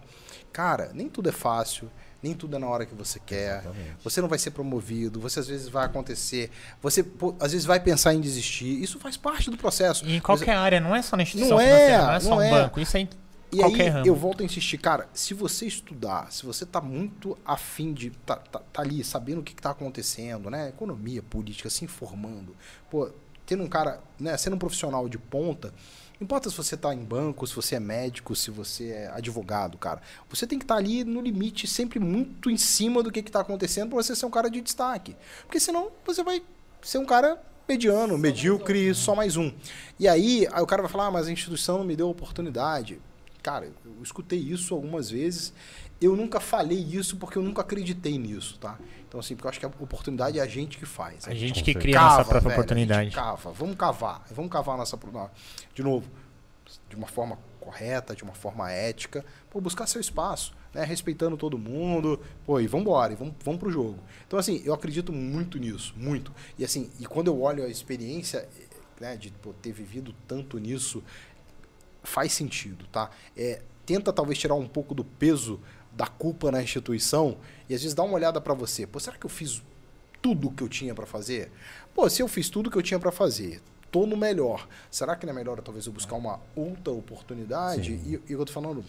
cara, 0.54 0.92
nem 0.94 1.10
tudo 1.10 1.28
é 1.28 1.32
fácil, 1.34 1.92
nem 2.22 2.34
tudo 2.34 2.56
é 2.56 2.60
na 2.60 2.68
hora 2.68 2.86
que 2.86 2.96
você 2.96 3.20
quer. 3.20 3.60
Exatamente. 3.60 3.96
Você 4.04 4.22
não 4.22 4.28
vai 4.28 4.40
ser 4.40 4.52
promovido, 4.52 5.20
você 5.20 5.40
às 5.40 5.48
vezes 5.48 5.70
vai 5.70 5.86
acontecer, 5.86 6.50
você 6.82 7.04
pô, 7.04 7.36
às 7.40 7.52
vezes 7.52 7.66
vai 7.66 7.80
pensar 7.80 8.14
em 8.14 8.22
desistir. 8.22 8.82
Isso 8.82 9.00
faz 9.00 9.18
parte 9.18 9.50
do 9.50 9.58
processo. 9.58 10.06
E 10.06 10.16
em 10.18 10.20
qualquer 10.20 10.56
área, 10.56 10.80
não 10.80 10.96
é 10.96 11.02
só 11.02 11.16
na 11.16 11.24
instituição 11.24 11.58
Não 11.58 11.64
é, 11.64 11.68
financeira, 11.68 12.04
não 12.06 12.14
é 12.14 12.20
só 12.20 12.30
não 12.30 12.38
um 12.38 12.42
é. 12.42 12.52
banco. 12.52 12.80
Isso 12.80 12.98
é 12.98 13.00
em 13.02 13.10
E 13.52 13.58
qualquer 13.60 13.84
aí 13.84 13.90
ramo. 13.90 14.08
eu 14.08 14.16
volto 14.16 14.42
a 14.42 14.46
insistir, 14.46 14.78
cara, 14.78 15.08
se 15.14 15.34
você 15.34 15.66
estudar, 15.66 16.32
se 16.32 16.46
você 16.46 16.66
tá 16.66 16.82
muito 16.82 17.38
afim 17.46 17.94
de 17.94 18.10
tá, 18.26 18.36
tá, 18.36 18.60
tá 18.60 18.82
ali 18.82 19.04
sabendo 19.04 19.40
o 19.40 19.44
que, 19.44 19.54
que 19.56 19.62
tá 19.62 19.70
acontecendo, 19.72 20.50
né? 20.50 20.70
Economia, 20.70 21.22
política, 21.24 21.70
se 21.70 21.86
informando, 21.86 22.56
pô, 22.90 23.10
tendo 23.46 23.64
um 23.64 23.68
cara, 23.70 24.02
né, 24.20 24.36
sendo 24.36 24.58
um 24.58 24.60
profissional 24.60 25.08
de 25.08 25.18
ponta, 25.18 25.74
importa 26.20 26.50
se 26.50 26.58
você 26.58 26.76
tá 26.76 26.94
em 26.94 27.04
banco, 27.04 27.46
se 27.46 27.56
você 27.56 27.76
é 27.76 27.80
médico, 27.80 28.36
se 28.36 28.50
você 28.50 28.90
é 28.90 29.12
advogado, 29.14 29.78
cara. 29.78 30.02
Você 30.30 30.48
tem 30.48 30.58
que 30.58 30.66
estar 30.66 30.76
ali 30.76 31.04
no 31.04 31.22
limite, 31.22 31.68
sempre 31.68 32.00
muito 32.00 32.50
em 32.50 32.58
cima 32.58 33.04
do 33.04 33.12
que, 33.12 33.22
que 33.22 33.32
tá 33.32 33.42
acontecendo 33.42 33.90
pra 33.90 33.98
você 33.98 34.16
ser 34.16 34.26
um 34.26 34.32
cara 34.32 34.50
de 34.50 34.62
destaque. 34.62 35.16
Porque 35.44 35.60
senão 35.60 35.92
você 36.06 36.24
vai 36.24 36.42
ser 36.82 36.98
um 36.98 37.06
cara 37.06 37.42
mediano, 37.68 38.18
medíocre, 38.18 38.94
só 38.94 39.14
mais 39.14 39.36
um. 39.36 39.52
E 40.00 40.08
aí, 40.08 40.48
aí 40.52 40.62
o 40.62 40.66
cara 40.68 40.82
vai 40.82 40.92
falar, 40.92 41.08
ah, 41.08 41.12
mas 41.12 41.28
a 41.28 41.32
instituição 41.32 41.80
não 41.80 41.86
me 41.86 41.96
deu 41.96 42.10
oportunidade. 42.10 43.00
Cara, 43.44 43.72
eu 43.86 44.02
escutei 44.02 44.40
isso 44.40 44.74
algumas 44.74 45.10
vezes. 45.10 45.54
Eu 46.00 46.16
nunca 46.16 46.40
falei 46.40 46.80
isso 46.80 47.18
porque 47.18 47.38
eu 47.38 47.44
nunca 47.44 47.62
acreditei 47.62 48.18
nisso, 48.18 48.58
tá? 48.60 48.80
Então, 49.08 49.20
assim, 49.20 49.36
porque 49.36 49.48
eu 49.48 49.50
acho 49.50 49.60
que 49.60 49.66
a 49.66 49.70
oportunidade 49.70 50.38
é 50.38 50.42
a 50.42 50.48
gente 50.48 50.78
que 50.78 50.86
faz. 50.86 51.28
A 51.28 51.34
gente 51.34 51.64
que 51.64 51.74
cria 51.74 52.00
a 52.00 52.04
nossa 52.04 52.26
própria 52.26 52.42
velho, 52.42 52.52
a 52.52 52.56
oportunidade. 52.56 53.04
gente 53.06 53.16
cava, 53.16 53.52
vamos 53.52 53.76
cavar, 53.76 54.26
vamos 54.32 54.52
cavar 54.52 54.76
a 54.76 54.78
nossa 54.80 54.96
oportunidade. 54.96 55.34
De 55.74 55.82
novo, 55.82 56.10
de 56.90 56.96
uma 56.96 57.08
forma 57.08 57.40
correta, 57.60 58.16
de 58.16 58.24
uma 58.24 58.34
forma 58.34 58.72
ética, 58.72 59.26
pô, 59.50 59.62
buscar 59.62 59.88
seu 59.88 60.00
espaço, 60.02 60.54
né? 60.74 60.84
Respeitando 60.84 61.38
todo 61.38 61.58
mundo, 61.58 62.20
pô, 62.46 62.60
e 62.60 62.68
vambora, 62.68 63.14
e 63.14 63.16
vamos, 63.16 63.36
vamos 63.44 63.60
pro 63.60 63.72
jogo. 63.72 64.00
Então, 64.26 64.38
assim, 64.38 64.62
eu 64.66 64.74
acredito 64.74 65.14
muito 65.14 65.58
nisso, 65.58 65.94
muito. 65.98 66.34
E 66.58 66.66
assim, 66.66 66.90
e 67.00 67.06
quando 67.06 67.28
eu 67.28 67.42
olho 67.42 67.64
a 67.64 67.68
experiência, 67.68 68.48
né, 69.00 69.16
de 69.16 69.32
pô, 69.32 69.54
ter 69.54 69.72
vivido 69.72 70.14
tanto 70.28 70.58
nisso, 70.58 71.04
faz 72.04 72.34
sentido, 72.34 72.86
tá? 72.92 73.10
É, 73.36 73.62
tenta 73.86 74.12
talvez 74.12 74.38
tirar 74.38 74.56
um 74.56 74.68
pouco 74.68 74.94
do 74.94 75.04
peso 75.04 75.60
da 75.98 76.06
culpa 76.08 76.52
na 76.52 76.62
instituição 76.62 77.38
e 77.68 77.74
às 77.74 77.82
vezes 77.82 77.96
dá 77.96 78.04
uma 78.04 78.14
olhada 78.14 78.40
para 78.40 78.54
você. 78.54 78.86
Pô, 78.86 79.00
será 79.00 79.18
que 79.18 79.26
eu 79.26 79.30
fiz 79.30 79.62
tudo 80.22 80.48
o 80.48 80.52
que 80.52 80.64
eu 80.64 80.70
tinha 80.70 80.94
para 80.94 81.08
fazer? 81.08 81.52
Pô, 81.96 82.08
se 82.10 82.22
eu 82.22 82.28
fiz 82.28 82.50
tudo 82.50 82.68
o 82.68 82.72
que 82.72 82.78
eu 82.78 82.84
tinha 82.84 83.00
para 83.00 83.12
fazer, 83.12 83.62
tô 83.92 84.06
no 84.06 84.16
melhor. 84.16 84.68
Será 84.92 85.16
que 85.16 85.26
não 85.26 85.34
é 85.34 85.36
melhor 85.36 85.60
talvez 85.62 85.88
eu 85.88 85.92
buscar 85.92 86.16
uma 86.16 86.40
outra 86.56 86.94
oportunidade? 86.94 87.94
E, 87.94 88.22
e 88.30 88.32
eu 88.32 88.46
tô 88.46 88.52
falando, 88.54 88.86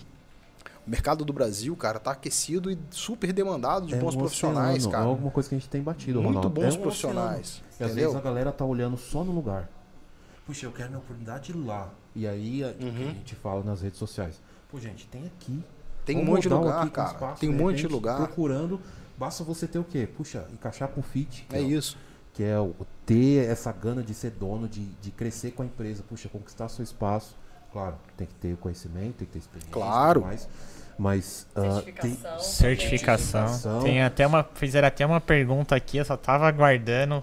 o 0.87 0.91
mercado 0.91 1.25
do 1.25 1.33
Brasil, 1.33 1.75
cara, 1.77 1.99
tá 1.99 2.11
aquecido 2.11 2.71
e 2.71 2.79
super 2.91 3.33
demandado 3.33 3.87
de 3.87 3.95
É 3.95 3.99
bons 3.99 4.15
um 4.15 4.19
profissionais, 4.19 4.77
oceano, 4.87 4.93
cara. 4.93 5.05
É 5.05 5.09
alguma 5.09 5.31
coisa 5.31 5.49
que 5.49 5.55
a 5.55 5.59
gente 5.59 5.69
tem 5.71 5.83
batido, 5.83 6.21
Muito 6.21 6.37
Ronaldo. 6.37 6.51
bons 6.61 6.75
É 6.75 6.79
um 6.79 6.83
profissionais. 6.83 7.63
E 7.81 7.85
às 7.85 7.95
vezes 7.95 8.15
a 8.15 8.21
galera 8.21 8.53
tá 8.53 8.65
olhando 8.67 8.97
só 8.99 9.25
no 9.25 9.33
lugar. 9.33 9.69
puxa, 10.47 10.67
eu 10.67 10.73
quero 10.73 10.89
minha 10.91 10.99
oportunidade 10.99 11.53
lá. 11.55 11.91
E 12.15 12.27
aí 12.27 12.63
Uhum. 12.65 13.11
a 13.11 13.15
gente 13.15 13.35
fala 13.35 13.63
nas 13.63 13.81
redes 13.83 13.99
sociais. 13.99 14.41
Pô, 14.71 14.79
gente, 14.81 15.07
tem 15.07 15.25
aqui. 15.27 15.63
Tem 16.09 16.19
um 16.19 16.25
monte 16.25 16.43
de 16.43 16.49
lugar, 16.49 16.91
cara. 16.91 17.09
espaço, 17.13 17.41
Tem 17.41 17.49
um 17.49 17.53
monte 17.53 17.77
de 17.77 17.87
lugar. 17.89 18.17
Procurando, 18.19 18.81
basta 19.17 19.45
você 19.45 19.67
ter 19.69 19.79
o 19.79 19.85
quê? 19.85 20.09
Puxa, 20.17 20.47
encaixar 20.53 20.89
com 20.89 21.03
fit. 21.03 21.47
que 21.49 21.57
É 21.57 21.61
o- 21.61 21.71
isso. 21.71 21.97
Que 22.35 22.43
é 22.45 22.59
o, 22.59 22.75
ter 23.07 23.49
essa 23.49 23.73
gana 23.73 24.03
de 24.03 24.15
ser 24.15 24.31
dono, 24.31 24.69
de, 24.69 24.85
de 24.85 25.11
crescer 25.11 25.51
com 25.53 25.63
a 25.63 25.67
empresa. 25.67 26.03
Puxa, 26.09 26.29
conquistar 26.29 26.69
seu 26.69 26.83
espaço. 26.85 27.37
Claro, 27.73 27.97
tem 28.17 28.27
que 28.27 28.35
ter 28.35 28.57
conhecimento, 28.57 29.17
tem 29.17 29.27
que 29.27 29.33
ter 29.33 29.39
experiência. 29.39 29.69
e 29.71 29.73
Claro. 29.73 30.21
tudo 30.21 30.27
Mais, 30.29 30.49
mas 30.99 31.47
ah, 31.55 31.61
tem, 31.61 31.71
Certificação. 31.73 32.39
Certificação. 32.41 33.49
Certificação. 33.49 33.83
Tem 33.83 34.03
até 34.03 34.27
uma. 34.27 34.43
Fizeram 34.55 34.89
até 34.89 35.05
uma 35.05 35.21
pergunta 35.21 35.75
aqui, 35.77 35.99
eu 35.99 36.05
só 36.05 36.17
tava 36.17 36.47
aguardando 36.49 37.23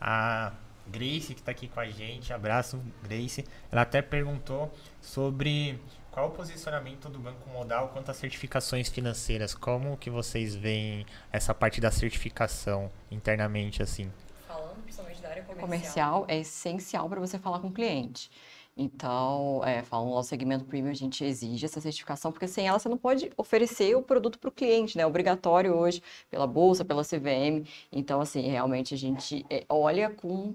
a 0.00 0.52
Grace, 0.88 1.34
que 1.34 1.42
tá 1.42 1.50
aqui 1.50 1.68
com 1.68 1.78
a 1.80 1.86
gente. 1.86 2.32
Abraço, 2.32 2.80
Grace. 3.02 3.44
Ela 3.70 3.82
até 3.82 4.00
perguntou 4.02 4.72
sobre 5.00 5.78
qual 6.16 6.28
o 6.28 6.30
posicionamento 6.30 7.10
do 7.10 7.18
Banco 7.18 7.46
Modal 7.50 7.90
quanto 7.90 8.10
às 8.10 8.16
certificações 8.16 8.88
financeiras. 8.88 9.54
Como 9.54 9.98
que 9.98 10.08
vocês 10.08 10.54
veem 10.54 11.04
essa 11.30 11.52
parte 11.52 11.78
da 11.78 11.90
certificação 11.90 12.90
internamente, 13.10 13.82
assim? 13.82 14.10
Falando 14.48 14.82
principalmente 14.82 15.20
da 15.20 15.28
área 15.28 15.42
comercial, 15.42 16.24
é 16.26 16.38
essencial 16.38 17.06
para 17.06 17.20
você 17.20 17.38
falar 17.38 17.60
com 17.60 17.68
o 17.68 17.72
cliente. 17.72 18.30
Então, 18.74 19.60
é, 19.62 19.82
falando 19.82 20.08
no 20.08 20.14
nosso 20.14 20.30
segmento 20.30 20.64
premium, 20.64 20.90
a 20.90 20.94
gente 20.94 21.22
exige 21.22 21.66
essa 21.66 21.82
certificação, 21.82 22.32
porque 22.32 22.48
sem 22.48 22.66
ela 22.66 22.78
você 22.78 22.88
não 22.88 22.96
pode 22.96 23.30
oferecer 23.36 23.94
o 23.94 24.00
produto 24.00 24.38
para 24.38 24.48
o 24.48 24.52
cliente, 24.52 24.96
né? 24.96 25.02
É 25.02 25.06
obrigatório 25.06 25.74
hoje 25.74 26.02
pela 26.30 26.46
Bolsa, 26.46 26.82
pela 26.82 27.04
CVM. 27.04 27.68
Então, 27.92 28.22
assim, 28.22 28.48
realmente 28.48 28.94
a 28.94 28.96
gente 28.96 29.44
é, 29.50 29.66
olha 29.68 30.08
com 30.08 30.54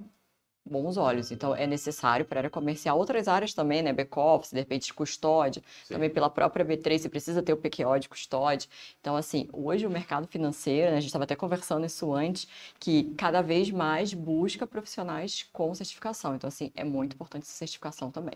bons 0.66 0.98
olhos. 0.98 1.32
Então, 1.32 1.56
é 1.56 1.66
necessário 1.68 2.26
para 2.26 2.40
a 2.40 2.42
área 2.42 2.50
comercial. 2.50 2.98
Outras 2.98 3.28
áreas 3.28 3.54
também, 3.54 3.82
né? 3.82 3.92
Back-office, 3.94 4.52
de 4.52 4.60
repente, 4.60 4.94
custódia. 4.94 5.62
Sim. 5.84 5.96
Também 5.96 6.10
pela 6.10 6.30
própria 6.30 6.66
B3, 6.66 7.00
você 7.00 7.10
precisa 7.10 7.42
ter 7.42 7.54
o 7.54 7.58
PQO 7.58 8.00
de 8.00 8.10
custódia. 8.10 8.70
Então, 9.00 9.16
assim, 9.16 9.48
hoje 9.52 9.86
o 9.86 9.90
mercado 9.90 10.28
financeiro, 10.28 10.92
né, 10.92 10.98
a 10.98 11.00
gente 11.00 11.08
estava 11.08 11.24
até 11.24 11.36
conversando 11.36 11.86
isso 11.86 12.14
antes, 12.14 12.48
que 12.80 13.14
cada 13.16 13.42
vez 13.42 13.72
mais 13.72 14.14
busca 14.14 14.68
profissionais 14.68 15.48
com 15.52 15.74
certificação. 15.74 16.36
Então, 16.36 16.48
assim, 16.48 16.72
é 16.76 16.84
muito 16.84 17.14
importante 17.14 17.44
essa 17.44 17.54
certificação 17.54 18.12
também. 18.12 18.36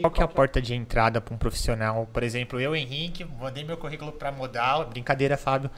Qual 0.00 0.10
que 0.10 0.20
é 0.20 0.24
a 0.24 0.28
porta 0.28 0.60
de 0.60 0.74
entrada 0.74 1.20
para 1.20 1.34
um 1.34 1.38
profissional? 1.38 2.08
Por 2.12 2.22
exemplo, 2.22 2.60
eu, 2.60 2.74
Henrique, 2.74 3.24
mandei 3.24 3.64
meu 3.64 3.76
currículo 3.76 4.12
para 4.12 4.30
Modal. 4.32 4.86
Brincadeira, 4.86 5.36
Fábio. 5.36 5.70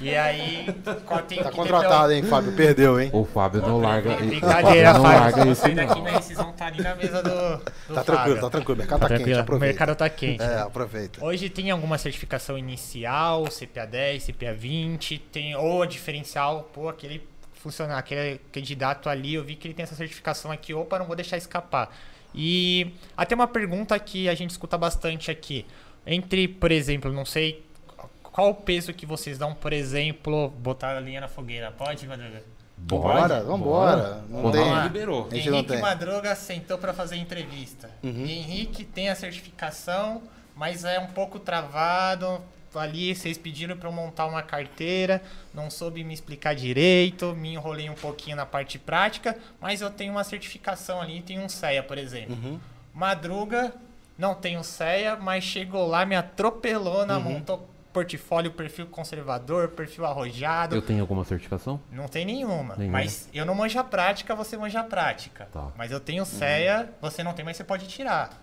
E 0.00 0.14
aí, 0.14 0.66
qual 1.06 1.22
tem 1.22 1.42
Tá 1.42 1.50
que 1.50 1.56
contratado, 1.56 2.12
hein, 2.12 2.22
Fábio? 2.22 2.52
Perdeu, 2.52 3.00
hein? 3.00 3.10
O 3.12 3.24
Fábio 3.24 3.60
não 3.62 3.80
larga. 3.80 4.16
Brincadeira, 4.16 4.92
Fábio 4.94 5.02
não 5.08 5.20
larga 5.20 5.46
isso, 5.48 5.62
daqui, 5.74 5.94
não. 5.94 6.02
minha 6.02 6.18
decisão 6.18 6.52
tá 6.52 6.66
ali 6.66 6.82
na 6.82 6.94
mesa 6.94 7.22
do, 7.22 7.30
do 7.58 7.60
Tá 7.94 8.02
Fábio. 8.02 8.04
tranquilo, 8.04 8.40
tá 8.40 8.50
tranquilo. 8.50 8.74
O 8.74 8.78
mercado 8.78 9.00
Tá 9.00 9.08
tá, 9.08 9.14
quente, 9.14 9.16
tranquilo. 9.24 9.38
O 9.38 9.42
aproveita. 9.42 9.66
mercado 9.72 9.96
tá 9.96 10.08
quente. 10.08 10.42
É, 10.42 10.46
né? 10.46 10.62
aproveita. 10.62 11.24
Hoje 11.24 11.48
tem 11.48 11.70
alguma 11.70 11.98
certificação 11.98 12.58
inicial, 12.58 13.44
CPA 13.44 13.86
10, 13.86 14.24
CPA 14.26 14.52
20, 14.54 15.18
tem 15.18 15.54
ou 15.56 15.82
a 15.82 15.86
diferencial, 15.86 16.68
pô, 16.72 16.88
aquele 16.88 17.26
funcionar, 17.54 17.96
aquele 17.98 18.38
candidato 18.52 19.08
ali, 19.08 19.34
eu 19.34 19.42
vi 19.42 19.54
que 19.56 19.66
ele 19.66 19.72
tem 19.74 19.84
essa 19.84 19.94
certificação 19.94 20.50
aqui, 20.50 20.74
opa, 20.74 20.98
não 20.98 21.06
vou 21.06 21.16
deixar 21.16 21.36
escapar. 21.38 21.90
E 22.34 22.92
até 23.16 23.34
uma 23.34 23.46
pergunta 23.46 23.98
que 23.98 24.28
a 24.28 24.34
gente 24.34 24.50
escuta 24.50 24.76
bastante 24.76 25.30
aqui. 25.30 25.64
Entre, 26.06 26.48
por 26.48 26.70
exemplo, 26.72 27.12
não 27.12 27.24
sei 27.24 27.64
qual 28.22 28.50
o 28.50 28.54
peso 28.54 28.92
que 28.92 29.06
vocês 29.06 29.38
dão, 29.38 29.54
por 29.54 29.72
exemplo, 29.72 30.48
botar 30.58 30.96
a 30.96 31.00
linha 31.00 31.20
na 31.20 31.28
fogueira. 31.28 31.70
Pode, 31.70 32.06
Madruga? 32.06 32.42
Bora, 32.76 33.42
vambora. 33.44 34.24
Não 34.28 34.50
tem- 34.50 34.82
liberou. 34.82 35.30
Gente 35.30 35.48
não 35.48 35.58
Henrique 35.58 35.72
tem. 35.74 35.80
Madruga 35.80 36.34
sentou 36.34 36.76
para 36.76 36.92
fazer 36.92 37.16
entrevista. 37.16 37.88
Uhum. 38.02 38.26
Henrique 38.26 38.84
tem 38.84 39.08
a 39.08 39.14
certificação, 39.14 40.20
mas 40.56 40.84
é 40.84 40.98
um 40.98 41.06
pouco 41.06 41.38
travado. 41.38 42.40
Ali 42.78 43.14
vocês 43.14 43.36
pediram 43.38 43.76
para 43.76 43.88
eu 43.88 43.92
montar 43.92 44.26
uma 44.26 44.42
carteira, 44.42 45.22
não 45.52 45.70
soube 45.70 46.02
me 46.04 46.12
explicar 46.14 46.54
direito, 46.54 47.34
me 47.34 47.54
enrolei 47.54 47.88
um 47.90 47.94
pouquinho 47.94 48.36
na 48.36 48.46
parte 48.46 48.78
prática, 48.78 49.36
mas 49.60 49.80
eu 49.80 49.90
tenho 49.90 50.12
uma 50.12 50.24
certificação 50.24 51.00
ali, 51.00 51.20
tenho 51.22 51.42
um 51.42 51.48
CEA, 51.48 51.82
por 51.82 51.98
exemplo. 51.98 52.34
Uhum. 52.34 52.60
Madruga, 52.92 53.74
não 54.16 54.34
tenho 54.34 54.62
CEA, 54.62 55.16
mas 55.16 55.44
chegou 55.44 55.86
lá, 55.86 56.06
me 56.06 56.14
atropelou, 56.14 57.04
na 57.04 57.16
Uhum. 57.18 57.22
montou 57.24 57.68
portfólio, 57.92 58.50
perfil 58.50 58.86
conservador, 58.86 59.68
perfil 59.68 60.04
arrojado. 60.04 60.74
Eu 60.74 60.82
tenho 60.82 61.00
alguma 61.00 61.24
certificação? 61.24 61.80
Não 61.92 62.08
tem 62.08 62.24
nenhuma. 62.24 62.74
Nenhuma. 62.76 62.98
Mas 62.98 63.28
eu 63.32 63.46
não 63.46 63.54
manjo 63.54 63.78
a 63.78 63.84
prática, 63.84 64.34
você 64.34 64.56
manja 64.56 64.80
a 64.80 64.84
prática. 64.84 65.48
Tá. 65.52 65.68
Mas 65.76 65.92
eu 65.92 66.00
tenho 66.00 66.24
CEA, 66.24 66.92
você 67.00 67.22
não 67.22 67.32
tem, 67.32 67.44
mas 67.44 67.56
você 67.56 67.62
pode 67.62 67.86
tirar. 67.86 68.42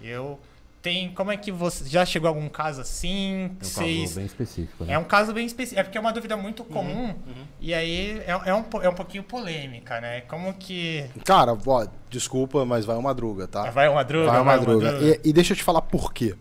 Eu 0.00 0.38
tenho. 0.84 1.10
Como 1.12 1.32
é 1.32 1.36
que 1.36 1.50
você. 1.50 1.88
Já 1.88 2.04
chegou 2.04 2.28
algum 2.28 2.48
caso 2.48 2.82
assim? 2.82 3.44
É 3.44 3.46
um 3.46 3.56
Vocês- 3.64 4.00
caso 4.02 4.14
bem 4.16 4.26
específico, 4.26 4.84
né? 4.84 4.92
É 4.92 4.98
um 4.98 5.04
caso 5.04 5.32
bem 5.32 5.46
específico. 5.46 5.80
É 5.80 5.82
porque 5.82 5.96
é 5.98 6.00
uma 6.00 6.12
dúvida 6.12 6.36
muito 6.36 6.62
Uhum, 6.62 6.68
comum. 6.68 7.14
E 7.58 7.72
aí 7.72 8.20
é, 8.26 8.30
é, 8.44 8.54
um, 8.54 8.64
é 8.82 8.88
um 8.88 8.94
pouquinho 8.94 9.22
polêmica, 9.24 10.00
né? 10.00 10.20
Como 10.22 10.52
que. 10.54 11.04
Cara, 11.24 11.56
ó, 11.66 11.86
desculpa, 12.10 12.64
mas 12.64 12.84
vai 12.84 12.94
uma 12.96 13.02
madruga, 13.02 13.48
tá? 13.48 13.70
Vai 13.70 13.88
uma 13.88 13.96
madruga? 13.96 14.26
Vai 14.30 14.38
uma 14.40 14.44
madruga. 14.44 14.92
madruga. 14.92 15.20
E, 15.24 15.30
e 15.30 15.32
deixa 15.32 15.54
eu 15.54 15.56
te 15.56 15.64
falar 15.64 15.80
por 15.82 16.12
quê. 16.12 16.34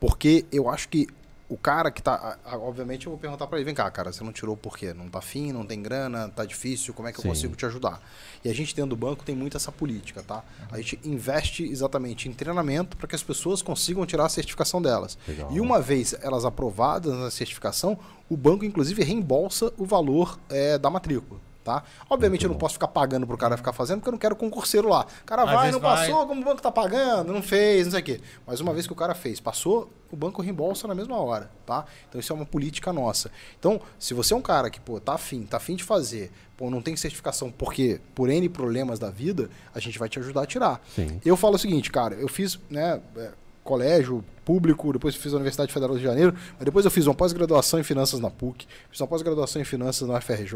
Porque 0.00 0.44
eu 0.50 0.68
acho 0.68 0.88
que 0.88 1.06
o 1.48 1.56
cara 1.56 1.90
que 1.90 2.02
tá. 2.02 2.38
Obviamente 2.52 3.06
eu 3.06 3.10
vou 3.10 3.18
perguntar 3.18 3.46
pra 3.46 3.58
ele: 3.58 3.64
vem 3.64 3.74
cá, 3.74 3.90
cara, 3.90 4.12
você 4.12 4.22
não 4.24 4.32
tirou 4.32 4.56
por 4.56 4.76
quê? 4.76 4.92
Não 4.92 5.08
tá 5.08 5.18
afim, 5.18 5.52
não 5.52 5.64
tem 5.64 5.80
grana, 5.80 6.28
tá 6.28 6.44
difícil, 6.44 6.92
como 6.92 7.08
é 7.08 7.12
que 7.12 7.20
Sim. 7.20 7.28
eu 7.28 7.34
consigo 7.34 7.56
te 7.56 7.66
ajudar? 7.66 8.00
E 8.44 8.48
a 8.48 8.54
gente 8.54 8.74
dentro 8.74 8.90
do 8.90 8.96
banco 8.96 9.24
tem 9.24 9.34
muito 9.34 9.56
essa 9.56 9.70
política, 9.70 10.22
tá? 10.22 10.42
A 10.70 10.76
gente 10.78 10.98
investe 11.04 11.64
exatamente 11.64 12.28
em 12.28 12.32
treinamento 12.32 12.96
para 12.96 13.06
que 13.06 13.14
as 13.14 13.22
pessoas 13.22 13.62
consigam 13.62 14.04
tirar 14.06 14.26
a 14.26 14.28
certificação 14.28 14.80
delas. 14.82 15.16
Legal. 15.26 15.52
E 15.52 15.60
uma 15.60 15.80
vez 15.80 16.14
elas 16.20 16.44
aprovadas 16.44 17.14
na 17.14 17.30
certificação, 17.30 17.98
o 18.28 18.36
banco 18.36 18.64
inclusive 18.64 19.02
reembolsa 19.02 19.72
o 19.76 19.84
valor 19.84 20.38
eh, 20.48 20.78
da 20.78 20.90
matrícula. 20.90 21.40
Tá? 21.66 21.82
Obviamente 22.08 22.44
eu 22.44 22.48
não 22.48 22.56
posso 22.56 22.74
ficar 22.74 22.86
pagando 22.86 23.26
pro 23.26 23.36
cara 23.36 23.56
ficar 23.56 23.72
fazendo, 23.72 23.98
porque 23.98 24.08
eu 24.08 24.12
não 24.12 24.18
quero 24.20 24.36
concurseiro 24.36 24.88
lá. 24.88 25.04
O 25.22 25.24
cara 25.24 25.42
Às 25.42 25.50
vai, 25.50 25.72
não 25.72 25.80
vai. 25.80 25.96
passou, 25.96 26.24
como 26.24 26.40
o 26.40 26.44
banco 26.44 26.62
tá 26.62 26.70
pagando, 26.70 27.32
não 27.32 27.42
fez, 27.42 27.86
não 27.86 27.90
sei 27.90 28.00
o 28.02 28.04
quê. 28.04 28.20
Mas 28.46 28.60
uma 28.60 28.72
vez 28.72 28.86
que 28.86 28.92
o 28.92 28.96
cara 28.96 29.16
fez, 29.16 29.40
passou, 29.40 29.90
o 30.08 30.14
banco 30.14 30.40
reembolsa 30.40 30.86
na 30.86 30.94
mesma 30.94 31.16
hora, 31.16 31.50
tá? 31.66 31.84
Então 32.08 32.20
isso 32.20 32.32
é 32.32 32.36
uma 32.36 32.46
política 32.46 32.92
nossa. 32.92 33.32
Então, 33.58 33.80
se 33.98 34.14
você 34.14 34.32
é 34.32 34.36
um 34.36 34.42
cara 34.42 34.70
que, 34.70 34.78
pô, 34.80 35.00
tá 35.00 35.14
afim, 35.14 35.42
tá 35.42 35.56
afim 35.56 35.74
de 35.74 35.82
fazer, 35.82 36.30
pô, 36.56 36.70
não 36.70 36.80
tem 36.80 36.94
certificação 36.94 37.50
porque 37.50 38.00
por 38.14 38.30
N 38.30 38.48
problemas 38.48 39.00
da 39.00 39.10
vida, 39.10 39.50
a 39.74 39.80
gente 39.80 39.98
vai 39.98 40.08
te 40.08 40.20
ajudar 40.20 40.42
a 40.42 40.46
tirar. 40.46 40.80
Sim. 40.94 41.20
Eu 41.24 41.36
falo 41.36 41.56
o 41.56 41.58
seguinte, 41.58 41.90
cara, 41.90 42.14
eu 42.14 42.28
fiz, 42.28 42.60
né, 42.70 43.00
é, 43.16 43.32
colégio 43.66 44.24
público, 44.44 44.92
depois 44.92 45.14
fiz 45.14 45.32
a 45.32 45.36
Universidade 45.36 45.72
Federal 45.72 45.94
do 45.94 45.98
Rio 46.00 46.08
de 46.08 46.08
Janeiro, 46.08 46.34
mas 46.56 46.64
depois 46.64 46.84
eu 46.84 46.90
fiz 46.90 47.04
uma 47.06 47.14
pós-graduação 47.14 47.80
em 47.80 47.82
finanças 47.82 48.20
na 48.20 48.30
PUC, 48.30 48.66
fiz 48.90 49.00
uma 49.00 49.06
pós-graduação 49.08 49.60
em 49.60 49.64
finanças 49.64 50.08
na 50.08 50.16
UFRJ, 50.16 50.54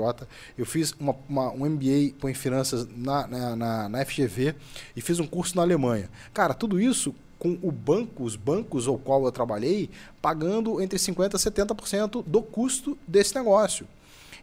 eu 0.56 0.64
fiz 0.64 0.94
uma, 0.98 1.14
uma- 1.28 1.50
um 1.52 1.66
MBA 1.68 2.14
em 2.30 2.34
finanças 2.34 2.86
na, 2.96 3.26
na, 3.26 3.56
na, 3.56 3.88
na 3.88 4.04
FGV 4.06 4.54
e 4.96 5.00
fiz 5.00 5.18
um 5.18 5.26
curso 5.26 5.56
na 5.56 5.62
Alemanha. 5.62 6.08
Cara, 6.32 6.54
tudo 6.54 6.80
isso 6.80 7.14
com 7.38 7.58
o 7.62 7.72
banco, 7.72 8.22
os 8.22 8.36
bancos 8.36 8.86
ao 8.86 8.98
qual 8.98 9.24
eu 9.24 9.32
trabalhei, 9.32 9.88
pagando 10.22 10.80
entre 10.80 10.98
50% 10.98 11.34
a 11.34 11.38
70% 11.38 12.22
do 12.26 12.42
custo 12.42 12.96
desse 13.08 13.34
negócio. 13.34 13.86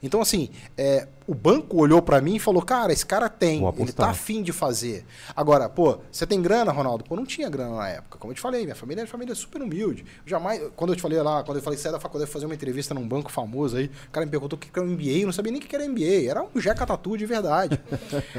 Então, 0.01 0.21
assim, 0.21 0.49
é, 0.77 1.07
o 1.27 1.35
banco 1.35 1.77
olhou 1.77 2.01
pra 2.01 2.21
mim 2.21 2.35
e 2.35 2.39
falou: 2.39 2.61
Cara, 2.61 2.93
esse 2.93 3.05
cara 3.05 3.27
tem, 3.29 3.61
ele 3.77 3.91
tá 3.91 4.09
afim 4.09 4.41
de 4.41 4.51
fazer. 4.51 5.05
Agora, 5.35 5.67
pô, 5.67 5.99
você 6.11 6.25
tem 6.25 6.41
grana, 6.41 6.71
Ronaldo? 6.71 7.03
Pô, 7.03 7.15
não 7.15 7.25
tinha 7.25 7.49
grana 7.49 7.75
na 7.75 7.89
época. 7.89 8.17
Como 8.17 8.31
eu 8.31 8.35
te 8.35 8.41
falei, 8.41 8.63
minha 8.63 8.75
família 8.75 9.01
era 9.01 9.09
família 9.09 9.35
super 9.35 9.61
humilde. 9.61 10.05
Eu 10.25 10.29
jamais, 10.29 10.61
quando 10.75 10.91
eu 10.91 10.95
te 10.95 11.01
falei 11.01 11.21
lá, 11.21 11.43
quando 11.43 11.57
eu 11.57 11.63
falei 11.63 11.77
que 11.77 11.83
saí 11.83 11.91
da 11.91 11.99
faculdade 11.99 12.31
fazer 12.31 12.45
uma 12.45 12.55
entrevista 12.55 12.93
num 12.93 13.07
banco 13.07 13.31
famoso 13.31 13.77
aí, 13.77 13.91
o 14.07 14.11
cara 14.11 14.25
me 14.25 14.31
perguntou 14.31 14.57
o 14.57 14.59
que 14.59 14.69
era 14.73 14.87
um 14.87 14.91
MBA, 14.91 15.03
eu 15.03 15.25
não 15.25 15.33
sabia 15.33 15.51
nem 15.51 15.61
o 15.61 15.63
que 15.63 15.75
era 15.75 15.87
MBA. 15.87 16.29
Era 16.29 16.43
um 16.43 16.59
Jeca 16.59 16.85
Tatu 16.85 17.17
de 17.17 17.25
verdade. 17.25 17.79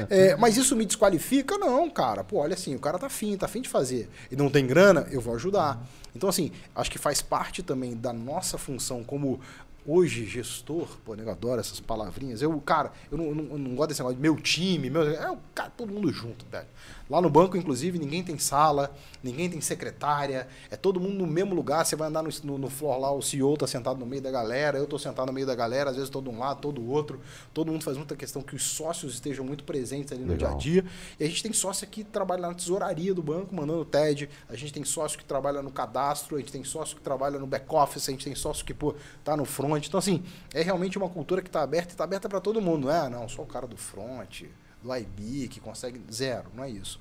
É, 0.09 0.35
mas 0.35 0.57
isso 0.57 0.75
me 0.75 0.85
desqualifica? 0.85 1.57
Não, 1.57 1.89
cara. 1.89 2.23
Pô, 2.23 2.37
olha 2.37 2.53
assim, 2.53 2.75
o 2.75 2.79
cara 2.79 2.97
tá 2.97 3.07
afim, 3.07 3.35
tá 3.37 3.45
afim 3.45 3.61
de 3.61 3.69
fazer. 3.69 4.09
E 4.31 4.35
não 4.35 4.49
tem 4.49 4.65
grana, 4.65 5.07
eu 5.11 5.21
vou 5.21 5.35
ajudar. 5.35 5.85
Então, 6.15 6.29
assim, 6.29 6.51
acho 6.75 6.89
que 6.89 6.97
faz 6.97 7.21
parte 7.21 7.61
também 7.61 7.95
da 7.95 8.11
nossa 8.11 8.57
função 8.57 9.03
como 9.03 9.39
hoje 9.85 10.25
gestor, 10.25 10.87
pô, 11.03 11.15
nego 11.15 11.29
adora 11.29 11.61
essas 11.61 11.79
palavrinhas. 11.79 12.41
Eu, 12.41 12.59
cara, 12.61 12.91
eu 13.11 13.17
não, 13.17 13.25
eu 13.25 13.35
não, 13.35 13.43
eu 13.51 13.57
não 13.57 13.75
gosto 13.75 13.89
desse 13.89 14.01
negócio 14.01 14.17
de 14.17 14.21
meu 14.21 14.35
time, 14.35 14.89
meu, 14.89 15.03
é 15.03 15.37
cara, 15.53 15.69
todo 15.71 15.91
mundo 15.91 16.11
junto, 16.11 16.45
velho. 16.45 16.67
Lá 17.09 17.19
no 17.19 17.29
banco, 17.29 17.57
inclusive, 17.57 17.97
ninguém 17.97 18.23
tem 18.23 18.37
sala, 18.37 18.93
ninguém 19.23 19.49
tem 19.49 19.59
secretária, 19.59 20.47
é 20.69 20.75
todo 20.75 20.99
mundo 20.99 21.15
no 21.15 21.25
mesmo 21.25 21.55
lugar. 21.55 21.83
Você 21.83 21.95
vai 21.95 22.07
andar 22.07 22.21
no, 22.21 22.29
no, 22.43 22.57
no 22.59 22.69
floor 22.69 22.99
lá, 22.99 23.11
o 23.11 23.21
CEO 23.21 23.57
tá 23.57 23.65
sentado 23.65 23.99
no 23.99 24.05
meio 24.05 24.21
da 24.21 24.29
galera, 24.29 24.77
eu 24.77 24.85
tô 24.85 24.99
sentado 24.99 25.25
no 25.25 25.33
meio 25.33 25.47
da 25.47 25.55
galera, 25.55 25.89
às 25.89 25.95
vezes 25.95 26.09
todo 26.09 26.29
um 26.29 26.37
lado, 26.37 26.61
todo 26.61 26.79
o 26.79 26.87
outro. 26.87 27.19
Todo 27.51 27.71
mundo 27.71 27.83
faz 27.83 27.97
muita 27.97 28.15
questão 28.15 28.43
que 28.43 28.55
os 28.55 28.63
sócios 28.63 29.15
estejam 29.15 29.43
muito 29.43 29.63
presentes 29.63 30.11
ali 30.11 30.21
no 30.21 30.33
Legal. 30.33 30.55
dia 30.57 30.81
a 30.81 30.83
dia. 30.83 30.91
E 31.19 31.23
a 31.23 31.27
gente 31.27 31.41
tem 31.41 31.51
sócio 31.51 31.87
que 31.87 32.03
trabalha 32.03 32.43
na 32.43 32.53
tesouraria 32.53 33.13
do 33.13 33.23
banco, 33.23 33.55
mandando 33.55 33.83
TED. 33.85 34.29
A 34.47 34.55
gente 34.55 34.71
tem 34.71 34.83
sócio 34.83 35.17
que 35.17 35.25
trabalha 35.25 35.63
no 35.63 35.71
cadastro, 35.71 36.35
a 36.35 36.39
gente 36.39 36.51
tem 36.51 36.63
sócio 36.63 36.95
que 36.95 37.01
trabalha 37.01 37.39
no 37.39 37.47
back-office, 37.47 38.07
a 38.07 38.11
gente 38.11 38.23
tem 38.23 38.35
sócio 38.35 38.63
que, 38.63 38.73
pô, 38.73 38.93
tá 39.23 39.35
no 39.35 39.45
front. 39.45 39.87
Então, 39.87 39.97
assim, 39.97 40.23
é 40.53 40.61
realmente 40.61 40.95
uma 40.95 41.09
cultura 41.09 41.41
que 41.41 41.49
tá 41.49 41.63
aberta 41.63 41.93
e 41.93 41.97
tá 41.97 42.03
aberta 42.03 42.29
para 42.29 42.39
todo 42.39 42.61
mundo. 42.61 42.85
Não 42.85 42.93
é, 42.93 43.09
não, 43.09 43.27
só 43.27 43.41
o 43.41 43.47
cara 43.47 43.65
do 43.65 43.77
front, 43.77 44.43
do 44.81 44.95
IB, 44.95 45.47
que 45.47 45.59
consegue. 45.59 46.01
Zero, 46.11 46.49
não 46.55 46.63
é 46.63 46.69
isso. 46.69 46.99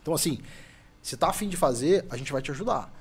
Então, 0.00 0.14
assim, 0.14 0.40
se 1.02 1.16
tá 1.16 1.28
afim 1.28 1.48
de 1.48 1.56
fazer, 1.56 2.04
a 2.10 2.16
gente 2.16 2.32
vai 2.32 2.42
te 2.42 2.50
ajudar. 2.50 2.92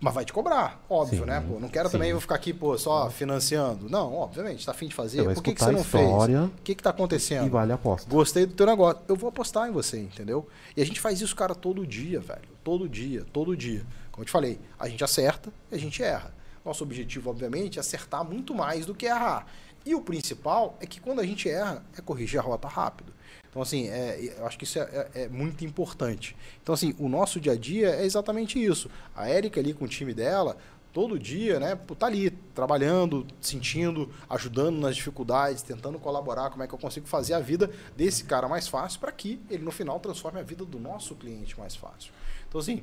Mas 0.00 0.12
vai 0.12 0.24
te 0.24 0.32
cobrar, 0.32 0.84
óbvio, 0.90 1.20
Sim, 1.20 1.26
né? 1.26 1.40
Pô, 1.40 1.60
não 1.60 1.68
quero 1.68 1.88
sim. 1.88 1.92
também 1.92 2.10
vou 2.10 2.20
ficar 2.20 2.34
aqui, 2.34 2.52
pô, 2.52 2.76
só 2.76 3.08
financiando. 3.08 3.88
Não, 3.88 4.14
obviamente, 4.14 4.66
tá 4.66 4.72
afim 4.72 4.88
de 4.88 4.94
fazer. 4.94 5.22
Por 5.32 5.42
que, 5.44 5.54
que 5.54 5.60
você 5.60 5.70
não 5.70 5.80
história 5.80 6.40
fez? 6.40 6.50
O 6.58 6.62
que, 6.64 6.74
que 6.74 6.82
tá 6.82 6.90
acontecendo? 6.90 7.46
E 7.46 7.48
vale 7.48 7.70
a 7.70 7.76
aposta. 7.76 8.10
Gostei 8.10 8.46
do 8.46 8.54
teu 8.54 8.66
negócio. 8.66 9.00
Eu 9.06 9.14
vou 9.14 9.28
apostar 9.28 9.68
em 9.68 9.70
você, 9.72 10.00
entendeu? 10.00 10.48
E 10.76 10.82
a 10.82 10.86
gente 10.86 11.00
faz 11.00 11.20
isso, 11.20 11.36
cara, 11.36 11.54
todo 11.54 11.86
dia, 11.86 12.18
velho. 12.18 12.48
Todo 12.64 12.88
dia, 12.88 13.24
todo 13.32 13.56
dia. 13.56 13.86
Como 14.10 14.22
eu 14.22 14.26
te 14.26 14.32
falei, 14.32 14.58
a 14.76 14.88
gente 14.88 15.04
acerta 15.04 15.52
e 15.70 15.76
a 15.76 15.78
gente 15.78 16.02
erra. 16.02 16.34
Nosso 16.64 16.82
objetivo, 16.82 17.30
obviamente, 17.30 17.78
é 17.78 17.80
acertar 17.80 18.24
muito 18.24 18.52
mais 18.52 18.84
do 18.84 18.94
que 18.94 19.06
errar. 19.06 19.46
E 19.86 19.94
o 19.94 20.02
principal 20.02 20.76
é 20.80 20.86
que 20.86 21.00
quando 21.00 21.20
a 21.20 21.24
gente 21.24 21.48
erra, 21.48 21.84
é 21.96 22.00
corrigir 22.00 22.40
a 22.40 22.42
rota 22.42 22.66
rápido. 22.66 23.12
Então, 23.50 23.60
assim, 23.60 23.88
é, 23.88 24.34
eu 24.38 24.46
acho 24.46 24.56
que 24.56 24.64
isso 24.64 24.78
é, 24.78 25.08
é- 25.14 25.22
é 25.24 25.28
muito 25.28 25.64
importante. 25.64 26.36
Então, 26.62 26.72
assim, 26.72 26.94
o 26.98 27.08
nosso 27.08 27.40
dia 27.40 27.52
a 27.52 27.56
dia 27.56 27.90
é 27.90 28.04
exatamente 28.04 28.62
isso. 28.64 28.88
A 29.14 29.28
Érica 29.28 29.58
ali 29.60 29.74
com 29.74 29.84
o 29.84 29.88
time 29.88 30.14
dela, 30.14 30.56
todo 30.92 31.18
dia, 31.18 31.58
né, 31.58 31.76
tá 31.98 32.06
ali, 32.06 32.30
trabalhando, 32.54 33.26
sentindo, 33.40 34.08
ajudando 34.28 34.78
nas 34.80 34.94
dificuldades, 34.94 35.62
tentando 35.62 35.98
colaborar, 35.98 36.50
como 36.50 36.62
é 36.62 36.68
que 36.68 36.74
eu 36.74 36.78
consigo 36.78 37.06
fazer 37.08 37.34
a 37.34 37.40
vida 37.40 37.70
desse 37.96 38.24
cara 38.24 38.48
mais 38.48 38.68
fácil 38.68 39.00
para 39.00 39.10
que 39.12 39.40
ele, 39.50 39.64
no 39.64 39.70
final, 39.72 39.98
transforme 39.98 40.38
a 40.40 40.42
vida 40.44 40.64
do 40.64 40.78
nosso 40.78 41.14
cliente 41.16 41.58
mais 41.58 41.74
fácil. 41.74 42.12
Então, 42.48 42.60
assim, 42.60 42.82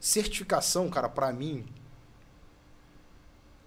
certificação, 0.00 0.88
cara, 0.90 1.08
para 1.08 1.32
mim, 1.32 1.64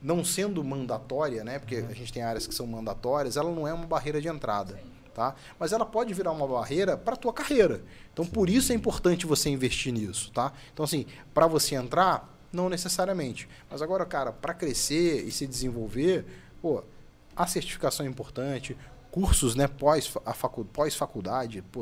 não 0.02 0.24
sendo 0.26 0.62
mandatória, 0.64 1.44
né? 1.44 1.60
Porque 1.60 1.78
a 1.78 1.94
gente 1.94 2.12
tem 2.12 2.22
áreas 2.24 2.46
que 2.46 2.54
são 2.54 2.68
mandatórias, 2.68 3.38
ela 3.38 3.52
não 3.52 3.66
é 3.68 3.74
uma 3.74 3.86
barreira 3.86 4.20
de 4.20 4.28
entrada, 4.28 4.78
tá? 5.14 5.36
Mas 5.60 5.72
ela 5.72 5.86
pode 5.86 6.14
virar 6.14 6.32
uma 6.32 6.48
barreira 6.48 6.98
para 6.98 7.16
tua 7.16 7.34
carreira. 7.34 7.82
Então, 8.12 8.26
por 8.26 8.50
isso 8.50 8.72
é 8.72 8.76
importante 8.76 9.26
você 9.26 9.50
investir 9.50 9.94
nisso, 9.94 10.32
tá? 10.32 10.52
Então, 10.74 10.84
assim, 10.84 11.06
para 11.34 11.48
você 11.48 11.76
entrar, 11.76 12.30
não 12.52 12.70
necessariamente. 12.70 13.48
Mas 13.70 13.82
agora, 13.82 14.06
cara, 14.06 14.32
para 14.32 14.54
crescer 14.54 15.24
e 15.26 15.32
se 15.32 15.48
desenvolver, 15.48 16.26
pô, 16.62 16.84
a 17.36 17.48
certificação 17.48 18.06
é 18.06 18.10
importante, 18.10 18.78
cursos, 19.14 19.54
né, 19.54 19.68
pós 19.68 20.12
a 20.26 20.34
facu, 20.34 20.66
pós 20.66 20.98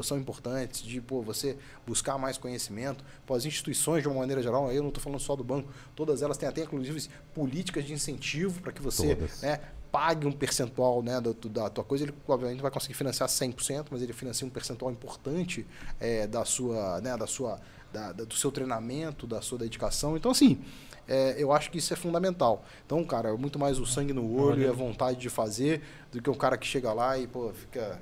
são 0.04 0.18
importantes 0.18 0.82
de 0.82 1.00
pô, 1.00 1.22
você 1.22 1.58
buscar 1.88 2.18
mais 2.18 2.38
conhecimento, 2.38 3.06
pô, 3.26 3.34
as 3.34 3.46
instituições 3.46 4.02
de 4.02 4.10
uma 4.10 4.20
maneira 4.20 4.44
geral, 4.44 4.68
aí 4.68 4.76
eu 4.76 4.82
não 4.82 4.90
estou 4.90 5.02
falando 5.02 5.20
só 5.22 5.34
do 5.34 5.44
banco, 5.44 5.70
todas 5.96 6.22
elas 6.22 6.38
têm 6.38 6.50
até 6.50 6.64
inclusive 6.64 7.08
políticas 7.34 7.86
de 7.86 7.94
incentivo 7.94 8.60
para 8.62 8.74
que 8.74 8.82
você, 8.82 9.18
né, 9.42 9.62
pague 9.92 10.26
um 10.26 10.32
percentual, 10.32 11.04
né, 11.04 11.20
da, 11.20 11.32
da 11.50 11.70
tua 11.70 11.84
coisa, 11.84 12.06
ele 12.06 12.14
obviamente 12.28 12.58
não 12.58 12.62
vai 12.64 12.72
conseguir 12.72 12.94
financiar 12.94 13.28
100%, 13.28 13.88
mas 13.92 14.02
ele 14.02 14.14
financia 14.14 14.48
um 14.48 14.50
percentual 14.50 14.90
importante 14.92 15.68
é, 16.00 16.26
da 16.28 16.46
sua, 16.46 17.02
né, 17.02 17.18
da 17.18 17.28
sua 17.28 17.60
da- 17.92 18.14
da- 18.14 18.24
do 18.24 18.34
seu 18.34 18.50
treinamento, 18.54 19.28
da 19.28 19.42
sua 19.42 19.58
dedicação. 19.58 20.16
Então, 20.16 20.32
assim, 20.32 20.62
é, 21.10 21.36
eu 21.38 21.52
acho 21.52 21.70
que 21.70 21.78
isso 21.78 21.92
é 21.94 21.98
fundamental. 21.98 22.64
Então, 22.86 23.04
cara, 23.04 23.30
é 23.30 23.34
muito 23.34 23.60
mais 23.60 23.80
o 23.80 23.86
sangue 23.86 24.14
no 24.14 24.40
olho 24.42 24.62
e 24.64 24.68
a 24.68 24.72
vontade 24.72 25.20
de 25.20 25.30
fazer 25.30 25.82
do 26.10 26.22
que 26.22 26.30
um 26.30 26.34
cara 26.36 26.58
que 26.58 26.66
chega 26.66 26.94
lá 26.94 27.18
e, 27.18 27.28
pô, 27.28 27.52
fica. 27.54 28.00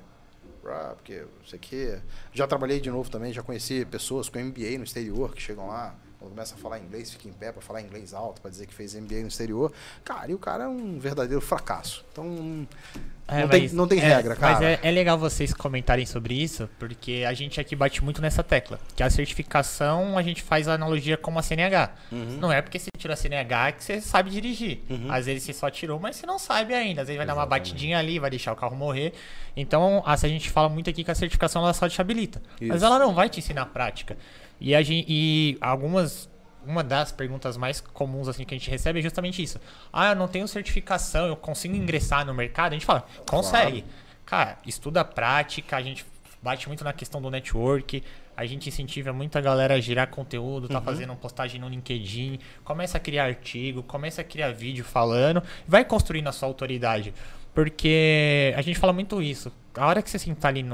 Porque 0.94 1.20
não 1.22 1.46
sei 1.46 1.58
o 1.58 1.60
quê. 1.60 1.98
Já 2.32 2.46
trabalhei 2.46 2.78
de 2.80 2.90
novo 2.90 3.10
também, 3.10 3.32
já 3.32 3.42
conheci 3.42 3.84
pessoas 3.84 4.28
com 4.28 4.38
MBA 4.38 4.76
no 4.78 4.84
exterior 4.84 5.34
que 5.34 5.40
chegam 5.42 5.66
lá, 5.66 5.94
quando 6.20 6.32
começa 6.32 6.54
a 6.54 6.58
falar 6.58 6.78
inglês, 6.78 7.10
fica 7.10 7.26
em 7.28 7.32
pé 7.32 7.50
para 7.50 7.62
falar 7.62 7.80
inglês 7.80 8.12
alto, 8.14 8.40
para 8.42 8.50
dizer 8.50 8.66
que 8.66 8.74
fez 8.74 8.94
MBA 8.94 9.22
no 9.22 9.28
exterior. 9.28 9.72
Cara, 10.04 10.30
e 10.30 10.34
o 10.34 10.38
cara 10.38 10.64
é 10.64 10.68
um 10.68 10.98
verdadeiro 10.98 11.40
fracasso. 11.40 12.04
Então, 12.12 12.24
não, 12.24 12.66
É, 13.26 13.40
não 13.42 13.48
tem, 13.48 13.62
mas- 13.62 13.72
não 13.72 13.88
tem 13.88 13.98
é, 14.00 14.02
regra, 14.16 14.36
cara. 14.36 14.52
Mas 14.54 14.62
é, 14.62 14.80
é 14.82 14.90
legal 14.90 15.16
vocês 15.18 15.54
comentarem 15.54 16.04
sobre 16.04 16.34
isso, 16.34 16.68
porque 16.78 17.24
a 17.26 17.32
gente 17.32 17.58
aqui 17.58 17.74
bate 17.74 18.04
muito 18.04 18.20
nessa 18.20 18.42
tecla. 18.42 18.78
Que 18.94 19.02
a 19.02 19.08
certificação, 19.08 20.18
a 20.18 20.22
gente 20.22 20.42
faz 20.42 20.68
a 20.68 20.74
analogia 20.74 21.16
como 21.16 21.38
a 21.38 21.42
CNH. 21.42 21.90
Uhum. 22.12 22.36
Não 22.38 22.52
é 22.52 22.60
porque 22.60 22.78
você 22.78 22.88
tirou 22.98 23.14
a 23.14 23.16
CNH 23.16 23.72
que 23.72 23.84
você 23.84 24.00
sabe 24.02 24.28
dirigir. 24.30 24.80
Às 25.08 25.24
vezes 25.26 25.44
você 25.44 25.52
só 25.54 25.70
tirou, 25.70 25.98
mas 25.98 26.16
você 26.16 26.26
não 26.26 26.38
sabe 26.38 26.74
ainda. 26.74 27.00
Às 27.00 27.08
vezes 27.08 27.16
vai 27.16 27.26
dar 27.26 27.32
uma 27.34 27.42
Exatamente. 27.44 27.68
batidinha 27.70 27.98
ali, 27.98 28.18
vai 28.18 28.28
deixar 28.28 28.52
o 28.52 28.56
carro 28.56 28.76
morrer. 28.76 29.14
Então, 29.56 30.02
a, 30.04 30.12
a 30.12 30.16
gente 30.16 30.50
fala 30.50 30.68
muito 30.68 30.90
aqui 30.90 31.02
que 31.02 31.10
a 31.10 31.14
certificação 31.14 31.62
ela 31.62 31.72
só 31.72 31.88
te 31.88 31.98
habilita. 32.00 32.42
Mas 32.60 32.76
Isso. 32.76 32.84
ela 32.84 32.98
não 32.98 33.14
vai 33.14 33.28
te 33.30 33.38
ensinar 33.38 33.62
a 33.62 33.66
prática. 33.66 34.18
E, 34.60 34.74
a 34.74 34.82
gente, 34.82 35.06
e 35.08 35.56
algumas 35.60 36.28
uma 36.66 36.84
das 36.84 37.10
perguntas 37.10 37.56
mais 37.56 37.80
comuns 37.80 38.28
assim 38.28 38.44
que 38.44 38.54
a 38.54 38.58
gente 38.58 38.70
recebe 38.70 38.98
é 38.98 39.02
justamente 39.02 39.42
isso. 39.42 39.58
Ah, 39.92 40.10
eu 40.10 40.16
não 40.16 40.28
tenho 40.28 40.46
certificação, 40.46 41.26
eu 41.26 41.36
consigo 41.36 41.74
ingressar 41.74 42.24
no 42.26 42.34
mercado? 42.34 42.72
A 42.72 42.74
gente 42.74 42.86
fala, 42.86 43.06
consegue. 43.28 43.84
Cara, 44.26 44.58
estuda 44.66 45.00
a 45.00 45.04
prática, 45.04 45.76
a 45.76 45.82
gente 45.82 46.04
bate 46.42 46.68
muito 46.68 46.84
na 46.84 46.92
questão 46.92 47.20
do 47.20 47.30
network, 47.30 48.02
a 48.36 48.46
gente 48.46 48.68
incentiva 48.68 49.12
muito 49.12 49.36
a 49.36 49.40
galera 49.40 49.74
a 49.74 49.80
girar 49.80 50.08
conteúdo, 50.08 50.68
tá 50.68 50.80
fazendo 50.80 51.14
postagem 51.14 51.60
no 51.60 51.68
LinkedIn, 51.68 52.38
começa 52.64 52.96
a 52.96 53.00
criar 53.00 53.24
artigo, 53.24 53.82
começa 53.82 54.22
a 54.22 54.24
criar 54.24 54.52
vídeo 54.52 54.84
falando, 54.84 55.42
vai 55.66 55.84
construindo 55.84 56.28
a 56.28 56.32
sua 56.32 56.48
autoridade. 56.48 57.12
Porque 57.52 58.54
a 58.56 58.62
gente 58.62 58.78
fala 58.78 58.92
muito 58.92 59.20
isso. 59.20 59.52
A 59.74 59.86
hora 59.86 60.00
que 60.00 60.08
você 60.08 60.18
sentar 60.18 60.50
ali 60.50 60.64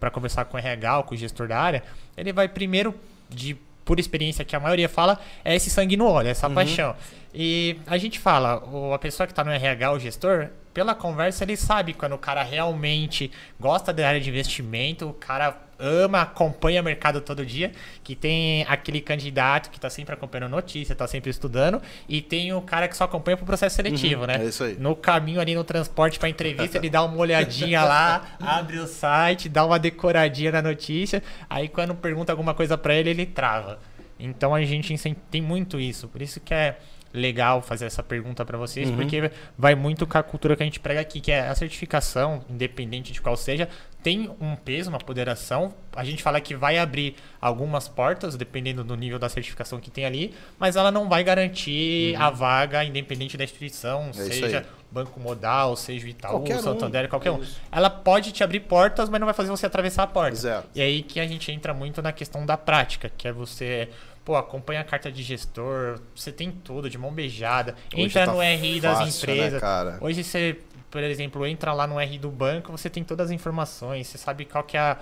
para 0.00 0.10
conversar 0.10 0.46
com 0.46 0.56
o 0.56 0.60
RH 0.60 0.98
ou 0.98 1.04
com 1.04 1.14
o 1.14 1.16
gestor 1.16 1.46
da 1.46 1.60
área, 1.60 1.82
ele 2.16 2.32
vai 2.32 2.48
primeiro, 2.48 2.94
de 3.28 3.56
por 3.84 4.00
experiência 4.00 4.44
que 4.44 4.56
a 4.56 4.60
maioria 4.60 4.88
fala, 4.88 5.18
é 5.44 5.54
esse 5.54 5.70
sangue 5.70 5.96
no 5.96 6.08
olho, 6.08 6.28
essa 6.28 6.50
paixão. 6.50 6.94
E 7.32 7.78
a 7.86 7.96
gente 7.96 8.18
fala, 8.18 8.62
a 8.92 8.98
pessoa 8.98 9.26
que 9.26 9.32
está 9.32 9.44
no 9.44 9.50
RH, 9.52 9.92
o 9.92 9.98
gestor, 9.98 10.48
pela 10.74 10.94
conversa 10.94 11.44
ele 11.44 11.56
sabe 11.56 11.94
quando 11.94 12.14
o 12.14 12.18
cara 12.18 12.42
realmente 12.42 13.30
gosta 13.60 13.92
da 13.92 14.08
área 14.08 14.20
de 14.20 14.28
investimento, 14.28 15.08
o 15.08 15.14
cara 15.14 15.65
ama, 15.78 16.22
acompanha 16.22 16.80
o 16.80 16.84
mercado 16.84 17.20
todo 17.20 17.44
dia, 17.44 17.72
que 18.02 18.14
tem 18.14 18.64
aquele 18.68 19.00
candidato 19.00 19.70
que 19.70 19.78
está 19.78 19.90
sempre 19.90 20.14
acompanhando 20.14 20.50
notícia, 20.50 20.92
está 20.92 21.06
sempre 21.06 21.30
estudando, 21.30 21.80
e 22.08 22.20
tem 22.20 22.52
o 22.52 22.60
cara 22.60 22.88
que 22.88 22.96
só 22.96 23.04
acompanha 23.04 23.36
pro 23.36 23.46
processo 23.46 23.76
seletivo, 23.76 24.26
né? 24.26 24.36
é 24.42 24.44
isso 24.46 24.64
aí. 24.64 24.76
No 24.78 24.96
caminho 24.96 25.40
ali 25.40 25.54
no 25.54 25.64
transporte 25.64 26.18
para 26.18 26.28
entrevista, 26.28 26.78
ele 26.78 26.90
dá 26.90 27.04
uma 27.04 27.16
olhadinha 27.16 27.82
lá, 27.82 28.36
abre 28.40 28.78
o 28.78 28.86
site, 28.86 29.48
dá 29.48 29.64
uma 29.64 29.78
decoradinha 29.78 30.52
na 30.52 30.62
notícia, 30.62 31.22
aí 31.48 31.68
quando 31.68 31.94
pergunta 31.94 32.32
alguma 32.32 32.54
coisa 32.54 32.76
para 32.78 32.94
ele, 32.94 33.10
ele 33.10 33.26
trava. 33.26 33.78
Então 34.18 34.54
a 34.54 34.62
gente 34.64 34.96
tem 35.30 35.42
muito 35.42 35.78
isso, 35.78 36.08
por 36.08 36.22
isso 36.22 36.40
que 36.40 36.54
é 36.54 36.78
legal 37.12 37.62
fazer 37.62 37.86
essa 37.86 38.02
pergunta 38.02 38.44
para 38.44 38.58
vocês, 38.58 38.90
porque 38.90 39.30
vai 39.56 39.74
muito 39.74 40.06
com 40.06 40.18
a 40.18 40.22
cultura 40.22 40.54
que 40.54 40.62
a 40.62 40.66
gente 40.66 40.78
prega 40.78 41.00
aqui, 41.00 41.20
que 41.20 41.32
é 41.32 41.48
a 41.48 41.54
certificação, 41.54 42.44
independente 42.48 43.12
de 43.12 43.20
qual 43.20 43.36
seja, 43.36 43.68
tem 44.06 44.30
um 44.40 44.54
peso, 44.54 44.88
uma 44.88 45.00
ponderação. 45.00 45.74
A 45.92 46.04
gente 46.04 46.22
fala 46.22 46.40
que 46.40 46.54
vai 46.54 46.78
abrir 46.78 47.16
algumas 47.40 47.88
portas, 47.88 48.36
dependendo 48.36 48.84
do 48.84 48.96
nível 48.96 49.18
da 49.18 49.28
certificação 49.28 49.80
que 49.80 49.90
tem 49.90 50.04
ali, 50.04 50.32
mas 50.60 50.76
ela 50.76 50.92
não 50.92 51.08
vai 51.08 51.24
garantir 51.24 52.14
a 52.14 52.30
vaga, 52.30 52.84
independente 52.84 53.36
da 53.36 53.42
instituição, 53.42 54.10
É 54.10 54.12
seja. 54.12 54.66
Banco 54.92 55.18
Modal, 55.18 55.74
seja 55.74 56.06
o 56.06 56.08
Itaú, 56.08 56.30
Qualquer 56.30 56.56
um. 56.58 56.62
Santander, 56.62 57.08
qualquer 57.08 57.32
um. 57.32 57.42
Isso. 57.42 57.60
Ela 57.72 57.90
pode 57.90 58.30
te 58.30 58.44
abrir 58.44 58.60
portas, 58.60 59.08
mas 59.08 59.18
não 59.18 59.26
vai 59.26 59.34
fazer 59.34 59.50
você 59.50 59.66
atravessar 59.66 60.04
a 60.04 60.06
porta. 60.06 60.36
Exato. 60.36 60.68
E 60.72 60.80
aí 60.80 61.02
que 61.02 61.18
a 61.18 61.26
gente 61.26 61.50
entra 61.50 61.74
muito 61.74 62.00
na 62.00 62.12
questão 62.12 62.46
da 62.46 62.56
prática, 62.56 63.10
que 63.18 63.26
é 63.26 63.32
você, 63.32 63.88
pô, 64.24 64.36
acompanha 64.36 64.82
a 64.82 64.84
carta 64.84 65.10
de 65.10 65.24
gestor, 65.24 65.98
você 66.14 66.30
tem 66.30 66.52
tudo 66.52 66.88
de 66.88 66.96
mão 66.96 67.12
beijada, 67.12 67.74
Hoje 67.92 68.02
entra 68.04 68.26
tá 68.26 68.32
no 68.32 68.40
RI 68.40 68.80
das 68.80 68.98
fácil, 68.98 69.26
né, 69.26 69.34
empresas. 69.34 69.60
cara? 69.60 69.98
Hoje 70.00 70.22
você, 70.22 70.58
por 70.90 71.02
exemplo, 71.02 71.46
entra 71.46 71.72
lá 71.72 71.86
no 71.86 71.98
RI 71.98 72.18
do 72.18 72.30
banco, 72.30 72.72
você 72.72 72.88
tem 72.90 73.02
todas 73.04 73.26
as 73.26 73.32
informações, 73.32 74.06
você 74.06 74.18
sabe 74.18 74.44
qual 74.44 74.64
que 74.64 74.76
é 74.76 74.80
a 74.80 74.98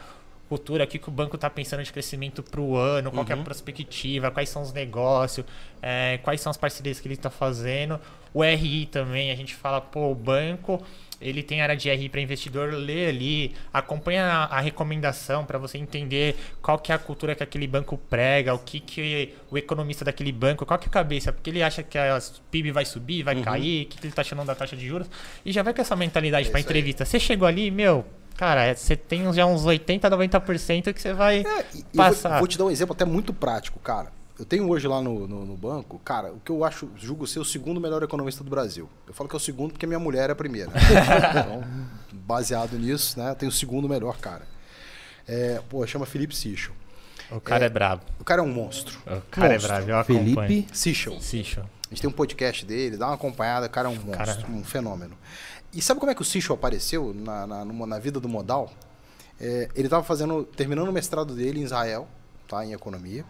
cultura, 0.48 0.84
o 0.84 0.86
que, 0.86 0.98
que 0.98 1.08
o 1.08 1.12
banco 1.12 1.36
está 1.36 1.48
pensando 1.48 1.82
de 1.82 1.92
crescimento 1.92 2.42
para 2.42 2.60
o 2.60 2.76
ano, 2.76 3.10
qual 3.10 3.24
que 3.24 3.32
Uhum. 3.32 3.38
é 3.38 3.42
a 3.42 3.44
perspectiva, 3.44 4.30
quais 4.30 4.48
são 4.48 4.62
os 4.62 4.72
negócios, 4.72 5.46
é, 5.82 6.18
quais 6.22 6.40
são 6.40 6.50
as 6.50 6.56
parcerias 6.56 7.00
que 7.00 7.08
ele 7.08 7.14
está 7.14 7.30
fazendo. 7.30 7.98
O 8.32 8.42
RI 8.42 8.86
também, 8.86 9.30
a 9.30 9.36
gente 9.36 9.54
fala, 9.54 9.80
pô, 9.80 10.10
o 10.10 10.14
banco, 10.14 10.82
ele 11.24 11.42
tem 11.42 11.62
área 11.62 11.76
de 11.76 11.88
RI 11.90 12.08
para 12.08 12.20
investidor, 12.20 12.72
lê 12.72 13.06
ali, 13.06 13.54
acompanha 13.72 14.24
a, 14.24 14.58
a 14.58 14.60
recomendação 14.60 15.44
para 15.44 15.58
você 15.58 15.78
entender 15.78 16.36
qual 16.62 16.78
que 16.78 16.92
é 16.92 16.94
a 16.94 16.98
cultura 16.98 17.34
que 17.34 17.42
aquele 17.42 17.66
banco 17.66 17.96
prega, 17.98 18.54
o 18.54 18.58
que, 18.58 18.78
que 18.78 19.34
o 19.50 19.56
economista 19.58 20.04
daquele 20.04 20.30
banco, 20.32 20.64
qual 20.66 20.78
que 20.78 20.86
é 20.86 20.88
a 20.88 20.92
cabeça, 20.92 21.32
porque 21.32 21.50
ele 21.50 21.62
acha 21.62 21.82
que 21.82 21.96
a 21.98 22.20
PIB 22.50 22.70
vai 22.70 22.84
subir, 22.84 23.22
vai 23.22 23.40
cair, 23.40 23.86
o 23.86 23.88
que, 23.88 23.96
que 23.98 24.04
ele 24.06 24.12
está 24.12 24.22
achando 24.22 24.44
da 24.44 24.54
taxa 24.54 24.76
de 24.76 24.86
juros, 24.86 25.08
e 25.44 25.50
já 25.52 25.62
vai 25.62 25.72
com 25.74 25.80
essa 25.80 25.96
mentalidade 25.96 26.48
É 26.48 26.50
para 26.50 26.58
aí. 26.58 26.62
entrevista. 26.64 27.04
Você 27.04 27.18
chegou 27.18 27.48
ali, 27.48 27.70
meu, 27.70 28.04
cara, 28.36 28.64
é- 28.66 28.74
você 28.74 28.94
tem 28.96 29.32
já 29.32 29.46
uns 29.46 29.64
80, 29.64 30.08
90% 30.10 30.92
que 30.92 31.00
você 31.00 31.12
vai 31.12 31.38
É, 31.38 31.60
eu 31.60 31.64
vou, 31.72 31.82
passar. 31.96 32.38
vou 32.38 32.46
te 32.46 32.58
dar 32.58 32.64
um 32.66 32.70
exemplo 32.70 32.94
até 32.94 33.04
muito 33.04 33.32
prático, 33.32 33.78
cara. 33.80 34.12
Eu 34.38 34.44
tenho 34.44 34.68
hoje 34.68 34.88
lá 34.88 35.00
no, 35.00 35.28
no, 35.28 35.44
no 35.44 35.56
banco, 35.56 35.98
cara, 36.04 36.32
o 36.32 36.40
que 36.40 36.50
eu 36.50 36.64
acho, 36.64 36.90
julgo 36.96 37.24
ser 37.26 37.38
o 37.38 37.44
segundo 37.44 37.80
melhor 37.80 38.02
economista 38.02 38.42
do 38.42 38.50
Brasil. 38.50 38.88
Eu 39.06 39.14
falo 39.14 39.28
que 39.28 39.36
é 39.36 39.38
o 39.38 39.40
segundo 39.40 39.70
porque 39.72 39.86
minha 39.86 39.98
mulher 40.00 40.28
é 40.28 40.32
a 40.32 40.36
primeira. 40.36 40.72
então, 41.30 41.64
baseado 42.12 42.76
nisso, 42.76 43.18
né, 43.18 43.30
eu 43.30 43.34
tenho 43.36 43.50
o 43.50 43.54
segundo 43.54 43.88
melhor 43.88 44.18
cara. 44.18 44.42
É, 45.28 45.62
pô, 45.68 45.86
chama 45.86 46.04
Felipe 46.04 46.34
Sichel. 46.34 46.72
O 47.30 47.40
cara 47.40 47.64
é, 47.64 47.68
brabo. 47.68 48.02
O 48.20 48.24
cara 48.24 48.42
é 48.42 48.44
um 48.44 48.52
monstro. 48.52 48.98
O 49.06 49.20
cara 49.30 49.52
Monstro. 49.54 49.72
é 49.72 49.76
brabo, 49.76 49.90
eu 49.90 49.98
acompanho. 49.98 50.48
Felipe 50.48 50.76
Sichel. 50.76 51.20
Sicho. 51.20 51.60
A 51.60 51.88
gente 51.90 52.00
tem 52.02 52.10
um 52.10 52.12
podcast 52.12 52.66
dele, 52.66 52.96
dá 52.96 53.06
uma 53.06 53.14
acompanhada, 53.14 53.66
o 53.66 53.70
cara 53.70 53.88
é 53.88 53.90
um 53.90 53.94
monstro, 53.94 54.16
Cara- 54.16 54.46
um 54.50 54.64
fenômeno. 54.64 55.16
E 55.72 55.80
sabe 55.80 56.00
como 56.00 56.10
é 56.10 56.14
que 56.14 56.22
o 56.22 56.24
Sichel 56.24 56.54
apareceu 56.56 57.14
na, 57.14 57.46
na, 57.46 57.64
numa- 57.64 57.86
na 57.86 57.98
vida 58.00 58.18
do 58.18 58.28
modal? 58.28 58.72
É, 59.40 59.68
ele 59.76 59.86
estava 59.86 60.02
fazendo, 60.02 60.44
terminando 60.44 60.88
o 60.88 60.92
mestrado 60.92 61.34
dele 61.34 61.60
em 61.60 61.62
Israel, 61.62 62.08
tá? 62.48 62.64
Em 62.64 62.72
economia. 62.72 63.24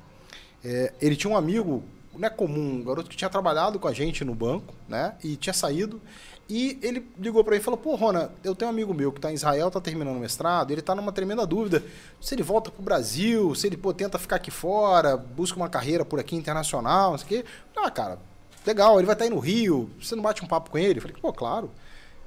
É, 0.64 0.92
ele 1.00 1.14
tinha 1.14 1.30
um 1.30 1.36
amigo, 1.36 1.82
não 2.16 2.26
é 2.26 2.30
comum, 2.30 2.76
um 2.76 2.82
garoto 2.82 3.10
que 3.10 3.16
tinha 3.16 3.28
trabalhado 3.28 3.78
com 3.78 3.86
a 3.86 3.92
gente 3.92 4.24
no 4.24 4.34
banco, 4.34 4.74
né? 4.88 5.14
E 5.22 5.36
tinha 5.36 5.52
saído. 5.52 6.00
E 6.48 6.78
ele 6.82 7.06
ligou 7.18 7.42
para 7.42 7.54
mim 7.54 7.60
e 7.60 7.62
falou: 7.62 7.78
Pô, 7.78 7.94
Rona, 7.94 8.30
eu 8.42 8.54
tenho 8.54 8.70
um 8.70 8.74
amigo 8.74 8.92
meu 8.92 9.12
que 9.12 9.18
está 9.18 9.30
em 9.30 9.34
Israel, 9.34 9.68
está 9.68 9.80
terminando 9.80 10.16
o 10.16 10.20
mestrado, 10.20 10.70
ele 10.70 10.80
está 10.80 10.94
numa 10.94 11.12
tremenda 11.12 11.46
dúvida 11.46 11.82
se 12.20 12.34
ele 12.34 12.42
volta 12.42 12.70
para 12.70 12.80
o 12.80 12.84
Brasil, 12.84 13.54
se 13.54 13.66
ele 13.66 13.76
pô, 13.76 13.92
tenta 13.92 14.18
ficar 14.18 14.36
aqui 14.36 14.50
fora, 14.50 15.16
busca 15.16 15.56
uma 15.56 15.68
carreira 15.68 16.04
por 16.04 16.18
aqui 16.18 16.36
internacional, 16.36 17.12
não 17.12 17.18
sei 17.18 17.24
o 17.24 17.28
quê. 17.28 17.48
Ah, 17.76 17.90
cara, 17.90 18.18
legal, 18.66 18.98
ele 18.98 19.06
vai 19.06 19.14
estar 19.14 19.24
tá 19.24 19.30
aí 19.30 19.34
no 19.34 19.40
Rio, 19.40 19.90
você 20.00 20.14
não 20.14 20.22
bate 20.22 20.44
um 20.44 20.46
papo 20.46 20.70
com 20.70 20.78
ele? 20.78 20.98
Eu 20.98 21.02
falei: 21.02 21.16
Pô, 21.20 21.32
claro. 21.32 21.70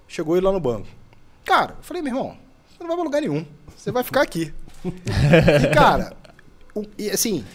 Chegou 0.07 0.37
ele 0.37 0.45
lá 0.45 0.51
no 0.53 0.59
banco. 0.59 0.87
Cara, 1.43 1.75
eu 1.77 1.83
falei: 1.83 2.01
Meu 2.01 2.15
irmão, 2.15 2.37
você 2.69 2.79
não 2.79 2.87
vai 2.87 2.95
para 2.95 3.03
lugar 3.03 3.21
nenhum, 3.21 3.45
você 3.75 3.91
vai 3.91 4.03
ficar 4.03 4.21
aqui. 4.21 4.53
e, 4.85 5.73
cara, 5.73 6.15
o, 6.73 6.85
e, 6.97 7.09
assim, 7.09 7.45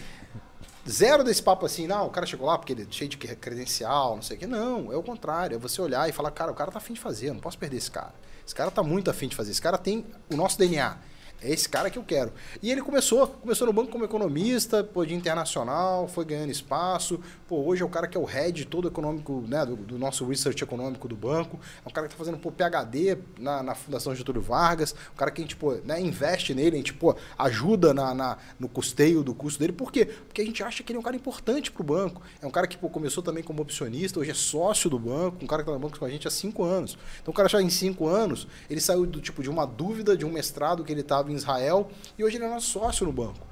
Zero 0.89 1.23
desse 1.23 1.41
papo 1.41 1.65
assim, 1.65 1.87
não, 1.87 2.07
o 2.07 2.09
cara 2.09 2.25
chegou 2.25 2.45
lá 2.45 2.57
porque 2.57 2.73
ele 2.73 2.83
é 2.83 2.87
cheio 2.89 3.09
de 3.09 3.17
credencial, 3.17 4.15
não 4.15 4.21
sei 4.21 4.35
o 4.35 4.39
quê. 4.39 4.47
Não, 4.47 4.91
é 4.91 4.97
o 4.97 5.03
contrário. 5.03 5.55
É 5.55 5.57
você 5.57 5.81
olhar 5.81 6.09
e 6.09 6.11
falar, 6.11 6.31
cara, 6.31 6.51
o 6.51 6.55
cara 6.55 6.71
tá 6.71 6.77
afim 6.77 6.93
de 6.93 6.99
fazer, 6.99 7.29
eu 7.29 7.33
não 7.33 7.41
posso 7.41 7.57
perder 7.57 7.77
esse 7.77 7.89
cara. 7.89 8.13
Esse 8.45 8.53
cara 8.53 8.69
tá 8.69 8.83
muito 8.83 9.09
afim 9.09 9.29
de 9.29 9.35
fazer. 9.35 9.51
Esse 9.51 9.61
cara 9.61 9.77
tem 9.77 10.05
o 10.29 10.35
nosso 10.35 10.57
DNA. 10.57 10.97
É 11.43 11.51
esse 11.51 11.67
cara 11.67 11.89
que 11.89 11.99
eu 11.99 12.03
quero. 12.03 12.31
E 12.61 12.71
ele 12.71 12.81
começou, 12.81 13.27
começou 13.27 13.67
no 13.67 13.73
banco 13.73 13.91
como 13.91 14.05
economista, 14.05 14.81
pô, 14.81 15.05
de 15.05 15.13
internacional, 15.13 16.07
foi 16.07 16.23
ganhando 16.23 16.51
espaço. 16.51 17.19
Pô, 17.47 17.57
hoje 17.65 17.81
é 17.81 17.85
o 17.85 17.89
cara 17.89 18.07
que 18.07 18.17
é 18.17 18.19
o 18.19 18.23
head 18.23 18.65
todo 18.65 18.87
econômico, 18.87 19.43
né, 19.45 19.65
do, 19.65 19.75
do 19.75 19.99
nosso 19.99 20.25
research 20.25 20.63
econômico 20.63 21.05
do 21.07 21.17
banco. 21.17 21.59
É 21.85 21.89
um 21.89 21.91
cara 21.91 22.07
que 22.07 22.13
está 22.13 22.23
fazendo 22.23 22.39
pô, 22.39 22.49
PhD 22.49 23.17
na, 23.37 23.61
na 23.61 23.75
Fundação 23.75 24.15
Getúlio 24.15 24.41
Vargas. 24.41 24.95
Um 25.13 25.17
cara 25.17 25.31
que 25.31 25.41
a 25.41 25.43
gente 25.43 25.57
pô, 25.57 25.73
né, 25.83 25.99
investe 25.99 26.53
nele, 26.53 26.75
a 26.75 26.77
gente 26.77 26.93
pô, 26.93 27.13
ajuda 27.37 27.93
na, 27.93 28.13
na, 28.13 28.37
no 28.57 28.69
custeio 28.69 29.21
do 29.21 29.35
custo 29.35 29.59
dele. 29.59 29.73
Por 29.73 29.91
quê? 29.91 30.05
Porque 30.05 30.41
a 30.41 30.45
gente 30.45 30.63
acha 30.63 30.81
que 30.81 30.93
ele 30.93 30.97
é 30.97 30.99
um 31.01 31.03
cara 31.03 31.17
importante 31.17 31.71
para 31.71 31.81
o 31.81 31.85
banco. 31.85 32.21
É 32.41 32.47
um 32.47 32.51
cara 32.51 32.67
que 32.67 32.77
pô, 32.77 32.89
começou 32.89 33.21
também 33.21 33.43
como 33.43 33.61
opcionista, 33.61 34.17
hoje 34.17 34.31
é 34.31 34.33
sócio 34.33 34.89
do 34.89 34.97
banco, 34.97 35.43
um 35.43 35.47
cara 35.47 35.61
que 35.61 35.69
está 35.69 35.73
no 35.73 35.79
banco 35.79 35.99
com 35.99 36.05
a 36.05 36.09
gente 36.09 36.25
há 36.25 36.31
cinco 36.31 36.63
anos. 36.63 36.97
Então 37.21 37.33
o 37.33 37.35
cara 37.35 37.49
já 37.49 37.61
em 37.61 37.69
cinco 37.69 38.07
anos, 38.07 38.47
ele 38.69 38.79
saiu 38.79 39.05
do 39.05 39.19
tipo 39.19 39.43
de 39.43 39.49
uma 39.49 39.65
dúvida 39.65 40.15
de 40.15 40.25
um 40.25 40.31
mestrado 40.31 40.85
que 40.85 40.91
ele 40.91 41.01
estava 41.01 41.32
em 41.33 41.37
Israel 41.37 41.89
e 42.17 42.23
hoje 42.23 42.37
ele 42.37 42.45
é 42.45 42.49
nosso 42.49 42.67
sócio 42.67 43.05
no 43.05 43.11
banco. 43.11 43.45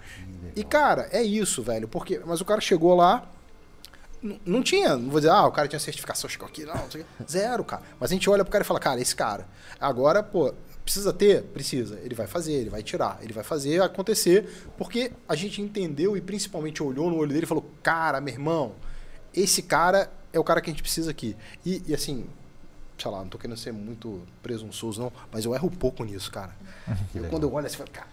E, 0.55 0.63
cara, 0.63 1.07
é 1.11 1.21
isso, 1.21 1.61
velho. 1.61 1.87
Porque, 1.87 2.19
mas 2.25 2.41
o 2.41 2.45
cara 2.45 2.61
chegou 2.61 2.95
lá, 2.95 3.29
não 4.45 4.61
tinha, 4.61 4.95
não 4.95 5.09
vou 5.09 5.19
dizer, 5.19 5.31
ah, 5.31 5.45
o 5.47 5.51
cara 5.51 5.67
tinha 5.67 5.79
certificação, 5.79 6.29
chegou 6.29 6.47
aqui, 6.47 6.63
não, 6.63 6.75
não 6.75 6.91
sei 6.91 7.05
zero, 7.29 7.63
cara. 7.63 7.81
Mas 7.99 8.11
a 8.11 8.13
gente 8.13 8.29
olha 8.29 8.43
pro 8.43 8.51
cara 8.51 8.63
e 8.63 8.67
fala, 8.67 8.79
cara, 8.79 9.01
esse 9.01 9.15
cara, 9.15 9.47
agora, 9.79 10.21
pô, 10.21 10.53
precisa 10.83 11.11
ter? 11.11 11.43
Precisa. 11.43 11.99
Ele 12.03 12.13
vai 12.13 12.27
fazer, 12.27 12.53
ele 12.53 12.69
vai 12.69 12.83
tirar, 12.83 13.19
ele 13.21 13.33
vai 13.33 13.43
fazer 13.43 13.81
acontecer, 13.81 14.67
porque 14.77 15.11
a 15.27 15.35
gente 15.35 15.61
entendeu 15.61 16.15
e 16.15 16.21
principalmente 16.21 16.83
olhou 16.83 17.09
no 17.09 17.17
olho 17.17 17.31
dele 17.31 17.45
e 17.45 17.47
falou, 17.47 17.65
cara, 17.81 18.21
meu 18.21 18.33
irmão, 18.33 18.75
esse 19.33 19.61
cara 19.61 20.11
é 20.33 20.39
o 20.39 20.43
cara 20.43 20.61
que 20.61 20.69
a 20.69 20.73
gente 20.73 20.83
precisa 20.83 21.09
aqui. 21.09 21.35
E, 21.65 21.81
e 21.87 21.93
assim, 21.93 22.27
sei 23.01 23.11
lá, 23.11 23.19
não 23.19 23.27
tô 23.27 23.37
querendo 23.37 23.57
ser 23.57 23.71
muito 23.73 24.21
presunçoso, 24.43 25.01
não, 25.01 25.11
mas 25.31 25.45
eu 25.45 25.55
erro 25.55 25.69
pouco 25.71 26.03
nisso, 26.03 26.31
cara. 26.31 26.51
eu, 27.15 27.23
quando 27.25 27.43
eu 27.43 27.53
olho 27.53 27.65
assim, 27.65 27.75
eu 27.75 27.79
falo, 27.79 27.91
cara. 27.91 28.07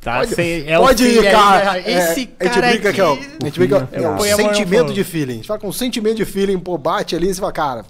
Tá, 0.00 0.18
pode, 0.18 0.34
cê, 0.34 0.64
é 0.66 0.76
pode 0.76 1.04
ir, 1.04 1.30
cara. 1.30 1.72
Aí, 1.72 1.84
esse 1.86 2.22
é, 2.40 2.48
cara 2.48 2.66
a 2.66 2.72
gente 2.72 2.82
brinca 2.82 2.88
aqui... 2.88 2.96
que, 2.96 3.02
ó, 3.02 3.12
a 3.12 3.44
gente 3.44 3.58
brinca, 3.60 3.88
é, 3.92 4.08
um 4.08 4.20
sentimento 4.20 4.92
de 4.92 5.04
feeling. 5.04 5.32
A 5.32 5.36
gente 5.36 5.46
fala 5.46 5.60
com 5.60 5.68
um 5.68 5.72
sentimento 5.72 6.16
de 6.16 6.24
feeling, 6.24 6.58
pô, 6.58 6.76
bate 6.76 7.14
ali 7.14 7.28
e 7.28 7.34
você 7.34 7.40
fala, 7.40 7.52
cara. 7.52 7.84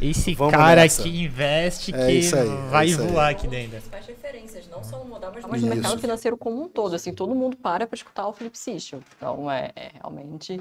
Esse 0.00 0.36
cara 0.36 0.82
nessa. 0.82 1.02
que 1.02 1.22
investe, 1.22 1.92
é 1.92 1.96
que 1.98 2.02
aí, 2.02 2.30
vai 2.70 2.90
é 2.90 2.96
voar 2.96 3.26
aí. 3.26 3.34
aqui 3.34 3.48
dentro. 3.48 3.80
Faz 3.90 4.06
referências, 4.06 4.68
não 4.70 4.84
só 4.84 4.98
no 4.98 5.06
modal, 5.06 5.32
mas 5.48 5.62
no 5.62 5.68
mercado 5.68 5.98
financeiro 5.98 6.36
como 6.36 6.62
um 6.62 6.68
todo. 6.68 6.94
Assim, 6.94 7.12
todo 7.12 7.34
mundo 7.34 7.56
para 7.56 7.86
para 7.86 7.96
escutar 7.96 8.26
o 8.26 8.32
Felipe 8.32 8.56
Sichel. 8.56 9.00
Então, 9.16 9.50
é, 9.50 9.70
é 9.74 9.90
realmente 9.94 10.60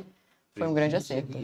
foi 0.60 0.68
um 0.68 0.73
grande 0.73 0.95
acerto. 0.95 1.38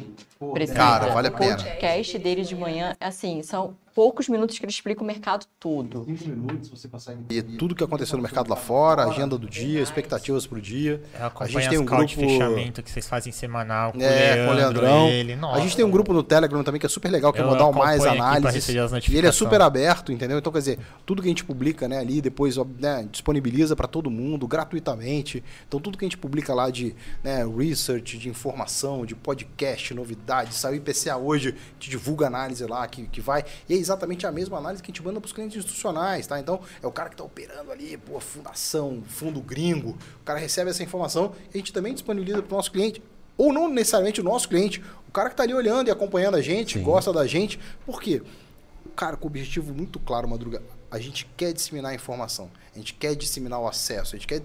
Precisa. 0.54 0.78
Cara, 0.78 1.14
vale 1.14 1.30
a 1.30 1.32
pena. 1.32 1.56
O 1.56 1.64
podcast 1.64 2.20
dele 2.20 2.44
de 2.44 2.56
manhã, 2.56 2.96
assim, 3.00 3.42
são 3.42 3.76
poucos 3.96 4.28
minutos 4.28 4.60
que 4.60 4.66
ele 4.66 4.72
explica 4.72 5.02
o 5.02 5.06
mercado 5.06 5.46
todo. 5.58 6.04
Cinco 6.04 6.28
minutos 6.28 6.70
você 6.70 6.86
passar 6.88 7.16
E 7.30 7.42
tudo 7.42 7.74
que 7.74 7.84
aconteceu 7.84 8.18
no 8.18 8.22
mercado 8.22 8.50
lá 8.50 8.58
fora, 8.58 9.06
agenda 9.06 9.38
do 9.38 9.48
dia, 9.48 9.82
expectativas 9.82 10.46
pro 10.46 10.62
dia. 10.62 11.02
a 11.40 11.48
gente 11.48 11.70
tem 11.70 11.80
um 11.80 11.86
grupo 11.86 12.06
de 12.06 12.16
fechamento 12.18 12.84
que 12.84 12.92
vocês 12.92 13.08
fazem 13.08 13.32
semanal 13.32 13.94
com 13.94 14.02
é, 14.02 14.04
o 14.04 14.12
Leandro, 14.12 14.46
com 14.46 14.52
o 14.52 14.54
Leandrão. 14.54 15.08
Ele. 15.08 15.36
Nossa, 15.38 15.58
a 15.58 15.62
gente 15.62 15.78
tem 15.78 15.86
um 15.86 15.90
grupo 15.90 16.12
no 16.12 16.22
Telegram 16.22 16.62
também 16.62 16.78
que 16.78 16.86
é 16.86 16.90
super 16.90 17.10
legal, 17.10 17.32
que 17.32 17.40
é 17.40 17.44
Modal 17.46 17.72
Mais 17.72 18.04
Análises. 18.04 18.68
E 18.68 19.16
ele 19.16 19.28
é 19.28 19.32
super 19.32 19.62
aberto, 19.62 20.12
entendeu? 20.12 20.38
Então, 20.38 20.52
quer 20.52 20.60
dizer, 20.60 20.80
tudo 21.06 21.22
que 21.22 21.30
a 21.30 21.32
gente 21.32 21.46
publica 21.46 21.88
né, 21.88 22.00
ali, 22.00 22.20
depois 22.20 22.58
né, 22.78 23.08
disponibiliza 23.10 23.78
para 23.78 23.88
todo 23.88 24.12
mundo, 24.12 24.46
gratuitamente. 24.46 25.42
Então, 25.66 25.80
tudo 25.80 25.98
que 25.98 26.04
a 26.04 26.08
gente 26.08 26.18
publica 26.18 26.54
lá 26.54 26.70
de 26.70 26.94
né, 27.24 27.46
research, 27.46 28.18
de 28.18 28.28
informação, 28.28 29.06
de 29.06 29.16
podcast, 29.16 29.94
novidades, 29.94 30.58
saiu 30.58 30.76
IPCA 30.76 31.16
hoje, 31.16 31.56
gente 31.86 31.90
divulga 31.90 32.28
análise 32.28 32.66
lá 32.66 32.86
que, 32.88 33.08
que 33.08 33.22
vai. 33.22 33.46
E 33.70 33.74
é 33.74 33.78
exatamente 33.86 34.26
a 34.26 34.32
mesma 34.32 34.58
análise 34.58 34.82
que 34.82 34.92
a 34.92 34.94
gente 34.94 35.04
manda 35.04 35.20
para 35.20 35.28
os 35.28 35.34
clientes 35.34 35.58
institucionais, 35.58 36.28
tá? 36.28 36.40
Então, 36.40 36.60
é 36.82 36.88
o 36.88 36.92
cara 36.92 37.10
que 37.10 37.16
está 37.16 37.24
operando 37.24 37.72
ali, 37.72 37.98
pô, 37.98 38.20
fundação, 38.20 39.04
fundo 39.08 39.40
gringo, 39.40 39.98
o 40.22 40.24
cara 40.26 40.40
recebe 40.40 40.70
essa 40.70 40.84
informação 40.84 41.34
e 41.54 41.58
a 41.58 41.58
gente 41.58 41.72
também 41.72 41.94
disponibiliza 41.94 42.42
para 42.42 42.54
o 42.54 42.58
nosso 42.58 42.72
cliente. 42.72 43.02
Ou 43.38 43.52
não 43.52 43.68
necessariamente 43.68 44.22
o 44.22 44.24
nosso 44.24 44.48
cliente, 44.48 44.82
o 45.08 45.12
cara 45.12 45.30
que 45.30 45.34
está 45.34 45.44
ali 45.44 45.54
olhando 45.54 45.88
e 45.88 45.92
acompanhando 45.92 46.36
a 46.36 46.42
gente, 46.42 46.80
Sim. 46.80 46.84
gosta 46.84 47.12
da 47.12 47.28
gente. 47.28 47.60
Por 47.86 48.02
quê? 48.02 48.22
O 48.86 48.90
cara 48.90 49.18
com 49.18 49.26
o 49.26 49.28
objetivo 49.28 49.74
muito 49.74 50.00
claro, 50.00 50.28
Madruga, 50.28 50.62
a 50.90 51.00
gente 51.00 51.28
quer 51.36 51.52
disseminar 51.52 51.92
a 51.92 51.96
informação, 51.96 52.50
a 52.74 52.78
gente 52.78 52.94
quer 52.94 53.16
disseminar 53.16 53.60
o 53.60 53.68
acesso, 53.68 54.16
a 54.16 54.18
gente 54.18 54.28
quer 54.28 54.42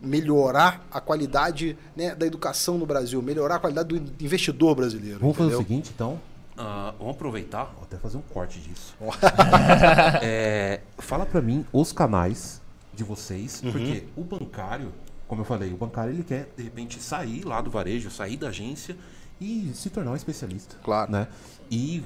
melhorar 0.00 0.86
a 0.90 1.00
qualidade 1.00 1.76
né, 1.96 2.14
da 2.14 2.26
educação 2.26 2.78
no 2.78 2.86
Brasil, 2.86 3.20
melhorar 3.22 3.56
a 3.56 3.58
qualidade 3.58 3.98
do 3.98 4.24
investidor 4.24 4.74
brasileiro. 4.74 5.18
Vamos 5.18 5.34
entendeu? 5.36 5.58
fazer 5.58 5.62
o 5.62 5.66
seguinte, 5.66 5.92
então. 5.94 6.20
Uh, 6.56 6.96
vamos 6.98 7.14
aproveitar, 7.16 7.64
vou 7.74 7.82
até 7.82 7.96
fazer 7.96 8.16
um 8.16 8.22
corte 8.22 8.60
disso. 8.60 8.94
é, 10.22 10.80
fala 10.98 11.26
para 11.26 11.40
mim 11.40 11.66
os 11.72 11.92
canais 11.92 12.62
de 12.92 13.02
vocês, 13.02 13.60
uhum. 13.62 13.72
porque 13.72 14.04
o 14.16 14.22
bancário, 14.22 14.92
como 15.26 15.40
eu 15.40 15.44
falei, 15.44 15.72
o 15.72 15.76
bancário 15.76 16.12
ele 16.12 16.22
quer 16.22 16.48
de 16.56 16.62
repente 16.62 17.02
sair 17.02 17.44
lá 17.44 17.60
do 17.60 17.70
varejo, 17.70 18.08
sair 18.08 18.36
da 18.36 18.48
agência 18.48 18.96
e 19.40 19.72
se 19.74 19.90
tornar 19.90 20.12
um 20.12 20.16
especialista. 20.16 20.76
Claro. 20.84 21.10
Né? 21.10 21.26
E, 21.68 22.04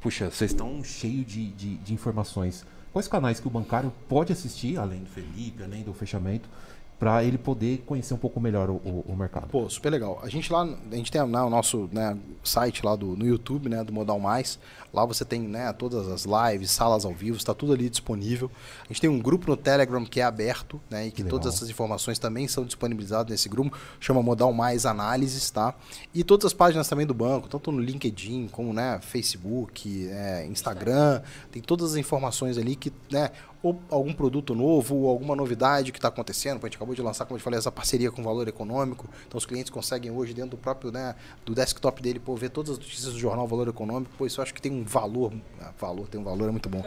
puxa, 0.00 0.28
vocês 0.28 0.50
estão 0.50 0.82
cheios 0.82 1.26
de, 1.26 1.52
de, 1.52 1.76
de 1.76 1.94
informações. 1.94 2.66
Quais 2.92 3.06
canais 3.06 3.38
que 3.38 3.46
o 3.46 3.50
bancário 3.50 3.92
pode 4.08 4.32
assistir, 4.32 4.76
além 4.76 5.04
do 5.04 5.08
Felipe, 5.08 5.62
além 5.62 5.82
do 5.82 5.94
fechamento, 5.94 6.48
para 6.98 7.24
ele 7.24 7.36
poder 7.36 7.82
conhecer 7.84 8.14
um 8.14 8.16
pouco 8.16 8.38
melhor 8.38 8.70
o, 8.70 8.74
o, 8.74 9.04
o, 9.08 9.16
mercado. 9.16 9.48
Pô, 9.48 9.68
super 9.68 9.90
legal. 9.90 10.20
A 10.22 10.28
gente 10.28 10.52
lá, 10.52 10.62
a 10.62 10.94
gente 10.94 11.10
tem 11.10 11.20
né, 11.26 11.42
o 11.42 11.50
nosso 11.50 11.88
né, 11.90 12.16
site 12.44 12.86
lá 12.86 12.94
do, 12.94 13.16
no 13.16 13.26
YouTube, 13.26 13.68
né, 13.68 13.82
do 13.82 13.92
Modal 13.92 14.20
Mais. 14.20 14.56
Lá 14.94 15.04
você 15.04 15.24
tem 15.24 15.40
né, 15.40 15.72
todas 15.72 16.06
as 16.06 16.24
lives, 16.24 16.70
salas 16.70 17.04
ao 17.04 17.12
vivo, 17.12 17.36
está 17.36 17.52
tudo 17.52 17.72
ali 17.72 17.90
disponível. 17.90 18.48
A 18.84 18.88
gente 18.88 19.00
tem 19.00 19.10
um 19.10 19.18
grupo 19.18 19.50
no 19.50 19.56
Telegram 19.56 20.04
que 20.04 20.20
é 20.20 20.22
aberto, 20.22 20.80
né, 20.88 21.08
e 21.08 21.10
que, 21.10 21.24
que 21.24 21.28
todas 21.28 21.54
essas 21.54 21.68
informações 21.68 22.20
também 22.20 22.46
são 22.46 22.64
disponibilizadas 22.64 23.30
nesse 23.32 23.48
grupo. 23.48 23.76
Chama 23.98 24.22
Modal 24.22 24.52
Mais 24.52 24.86
Análises, 24.86 25.50
tá? 25.50 25.74
E 26.14 26.22
todas 26.22 26.46
as 26.46 26.52
páginas 26.52 26.86
também 26.86 27.04
do 27.04 27.14
banco, 27.14 27.48
tanto 27.48 27.72
no 27.72 27.80
LinkedIn 27.80 28.46
como 28.52 28.72
né, 28.72 29.00
Facebook, 29.02 30.08
é, 30.08 30.46
Instagram, 30.46 31.20
tem 31.50 31.60
todas 31.60 31.92
as 31.92 31.96
informações 31.96 32.58
ali 32.58 32.76
que, 32.76 32.92
né, 33.10 33.32
ou 33.62 33.80
algum 33.88 34.12
produto 34.12 34.54
novo, 34.54 34.96
ou 34.96 35.08
alguma 35.08 35.36
novidade 35.36 35.92
que 35.92 35.98
está 35.98 36.08
acontecendo. 36.08 36.58
A 36.62 36.66
gente 36.66 36.76
acabou 36.76 36.94
de 36.94 37.02
lançar, 37.02 37.24
como 37.26 37.38
eu 37.38 37.42
falei, 37.42 37.58
essa 37.58 37.70
parceria 37.70 38.10
com 38.10 38.22
valor 38.22 38.48
econômico. 38.48 39.08
Então 39.26 39.38
os 39.38 39.46
clientes 39.46 39.70
conseguem 39.70 40.10
hoje, 40.10 40.34
dentro 40.34 40.52
do 40.52 40.56
próprio 40.56 40.90
né, 40.90 41.14
do 41.44 41.54
desktop 41.54 42.02
dele, 42.02 42.18
pô, 42.18 42.34
ver 42.34 42.50
todas 42.50 42.72
as 42.72 42.78
notícias 42.78 43.12
do 43.12 43.18
jornal 43.18 43.46
Valor 43.46 43.68
Econômico. 43.68 44.10
Pô, 44.18 44.26
isso 44.26 44.40
eu 44.40 44.42
acho 44.42 44.52
que 44.52 44.60
tem 44.60 44.72
um 44.72 44.84
valor. 44.84 45.32
Ah, 45.60 45.72
valor, 45.78 46.08
tem 46.08 46.20
um 46.20 46.24
valor, 46.24 46.48
é 46.48 46.50
muito 46.50 46.68
bom. 46.68 46.82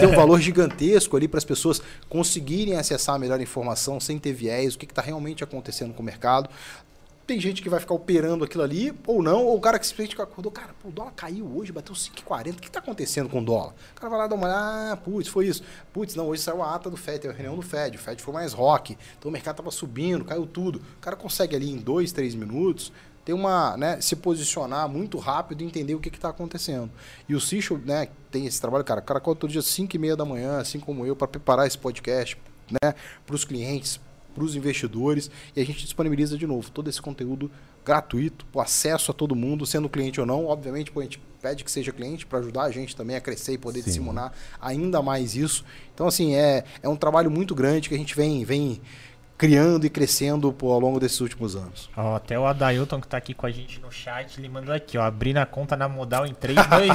tem 0.00 0.08
um 0.08 0.14
valor 0.14 0.40
gigantesco 0.40 1.16
ali 1.16 1.26
para 1.26 1.38
as 1.38 1.44
pessoas 1.44 1.82
conseguirem 2.08 2.76
acessar 2.76 3.16
a 3.16 3.18
melhor 3.18 3.40
informação 3.40 3.98
sem 3.98 4.18
ter 4.18 4.32
viés, 4.32 4.74
o 4.74 4.78
que 4.78 4.84
está 4.84 5.02
realmente 5.02 5.42
acontecendo 5.42 5.92
com 5.92 6.02
o 6.02 6.06
mercado. 6.06 6.48
Tem 7.26 7.40
gente 7.40 7.62
que 7.62 7.70
vai 7.70 7.80
ficar 7.80 7.94
operando 7.94 8.44
aquilo 8.44 8.62
ali, 8.62 8.92
ou 9.06 9.22
não, 9.22 9.46
ou 9.46 9.56
o 9.56 9.60
cara 9.60 9.78
que 9.78 9.86
simplesmente 9.86 10.20
acordou, 10.20 10.52
cara, 10.52 10.74
pô, 10.82 10.88
o 10.88 10.92
dólar 10.92 11.12
caiu 11.12 11.50
hoje, 11.56 11.72
bateu 11.72 11.94
5,40, 11.94 12.52
o 12.52 12.56
que 12.56 12.66
está 12.66 12.80
acontecendo 12.80 13.30
com 13.30 13.40
o 13.40 13.44
dólar? 13.44 13.74
O 13.92 13.94
cara 13.94 14.10
vai 14.10 14.18
lá 14.18 14.26
dar 14.26 14.34
uma 14.34 14.46
olhada, 14.46 14.92
ah, 14.92 14.96
putz, 14.96 15.28
foi 15.28 15.46
isso. 15.46 15.62
Putz, 15.90 16.14
não, 16.14 16.28
hoje 16.28 16.42
saiu 16.42 16.62
a 16.62 16.74
ata 16.74 16.90
do 16.90 16.98
FED, 16.98 17.20
teve 17.20 17.32
a 17.32 17.36
reunião 17.36 17.56
do 17.56 17.62
FED, 17.62 17.96
o 17.96 18.00
FED 18.00 18.22
foi 18.22 18.34
mais 18.34 18.52
rock, 18.52 18.98
então 19.18 19.30
o 19.30 19.32
mercado 19.32 19.54
estava 19.54 19.70
subindo, 19.70 20.22
caiu 20.22 20.46
tudo. 20.46 20.80
O 20.98 21.00
cara 21.00 21.16
consegue 21.16 21.56
ali 21.56 21.70
em 21.70 21.78
dois, 21.78 22.12
três 22.12 22.34
minutos 22.34 22.92
ter 23.24 23.32
uma, 23.32 23.76
né, 23.76 24.00
se 24.00 24.14
posicionar 24.14 24.86
muito 24.88 25.16
rápido 25.18 25.62
e 25.62 25.64
entender 25.64 25.94
o 25.94 26.00
que 26.00 26.10
está 26.10 26.28
acontecendo. 26.28 26.90
E 27.28 27.34
o 27.34 27.40
Cicho, 27.40 27.80
né, 27.84 28.08
tem 28.30 28.46
esse 28.46 28.60
trabalho, 28.60 28.84
cara, 28.84 29.00
o 29.00 29.02
cara 29.02 29.18
acorda 29.18 29.40
todo 29.40 29.50
dia 29.50 29.62
5 29.62 29.96
e 29.96 29.98
meia 29.98 30.14
da 30.14 30.26
manhã, 30.26 30.58
assim 30.58 30.78
como 30.78 31.06
eu, 31.06 31.16
para 31.16 31.26
preparar 31.26 31.66
esse 31.66 31.78
podcast, 31.78 32.36
né, 32.70 32.94
para 33.24 33.34
os 33.34 33.44
clientes, 33.44 33.98
para 34.34 34.44
os 34.44 34.56
investidores 34.56 35.30
e 35.54 35.60
a 35.60 35.64
gente 35.64 35.84
disponibiliza 35.84 36.36
de 36.36 36.46
novo 36.46 36.70
todo 36.70 36.90
esse 36.90 37.00
conteúdo 37.00 37.50
gratuito, 37.84 38.46
o 38.52 38.60
acesso 38.60 39.10
a 39.10 39.14
todo 39.14 39.36
mundo, 39.36 39.66
sendo 39.66 39.88
cliente 39.88 40.20
ou 40.20 40.26
não. 40.26 40.46
Obviamente, 40.46 40.90
pô, 40.90 41.00
a 41.00 41.02
gente 41.04 41.20
pede 41.40 41.62
que 41.62 41.70
seja 41.70 41.92
cliente 41.92 42.24
para 42.24 42.38
ajudar 42.38 42.62
a 42.62 42.70
gente 42.70 42.96
também 42.96 43.16
a 43.16 43.20
crescer 43.20 43.52
e 43.52 43.58
poder 43.58 43.80
Sim. 43.80 43.86
disseminar 43.86 44.32
ainda 44.60 45.02
mais 45.02 45.36
isso. 45.36 45.64
Então, 45.94 46.06
assim, 46.06 46.34
é, 46.34 46.64
é 46.82 46.88
um 46.88 46.96
trabalho 46.96 47.30
muito 47.30 47.54
grande 47.54 47.88
que 47.88 47.94
a 47.94 47.98
gente 47.98 48.16
vem, 48.16 48.44
vem 48.44 48.80
criando 49.36 49.84
e 49.84 49.90
crescendo 49.90 50.52
pô, 50.52 50.72
ao 50.72 50.80
longo 50.80 50.98
desses 50.98 51.20
últimos 51.20 51.56
anos. 51.56 51.90
Ó, 51.96 52.16
até 52.16 52.38
o 52.38 52.46
Adailton 52.46 53.00
que 53.00 53.08
tá 53.08 53.16
aqui 53.16 53.34
com 53.34 53.46
a 53.46 53.50
gente 53.50 53.80
no 53.80 53.90
chat, 53.90 54.38
ele 54.38 54.48
mandou 54.48 54.74
aqui, 54.74 54.96
ó, 54.96 55.02
abrindo 55.02 55.38
a 55.38 55.46
conta 55.46 55.76
na 55.76 55.88
modal 55.88 56.24
em 56.24 56.32
3, 56.32 56.56
2, 56.66 56.90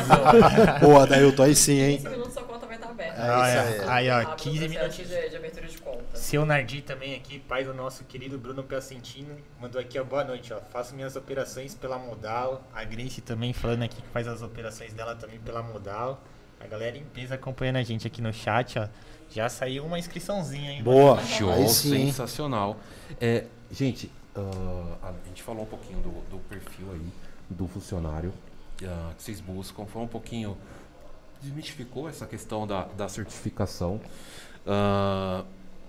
1. 0.80 0.80
Boa, 0.80 1.06
Dailton, 1.06 1.44
aí 1.44 1.56
sim, 1.56 1.80
hein? 1.80 1.98
15 1.98 2.10
minutos 2.10 2.34
sua 2.34 2.44
conta 2.44 2.66
aberta. 3.00 3.22
É 3.22 3.26
isso 3.26 3.84
aí. 3.84 3.90
Aí, 3.90 4.10
ó, 4.10 4.30
Rápido 4.30 4.44
15 4.44 4.60
processo 4.60 4.80
minutinhos. 4.80 5.10
de, 5.10 5.30
de 5.30 5.36
abertura 5.36 5.68
de 5.68 5.78
conta. 5.78 6.18
Seu 6.18 6.46
Nardi 6.46 6.82
também 6.82 7.16
aqui, 7.16 7.40
pai 7.40 7.64
do 7.64 7.74
nosso 7.74 8.04
querido 8.04 8.38
Bruno 8.38 8.64
Piacentino, 8.64 9.36
mandou 9.60 9.80
aqui, 9.80 10.00
ó, 10.00 10.04
boa 10.04 10.24
noite, 10.24 10.54
ó. 10.54 10.60
Faço 10.72 10.94
minhas 10.96 11.16
operações 11.16 11.74
pela 11.74 11.98
Modal. 11.98 12.64
A 12.74 12.84
Grace 12.84 13.22
também 13.22 13.54
falando 13.54 13.84
aqui 13.84 14.02
que 14.02 14.08
faz 14.10 14.28
as 14.28 14.42
operações 14.42 14.94
dela 14.94 15.16
também 15.16 15.40
pela 15.40 15.64
Modal. 15.64 16.22
A 16.60 16.68
galera 16.68 16.98
em 16.98 17.04
peso 17.06 17.34
acompanhando 17.34 17.78
a 17.78 17.84
gente 17.84 18.06
aqui 18.06 18.22
no 18.22 18.34
chat, 18.34 18.78
ó. 18.78 18.88
Já 19.32 19.48
saiu 19.48 19.86
uma 19.86 20.00
inscriçãozinha, 20.00 20.72
hein? 20.72 20.84
Boa. 20.84 21.22
Show, 21.24 21.68
sensacional. 21.68 22.78
É, 23.22 23.46
gente, 23.72 24.12
ah, 24.36 24.98
a 25.04 25.28
gente 25.28 25.44
falou 25.44 25.64
um 25.64 25.68
pouquinho 25.68 26.00
do, 26.00 26.10
do 26.30 26.40
perfil 26.50 26.92
aí 26.92 27.08
do 27.50 27.68
funcionário 27.68 28.34
ah, 28.84 29.12
que 29.16 29.24
vocês 29.24 29.40
buscam. 29.40 29.86
Foi 29.86 30.02
um 30.02 30.08
pouquinho. 30.08 30.58
Desmistificou 31.42 32.10
essa 32.10 32.26
questão 32.26 32.68
da, 32.68 32.84
da 32.86 33.08
certificação. 33.08 34.00
Ah, 34.66 35.44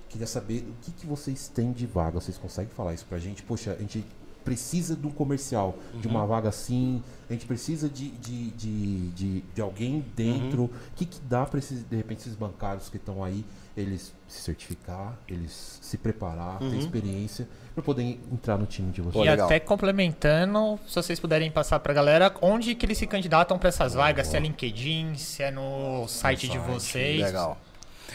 queria 0.09 0.27
saber 0.27 0.67
o 0.69 0.75
que, 0.83 0.93
que 0.93 1.07
vocês 1.07 1.49
têm 1.49 1.73
de 1.73 1.87
vaga. 1.87 2.21
Vocês 2.21 2.39
conseguem 2.39 2.71
falar 2.75 2.95
isso 2.95 3.07
pra 3.07 3.19
gente? 3.19 3.43
Poxa, 3.43 3.73
a 3.73 3.81
gente 3.81 4.05
precisa 4.45 4.97
de 4.97 5.07
um 5.07 5.11
comercial, 5.11 5.77
de 5.95 6.09
uma 6.09 6.27
vaga 6.27 6.49
assim. 6.49 7.03
A 7.29 7.33
gente 7.33 7.47
precisa 7.47 7.89
de, 7.89 8.11
de, 8.11 8.51
de, 8.51 9.11
de, 9.11 9.41
de 9.41 9.61
alguém 9.61 10.05
dentro. 10.17 10.65
O 10.65 10.71
que, 10.97 11.07
que 11.07 11.21
dá 11.23 11.45
para 11.47 11.59
esses, 11.59 11.85
de 11.85 11.97
repente, 11.97 12.21
esses 12.21 12.35
bancários 12.35 12.89
que 12.89 12.97
estão 12.97 13.23
aí, 13.23 13.45
eles 13.81 14.15
se 14.29 14.41
certificar, 14.43 15.19
eles 15.29 15.79
se 15.83 15.97
preparar, 15.99 16.59
ter 16.59 16.77
experiência, 16.77 17.49
para 17.75 17.83
poder 17.83 18.21
entrar 18.33 18.57
no 18.57 18.67
time 18.67 18.93
de 18.93 19.01
vocês? 19.01 19.25
E 19.25 19.29
legal. 19.29 19.47
até 19.47 19.59
complementando, 19.61 20.79
se 20.87 20.95
vocês 20.95 21.19
puderem 21.19 21.51
passar 21.51 21.81
pra 21.81 21.93
galera, 21.93 22.33
onde 22.41 22.75
que 22.75 22.87
eles 22.87 22.99
se 22.99 23.07
candidatam 23.07 23.59
pra 23.59 23.69
essas 23.69 23.95
vagas? 23.95 24.27
Se 24.29 24.37
é 24.37 24.41
LinkedIn, 24.41 25.15
se 25.17 25.43
é 25.43 25.51
no 25.51 26.07
site 26.09 26.49
de 26.49 26.55
site, 26.59 26.67
vocês. 26.67 27.21
Legal. 27.21 27.59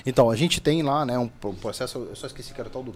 Então, 0.05 0.29
a 0.29 0.35
gente 0.35 0.61
tem 0.61 0.81
lá, 0.83 1.05
né, 1.05 1.17
um 1.17 1.27
pro- 1.27 1.53
processo, 1.53 1.97
eu 2.09 2.15
só 2.15 2.27
esqueci 2.27 2.53
que 2.53 2.59
era 2.59 2.69
o 2.69 2.71
tal 2.71 2.83
do 2.83 2.91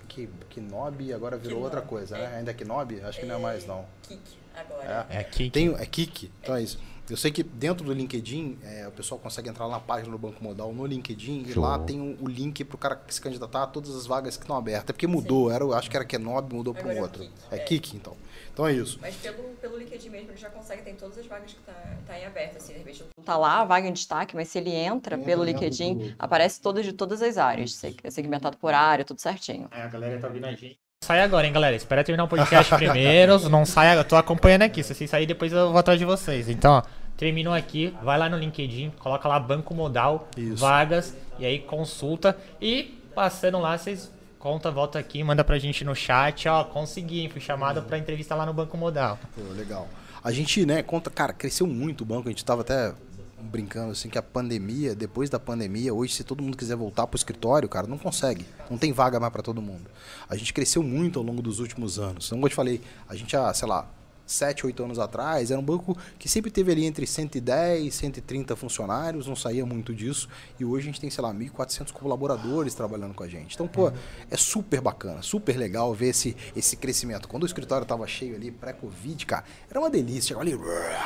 e 1.03 1.13
agora 1.13 1.37
virou 1.37 1.61
outra 1.61 1.81
coisa, 1.81 2.17
né? 2.17 2.37
Ainda 2.37 2.51
é 2.51 2.53
Kinob? 2.53 3.01
Acho 3.01 3.19
que 3.19 3.25
não 3.25 3.35
é 3.35 3.39
mais, 3.39 3.65
não. 3.65 3.85
Kik, 4.03 4.19
agora. 4.55 5.07
É 5.09 5.17
aqui. 5.19 5.49
Tem, 5.49 5.73
é 5.73 5.85
Kik, 5.85 6.31
então 6.41 6.55
é 6.55 6.61
isso. 6.61 6.79
Eu 7.09 7.17
sei 7.17 7.31
que 7.31 7.41
dentro 7.43 7.83
do 7.85 7.91
LinkedIn, 7.93 8.57
é, 8.63 8.87
o 8.87 8.91
pessoal 8.91 9.19
consegue 9.19 9.49
entrar 9.49 9.67
na 9.67 9.79
página 9.79 10.11
do 10.11 10.17
Banco 10.17 10.43
Modal 10.43 10.71
no 10.73 10.85
LinkedIn 10.85 11.45
e 11.47 11.53
Show. 11.53 11.63
lá 11.63 11.79
tem 11.79 11.99
o, 11.99 12.23
o 12.23 12.27
link 12.27 12.63
para 12.63 12.75
o 12.75 12.77
cara 12.77 13.01
se 13.07 13.19
candidatar 13.19 13.63
a 13.63 13.67
todas 13.67 13.95
as 13.95 14.05
vagas 14.05 14.37
que 14.37 14.43
estão 14.43 14.55
abertas. 14.55 14.89
É 14.89 14.93
porque 14.93 15.07
mudou, 15.07 15.51
era, 15.51 15.65
acho 15.75 15.89
que 15.89 15.97
era 15.97 16.05
Kenob, 16.05 16.53
mudou 16.53 16.73
para 16.73 16.87
um 16.87 16.91
é 16.91 17.01
outro. 17.01 17.23
Kik, 17.23 17.33
É 17.51 17.55
é. 17.55 17.59
Kik, 17.59 17.95
então. 17.95 18.15
Então 18.53 18.67
é 18.67 18.73
isso. 18.73 18.99
Mas 19.01 19.15
pelo, 19.15 19.43
pelo 19.61 19.77
LinkedIn 19.77 20.09
mesmo, 20.09 20.31
ele 20.31 20.37
já 20.37 20.49
consegue, 20.49 20.81
tem 20.81 20.95
todas 20.95 21.17
as 21.17 21.25
vagas 21.25 21.53
que 21.53 21.59
tá, 21.61 21.73
tá 22.05 22.19
em 22.19 22.25
aberto, 22.25 22.57
assim, 22.57 22.73
de 22.73 22.79
repente 22.79 23.03
não 23.17 23.23
tá 23.23 23.37
lá 23.37 23.61
a 23.61 23.65
vaga 23.65 23.87
em 23.87 23.93
destaque, 23.93 24.35
mas 24.35 24.47
se 24.49 24.57
ele 24.57 24.71
entra 24.71 25.17
pelo 25.17 25.43
LinkedIn, 25.43 26.15
aparece 26.19 26.61
todas 26.61 26.85
de 26.85 26.93
todas 26.93 27.21
as 27.21 27.37
áreas, 27.37 27.79
é 28.03 28.09
segmentado 28.11 28.57
por 28.57 28.73
área, 28.73 29.05
tudo 29.05 29.21
certinho. 29.21 29.67
É, 29.71 29.83
a 29.83 29.87
galera 29.87 30.19
tá 30.19 30.27
vindo 30.27 30.45
a 30.45 30.51
gente. 30.51 30.77
Sai 31.01 31.21
agora, 31.21 31.47
hein, 31.47 31.53
galera. 31.53 31.75
Espera 31.75 32.03
terminar 32.03 32.25
o 32.25 32.27
podcast 32.27 32.71
primeiro. 32.75 33.49
Não 33.49 33.65
sai 33.65 33.87
agora. 33.89 34.05
Tô 34.05 34.15
acompanhando 34.17 34.63
aqui. 34.63 34.83
Se 34.83 34.93
vocês 34.93 35.09
saírem, 35.09 35.27
depois 35.27 35.51
eu 35.51 35.69
vou 35.69 35.77
atrás 35.77 35.97
de 35.97 36.05
vocês. 36.05 36.49
Então, 36.49 36.73
ó, 36.73 36.83
terminou 37.19 37.53
aqui. 37.53 37.93
Vai 38.01 38.17
lá 38.17 38.29
no 38.29 38.37
LinkedIn, 38.37 38.91
coloca 38.97 39.27
lá 39.27 39.37
Banco 39.37 39.75
Modal, 39.75 40.29
Isso. 40.37 40.55
vagas, 40.55 41.13
e 41.37 41.45
aí 41.45 41.59
consulta. 41.59 42.35
E 42.61 42.97
passando 43.13 43.59
lá, 43.59 43.77
vocês 43.77 44.09
conta, 44.39 44.71
volta 44.71 44.97
aqui, 44.97 45.21
manda 45.21 45.43
pra 45.43 45.59
gente 45.59 45.83
no 45.83 45.93
chat. 45.93 46.47
Ó, 46.47 46.63
consegui, 46.63 47.19
hein, 47.19 47.29
fui 47.29 47.41
chamado 47.41 47.81
pra 47.81 47.97
entrevista 47.97 48.33
lá 48.33 48.45
no 48.45 48.53
Banco 48.53 48.77
Modal. 48.77 49.19
Pô, 49.35 49.41
legal. 49.51 49.89
A 50.23 50.31
gente, 50.31 50.65
né, 50.65 50.81
conta, 50.81 51.09
cara, 51.09 51.33
cresceu 51.33 51.67
muito 51.67 52.01
o 52.01 52.05
banco. 52.05 52.29
A 52.29 52.31
gente 52.31 52.45
tava 52.45 52.61
até 52.61 52.93
brincando 53.41 53.91
assim 53.91 54.09
que 54.09 54.17
a 54.17 54.21
pandemia, 54.21 54.95
depois 54.95 55.29
da 55.29 55.39
pandemia, 55.39 55.93
hoje 55.93 56.13
se 56.13 56.23
todo 56.23 56.41
mundo 56.41 56.57
quiser 56.57 56.75
voltar 56.75 57.05
pro 57.05 57.17
escritório, 57.17 57.67
cara, 57.67 57.85
não 57.85 57.97
consegue. 57.97 58.45
Não 58.69 58.77
tem 58.77 58.93
vaga 58.93 59.19
mais 59.19 59.31
para 59.33 59.41
todo 59.41 59.61
mundo. 59.61 59.89
A 60.29 60.37
gente 60.37 60.53
cresceu 60.53 60.81
muito 60.81 61.19
ao 61.19 61.25
longo 61.25 61.41
dos 61.41 61.59
últimos 61.59 61.99
anos. 61.99 62.27
Então, 62.27 62.37
como 62.37 62.45
eu 62.45 62.49
te 62.49 62.55
falei, 62.55 62.81
a 63.09 63.15
gente 63.15 63.35
há, 63.35 63.53
sei 63.53 63.67
lá, 63.67 63.85
7, 64.31 64.65
8 64.65 64.83
anos 64.83 64.99
atrás, 64.99 65.51
era 65.51 65.59
um 65.59 65.63
banco 65.63 65.97
que 66.17 66.29
sempre 66.29 66.51
teve 66.51 66.71
ali 66.71 66.85
entre 66.85 67.05
110 67.07 67.85
e 67.85 67.91
130 67.91 68.55
funcionários, 68.55 69.27
não 69.27 69.35
saía 69.35 69.65
muito 69.65 69.93
disso. 69.93 70.29
E 70.59 70.65
hoje 70.65 70.83
a 70.83 70.91
gente 70.91 71.01
tem, 71.01 71.09
sei 71.09 71.23
lá, 71.23 71.33
1.400 71.33 71.91
colaboradores 71.91 72.73
trabalhando 72.73 73.13
com 73.13 73.23
a 73.23 73.27
gente. 73.27 73.55
Então, 73.55 73.67
pô, 73.67 73.91
é 74.29 74.37
super 74.37 74.81
bacana, 74.81 75.21
super 75.21 75.57
legal 75.57 75.93
ver 75.93 76.09
esse, 76.09 76.35
esse 76.55 76.75
crescimento. 76.77 77.27
Quando 77.27 77.43
o 77.43 77.45
escritório 77.45 77.85
tava 77.85 78.05
cheio 78.07 78.35
ali, 78.35 78.51
pré-Covid, 78.51 79.25
cara, 79.25 79.43
era 79.69 79.79
uma 79.79 79.89
delícia. 79.89 80.29
Chegava 80.29 80.41
ali, 80.45 80.57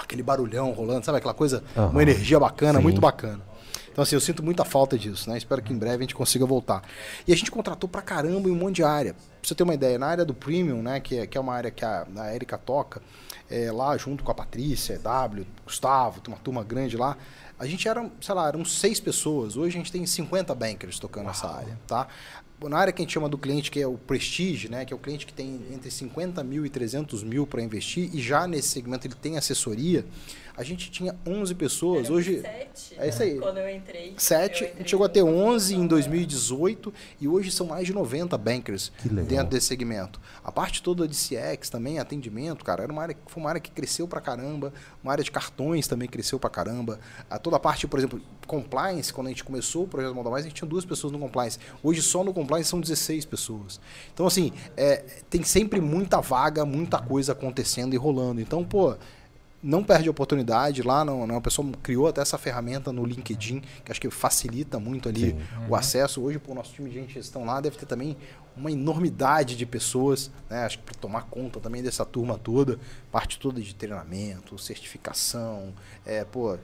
aquele 0.01 0.23
barulhão 0.23 0.71
rolando, 0.71 1.05
sabe 1.05 1.17
aquela 1.19 1.33
coisa, 1.33 1.63
Aham. 1.77 1.89
uma 1.89 2.01
energia 2.01 2.39
bacana, 2.39 2.79
Sim. 2.79 2.83
muito 2.83 2.99
bacana. 2.99 3.52
Então, 3.93 4.01
assim, 4.01 4.15
eu 4.15 4.19
sinto 4.19 4.43
muita 4.43 4.65
falta 4.65 4.97
disso, 4.97 5.29
né? 5.29 5.37
Espero 5.37 5.61
que 5.61 5.71
em 5.71 5.77
breve 5.77 5.97
a 5.97 6.01
gente 6.01 6.15
consiga 6.15 6.47
voltar. 6.47 6.81
E 7.27 7.31
a 7.31 7.35
gente 7.35 7.51
contratou 7.51 7.87
pra 7.87 8.01
caramba 8.01 8.49
em 8.49 8.51
um 8.51 8.55
monte 8.55 8.77
de 8.77 8.83
área. 8.83 9.13
Pra 9.13 9.21
você 9.43 9.53
ter 9.53 9.61
uma 9.61 9.75
ideia, 9.75 9.99
na 9.99 10.07
área 10.07 10.25
do 10.25 10.33
Premium, 10.33 10.81
né? 10.81 10.99
Que 10.99 11.19
é, 11.19 11.27
que 11.27 11.37
é 11.37 11.41
uma 11.41 11.53
área 11.53 11.69
que 11.69 11.85
a, 11.85 12.07
a 12.17 12.33
Erika 12.33 12.57
toca, 12.57 13.03
é, 13.51 13.71
lá 13.71 13.95
junto 13.95 14.23
com 14.23 14.31
a 14.31 14.35
Patrícia, 14.35 14.97
W, 14.97 15.45
Gustavo, 15.63 16.21
tem 16.21 16.33
uma 16.33 16.39
turma 16.39 16.63
grande 16.63 16.97
lá. 16.97 17.15
A 17.59 17.67
gente 17.67 17.87
era, 17.87 18.09
sei 18.19 18.33
lá, 18.33 18.47
eram 18.47 18.65
seis 18.65 18.99
pessoas. 18.99 19.55
Hoje 19.55 19.75
a 19.75 19.77
gente 19.77 19.91
tem 19.91 20.03
50 20.03 20.55
bankers 20.55 20.97
tocando 20.97 21.29
essa 21.29 21.47
área, 21.47 21.79
tá? 21.85 22.07
Na 22.63 22.79
área 22.79 22.91
que 22.91 23.01
a 23.01 23.03
gente 23.03 23.13
chama 23.13 23.29
do 23.29 23.37
cliente, 23.37 23.69
que 23.69 23.79
é 23.79 23.85
o 23.85 23.95
Prestige, 23.95 24.69
né? 24.69 24.85
Que 24.85 24.93
é 24.93 24.95
o 24.95 24.99
cliente 24.99 25.27
que 25.27 25.33
tem 25.33 25.61
entre 25.71 25.91
50 25.91 26.43
mil 26.43 26.65
e 26.65 26.69
300 26.69 27.21
mil 27.21 27.45
para 27.45 27.61
investir, 27.61 28.09
e 28.11 28.19
já 28.19 28.47
nesse 28.47 28.69
segmento 28.69 29.05
ele 29.05 29.15
tem 29.15 29.37
assessoria. 29.37 30.03
A 30.55 30.63
gente 30.63 30.91
tinha 30.91 31.15
11 31.25 31.55
pessoas. 31.55 32.05
Eram 32.05 32.15
Hoje. 32.15 32.41
sete, 32.41 32.95
É 32.99 33.09
isso 33.09 33.23
aí. 33.23 33.39
Quando 33.39 33.57
eu 33.57 33.69
entrei. 33.69 34.13
7, 34.17 34.61
eu 34.61 34.67
a 34.67 34.69
entrei 34.69 34.81
gente 34.81 34.89
chegou 34.91 35.05
a 35.05 35.09
ter 35.09 35.23
uma 35.23 35.31
11 35.33 35.73
em 35.73 35.77
função, 35.77 35.87
2018 35.87 36.93
e 37.19 37.27
hoje 37.27 37.51
são 37.51 37.67
mais 37.67 37.87
de 37.87 37.93
90 37.93 38.37
bankers 38.37 38.91
dentro 39.27 39.47
desse 39.47 39.67
segmento. 39.67 40.19
A 40.43 40.51
parte 40.51 40.83
toda 40.83 41.07
de 41.07 41.15
CX 41.15 41.69
também, 41.69 41.99
atendimento, 41.99 42.63
cara, 42.63 42.83
era 42.83 42.91
uma 42.91 43.01
área, 43.01 43.17
foi 43.27 43.41
uma 43.41 43.49
área 43.49 43.61
que 43.61 43.71
cresceu 43.71 44.07
pra 44.07 44.21
caramba, 44.21 44.73
uma 45.03 45.11
área 45.11 45.23
de 45.23 45.31
cartões 45.31 45.87
também 45.87 46.07
cresceu 46.07 46.39
pra 46.39 46.49
caramba. 46.49 46.99
A 47.29 47.39
toda 47.39 47.55
a 47.55 47.59
parte, 47.59 47.87
por 47.87 47.97
exemplo, 47.97 48.21
compliance, 48.45 49.11
quando 49.11 49.27
a 49.27 49.29
gente 49.29 49.43
começou 49.43 49.83
o 49.83 49.87
projeto 49.87 50.13
Moda 50.13 50.29
Mais, 50.29 50.45
a 50.45 50.47
gente 50.47 50.57
tinha 50.57 50.67
duas 50.69 50.85
pessoas 50.85 51.11
no 51.11 51.19
compliance. 51.19 51.57
Hoje 51.81 52.01
só 52.01 52.23
no 52.23 52.33
compliance 52.33 52.69
são 52.69 52.79
16 52.79 53.25
pessoas. 53.25 53.79
Então, 54.13 54.27
assim, 54.27 54.51
é, 54.77 54.97
tem 55.29 55.43
sempre 55.43 55.81
muita 55.81 56.21
vaga, 56.21 56.65
muita 56.65 56.99
coisa 56.99 57.31
acontecendo 57.31 57.93
e 57.93 57.97
rolando. 57.97 58.39
Então, 58.41 58.63
pô, 58.63 58.95
não 59.63 59.81
perde 59.81 60.09
a 60.09 60.11
oportunidade 60.11 60.81
lá, 60.83 61.05
não, 61.05 61.25
não, 61.25 61.37
a 61.37 61.41
pessoa 61.41 61.71
criou 61.81 62.07
até 62.07 62.19
essa 62.19 62.37
ferramenta 62.37 62.91
no 62.91 63.05
LinkedIn, 63.05 63.61
que 63.85 63.91
acho 63.91 64.01
que 64.01 64.09
facilita 64.09 64.77
muito 64.77 65.07
ali 65.07 65.31
Sim. 65.31 65.37
o 65.69 65.75
acesso. 65.75 66.21
Hoje, 66.21 66.41
o 66.45 66.53
nosso 66.53 66.73
time 66.73 66.89
de 66.89 66.95
gente 66.95 67.07
de 67.07 67.13
gestão 67.13 67.45
lá 67.45 67.61
deve 67.61 67.77
ter 67.77 67.85
também 67.85 68.17
uma 68.57 68.69
enormidade 68.69 69.55
de 69.55 69.65
pessoas, 69.65 70.29
né? 70.49 70.65
Acho 70.65 70.79
que 70.79 70.83
para 70.83 70.95
tomar 70.95 71.23
conta 71.23 71.61
também 71.61 71.81
dessa 71.81 72.03
turma 72.03 72.37
toda, 72.37 72.77
parte 73.09 73.39
toda 73.39 73.61
de 73.61 73.73
treinamento, 73.73 74.59
certificação, 74.59 75.73
é, 76.05 76.25
pô, 76.25 76.57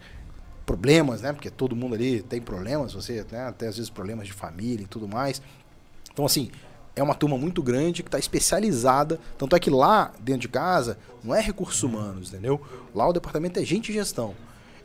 problemas, 0.66 1.22
né? 1.22 1.32
Porque 1.32 1.50
todo 1.50 1.76
mundo 1.76 1.96
ali 1.96 2.22
tem 2.22 2.42
problemas, 2.42 2.94
você, 2.94 3.26
né? 3.32 3.54
Tem 3.58 3.70
às 3.70 3.78
vezes 3.78 3.90
problemas 3.90 4.28
de 4.28 4.34
família 4.34 4.84
e 4.84 4.88
tudo 4.88 5.08
mais. 5.08 5.42
Então, 6.12 6.26
assim, 6.26 6.52
é 7.00 7.04
uma 7.04 7.16
turma 7.16 7.38
muito 7.38 7.62
grande 7.64 8.04
que 8.04 8.08
está 8.08 8.20
especializada. 8.20 9.20
Tanto 9.38 9.56
é 9.56 9.60
que 9.60 9.70
lá, 9.70 10.12
dentro 10.20 10.42
de 10.42 10.50
casa, 10.50 10.98
não 11.24 11.34
é 11.34 11.42
recursos 11.42 11.82
humanos, 11.84 12.30
entendeu? 12.30 12.62
Lá 12.94 13.08
o 13.08 13.14
departamento 13.14 13.60
é 13.60 13.66
gente 13.66 13.90
e 13.90 13.94
gestão. 13.94 14.36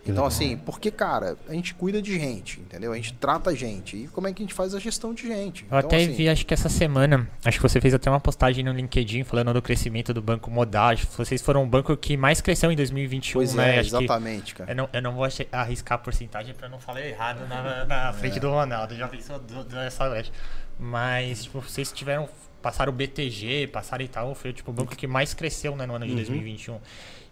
Então, 0.07 0.27
assim, 0.27 0.59
porque, 0.59 0.91
cara, 0.91 1.35
a 1.49 1.55
gente 1.55 1.73
cuida 1.75 2.03
de 2.03 2.19
gente, 2.19 2.61
entendeu? 2.61 2.93
A 2.93 2.95
gente 2.97 3.15
trata 3.15 3.49
a 3.49 3.55
gente. 3.55 3.97
E 3.97 4.09
como 4.09 4.29
é 4.29 4.35
que 4.35 4.43
a 4.43 4.45
gente 4.45 4.53
faz 4.53 4.75
a 4.75 4.79
gestão 4.79 5.15
de 5.15 5.27
gente? 5.27 5.63
Eu 5.63 5.67
Então, 5.69 5.79
até 5.79 5.97
assim, 5.97 6.13
vi, 6.13 6.29
acho 6.29 6.45
que 6.45 6.53
essa 6.53 6.69
semana, 6.69 7.27
acho 7.43 7.57
que 7.59 7.63
você 7.63 7.81
fez 7.81 7.95
até 7.95 8.11
uma 8.11 8.21
postagem 8.21 8.63
no 8.63 8.71
LinkedIn 8.73 9.25
falando 9.25 9.55
do 9.55 9.63
crescimento 9.63 10.13
do 10.13 10.21
Banco 10.21 10.51
Modal. 10.51 10.95
Vocês 11.17 11.41
foram 11.41 11.63
o 11.65 11.67
banco 11.67 11.97
que 11.97 12.19
mais 12.19 12.43
cresceu 12.43 12.71
em 12.71 12.77
2021, 12.77 13.33
Pois 13.33 13.55
né? 13.55 13.77
é, 13.77 13.79
Acho 13.81 13.97
exatamente, 13.97 14.55
cara. 14.55 14.71
eu 14.73 14.77
não, 14.77 14.89
eu 14.93 15.01
não 15.01 15.13
vou 15.15 15.27
arriscar 15.51 15.97
a 15.97 15.99
porcentagem 15.99 16.55
pra 16.55 16.69
não 16.69 16.79
falar 16.79 17.01
errado 17.01 17.49
na, 17.49 17.87
na 17.87 18.13
frente 18.13 18.39
do 18.39 18.51
Ronaldo. 18.51 18.95
Já 18.95 19.09
pensou 19.09 19.39
dessa 19.39 20.11
vez. 20.11 20.31
Mas, 20.79 21.45
tipo, 21.45 21.61
vocês 21.61 21.93
tiveram. 21.93 22.29
Passaram 22.61 22.91
o 22.93 22.97
BTG, 22.97 23.67
passaram 23.67 24.05
e 24.05 24.09
tal. 24.09 24.35
Foi 24.35 24.53
tipo, 24.53 24.71
o 24.71 24.75
banco 24.75 24.97
que 24.97 25.07
mais 25.07 25.35
cresceu 25.35 25.77
né, 25.77 25.85
no 25.85 25.95
ano 25.95 26.07
de 26.07 26.15
2021. 26.15 26.81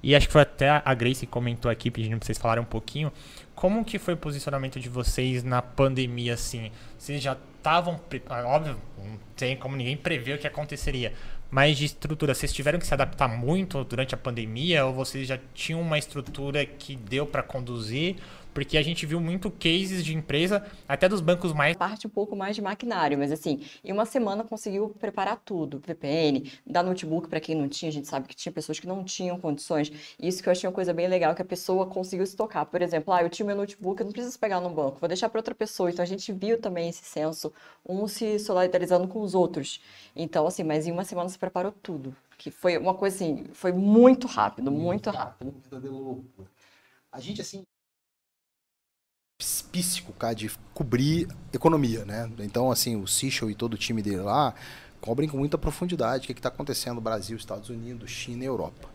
E 0.03 0.15
acho 0.15 0.27
que 0.27 0.33
foi 0.33 0.43
até 0.43 0.83
a 0.85 0.95
Grace 0.95 1.21
que 1.25 1.33
comentou 1.33 1.71
aqui, 1.71 1.91
pedindo 1.91 2.19
pra 2.19 2.27
vocês 2.27 2.37
falarem 2.37 2.63
um 2.63 2.67
pouquinho. 2.67 3.11
Como 3.55 3.85
que 3.85 3.99
foi 3.99 4.15
o 4.15 4.17
posicionamento 4.17 4.79
de 4.81 4.89
vocês 4.89 5.43
na 5.45 5.63
pandemia, 5.63 6.35
assim? 6.35 6.71
Vocês 6.99 7.23
já 7.23 7.37
estavam. 7.57 8.01
ah, 8.29 8.45
Óbvio, 8.45 8.77
não 8.99 9.19
tem 9.37 9.57
como 9.57 9.77
ninguém 9.77 9.97
prever 9.97 10.35
o 10.35 10.39
que 10.39 10.47
aconteceria. 10.47 11.15
Mas 11.51 11.77
de 11.77 11.85
estrutura, 11.85 12.35
vocês 12.35 12.53
tiveram 12.53 12.79
que 12.79 12.87
se 12.87 12.95
adaptar 12.95 13.29
muito 13.29 13.85
durante 13.85 14.15
a 14.15 14.19
pandemia? 14.19 14.85
Ou 14.87 14.93
vocês 14.93 15.29
já 15.29 15.39
tinham 15.55 15.81
uma 15.81 15.99
estrutura 15.99 16.67
que 16.67 16.97
deu 16.97 17.27
pra 17.27 17.43
conduzir? 17.43 18.17
Porque 18.53 18.77
a 18.77 18.83
gente 18.83 19.07
viu 19.07 19.21
muito 19.21 19.51
cases 19.51 20.05
de 20.05 20.15
empresa, 20.15 20.65
até 20.87 21.09
dos 21.09 21.21
bancos 21.21 21.53
mais. 21.53 21.77
Parte 21.77 22.07
um 22.07 22.11
pouco 22.11 22.37
mais 22.37 22.55
de 22.55 22.63
maquinário, 22.63 23.19
mas 23.19 23.33
assim, 23.33 23.61
em 23.83 23.93
uma 23.93 24.05
semana 24.05 24.45
conseguiu 24.45 24.91
preparar 25.01 25.41
tudo: 25.45 25.81
VPN, 25.85 26.51
dar 26.67 26.83
notebook 26.83 27.29
para 27.29 27.41
quem 27.41 27.55
não 27.55 27.69
tinha, 27.69 27.89
a 27.89 27.93
gente 27.93 28.09
sabe 28.09 28.29
que 28.29 28.37
tinha 28.37 28.53
pessoas 28.53 28.79
que 28.79 28.87
não 28.87 29.03
tinham 29.05 29.39
condições. 29.39 29.91
Isso 30.21 30.43
que 30.43 30.49
eu 30.49 30.53
achei 30.53 30.69
uma 30.69 30.75
coisa 30.75 30.93
bem 30.93 31.09
legal, 31.09 31.35
que 31.35 31.43
a 31.43 31.45
pessoa 31.45 31.87
conseguiu 31.87 32.27
se 32.27 32.37
tocar. 32.37 32.67
Por 32.67 32.83
exemplo, 32.83 33.13
ah, 33.13 33.23
eu 33.23 33.31
tinha 33.31 33.47
meu 33.47 33.57
notebook, 33.57 34.01
eu 34.01 34.07
não 34.07 34.13
preciso 34.13 34.39
pegar 34.39 34.61
no 34.61 34.71
banco, 34.71 34.99
vou 35.01 35.09
deixar 35.09 35.29
para 35.29 35.39
outra 35.39 35.55
pessoa. 35.55 35.91
Então 35.91 36.03
a 36.03 36.07
gente 36.07 36.33
viu 36.33 36.61
também 36.61 36.89
esse 36.89 37.05
senso, 37.05 37.53
um 37.89 38.07
se 38.07 38.39
solidarizando 38.39 39.09
com 39.09 39.21
os 39.23 39.35
outros. 39.35 39.81
Então, 40.15 40.47
assim, 40.47 40.63
mas 40.63 40.87
em 40.87 40.93
uma 40.93 41.05
semana 41.05 41.29
se 41.29 41.39
preparou 41.39 41.73
tudo. 41.73 42.15
Que 42.37 42.51
foi 42.51 42.77
uma 42.77 42.95
coisa 42.95 43.17
assim, 43.17 43.45
foi 43.53 43.73
muito 43.73 44.27
rápido, 44.27 44.71
muito 44.71 45.11
rápido. 45.11 45.55
A 47.13 47.21
gente, 47.21 47.41
assim, 47.41 47.65
píssico, 49.71 50.13
cara, 50.13 50.35
de 50.35 50.51
cobrir 50.75 51.29
economia, 51.53 52.05
né? 52.05 52.31
Então, 52.41 52.71
assim, 52.71 52.97
o 52.97 53.07
Sichel 53.07 53.51
e 53.51 53.55
todo 53.55 53.75
o 53.75 53.79
time 53.79 54.03
dele 54.03 54.21
lá 54.21 54.55
cobrem 55.01 55.29
com 55.29 55.37
muita 55.37 55.59
profundidade 55.59 56.25
o 56.25 56.27
que 56.27 56.33
está 56.39 56.49
acontecendo 56.49 56.95
no 56.97 57.01
Brasil, 57.01 57.37
Estados 57.37 57.69
Unidos, 57.69 58.11
China 58.11 58.45
e 58.45 58.47
Europa. 58.47 58.89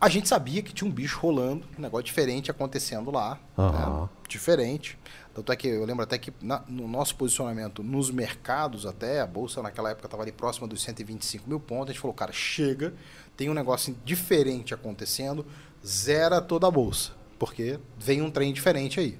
A 0.00 0.08
gente 0.08 0.28
sabia 0.28 0.62
que 0.62 0.72
tinha 0.74 0.88
um 0.88 0.92
bicho 0.92 1.20
rolando, 1.20 1.64
um 1.78 1.80
negócio 1.80 2.04
diferente 2.04 2.50
acontecendo 2.50 3.10
lá, 3.10 3.38
Aham. 3.56 4.02
né? 4.02 4.08
diferente. 4.28 4.98
Tanto 5.32 5.52
é 5.52 5.56
que 5.56 5.68
eu 5.68 5.84
lembro 5.84 6.02
até 6.02 6.18
que 6.18 6.32
na- 6.42 6.62
no 6.68 6.88
nosso 6.88 7.14
posicionamento 7.16 7.82
nos 7.82 8.10
mercados 8.10 8.84
até, 8.84 9.20
a 9.20 9.26
bolsa 9.26 9.62
naquela 9.62 9.90
época 9.90 10.06
estava 10.08 10.22
ali 10.22 10.32
próxima 10.32 10.66
dos 10.66 10.82
125 10.82 11.48
mil 11.48 11.60
pontos, 11.60 11.90
a 11.90 11.92
gente 11.92 12.00
falou, 12.00 12.14
cara, 12.14 12.32
chega, 12.32 12.92
tem 13.36 13.48
um 13.48 13.54
negócio 13.54 13.96
diferente 14.04 14.74
acontecendo, 14.74 15.46
zera 15.86 16.40
toda 16.42 16.66
a 16.66 16.70
bolsa, 16.70 17.12
porque 17.38 17.78
vem 17.98 18.20
um 18.22 18.30
trem 18.30 18.52
diferente 18.52 18.98
aí. 18.98 19.18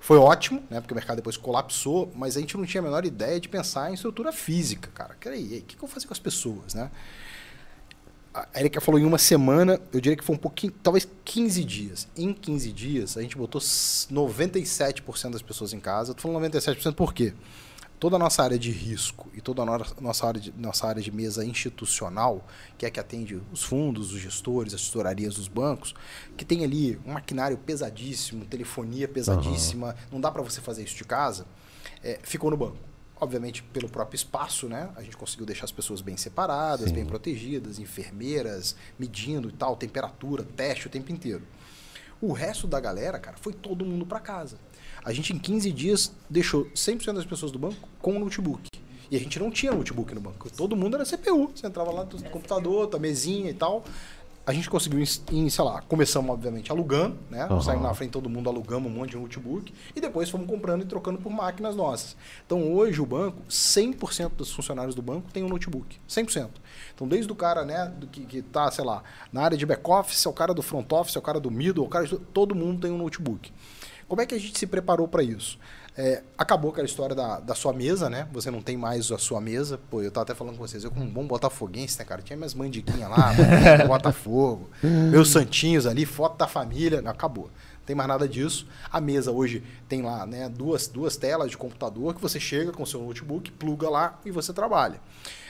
Foi 0.00 0.16
ótimo, 0.16 0.62
né? 0.70 0.80
Porque 0.80 0.92
o 0.94 0.96
mercado 0.96 1.16
depois 1.16 1.36
colapsou, 1.36 2.10
mas 2.14 2.36
a 2.36 2.40
gente 2.40 2.56
não 2.56 2.64
tinha 2.64 2.80
a 2.80 2.84
menor 2.84 3.04
ideia 3.04 3.38
de 3.40 3.48
pensar 3.48 3.90
em 3.90 3.94
estrutura 3.94 4.32
física, 4.32 4.88
cara. 4.94 5.16
Peraí, 5.20 5.54
aí, 5.54 5.58
o 5.58 5.62
que 5.62 5.74
eu 5.76 5.80
vou 5.80 5.88
fazer 5.88 6.06
com 6.06 6.12
as 6.14 6.18
pessoas, 6.18 6.72
né? 6.74 6.90
A 8.32 8.46
Erika 8.60 8.80
falou 8.80 9.00
em 9.00 9.04
uma 9.04 9.18
semana, 9.18 9.80
eu 9.92 10.00
diria 10.00 10.16
que 10.16 10.22
foi 10.22 10.36
um 10.36 10.38
pouquinho, 10.38 10.72
talvez 10.82 11.08
15 11.24 11.64
dias. 11.64 12.06
Em 12.16 12.32
15 12.32 12.70
dias, 12.72 13.16
a 13.16 13.22
gente 13.22 13.36
botou 13.36 13.58
s- 13.60 14.06
97% 14.12 15.32
das 15.32 15.42
pessoas 15.42 15.72
em 15.72 15.80
casa. 15.80 16.10
Eu 16.12 16.14
tô 16.14 16.22
falando 16.22 16.36
97% 16.36 16.94
por 16.94 17.12
quê? 17.12 17.34
Toda 17.98 18.14
a 18.14 18.18
nossa 18.18 18.44
área 18.44 18.58
de 18.58 18.70
risco 18.70 19.28
e 19.34 19.40
toda 19.40 19.62
a 19.62 19.64
no- 19.66 19.84
nossa 20.00 20.26
área 20.26 20.40
de, 20.40 20.52
nossa 20.56 20.86
área 20.86 21.02
de 21.02 21.10
mesa 21.10 21.44
institucional, 21.44 22.46
que 22.76 22.86
é 22.86 22.90
que 22.90 23.00
atende 23.00 23.40
os 23.52 23.64
fundos, 23.64 24.12
os 24.12 24.20
gestores, 24.20 24.72
as 24.72 24.82
tesourarias 24.82 25.34
dos 25.34 25.48
bancos, 25.48 25.94
que 26.36 26.44
tem 26.44 26.62
ali 26.64 26.96
um 27.04 27.12
maquinário 27.14 27.58
pesadíssimo, 27.58 28.44
telefonia 28.44 29.08
pesadíssima, 29.08 29.96
não 30.12 30.20
dá 30.20 30.30
para 30.30 30.42
você 30.42 30.60
fazer 30.60 30.84
isso 30.84 30.94
de 30.96 31.04
casa, 31.04 31.44
é, 32.02 32.20
ficou 32.22 32.50
no 32.50 32.56
banco. 32.56 32.76
Obviamente, 33.20 33.64
pelo 33.64 33.88
próprio 33.88 34.14
espaço, 34.14 34.68
né? 34.68 34.90
A 34.94 35.02
gente 35.02 35.16
conseguiu 35.16 35.44
deixar 35.44 35.64
as 35.64 35.72
pessoas 35.72 36.00
bem 36.00 36.16
separadas, 36.16 36.90
Sim. 36.90 36.94
bem 36.94 37.04
protegidas, 37.04 37.80
enfermeiras, 37.80 38.76
medindo 38.96 39.48
e 39.48 39.52
tal, 39.52 39.74
temperatura, 39.74 40.44
teste 40.44 40.86
o 40.86 40.90
tempo 40.90 41.10
inteiro. 41.10 41.42
O 42.20 42.32
resto 42.32 42.68
da 42.68 42.78
galera, 42.78 43.18
cara, 43.18 43.36
foi 43.36 43.52
todo 43.52 43.84
mundo 43.84 44.06
para 44.06 44.20
casa. 44.20 44.56
A 45.08 45.12
gente, 45.14 45.32
em 45.32 45.38
15 45.38 45.72
dias, 45.72 46.12
deixou 46.28 46.66
100% 46.66 47.14
das 47.14 47.24
pessoas 47.24 47.50
do 47.50 47.58
banco 47.58 47.88
com 47.98 48.14
o 48.14 48.18
notebook. 48.18 48.68
E 49.10 49.16
a 49.16 49.18
gente 49.18 49.38
não 49.38 49.50
tinha 49.50 49.72
notebook 49.72 50.14
no 50.14 50.20
banco. 50.20 50.50
Todo 50.54 50.76
mundo 50.76 50.96
era 50.96 51.06
CPU. 51.06 51.50
Você 51.54 51.66
entrava 51.66 51.90
lá 51.90 52.04
no 52.04 52.28
computador, 52.28 52.88
tua 52.88 53.00
mesinha 53.00 53.48
e 53.48 53.54
tal. 53.54 53.82
A 54.44 54.52
gente 54.52 54.68
conseguiu, 54.68 55.02
em, 55.32 55.48
sei 55.48 55.64
lá, 55.64 55.80
começamos, 55.80 56.30
obviamente, 56.30 56.70
alugando, 56.70 57.16
né? 57.30 57.44
Aham. 57.44 57.62
Saímos 57.62 57.84
na 57.84 57.94
frente 57.94 58.10
todo 58.10 58.28
mundo, 58.28 58.50
alugamos 58.50 58.92
um 58.92 58.94
monte 58.94 59.12
de 59.12 59.16
notebook. 59.16 59.72
E 59.96 60.00
depois 60.00 60.28
fomos 60.28 60.46
comprando 60.46 60.82
e 60.82 60.84
trocando 60.84 61.18
por 61.18 61.32
máquinas 61.32 61.74
nossas. 61.74 62.14
Então, 62.44 62.70
hoje, 62.70 63.00
o 63.00 63.06
banco, 63.06 63.42
100% 63.48 64.32
dos 64.36 64.52
funcionários 64.52 64.94
do 64.94 65.00
banco 65.00 65.32
tem 65.32 65.42
um 65.42 65.48
notebook. 65.48 65.98
100%. 66.06 66.50
Então, 66.94 67.08
desde 67.08 67.32
o 67.32 67.34
cara, 67.34 67.64
né, 67.64 67.90
do 67.98 68.06
que, 68.06 68.26
que 68.26 68.42
tá, 68.42 68.70
sei 68.70 68.84
lá, 68.84 69.02
na 69.32 69.40
área 69.40 69.56
de 69.56 69.64
back-office, 69.64 70.26
ao 70.26 70.34
cara 70.34 70.52
do 70.52 70.60
front 70.60 70.92
office, 70.92 71.16
ao 71.16 71.22
cara 71.22 71.40
do 71.40 71.50
middle, 71.50 71.84
ao 71.84 71.88
cara 71.88 72.06
de, 72.06 72.18
todo 72.18 72.54
mundo 72.54 72.82
tem 72.82 72.92
um 72.92 72.98
notebook. 72.98 73.50
Como 74.08 74.22
é 74.22 74.26
que 74.26 74.34
a 74.34 74.38
gente 74.38 74.58
se 74.58 74.66
preparou 74.66 75.06
para 75.06 75.22
isso? 75.22 75.58
É, 76.00 76.22
acabou 76.38 76.70
aquela 76.70 76.86
história 76.86 77.14
da, 77.14 77.40
da 77.40 77.56
sua 77.56 77.72
mesa, 77.72 78.08
né? 78.08 78.28
Você 78.32 78.52
não 78.52 78.62
tem 78.62 78.76
mais 78.76 79.10
a 79.10 79.18
sua 79.18 79.40
mesa. 79.40 79.80
Pô, 79.90 80.00
eu 80.00 80.12
tava 80.12 80.22
até 80.22 80.34
falando 80.34 80.56
com 80.56 80.66
vocês, 80.66 80.84
eu 80.84 80.92
como 80.92 81.04
um 81.04 81.10
bom 81.10 81.26
botafoguense, 81.26 81.98
né, 81.98 82.04
cara? 82.04 82.22
Tinha 82.22 82.36
minhas 82.36 82.54
mandiguinhas 82.54 83.10
lá, 83.10 83.32
do 83.32 83.82
Botafogo, 83.88 84.70
meus 84.80 85.30
santinhos 85.30 85.86
ali, 85.86 86.06
foto 86.06 86.38
da 86.38 86.46
família. 86.46 87.02
Não, 87.02 87.10
acabou. 87.10 87.46
Não 87.46 87.84
tem 87.84 87.96
mais 87.96 88.08
nada 88.08 88.28
disso. 88.28 88.68
A 88.92 89.00
mesa 89.00 89.32
hoje 89.32 89.62
tem 89.88 90.00
lá, 90.00 90.24
né, 90.24 90.48
duas, 90.48 90.86
duas 90.86 91.16
telas 91.16 91.50
de 91.50 91.58
computador 91.58 92.14
que 92.14 92.22
você 92.22 92.38
chega 92.38 92.70
com 92.70 92.84
o 92.84 92.86
seu 92.86 93.02
notebook, 93.02 93.50
pluga 93.50 93.90
lá 93.90 94.20
e 94.24 94.30
você 94.30 94.52
trabalha. 94.52 95.00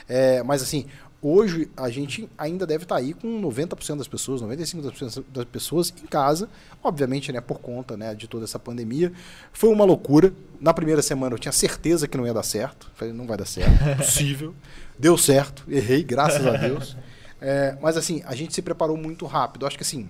É, 0.07 0.41
mas 0.41 0.63
assim, 0.63 0.87
hoje 1.21 1.69
a 1.75 1.89
gente 1.89 2.29
ainda 2.37 2.65
deve 2.65 2.83
estar 2.83 2.95
aí 2.95 3.13
com 3.13 3.41
90% 3.41 3.97
das 3.97 4.07
pessoas, 4.07 4.41
95% 4.41 5.23
das 5.31 5.45
pessoas 5.45 5.93
em 6.01 6.07
casa, 6.07 6.49
obviamente, 6.83 7.31
né, 7.31 7.41
por 7.41 7.59
conta, 7.59 7.97
né, 7.97 8.15
de 8.15 8.27
toda 8.27 8.45
essa 8.45 8.59
pandemia. 8.59 9.11
Foi 9.51 9.69
uma 9.69 9.85
loucura. 9.85 10.33
Na 10.59 10.73
primeira 10.73 11.01
semana 11.01 11.35
eu 11.35 11.39
tinha 11.39 11.51
certeza 11.51 12.07
que 12.07 12.17
não 12.17 12.25
ia 12.25 12.33
dar 12.33 12.43
certo. 12.43 12.91
Falei, 12.95 13.13
não 13.13 13.27
vai 13.27 13.37
dar 13.37 13.45
certo, 13.45 13.71
possível. 13.97 14.53
Deu 14.97 15.17
certo, 15.17 15.63
errei, 15.67 16.03
graças 16.03 16.45
a 16.45 16.57
Deus. 16.57 16.95
É, 17.41 17.77
mas 17.81 17.95
assim, 17.95 18.21
a 18.25 18.35
gente 18.35 18.53
se 18.53 18.61
preparou 18.61 18.97
muito 18.97 19.25
rápido. 19.25 19.65
Acho 19.65 19.77
que 19.77 19.83
assim, 19.83 20.09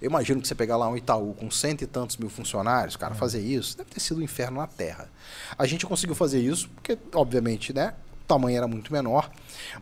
eu 0.00 0.08
imagino 0.08 0.40
que 0.40 0.48
você 0.48 0.54
pegar 0.54 0.76
lá 0.76 0.88
um 0.88 0.96
Itaú 0.96 1.34
com 1.34 1.50
cento 1.50 1.82
e 1.82 1.86
tantos 1.86 2.16
mil 2.16 2.28
funcionários, 2.28 2.96
cara, 2.96 3.14
fazer 3.14 3.40
isso, 3.40 3.76
deve 3.76 3.90
ter 3.90 4.00
sido 4.00 4.20
um 4.20 4.22
inferno 4.22 4.58
na 4.58 4.66
Terra. 4.66 5.08
A 5.58 5.66
gente 5.66 5.86
conseguiu 5.86 6.14
fazer 6.14 6.40
isso 6.40 6.68
porque, 6.70 6.98
obviamente, 7.14 7.72
né, 7.72 7.94
tamanho 8.26 8.56
era 8.56 8.66
muito 8.66 8.92
menor. 8.92 9.30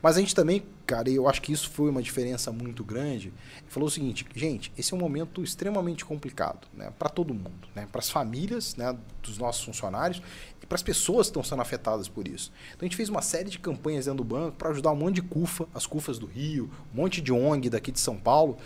Mas 0.03 0.17
a 0.17 0.21
gente 0.21 0.35
também, 0.35 0.63
cara, 0.87 1.11
eu 1.11 1.29
acho 1.29 1.41
que 1.43 1.53
isso 1.53 1.71
foi 1.71 1.91
uma 1.91 2.03
diferença 2.03 2.53
muito 2.53 2.85
grande. 2.85 3.33
Falou 3.67 3.89
o 3.89 3.91
seguinte, 3.91 4.27
gente, 4.35 4.73
esse 4.77 4.93
é 4.93 4.97
um 4.97 5.01
momento 5.01 5.43
extremamente 5.43 6.05
complicado, 6.05 6.69
né, 6.73 6.93
para 6.99 7.09
todo 7.09 7.35
mundo, 7.35 7.69
né, 7.75 7.87
para 7.91 8.01
as 8.01 8.11
famílias, 8.11 8.77
né, 8.77 8.97
dos 9.23 9.39
nossos 9.39 9.65
funcionários 9.65 10.23
e 10.63 10.67
para 10.67 10.77
as 10.77 10.83
pessoas 10.83 11.27
que 11.27 11.31
estão 11.31 11.43
sendo 11.43 11.63
afetadas 11.63 12.09
por 12.09 12.29
isso. 12.29 12.53
Então 12.69 12.81
a 12.83 12.85
gente 12.85 12.97
fez 12.97 13.09
uma 13.09 13.23
série 13.23 13.51
de 13.51 13.59
campanhas 13.59 14.05
dentro 14.05 14.19
do 14.19 14.25
banco 14.25 14.57
para 14.57 14.71
ajudar 14.71 14.93
um 14.93 14.97
monte 14.97 15.17
de 15.17 15.23
CUFA, 15.23 15.67
as 15.75 15.87
CUFAs 15.87 16.19
do 16.19 16.27
Rio, 16.27 16.71
um 16.93 16.97
monte 16.97 17.21
de 17.21 17.33
ONG 17.33 17.71
daqui 17.71 17.91
de 17.91 18.01
São 18.01 18.17
Paulo, 18.17 18.59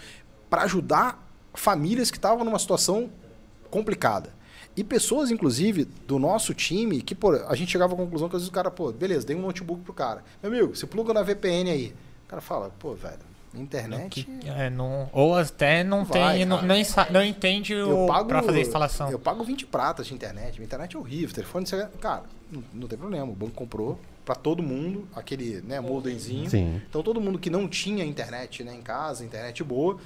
para 0.51 0.63
ajudar 0.63 1.27
famílias 1.55 2.11
que 2.11 2.19
estavam 2.19 2.45
numa 2.45 2.59
situação 2.59 3.11
complicada. 3.71 4.38
E 4.79 4.85
pessoas, 4.85 5.33
inclusive, 5.33 5.89
do 6.07 6.21
nosso 6.21 6.55
time, 6.55 7.03
que 7.03 7.13
pô, 7.13 7.33
a 7.33 7.57
gente 7.57 7.73
chegava 7.73 7.95
à 7.95 7.97
conclusão 7.97 8.29
que 8.29 8.37
às 8.37 8.43
vezes 8.43 8.49
o 8.49 8.53
cara, 8.53 8.71
pô, 8.71 8.93
beleza, 8.93 9.27
dei 9.27 9.35
um 9.35 9.43
notebook 9.43 9.83
pro 9.83 9.93
cara. 9.93 10.23
Meu 10.41 10.53
amigo, 10.53 10.77
você 10.77 10.87
pluga 10.87 11.13
na 11.13 11.21
VPN 11.21 11.69
aí. 11.69 11.95
O 12.27 12.29
cara 12.29 12.41
fala, 12.41 12.71
pô, 12.79 12.95
velho, 12.95 13.19
internet. 13.53 14.25
Que- 14.25 14.49
é, 14.49 14.71
não, 14.71 15.11
ou 15.13 15.35
até 15.35 15.83
não 15.83 16.05
Vai, 16.05 16.37
tem, 16.37 16.47
não, 16.47 16.59
cara. 16.59 17.11
não, 17.11 17.25
entende 17.25 17.73
Eu 17.73 18.05
o 18.05 18.07
pago, 18.07 18.29
para 18.29 18.41
fazer 18.41 18.59
a 18.59 18.63
instalação. 18.63 19.11
Eu 19.11 19.19
pago 19.19 19.43
20 19.43 19.67
pratas 19.67 20.07
de 20.07 20.15
internet. 20.15 20.55
Minha 20.55 20.67
internet 20.67 20.95
é 20.95 20.99
horrível. 20.99 21.35
Telefone, 21.35 21.67
você... 21.67 21.85
cara, 22.01 22.23
não, 22.49 22.63
não 22.73 22.87
tem 22.87 22.97
problema. 22.97 23.25
O 23.25 23.35
banco 23.35 23.55
comprou 23.55 23.99
para 24.25 24.37
todo 24.37 24.63
mundo 24.63 25.09
aquele 25.13 25.61
né, 25.63 25.81
modemzinho. 25.81 26.49
Sim. 26.49 26.81
Então 26.89 27.03
todo 27.03 27.21
mundo 27.21 27.37
que 27.37 27.51
não 27.51 27.67
tinha 27.67 28.05
internet 28.05 28.63
né, 28.63 28.75
em 28.75 28.83
casa, 28.83 29.25
internet 29.25 29.65
boa, 29.65 29.99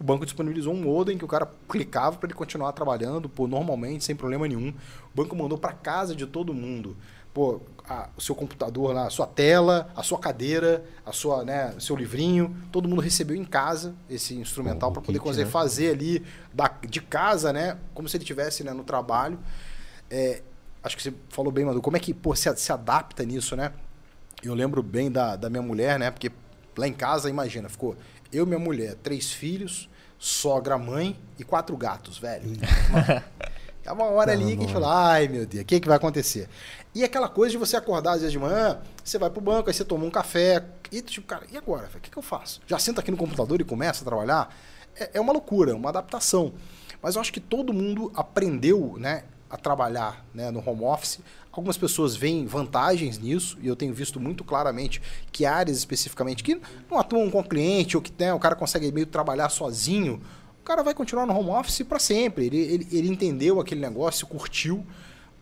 o 0.00 0.04
banco 0.04 0.24
disponibilizou 0.24 0.72
um 0.72 0.80
modem 0.80 1.18
que 1.18 1.24
o 1.24 1.28
cara 1.28 1.50
clicava 1.68 2.16
para 2.16 2.28
ele 2.28 2.34
continuar 2.34 2.72
trabalhando, 2.72 3.28
pô, 3.28 3.46
normalmente, 3.48 4.04
sem 4.04 4.14
problema 4.14 4.46
nenhum. 4.46 4.68
O 4.68 5.16
banco 5.16 5.34
mandou 5.34 5.58
para 5.58 5.72
casa 5.72 6.14
de 6.14 6.26
todo 6.26 6.54
mundo. 6.54 6.96
Pô, 7.34 7.60
a- 7.88 8.08
o 8.16 8.20
seu 8.20 8.34
computador 8.34 8.94
lá, 8.94 9.06
a 9.06 9.10
sua 9.10 9.26
tela, 9.26 9.90
a 9.96 10.02
sua 10.02 10.18
cadeira, 10.18 10.84
a 11.04 11.12
sua, 11.12 11.44
né, 11.44 11.74
seu 11.78 11.96
livrinho, 11.96 12.56
todo 12.70 12.88
mundo 12.88 13.00
recebeu 13.00 13.36
em 13.36 13.44
casa 13.44 13.94
esse 14.08 14.34
instrumental 14.34 14.92
para 14.92 15.02
poder 15.02 15.18
kit, 15.18 15.24
conseguir 15.24 15.46
né? 15.46 15.50
fazer 15.50 15.90
ali 15.90 16.24
da, 16.52 16.72
de 16.88 17.00
casa, 17.00 17.52
né, 17.52 17.76
como 17.94 18.08
se 18.08 18.16
ele 18.16 18.24
estivesse 18.24 18.62
né, 18.64 18.72
no 18.72 18.84
trabalho. 18.84 19.38
É, 20.10 20.42
acho 20.82 20.96
que 20.96 21.02
você 21.02 21.12
falou 21.28 21.52
bem, 21.52 21.64
Manu, 21.64 21.80
como 21.82 21.96
é 21.96 22.00
que 22.00 22.14
pô, 22.14 22.34
se, 22.34 22.54
se 22.56 22.72
adapta 22.72 23.24
nisso, 23.24 23.56
né? 23.56 23.72
Eu 24.42 24.54
lembro 24.54 24.82
bem 24.82 25.10
da, 25.10 25.34
da 25.36 25.50
minha 25.50 25.62
mulher, 25.62 25.98
né? 25.98 26.10
Porque 26.10 26.30
lá 26.76 26.86
em 26.86 26.92
casa, 26.92 27.28
imagina, 27.28 27.68
ficou 27.68 27.96
eu, 28.32 28.46
minha 28.46 28.58
mulher, 28.58 28.94
três 29.02 29.32
filhos, 29.32 29.87
sogra, 30.18 30.76
mãe 30.76 31.18
e 31.38 31.44
quatro 31.44 31.76
gatos, 31.76 32.18
velho. 32.18 32.50
É 33.84 33.92
uma 33.92 34.06
hora 34.06 34.32
ali 34.32 34.56
que 34.56 34.64
a 34.64 34.66
gente 34.66 34.72
fala, 34.72 35.12
ai 35.12 35.28
meu 35.28 35.46
Deus, 35.46 35.62
o 35.62 35.66
que, 35.66 35.76
é 35.76 35.80
que 35.80 35.88
vai 35.88 35.96
acontecer? 35.96 36.48
E 36.94 37.04
aquela 37.04 37.28
coisa 37.28 37.52
de 37.52 37.58
você 37.58 37.76
acordar 37.76 38.12
às 38.12 38.20
vezes 38.20 38.32
de 38.32 38.38
manhã, 38.38 38.80
você 39.04 39.18
vai 39.18 39.30
pro 39.30 39.40
banco, 39.40 39.70
aí 39.70 39.74
você 39.74 39.84
toma 39.84 40.04
um 40.04 40.10
café, 40.10 40.64
e 40.90 41.00
tipo, 41.00 41.26
cara, 41.26 41.44
e 41.50 41.56
agora? 41.56 41.88
O 41.94 42.00
que, 42.00 42.10
que 42.10 42.18
eu 42.18 42.22
faço? 42.22 42.60
Já 42.66 42.78
senta 42.78 43.00
aqui 43.00 43.10
no 43.10 43.16
computador 43.16 43.60
e 43.60 43.64
começa 43.64 44.02
a 44.02 44.04
trabalhar? 44.04 44.54
É, 44.96 45.10
é 45.14 45.20
uma 45.20 45.32
loucura, 45.32 45.70
é 45.70 45.74
uma 45.74 45.90
adaptação. 45.90 46.52
Mas 47.00 47.14
eu 47.14 47.20
acho 47.20 47.32
que 47.32 47.40
todo 47.40 47.72
mundo 47.72 48.10
aprendeu, 48.14 48.96
né, 48.98 49.24
a 49.48 49.56
trabalhar 49.56 50.24
né, 50.34 50.50
no 50.50 50.62
home 50.66 50.84
office. 50.84 51.20
Algumas 51.58 51.76
pessoas 51.76 52.14
veem 52.14 52.46
vantagens 52.46 53.18
nisso, 53.18 53.58
e 53.60 53.66
eu 53.66 53.74
tenho 53.74 53.92
visto 53.92 54.20
muito 54.20 54.44
claramente 54.44 55.02
que 55.32 55.44
áreas 55.44 55.76
especificamente 55.76 56.44
que 56.44 56.60
não 56.88 56.98
atuam 56.98 57.28
com 57.28 57.40
o 57.40 57.44
cliente, 57.44 57.96
ou 57.96 58.02
que 58.02 58.12
né, 58.16 58.32
o 58.32 58.38
cara 58.38 58.54
consegue 58.54 58.92
meio 58.92 59.06
trabalhar 59.06 59.48
sozinho, 59.48 60.22
cara 60.68 60.82
vai 60.82 60.92
continuar 60.92 61.24
no 61.24 61.34
home 61.34 61.48
office 61.48 61.82
para 61.82 61.98
sempre. 61.98 62.44
Ele, 62.44 62.58
ele, 62.58 62.88
ele 62.92 63.08
entendeu 63.08 63.58
aquele 63.58 63.80
negócio, 63.80 64.26
curtiu. 64.26 64.86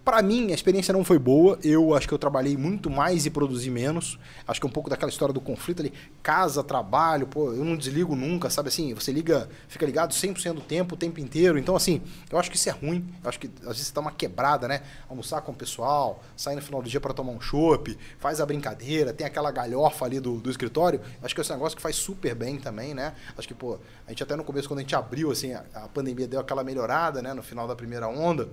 Para 0.06 0.22
mim, 0.22 0.52
a 0.52 0.54
experiência 0.54 0.92
não 0.92 1.02
foi 1.02 1.18
boa. 1.18 1.58
Eu 1.64 1.92
acho 1.92 2.06
que 2.06 2.14
eu 2.14 2.18
trabalhei 2.18 2.56
muito 2.56 2.88
mais 2.88 3.26
e 3.26 3.30
produzi 3.30 3.68
menos. 3.72 4.20
Acho 4.46 4.60
que 4.60 4.64
é 4.64 4.70
um 4.70 4.72
pouco 4.72 4.88
daquela 4.88 5.10
história 5.10 5.34
do 5.34 5.40
conflito 5.40 5.80
ali. 5.80 5.92
Casa, 6.22 6.62
trabalho, 6.62 7.26
pô, 7.26 7.52
eu 7.52 7.64
não 7.64 7.76
desligo 7.76 8.14
nunca, 8.14 8.48
sabe 8.48 8.68
assim? 8.68 8.94
Você 8.94 9.10
liga, 9.10 9.48
fica 9.66 9.84
ligado 9.84 10.14
100% 10.14 10.52
do 10.52 10.60
tempo, 10.60 10.94
o 10.94 10.96
tempo 10.96 11.18
inteiro. 11.18 11.58
Então, 11.58 11.74
assim, 11.74 12.00
eu 12.30 12.38
acho 12.38 12.48
que 12.52 12.56
isso 12.56 12.68
é 12.68 12.72
ruim. 12.72 13.04
Eu 13.20 13.28
acho 13.28 13.40
que 13.40 13.50
às 13.62 13.70
vezes 13.70 13.88
você 13.88 13.92
dá 13.92 14.00
uma 14.00 14.12
quebrada, 14.12 14.68
né? 14.68 14.82
Almoçar 15.08 15.40
com 15.40 15.50
o 15.50 15.54
pessoal, 15.56 16.22
sair 16.36 16.54
no 16.54 16.62
final 16.62 16.80
do 16.80 16.88
dia 16.88 17.00
para 17.00 17.12
tomar 17.12 17.32
um 17.32 17.40
chopp, 17.40 17.98
faz 18.20 18.40
a 18.40 18.46
brincadeira, 18.46 19.12
tem 19.12 19.26
aquela 19.26 19.50
galhofa 19.50 20.04
ali 20.04 20.20
do, 20.20 20.38
do 20.38 20.48
escritório. 20.48 21.00
Acho 21.20 21.34
que 21.34 21.40
esse 21.40 21.50
é 21.50 21.54
um 21.54 21.58
negócio 21.58 21.74
que 21.74 21.82
faz 21.82 21.96
super 21.96 22.32
bem 22.32 22.58
também, 22.60 22.94
né? 22.94 23.12
Acho 23.36 23.48
que, 23.48 23.54
pô, 23.54 23.76
a 24.06 24.10
gente 24.10 24.22
até 24.22 24.36
no 24.36 24.44
começo, 24.44 24.68
quando 24.68 24.78
a 24.78 24.82
gente 24.82 24.94
abriu, 24.94 25.32
assim, 25.32 25.52
a, 25.52 25.64
a 25.74 25.88
pandemia 25.88 26.28
deu 26.28 26.38
aquela 26.38 26.62
melhorada, 26.62 27.20
né? 27.20 27.34
No 27.34 27.42
final 27.42 27.66
da 27.66 27.74
primeira 27.74 28.06
onda. 28.06 28.48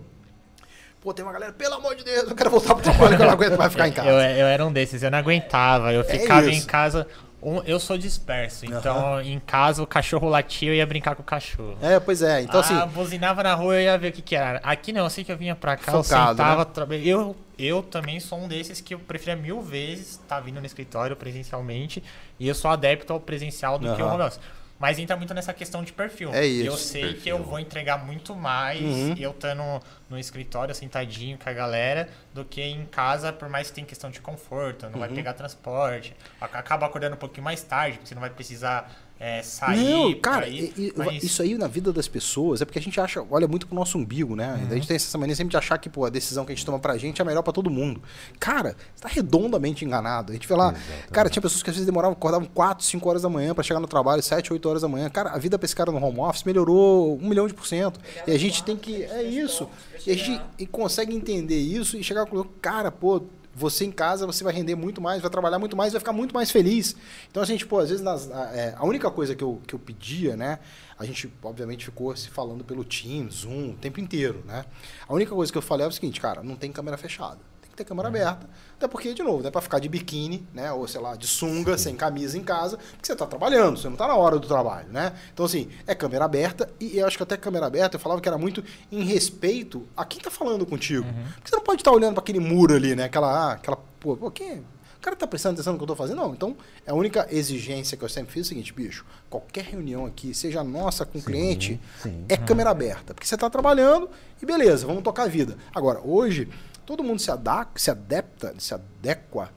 Pô, 1.03 1.13
tem 1.13 1.25
uma 1.25 1.34
galera, 1.34 1.51
pelo 1.51 1.73
amor 1.75 1.95
de 1.95 2.03
Deus, 2.05 2.30
eu 2.30 2.35
quero 2.35 2.49
voltar 2.49 2.75
pro 2.75 2.84
trabalho, 2.84 3.17
que 3.17 3.21
eu 3.21 3.25
não 3.27 3.34
aguento 3.34 3.57
mais 3.57 3.71
ficar 3.73 3.89
em 3.89 3.91
casa. 3.91 4.09
Eu, 4.09 4.15
eu 4.15 4.47
era 4.47 4.65
um 4.65 4.71
desses, 4.71 5.03
eu 5.03 5.11
não 5.11 5.17
aguentava. 5.17 5.91
Eu 5.91 6.01
ficava 6.05 6.49
em 6.49 6.61
casa. 6.61 7.05
Um, 7.41 7.61
eu 7.65 7.77
sou 7.77 7.97
disperso, 7.97 8.65
então 8.65 9.21
em 9.21 9.38
casa 9.38 9.84
o 9.84 9.85
cachorro 9.85 10.30
latia, 10.30 10.69
eu 10.69 10.75
ia 10.75 10.85
brincar 10.85 11.13
com 11.13 11.21
o 11.21 11.25
cachorro. 11.25 11.77
É, 11.81 11.99
pois 11.99 12.21
é. 12.21 12.41
Então, 12.41 12.61
assim. 12.61 12.73
Ah, 12.73 12.85
buzinava 12.85 13.43
na 13.43 13.53
rua, 13.53 13.75
eu 13.75 13.81
ia 13.81 13.97
ver 13.97 14.07
o 14.07 14.11
que, 14.13 14.21
que 14.21 14.34
era. 14.34 14.59
Aqui 14.63 14.93
não, 14.93 15.03
eu 15.03 15.09
sei 15.09 15.25
que 15.25 15.31
eu 15.34 15.35
vinha 15.38 15.53
pra 15.53 15.75
cá, 15.75 15.91
eu 15.91 16.01
sentava. 16.03 16.63
tra- 16.63 16.88
Eu, 16.95 17.35
eu 17.59 17.84
também 17.84 18.21
sou 18.21 18.39
um 18.39 18.47
desses 18.47 18.80
que 18.80 18.93
eu 18.93 18.99
preferia 18.99 19.35
mil 19.35 19.59
vezes 19.61 20.11
estar 20.11 20.39
vindo 20.39 20.61
no 20.61 20.65
escritório 20.65 21.17
presencialmente. 21.17 22.01
E 22.39 22.47
eu 22.47 22.55
sou 22.55 22.71
adepto 22.71 23.11
ao 23.11 23.19
presencial 23.19 23.77
do 23.77 23.93
que 23.93 24.01
o 24.01 24.05
Aham. 24.05 24.13
home 24.13 24.23
office. 24.23 24.39
Mas 24.84 24.99
entra 24.99 25.15
muito 25.15 25.34
nessa 25.34 25.53
questão 25.53 25.81
de 25.81 25.93
perfil. 25.93 26.34
É 26.34 26.45
isso, 26.45 26.68
Eu 26.68 26.76
sei 26.76 27.14
que 27.14 27.30
eu 27.30 27.41
vou 27.41 27.57
entregar 27.57 28.05
muito 28.05 28.35
mais 28.35 28.81
Uhum. 28.81 29.15
eu 29.18 29.31
estando 29.31 29.64
no, 30.10 30.19
escritório, 30.19 30.76
sentadinho 30.76 31.38
com 31.38 31.49
a 31.49 31.53
galera, 31.53 32.10
do 32.34 32.43
que 32.43 32.61
em 32.61 32.85
casa, 32.88 33.31
por 33.31 33.47
mais 33.47 33.69
que 33.69 33.76
tenha 33.76 33.88
questão 33.88 34.10
de 34.11 34.19
conforto, 34.19 34.89
não 34.89 34.99
vai 34.99 35.07
Uhum. 35.07 35.15
pegar 35.15 35.31
transporte, 35.35 36.14
ac- 36.41 36.57
acaba 36.57 36.85
acordando 36.85 37.15
um 37.15 37.18
pouquinho 37.18 37.45
mais 37.45 37.64
tarde, 37.64 37.93
porque 37.97 38.10
você 38.10 38.14
não 38.14 38.19
vai 38.19 38.30
precisar 38.30 38.91
é, 39.23 39.41
sair. 39.41 39.89
Não, 39.89 40.13
cara, 40.19 40.49
ir, 40.49 40.93
mas- 40.97 41.23
isso 41.23 41.41
aí 41.41 41.57
na 41.57 41.65
vida 41.65 41.93
das 41.93 42.09
pessoas 42.09 42.61
é 42.61 42.65
porque 42.65 42.77
a 42.77 42.81
gente 42.81 42.99
acha, 42.99 43.25
olha 43.31 43.47
muito 43.47 43.65
pro 43.65 43.73
nosso 43.73 43.97
umbigo, 43.97 44.35
né? 44.35 44.59
Uhum. 44.61 44.71
A 44.71 44.75
gente 44.75 44.85
tem 44.85 44.95
essa 44.95 45.17
mania 45.17 45.33
sempre 45.33 45.51
de 45.51 45.55
achar 45.55 45.77
que 45.77 45.89
pô, 45.89 46.03
a 46.03 46.09
decisão 46.09 46.43
que 46.43 46.51
a 46.51 46.55
gente 46.55 46.65
toma 46.65 46.77
pra 46.77 46.97
gente 46.97 47.21
é 47.21 47.23
a 47.23 47.25
melhor 47.25 47.41
pra 47.41 47.53
todo 47.53 47.69
mundo. 47.69 48.03
Cara, 48.37 48.75
você 48.93 49.01
tá 49.01 49.07
redondamente 49.07 49.85
enganado. 49.85 50.31
A 50.31 50.35
gente 50.35 50.45
vê 50.45 50.53
lá, 50.55 50.75
cara, 51.09 51.29
tinha 51.29 51.41
pessoas 51.41 51.63
que 51.63 51.69
às 51.69 51.75
vezes 51.77 51.85
demoravam, 51.85 52.11
acordavam 52.17 52.45
4, 52.53 52.83
5 52.83 53.07
horas 53.07 53.21
da 53.21 53.29
manhã 53.29 53.55
pra 53.55 53.63
chegar 53.63 53.79
no 53.79 53.87
trabalho, 53.87 54.21
7, 54.21 54.51
8 54.51 54.67
horas 54.67 54.81
da 54.81 54.89
manhã. 54.89 55.09
Cara, 55.09 55.29
a 55.29 55.37
vida 55.37 55.57
pra 55.57 55.65
esse 55.65 55.75
cara 55.75 55.89
no 55.89 56.03
home 56.05 56.19
office 56.19 56.43
melhorou 56.43 57.17
um 57.17 57.29
milhão 57.29 57.47
de 57.47 57.53
por 57.53 57.65
cento. 57.65 58.01
E 58.27 58.31
a 58.31 58.37
gente 58.37 58.61
tem 58.61 58.75
que. 58.75 59.03
É 59.03 59.23
isso. 59.23 59.69
E 60.05 60.11
a 60.11 60.15
gente 60.17 60.41
e 60.59 60.65
consegue 60.67 61.15
entender 61.15 61.59
isso 61.59 61.95
e 61.95 62.03
chegar 62.03 62.25
com 62.25 62.43
cara, 62.61 62.91
pô. 62.91 63.23
Você 63.55 63.85
em 63.85 63.91
casa, 63.91 64.25
você 64.25 64.43
vai 64.43 64.51
render 64.53 64.75
muito 64.75 64.99
mais, 64.99 65.21
vai 65.21 65.30
trabalhar 65.30 65.59
muito 65.59 65.75
mais, 65.77 65.93
vai 65.93 65.99
ficar 65.99 66.11
muito 66.13 66.34
mais 66.34 66.49
feliz. 66.49 66.95
Então, 67.30 67.43
a 67.43 67.45
gente, 67.45 67.65
pô, 67.65 67.80
às 67.80 67.89
vezes, 67.89 68.03
nas- 68.03 68.30
a, 68.31 68.55
é, 68.55 68.73
a 68.77 68.85
única 68.85 69.11
coisa 69.11 69.35
que 69.35 69.43
eu, 69.43 69.61
que 69.67 69.75
eu 69.75 69.80
pedia, 69.80 70.35
né? 70.35 70.59
A 70.97 71.05
gente, 71.05 71.31
obviamente, 71.43 71.85
ficou 71.85 72.15
se 72.15 72.30
falando 72.30 72.63
pelo 72.63 72.84
Teams, 72.84 73.35
Zoom, 73.41 73.71
o 73.71 73.75
tempo 73.75 73.99
inteiro, 73.99 74.43
né? 74.45 74.65
A 75.07 75.13
única 75.13 75.34
coisa 75.35 75.51
que 75.51 75.57
eu 75.57 75.61
falei 75.61 75.85
é 75.85 75.89
o 75.89 75.91
seguinte, 75.91 76.19
cara, 76.19 76.41
não 76.41 76.55
tem 76.55 76.71
câmera 76.71 76.97
fechada. 76.97 77.39
Que 77.73 77.77
ter 77.77 77.85
câmera 77.85 78.07
aberta. 78.07 78.47
Até 78.77 78.87
porque, 78.87 79.15
de 79.15 79.23
novo, 79.23 79.39
não 79.39 79.47
é 79.47 79.51
pra 79.51 79.61
ficar 79.61 79.79
de 79.79 79.89
biquíni, 79.89 80.47
né? 80.53 80.71
Ou, 80.71 80.87
sei 80.87 81.01
lá, 81.01 81.15
de 81.15 81.25
sunga, 81.25 81.75
sem 81.75 81.95
camisa 81.95 82.37
em 82.37 82.43
casa, 82.43 82.77
porque 82.77 83.07
você 83.07 83.15
tá 83.15 83.25
trabalhando, 83.25 83.79
você 83.79 83.89
não 83.89 83.95
tá 83.95 84.07
na 84.07 84.15
hora 84.15 84.37
do 84.37 84.47
trabalho, 84.47 84.87
né? 84.89 85.13
Então, 85.33 85.43
assim, 85.43 85.67
é 85.87 85.95
câmera 85.95 86.25
aberta, 86.25 86.69
e 86.79 86.99
eu 86.99 87.07
acho 87.07 87.17
que 87.17 87.23
até 87.23 87.35
câmera 87.35 87.65
aberta 87.65 87.95
eu 87.95 87.99
falava 87.99 88.21
que 88.21 88.29
era 88.29 88.37
muito 88.37 88.63
em 88.91 89.03
respeito 89.03 89.87
a 89.97 90.05
quem 90.05 90.21
tá 90.21 90.29
falando 90.29 90.67
contigo. 90.67 91.05
Porque 91.35 91.49
você 91.49 91.55
não 91.55 91.63
pode 91.63 91.81
estar 91.81 91.91
olhando 91.91 92.13
para 92.13 92.21
aquele 92.21 92.39
muro 92.39 92.75
ali, 92.75 92.95
né? 92.95 93.05
Aquela, 93.05 93.49
ah, 93.49 93.53
aquela, 93.53 93.77
pô, 93.99 94.15
pô, 94.15 94.29
quem? 94.29 94.59
O 94.59 95.01
cara 95.01 95.15
tá 95.15 95.25
prestando 95.25 95.55
atenção 95.55 95.73
no 95.73 95.79
que 95.79 95.83
eu 95.83 95.87
tô 95.87 95.95
fazendo? 95.95 96.17
Não. 96.17 96.31
Então, 96.31 96.55
a 96.87 96.93
única 96.93 97.27
exigência 97.29 97.97
que 97.97 98.05
eu 98.05 98.09
sempre 98.09 98.31
fiz 98.31 98.43
é 98.43 98.45
o 98.45 98.49
seguinte, 98.49 98.71
bicho, 98.71 99.03
qualquer 99.29 99.65
reunião 99.65 100.05
aqui, 100.05 100.33
seja 100.33 100.63
nossa 100.63 101.05
com 101.05 101.17
o 101.17 101.21
cliente, 101.21 101.79
sim. 102.01 102.23
é 102.29 102.37
câmera 102.37 102.69
aberta. 102.69 103.13
Porque 103.13 103.27
você 103.27 103.35
tá 103.35 103.49
trabalhando 103.49 104.09
e 104.41 104.45
beleza, 104.45 104.85
vamos 104.85 105.03
tocar 105.03 105.23
a 105.23 105.27
vida. 105.27 105.57
Agora, 105.73 105.99
hoje, 106.01 106.47
todo 106.85 107.03
mundo 107.03 107.19
se, 107.19 107.31
ada 107.31 107.68
se 107.76 107.91
adapta, 107.91 108.53
se 108.57 108.73
adequa 108.73 109.49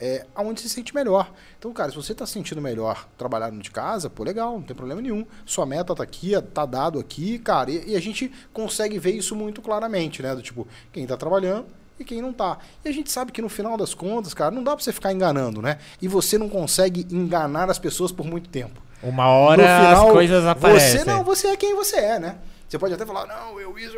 é, 0.00 0.24
aonde 0.34 0.60
se 0.60 0.68
sente 0.68 0.94
melhor. 0.94 1.30
Então, 1.58 1.72
cara, 1.72 1.90
se 1.90 1.96
você 1.96 2.12
está 2.12 2.24
se 2.24 2.32
sentindo 2.32 2.60
melhor 2.60 3.06
trabalhando 3.18 3.60
de 3.60 3.70
casa, 3.70 4.08
pô, 4.08 4.24
legal, 4.24 4.54
não 4.54 4.62
tem 4.62 4.74
problema 4.74 5.02
nenhum. 5.02 5.26
Sua 5.44 5.66
meta 5.66 5.94
tá 5.94 6.02
aqui, 6.02 6.32
tá 6.54 6.64
dado 6.64 6.98
aqui, 6.98 7.38
cara, 7.38 7.70
e, 7.70 7.90
e 7.90 7.96
a 7.96 8.00
gente 8.00 8.32
consegue 8.52 8.98
ver 8.98 9.12
isso 9.12 9.36
muito 9.36 9.60
claramente, 9.60 10.22
né? 10.22 10.34
Do 10.34 10.40
tipo, 10.40 10.66
quem 10.90 11.06
tá 11.06 11.16
trabalhando 11.16 11.66
e 11.98 12.04
quem 12.04 12.22
não 12.22 12.32
tá. 12.32 12.58
E 12.82 12.88
a 12.88 12.92
gente 12.92 13.12
sabe 13.12 13.30
que 13.30 13.42
no 13.42 13.50
final 13.50 13.76
das 13.76 13.92
contas, 13.92 14.32
cara, 14.32 14.50
não 14.50 14.64
dá 14.64 14.74
pra 14.74 14.82
você 14.82 14.92
ficar 14.92 15.12
enganando, 15.12 15.60
né? 15.60 15.78
E 16.00 16.08
você 16.08 16.38
não 16.38 16.48
consegue 16.48 17.06
enganar 17.10 17.68
as 17.68 17.78
pessoas 17.78 18.10
por 18.10 18.24
muito 18.24 18.48
tempo. 18.48 18.80
Uma 19.02 19.28
hora 19.28 19.62
final, 19.62 20.06
as 20.06 20.12
coisas 20.12 20.46
aparecem. 20.46 20.98
Você 20.98 21.04
não, 21.04 21.24
você 21.24 21.48
é 21.48 21.56
quem 21.56 21.74
você 21.74 21.96
é, 21.96 22.18
né? 22.18 22.36
Você 22.70 22.78
pode 22.78 22.94
até 22.94 23.04
falar, 23.04 23.26
não, 23.26 23.58
eu 23.60 23.76
isso, 23.76 23.96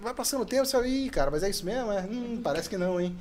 vai 0.00 0.14
passando 0.14 0.42
o 0.42 0.46
tempo, 0.46 0.64
você 0.64 0.76
vai, 0.78 0.88
Ih, 0.88 1.10
cara, 1.10 1.28
mas 1.28 1.42
é 1.42 1.50
isso 1.50 1.66
mesmo? 1.66 1.90
É? 1.90 2.02
Hum, 2.02 2.40
parece 2.42 2.68
que 2.70 2.76
não, 2.78 3.00
hein? 3.00 3.16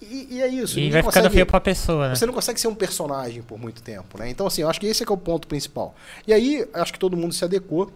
E, 0.00 0.36
e 0.36 0.42
é 0.42 0.48
isso. 0.48 0.78
E 0.78 0.90
vai 0.90 1.02
ficando 1.02 1.12
consegue- 1.16 1.34
feio 1.34 1.46
pra 1.46 1.60
pessoa, 1.60 2.08
né? 2.08 2.14
você 2.14 2.24
não 2.24 2.32
consegue 2.32 2.58
ser 2.58 2.66
um 2.68 2.74
personagem 2.74 3.42
por 3.42 3.58
muito 3.58 3.82
tempo, 3.82 4.16
né? 4.16 4.30
Então, 4.30 4.46
assim, 4.46 4.62
eu 4.62 4.70
acho 4.70 4.80
que 4.80 4.86
esse 4.86 5.02
é, 5.02 5.06
que 5.06 5.12
é 5.12 5.14
o 5.14 5.18
ponto 5.18 5.46
principal. 5.46 5.94
E 6.26 6.32
aí, 6.32 6.66
eu 6.72 6.80
acho 6.82 6.94
que 6.94 6.98
todo 6.98 7.14
mundo 7.14 7.34
se 7.34 7.44
adequou. 7.44 7.92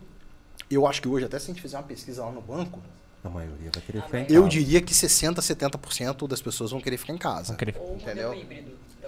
Eu 0.71 0.87
acho 0.87 1.01
que 1.01 1.09
hoje, 1.09 1.25
até 1.25 1.39
se 1.39 1.45
a 1.51 1.55
gente 1.55 1.63
fizer 1.63 1.79
uma 1.79 1.85
pesquisa 1.85 2.23
lá 2.23 2.31
no 2.31 2.43
banco, 2.43 2.81
A 3.25 3.31
maioria 3.31 3.71
vai 3.73 3.83
querer 3.83 4.03
ficar 4.03 4.19
em 4.21 4.27
eu 4.29 4.43
casa. 4.43 4.49
diria 4.49 4.81
que 4.83 4.93
60%, 4.93 5.41
70% 5.41 6.27
das 6.29 6.43
pessoas 6.43 6.71
vão 6.71 6.81
querer 6.83 6.99
ficar 6.99 7.15
em 7.15 7.19
casa. 7.19 7.57
Ou 7.81 7.97
Entendeu? 7.97 8.35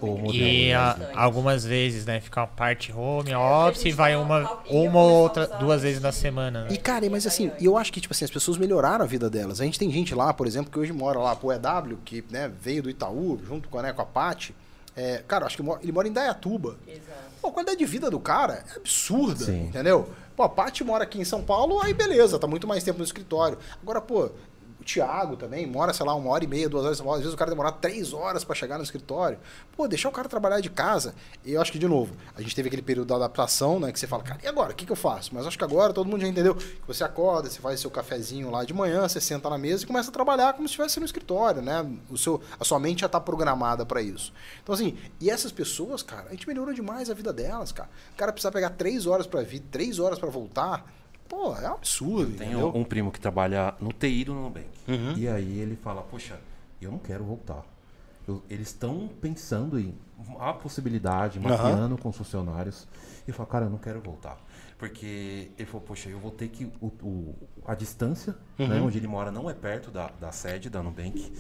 Modelo 0.00 0.34
E 0.34 0.72
a- 0.72 1.10
algumas 1.14 1.64
vezes, 1.64 2.04
né? 2.04 2.20
Fica 2.20 2.40
uma 2.40 2.46
parte 2.46 2.92
home 2.92 3.34
office 3.34 3.84
e 3.86 3.92
vai 3.92 4.14
uma, 4.16 4.58
uma 4.68 5.00
ou 5.00 5.10
outra, 5.10 5.46
duas 5.46 5.82
vezes 5.82 6.00
na 6.02 6.12
semana. 6.12 6.66
E, 6.68 6.72
Né? 6.72 6.76
cara, 6.78 7.08
mas 7.10 7.26
assim, 7.26 7.50
eu 7.60 7.76
acho 7.78 7.92
que, 7.92 8.00
tipo 8.00 8.12
assim, 8.12 8.24
as 8.24 8.30
pessoas 8.30 8.56
melhoraram 8.58 9.04
a 9.04 9.08
vida 9.08 9.28
delas. 9.30 9.60
A 9.60 9.64
gente 9.64 9.78
tem 9.78 9.90
gente 9.90 10.14
lá, 10.14 10.32
por 10.34 10.46
exemplo, 10.46 10.70
que 10.70 10.78
hoje 10.78 10.92
mora 10.92 11.18
lá, 11.18 11.34
pro 11.36 11.52
EW, 11.52 11.98
que 12.04 12.24
né, 12.30 12.50
veio 12.60 12.82
do 12.82 12.90
Itaú, 12.90 13.40
junto 13.46 13.68
com, 13.68 13.80
né, 13.80 13.92
com 13.92 14.02
a 14.02 14.06
Paty. 14.06 14.54
É, 14.96 15.22
cara, 15.26 15.46
acho 15.46 15.56
que 15.56 15.62
ele 15.82 15.92
mora 15.92 16.06
em 16.06 16.12
Dayatuba. 16.12 16.76
Exato. 16.86 17.02
Pô, 17.42 17.48
a 17.48 17.52
qualidade 17.52 17.78
de 17.78 17.84
vida 17.84 18.10
do 18.10 18.18
cara 18.20 18.64
é 18.72 18.76
absurda, 18.76 19.44
Sim. 19.44 19.64
entendeu? 19.66 20.08
Pô, 20.36 20.42
a 20.44 20.48
Paty 20.48 20.82
mora 20.84 21.04
aqui 21.04 21.20
em 21.20 21.24
São 21.24 21.42
Paulo, 21.42 21.80
aí 21.80 21.92
beleza, 21.92 22.38
tá 22.38 22.46
muito 22.46 22.66
mais 22.66 22.82
tempo 22.82 22.98
no 22.98 23.04
escritório. 23.04 23.58
Agora, 23.82 24.00
pô, 24.00 24.30
o 24.84 24.86
Thiago 24.86 25.36
também 25.36 25.66
mora, 25.66 25.94
sei 25.94 26.04
lá, 26.04 26.14
uma 26.14 26.30
hora 26.30 26.44
e 26.44 26.46
meia, 26.46 26.68
duas 26.68 26.84
horas, 26.84 27.00
às 27.00 27.18
vezes 27.20 27.32
o 27.32 27.36
cara 27.36 27.50
demorar 27.50 27.72
três 27.72 28.12
horas 28.12 28.44
pra 28.44 28.54
chegar 28.54 28.76
no 28.76 28.84
escritório. 28.84 29.38
Pô, 29.74 29.88
deixar 29.88 30.10
o 30.10 30.12
cara 30.12 30.28
trabalhar 30.28 30.60
de 30.60 30.68
casa. 30.68 31.14
E 31.42 31.54
eu 31.54 31.60
acho 31.62 31.72
que, 31.72 31.78
de 31.78 31.88
novo, 31.88 32.14
a 32.36 32.42
gente 32.42 32.54
teve 32.54 32.68
aquele 32.68 32.82
período 32.82 33.08
da 33.08 33.16
adaptação, 33.16 33.80
né, 33.80 33.90
que 33.90 33.98
você 33.98 34.06
fala, 34.06 34.22
cara, 34.22 34.40
e 34.44 34.46
agora? 34.46 34.72
O 34.72 34.74
que, 34.74 34.84
que 34.84 34.92
eu 34.92 34.96
faço? 34.96 35.34
Mas 35.34 35.46
acho 35.46 35.56
que 35.56 35.64
agora 35.64 35.92
todo 35.94 36.08
mundo 36.08 36.20
já 36.20 36.28
entendeu 36.28 36.54
que 36.54 36.86
você 36.86 37.02
acorda, 37.02 37.48
você 37.48 37.60
faz 37.60 37.80
seu 37.80 37.90
cafezinho 37.90 38.50
lá 38.50 38.62
de 38.62 38.74
manhã, 38.74 39.08
você 39.08 39.20
senta 39.20 39.48
na 39.48 39.56
mesa 39.56 39.84
e 39.84 39.86
começa 39.86 40.10
a 40.10 40.12
trabalhar 40.12 40.52
como 40.52 40.68
se 40.68 40.72
estivesse 40.72 41.00
no 41.00 41.06
escritório, 41.06 41.62
né? 41.62 41.84
O 42.10 42.18
seu, 42.18 42.42
a 42.60 42.64
sua 42.64 42.78
mente 42.78 43.00
já 43.00 43.08
tá 43.08 43.18
programada 43.18 43.86
pra 43.86 44.02
isso. 44.02 44.32
Então, 44.62 44.74
assim, 44.74 44.98
e 45.18 45.30
essas 45.30 45.50
pessoas, 45.50 46.02
cara, 46.02 46.26
a 46.28 46.30
gente 46.32 46.46
melhorou 46.46 46.74
demais 46.74 47.08
a 47.08 47.14
vida 47.14 47.32
delas, 47.32 47.72
cara. 47.72 47.88
O 48.12 48.16
cara 48.16 48.32
precisa 48.32 48.52
pegar 48.52 48.70
três 48.70 49.06
horas 49.06 49.26
pra 49.26 49.40
vir, 49.42 49.60
três 49.60 49.98
horas 49.98 50.18
pra 50.18 50.28
voltar. 50.28 50.84
Pô, 51.28 51.54
é 51.56 51.70
um 51.70 51.74
absurdo, 51.74 52.36
Tem 52.36 52.48
entendeu? 52.48 52.72
um, 52.74 52.84
primo 52.84 53.10
que 53.10 53.18
trabalha 53.20 53.74
no 53.80 53.92
TI 53.92 54.24
do 54.24 54.34
Nubank. 54.34 54.66
Uhum. 54.86 55.14
E 55.16 55.26
aí 55.28 55.58
ele 55.58 55.76
fala, 55.76 56.02
poxa, 56.02 56.38
eu 56.80 56.90
não 56.90 56.98
quero 56.98 57.24
voltar. 57.24 57.64
Eu- 58.28 58.42
eles 58.48 58.68
estão 58.68 59.08
pensando 59.20 59.78
em 59.78 59.94
a 60.38 60.52
possibilidade, 60.52 61.38
mapeando 61.40 61.98
com 61.98 62.08
os 62.08 62.16
funcionários. 62.16 62.86
E 63.26 63.30
eu 63.30 63.34
falo, 63.34 63.48
cara, 63.48 63.64
eu 63.66 63.70
não 63.70 63.78
quero 63.78 64.00
voltar. 64.00 64.38
Porque 64.78 65.50
ele 65.58 65.66
falou, 65.66 65.82
poxa, 65.82 66.08
eu 66.08 66.18
vou 66.18 66.30
ter 66.30 66.48
que. 66.48 66.64
O, 66.80 66.86
o- 67.02 67.34
a 67.66 67.74
distância, 67.74 68.34
né, 68.58 68.78
Uhum. 68.80 68.86
onde 68.86 68.98
ele 68.98 69.06
mora, 69.06 69.30
não 69.30 69.48
é 69.48 69.54
perto 69.54 69.90
da, 69.90 70.10
da 70.20 70.30
sede 70.32 70.68
da 70.70 70.82
Nubank. 70.82 71.32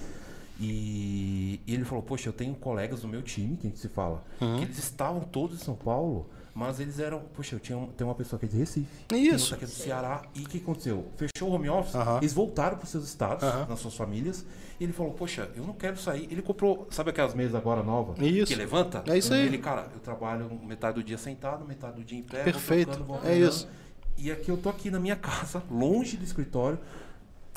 E, 0.60 1.60
e 1.66 1.74
ele 1.74 1.84
falou, 1.84 2.02
poxa, 2.02 2.28
eu 2.28 2.32
tenho 2.32 2.54
colegas 2.54 3.00
do 3.02 3.08
meu 3.08 3.22
time, 3.22 3.56
que 3.56 3.66
a 3.66 3.70
gente 3.70 3.80
se 3.80 3.88
fala, 3.88 4.22
Uhum. 4.40 4.56
que 4.58 4.64
eles 4.64 4.78
estavam 4.78 5.20
todos 5.20 5.60
em 5.60 5.64
São 5.64 5.74
Paulo, 5.74 6.28
mas 6.54 6.78
eles 6.78 6.98
eram, 7.00 7.20
poxa, 7.34 7.56
eu 7.56 7.60
tinha 7.60 7.76
tem 7.96 8.06
uma 8.06 8.14
pessoa 8.14 8.38
aqui 8.38 8.46
de 8.46 8.56
Recife, 8.56 8.86
Isso. 9.12 9.54
aqui 9.54 9.64
do 9.64 9.70
Ceará, 9.70 10.22
e 10.34 10.42
o 10.42 10.48
que 10.48 10.58
aconteceu? 10.58 11.04
Fechou 11.16 11.50
o 11.50 11.52
home 11.52 11.68
office, 11.68 11.94
eles 12.18 12.32
voltaram 12.32 12.76
para 12.76 12.84
os 12.84 12.90
seus 12.90 13.04
estados, 13.04 13.42
nas 13.68 13.80
suas 13.80 13.94
famílias, 13.96 14.44
e 14.78 14.84
ele 14.84 14.92
falou, 14.92 15.12
poxa, 15.12 15.50
eu 15.56 15.64
não 15.64 15.72
quero 15.74 15.96
sair. 15.96 16.26
Ele 16.30 16.42
comprou, 16.42 16.86
sabe 16.90 17.10
aquelas 17.10 17.34
mesas 17.34 17.54
agora 17.54 17.82
novas? 17.82 18.18
Isso. 18.20 18.46
Que 18.46 18.54
levanta? 18.54 19.02
É 19.06 19.16
isso 19.18 19.32
aí. 19.34 19.46
Ele, 19.46 19.58
cara, 19.58 19.88
eu 19.94 20.00
trabalho 20.00 20.50
metade 20.64 20.94
do 20.96 21.02
dia 21.04 21.18
sentado, 21.18 21.64
metade 21.64 21.96
do 21.96 22.04
dia 22.04 22.18
em 22.18 22.22
pé, 22.22 22.36
vou 22.42 22.44
Perfeito. 22.52 22.90
tocando, 22.92 23.04
vou 23.04 23.20
É 23.24 23.36
isso. 23.38 23.68
E 24.16 24.30
aqui 24.30 24.48
eu 24.50 24.56
tô 24.56 24.68
aqui 24.68 24.90
na 24.90 25.00
minha 25.00 25.14
casa, 25.16 25.62
longe 25.70 26.16
do 26.16 26.24
escritório. 26.24 26.78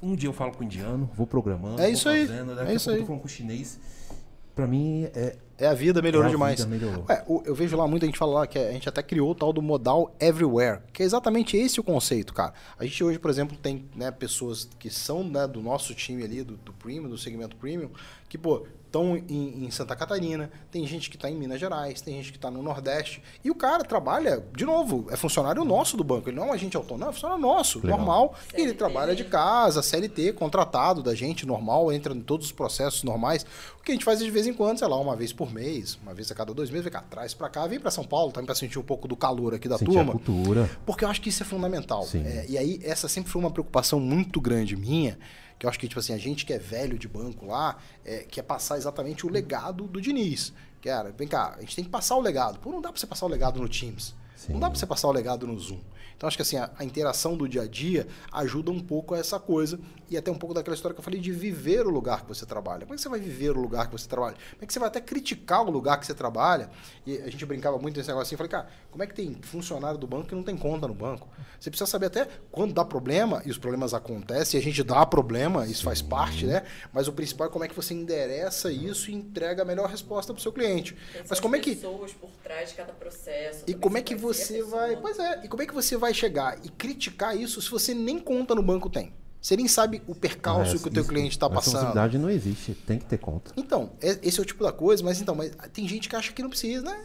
Um 0.02 0.16
dia 0.16 0.30
eu 0.30 0.34
falo 0.34 0.52
com 0.52 0.62
o 0.62 0.64
indiano, 0.64 1.10
vou 1.16 1.26
programando, 1.26 1.80
É 1.82 1.86
vou 1.86 1.94
isso 1.94 2.08
aí, 2.08 2.28
fazendo, 2.28 2.52
é 2.52 2.56
daqui 2.56 2.72
a 2.72 2.74
isso 2.76 2.86
pouco 2.86 2.90
eu 2.90 2.94
aí. 2.94 3.00
tô 3.02 3.06
falando 3.08 3.22
com 3.22 3.28
o 3.28 3.30
chinês. 3.30 3.80
Pra 4.58 4.66
mim, 4.68 5.04
é, 5.16 5.36
É 5.60 5.66
a 5.68 5.74
vida, 5.74 6.02
melhorou 6.04 6.26
É 6.26 6.28
a 6.28 6.32
demais. 6.32 6.60
vida, 6.60 6.70
melhorou. 6.70 7.06
É, 7.10 7.24
o- 7.28 7.42
eu 7.46 7.56
vejo 7.56 7.76
lá 7.76 7.88
muita 7.88 8.06
gente 8.06 8.18
fala 8.18 8.32
lá 8.42 8.48
que 8.48 8.60
a 8.60 8.72
gente 8.72 8.88
até 8.88 9.02
criou 9.02 9.32
o 9.32 9.36
tal 9.36 9.52
do 9.52 9.60
modal 9.60 10.16
everywhere, 10.20 10.82
que 10.94 11.02
é 11.02 11.06
exatamente 11.06 11.58
esse 11.58 11.80
o 11.80 11.84
conceito, 11.84 12.32
cara. 12.32 12.54
A 12.78 12.84
gente 12.86 13.04
hoje, 13.04 13.18
por 13.18 13.32
exemplo, 13.32 13.58
tem 13.58 13.86
né, 13.96 14.12
pessoas 14.12 14.70
que 14.78 14.90
são 14.92 15.24
né, 15.24 15.48
do 15.48 15.60
nosso 15.62 15.96
time 15.96 16.24
ali, 16.24 16.44
do, 16.44 16.58
do 16.58 16.72
premium, 16.74 17.10
do 17.10 17.18
segmento 17.18 17.56
premium, 17.56 17.90
que, 18.30 18.38
pô, 18.38 18.68
estão 18.88 19.16
em, 19.16 19.66
em 19.66 19.70
Santa 19.72 19.96
Catarina, 19.96 20.50
tem 20.72 20.86
gente 20.88 21.10
que 21.10 21.16
está 21.16 21.30
em 21.30 21.36
Minas 21.36 21.60
Gerais, 21.60 22.02
tem 22.02 22.16
gente 22.16 22.32
que 22.32 22.38
está 22.38 22.50
no 22.50 22.64
Nordeste, 22.64 23.22
e 23.44 23.52
o 23.52 23.56
cara 23.56 23.84
trabalha, 23.84 24.44
de 24.56 24.66
novo, 24.66 25.06
é 25.12 25.16
funcionário 25.16 25.64
nosso 25.64 25.96
do 25.96 26.04
banco, 26.04 26.30
ele 26.30 26.38
não 26.38 26.46
é 26.46 26.48
um 26.50 26.54
agente 26.54 26.76
autônomo, 26.76 27.10
é 27.10 27.14
funcionário 27.14 27.42
nosso, 27.42 27.80
Legal. 27.80 27.98
normal, 27.98 28.34
e 28.54 28.56
ele 28.56 28.62
CLT. 28.70 28.78
trabalha 28.78 29.16
de 29.16 29.24
casa, 29.26 29.84
CLT, 29.84 30.34
contratado 30.34 31.04
da 31.04 31.14
gente, 31.14 31.46
normal, 31.46 31.92
entra 31.92 32.14
em 32.14 32.22
todos 32.22 32.48
os 32.48 32.52
processos 32.52 33.04
normais. 33.04 33.46
O 33.80 33.84
que 33.84 33.92
a 33.92 33.96
gente 33.96 34.04
faz 34.06 34.20
de 34.20 34.30
vez 34.32 34.48
em 34.48 34.54
quando, 34.54 34.80
sei 34.80 34.88
lá, 34.88 35.00
uma 35.00 35.16
vez 35.16 35.32
por 35.32 35.52
mês, 35.54 35.98
uma 36.02 36.14
vez 36.14 36.32
a 36.32 36.36
cada 36.36 36.54
dois 36.54 36.70
meses, 36.70 36.84
vem 36.84 36.92
cá, 36.94 37.02
traz 37.10 37.34
pra 37.34 37.50
cá, 37.50 37.66
vem 37.68 37.80
pra 37.80 37.92
São 37.92 38.04
Paulo, 38.04 38.32
também 38.32 38.46
pra 38.46 38.56
sentir 38.56 38.80
um 38.80 38.84
pouco 38.84 39.08
do 39.08 39.16
calor 39.16 39.54
aqui 39.54 39.68
da 39.70 39.78
Sentir 39.78 39.92
a 39.92 40.04
turma. 40.06 40.12
cultura. 40.14 40.70
Porque 40.86 41.06
eu 41.06 41.10
acho 41.10 41.22
que 41.22 41.30
isso 41.30 41.44
é 41.44 41.46
fundamental. 41.46 42.06
É, 42.14 42.46
e 42.50 42.58
aí, 42.58 42.80
essa 42.84 43.08
sempre 43.08 43.32
foi 43.32 43.42
uma 43.42 43.52
preocupação 43.52 44.00
muito 44.00 44.42
grande 44.42 44.76
minha, 44.76 45.18
que 45.58 45.66
eu 45.66 45.70
acho 45.70 45.80
que, 45.80 45.88
tipo 45.88 46.00
assim, 46.00 46.14
a 46.14 46.18
gente 46.18 46.46
que 46.46 46.54
é 46.54 46.60
velho 46.60 46.98
de 46.98 47.08
banco 47.08 47.48
lá, 47.48 47.78
é, 48.06 48.20
quer 48.20 48.44
passar 48.44 48.78
exatamente 48.78 49.26
o 49.26 49.30
legado 49.30 49.88
do 49.88 50.00
Diniz. 50.00 50.54
Que 50.82 50.90
era, 50.90 51.12
vem 51.12 51.28
cá, 51.28 51.56
a 51.58 51.62
gente 51.62 51.76
tem 51.76 51.86
que 51.86 51.90
passar 51.90 52.16
o 52.16 52.22
legado. 52.22 52.60
Pô, 52.60 52.72
não 52.72 52.82
dá 52.82 52.92
pra 52.92 53.00
você 53.00 53.08
passar 53.08 53.26
o 53.26 53.30
legado 53.30 53.60
no 53.60 53.68
Teams. 53.68 54.14
Sim. 54.36 54.54
Não 54.54 54.60
dá 54.60 54.70
pra 54.70 54.78
você 54.78 54.86
passar 54.86 55.08
o 55.08 55.12
legado 55.12 55.48
no 55.48 55.58
Zoom. 55.60 55.80
Então, 56.16 56.28
acho 56.28 56.38
que 56.38 56.42
assim, 56.42 56.58
a, 56.58 56.70
a 56.78 56.84
interação 56.84 57.36
do 57.36 57.48
dia 57.48 57.64
a 57.64 57.68
dia 57.68 58.08
ajuda 58.32 58.72
um 58.72 58.80
pouco 58.80 59.16
a 59.16 59.20
essa 59.20 59.40
coisa. 59.40 59.80
E 60.10 60.18
até 60.18 60.32
um 60.32 60.38
pouco 60.38 60.54
daquela 60.54 60.76
história 60.76 60.94
que 60.94 61.00
eu 61.00 61.04
falei 61.04 61.20
de 61.20 61.32
viver 61.32 61.86
o 61.86 61.90
lugar 61.90 62.22
que 62.22 62.28
você 62.28 62.46
trabalha. 62.46 62.82
Como 62.82 62.94
é 62.94 62.96
que 62.96 63.02
você 63.02 63.10
vai 63.10 63.20
viver 63.20 63.52
o 63.52 63.60
lugar 63.60 63.88
que 63.88 63.92
você 63.92 64.08
trabalha? 64.08 64.36
Como 64.36 64.64
é 64.64 64.66
que 64.66 64.74
você 64.74 64.80
vai 64.80 64.88
até 64.88 65.02
criticar 65.02 65.66
o 65.66 65.70
lugar 65.70 66.00
que 66.00 66.06
você 66.06 66.14
trabalha? 66.14 66.70
E 67.06 67.18
a 67.18 67.30
gente 67.30 67.46
brincava 67.46 67.78
muito 67.78 67.98
nesse 67.98 68.08
negócio 68.08 68.28
assim. 68.28 68.36
Eu 68.36 68.38
falei, 68.38 68.52
cara, 68.52 68.68
como 68.90 69.04
é 69.04 69.08
que 69.08 69.14
tem 69.14 69.38
funcionário 69.42 69.98
do 69.98 70.08
banco 70.08 70.28
que 70.28 70.36
não 70.36 70.44
tem 70.44 70.56
conta 70.56 70.88
no 70.88 70.94
banco? 70.94 71.28
Você 71.60 71.70
precisa 71.70 71.90
saber 71.90 72.08
até 72.08 72.28
quando 72.52 72.74
dá 72.74 72.86
problema, 72.86 73.42
e 73.46 73.52
os 73.52 73.58
problemas 73.58 73.94
acontecem, 73.94 74.60
e 74.60 74.62
a 74.62 74.64
gente 74.64 74.84
dá 74.84 75.06
problema, 75.06 75.66
isso 75.66 75.84
faz 75.84 76.02
parte, 76.02 76.46
né? 76.46 76.64
Mas 76.94 77.08
o 77.08 77.14
principal 77.14 77.48
é 77.48 77.50
como 77.50 77.66
é 77.66 77.68
que 77.68 77.76
você 77.76 77.94
endereça 77.94 78.72
isso 78.72 79.12
e 79.12 79.14
entrega 79.14 79.64
a 79.64 79.66
melhor 79.66 79.90
resposta 79.90 80.34
para 80.34 80.40
o 80.40 80.42
seu 80.42 80.52
cliente. 80.52 80.96
Mas 81.30 81.40
como 81.40 81.56
é 81.56 81.60
que. 81.60 81.76
pessoas 81.76 82.14
por 82.14 82.30
trás 82.44 82.70
de 82.70 82.76
cada 82.76 82.94
processo. 82.94 83.64
E 83.68 83.74
como 83.74 83.98
é 83.98 84.02
que 84.02 84.16
você 84.16 84.64
vai. 84.64 84.96
Pois 84.98 85.20
é, 85.20 85.46
e 85.46 85.48
como 85.48 85.62
é 85.62 85.66
que 85.66 85.74
você 85.74 85.98
vai 85.98 86.14
chegar 86.14 86.58
e 86.64 86.70
criticar 86.70 87.36
isso 87.36 87.62
se 87.62 87.70
você 87.70 87.94
nem 87.94 88.20
conta 88.20 88.56
no 88.56 88.64
banco 88.64 88.90
tem? 88.90 89.14
Você 89.42 89.56
nem 89.56 89.68
sabe 89.68 90.02
o 90.08 90.16
percalço 90.16 90.80
que 90.82 90.88
o 90.88 90.92
teu 90.92 91.02
isso- 91.02 91.10
cliente 91.12 91.30
está 91.30 91.46
A 91.46 91.50
passando. 91.50 91.74
responsabilidade 91.76 92.18
não 92.18 92.30
existe, 92.30 92.74
tem 92.74 92.98
que 93.00 93.06
ter 93.06 93.18
conta. 93.18 93.52
Então, 93.56 93.92
é- 94.02 94.18
esse 94.24 94.40
é 94.40 94.42
o 94.42 94.46
tipo 94.46 94.64
da 94.64 94.72
coisa, 94.72 95.04
mas 95.04 95.22
então, 95.22 95.36
mas 95.36 95.56
tem 95.74 95.88
gente 95.88 96.10
que 96.10 96.16
acha 96.16 96.32
que 96.34 96.42
não 96.42 96.50
precisa, 96.50 96.84
né? 96.84 96.98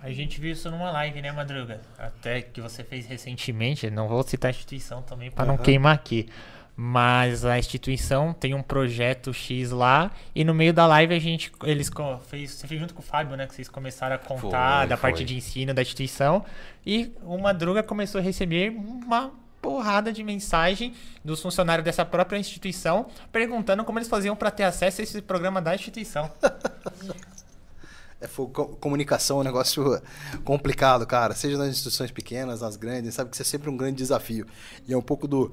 A 0.00 0.10
gente 0.12 0.40
viu 0.40 0.52
isso 0.52 0.70
numa 0.70 0.90
live, 0.92 1.20
né, 1.20 1.32
Madruga? 1.32 1.80
Até 1.98 2.40
que 2.40 2.60
você 2.60 2.84
fez 2.84 3.04
recentemente. 3.06 3.90
Não 3.90 4.06
vou 4.08 4.22
citar 4.22 4.48
a 4.48 4.52
instituição 4.52 5.02
também 5.02 5.30
para 5.30 5.44
não 5.44 5.54
Aham. 5.54 5.62
queimar 5.62 5.94
aqui. 5.94 6.28
Mas 6.74 7.44
a 7.44 7.58
instituição 7.58 8.32
tem 8.32 8.54
um 8.54 8.62
projeto 8.62 9.32
X 9.34 9.70
lá 9.70 10.10
e 10.34 10.42
no 10.42 10.54
meio 10.54 10.72
da 10.72 10.86
live 10.86 11.14
a 11.14 11.18
gente 11.18 11.52
eles 11.64 11.90
fez, 12.26 12.50
você 12.52 12.66
fez 12.66 12.80
junto 12.80 12.94
com 12.94 13.00
o 13.00 13.04
Fábio, 13.04 13.36
né, 13.36 13.46
que 13.46 13.54
vocês 13.54 13.68
começaram 13.68 14.16
a 14.16 14.18
contar 14.18 14.78
Foi, 14.80 14.88
da 14.88 14.96
parte 14.96 15.16
foi. 15.16 15.24
de 15.26 15.36
ensino 15.36 15.74
da 15.74 15.82
instituição 15.82 16.42
e 16.86 17.12
o 17.24 17.36
Madruga 17.36 17.82
começou 17.82 18.20
a 18.20 18.24
receber 18.24 18.70
uma 18.70 19.30
porrada 19.62 20.12
de 20.12 20.22
mensagem 20.24 20.92
dos 21.24 21.40
funcionários 21.40 21.84
dessa 21.84 22.04
própria 22.04 22.36
instituição 22.38 23.06
perguntando 23.30 23.84
como 23.84 23.98
eles 23.98 24.08
faziam 24.08 24.34
para 24.36 24.50
ter 24.50 24.64
acesso 24.64 25.00
a 25.00 25.04
esse 25.04 25.22
programa 25.22 25.62
da 25.62 25.74
instituição. 25.74 26.28
É, 28.20 28.26
foi 28.28 28.46
co- 28.48 28.66
comunicação 28.76 29.38
é 29.38 29.40
um 29.40 29.44
negócio 29.44 30.00
complicado, 30.44 31.06
cara. 31.06 31.34
Seja 31.34 31.56
nas 31.58 31.68
instituições 31.70 32.10
pequenas, 32.10 32.60
nas 32.60 32.76
grandes, 32.76 33.14
sabe 33.14 33.30
que 33.30 33.36
isso 33.36 33.42
é 33.42 33.44
sempre 33.46 33.68
um 33.70 33.76
grande 33.76 33.96
desafio. 33.96 34.46
E 34.86 34.92
é 34.92 34.96
um 34.96 35.02
pouco 35.02 35.26
do. 35.26 35.52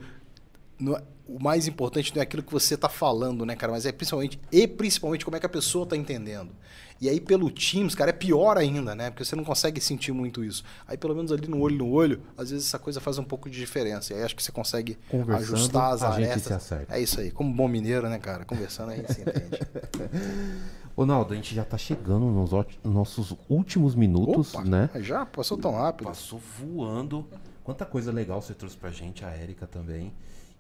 não 0.80 0.95
é- 0.95 1.03
o 1.27 1.40
mais 1.41 1.68
importante 1.68 2.11
não 2.15 2.22
é 2.22 2.23
aquilo 2.23 2.41
que 2.41 2.52
você 2.52 2.73
está 2.73 2.90
falando, 2.90 3.45
né, 3.45 3.56
cara? 3.56 3.72
Mas 3.72 3.86
é 3.86 3.91
principalmente. 3.91 4.40
E 4.52 4.68
principalmente 4.68 5.23
como 5.26 5.38
é 5.38 5.40
que 5.40 5.45
a 5.45 5.49
pessoa 5.49 5.84
está 5.84 5.95
entendendo. 5.95 6.52
E 7.02 7.08
aí, 7.08 7.20
pelo 7.20 7.50
Teams, 7.50 7.96
cara, 7.96 8.10
é 8.10 8.14
pior 8.14 8.58
ainda, 8.58 8.94
né? 8.94 9.10
Porque 9.10 9.24
você 9.24 9.36
não 9.36 9.44
consegue 9.44 9.80
sentir 9.80 10.12
muito 10.12 10.44
isso. 10.44 10.64
Aí, 10.86 10.98
pelo 10.98 11.16
menos 11.16 11.32
ali 11.32 11.48
no 11.48 11.60
olho 11.62 11.78
no 11.78 11.90
olho, 11.90 12.22
às 12.38 12.52
vezes 12.52 12.68
essa 12.68 12.78
coisa 12.78 13.00
faz 13.00 13.18
um 13.18 13.24
pouco 13.24 13.50
de 13.50 13.58
diferença. 13.58 14.14
E 14.14 14.18
aí 14.18 14.24
acho 14.24 14.36
que 14.36 14.44
você 14.44 14.52
consegue 14.52 14.98
ajustar 15.38 15.94
as 15.94 16.04
a 16.04 16.12
gente 16.12 16.30
arestas. 16.30 16.72
É 16.90 17.00
isso 17.00 17.22
aí. 17.22 17.32
Como 17.32 17.54
bom 17.54 17.68
mineiro, 17.68 18.10
né, 18.10 18.20
cara? 18.20 18.44
Conversando 18.44 18.92
a 18.92 18.96
gente 18.96 19.14
se 19.14 19.22
entende. 19.22 19.60
Ô, 20.96 21.06
Naldo, 21.06 21.32
a 21.32 21.36
gente 21.38 21.56
já 21.56 21.64
tá 21.64 21.78
chegando 21.78 22.26
nos 22.26 22.52
nossos 22.84 23.34
últimos 23.48 23.96
minutos, 23.96 24.54
Opa, 24.54 24.66
né? 24.66 24.90
já 24.96 25.26
passou 25.26 25.58
tão 25.58 25.72
rápido. 25.72 26.08
Passou 26.08 26.42
voando. 26.60 27.26
Quanta 27.64 27.86
coisa 27.86 28.12
legal 28.12 28.42
você 28.42 28.54
trouxe 28.54 28.76
pra 28.76 28.92
gente, 28.92 29.24
a 29.24 29.30
Érica 29.30 29.66
também. 29.66 30.12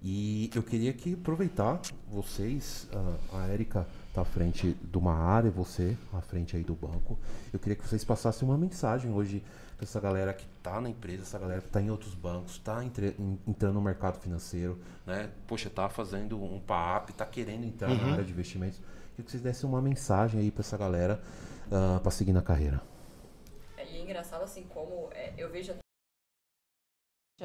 E 0.01 0.49
eu 0.55 0.63
queria 0.63 0.93
que 0.93 1.15
aproveitar 1.15 1.81
vocês, 2.09 2.87
a, 3.31 3.39
a 3.39 3.47
Érica 3.49 3.85
tá 4.13 4.21
à 4.21 4.25
frente 4.25 4.73
de 4.73 4.97
uma 4.97 5.13
área, 5.13 5.49
você 5.51 5.95
à 6.13 6.21
frente 6.21 6.55
aí 6.57 6.63
do 6.63 6.73
banco. 6.73 7.17
Eu 7.53 7.59
queria 7.59 7.75
que 7.75 7.87
vocês 7.87 8.03
passassem 8.03 8.47
uma 8.47 8.57
mensagem 8.57 9.11
hoje 9.11 9.43
pra 9.77 9.85
essa 9.85 9.99
galera 9.99 10.33
que 10.33 10.45
tá 10.61 10.81
na 10.81 10.89
empresa, 10.89 11.21
essa 11.23 11.39
galera 11.39 11.61
que 11.61 11.69
tá 11.69 11.81
em 11.81 11.89
outros 11.89 12.13
bancos, 12.15 12.57
tá 12.59 12.83
entre- 12.83 13.15
en- 13.19 13.37
entrando 13.47 13.75
no 13.75 13.81
mercado 13.81 14.19
financeiro, 14.19 14.77
né? 15.05 15.29
Poxa, 15.47 15.69
tá 15.69 15.87
fazendo 15.89 16.41
um 16.43 16.59
PAP, 16.59 17.11
tá 17.11 17.25
querendo 17.25 17.65
entrar 17.65 17.89
na 17.89 18.11
área 18.13 18.23
de 18.23 18.31
investimentos. 18.31 18.77
Queria 19.11 19.25
que 19.25 19.31
vocês 19.31 19.43
dessem 19.43 19.69
uma 19.69 19.81
mensagem 19.81 20.39
aí 20.41 20.51
pra 20.51 20.61
essa 20.61 20.77
galera 20.77 21.21
ah, 21.71 21.99
pra 22.01 22.11
seguir 22.11 22.33
na 22.33 22.41
carreira. 22.41 22.81
E 23.77 23.97
é 23.97 24.01
engraçado 24.01 24.43
assim 24.43 24.63
como 24.63 25.09
é, 25.11 25.33
eu 25.37 25.49
vejo 25.51 25.73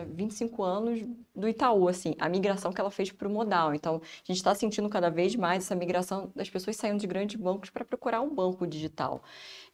25 0.02 0.62
anos 0.62 1.04
do 1.34 1.48
Itaú, 1.48 1.88
assim, 1.88 2.14
a 2.18 2.28
migração 2.28 2.72
que 2.72 2.80
ela 2.80 2.90
fez 2.90 3.12
para 3.12 3.28
o 3.28 3.30
modal. 3.30 3.74
Então, 3.74 3.96
a 3.96 4.26
gente 4.26 4.36
está 4.36 4.54
sentindo 4.54 4.88
cada 4.88 5.10
vez 5.10 5.36
mais 5.36 5.64
essa 5.64 5.74
migração 5.74 6.32
das 6.34 6.50
pessoas 6.50 6.76
saindo 6.76 6.98
de 6.98 7.06
grandes 7.06 7.36
bancos 7.40 7.70
para 7.70 7.84
procurar 7.84 8.20
um 8.20 8.34
banco 8.34 8.66
digital. 8.66 9.22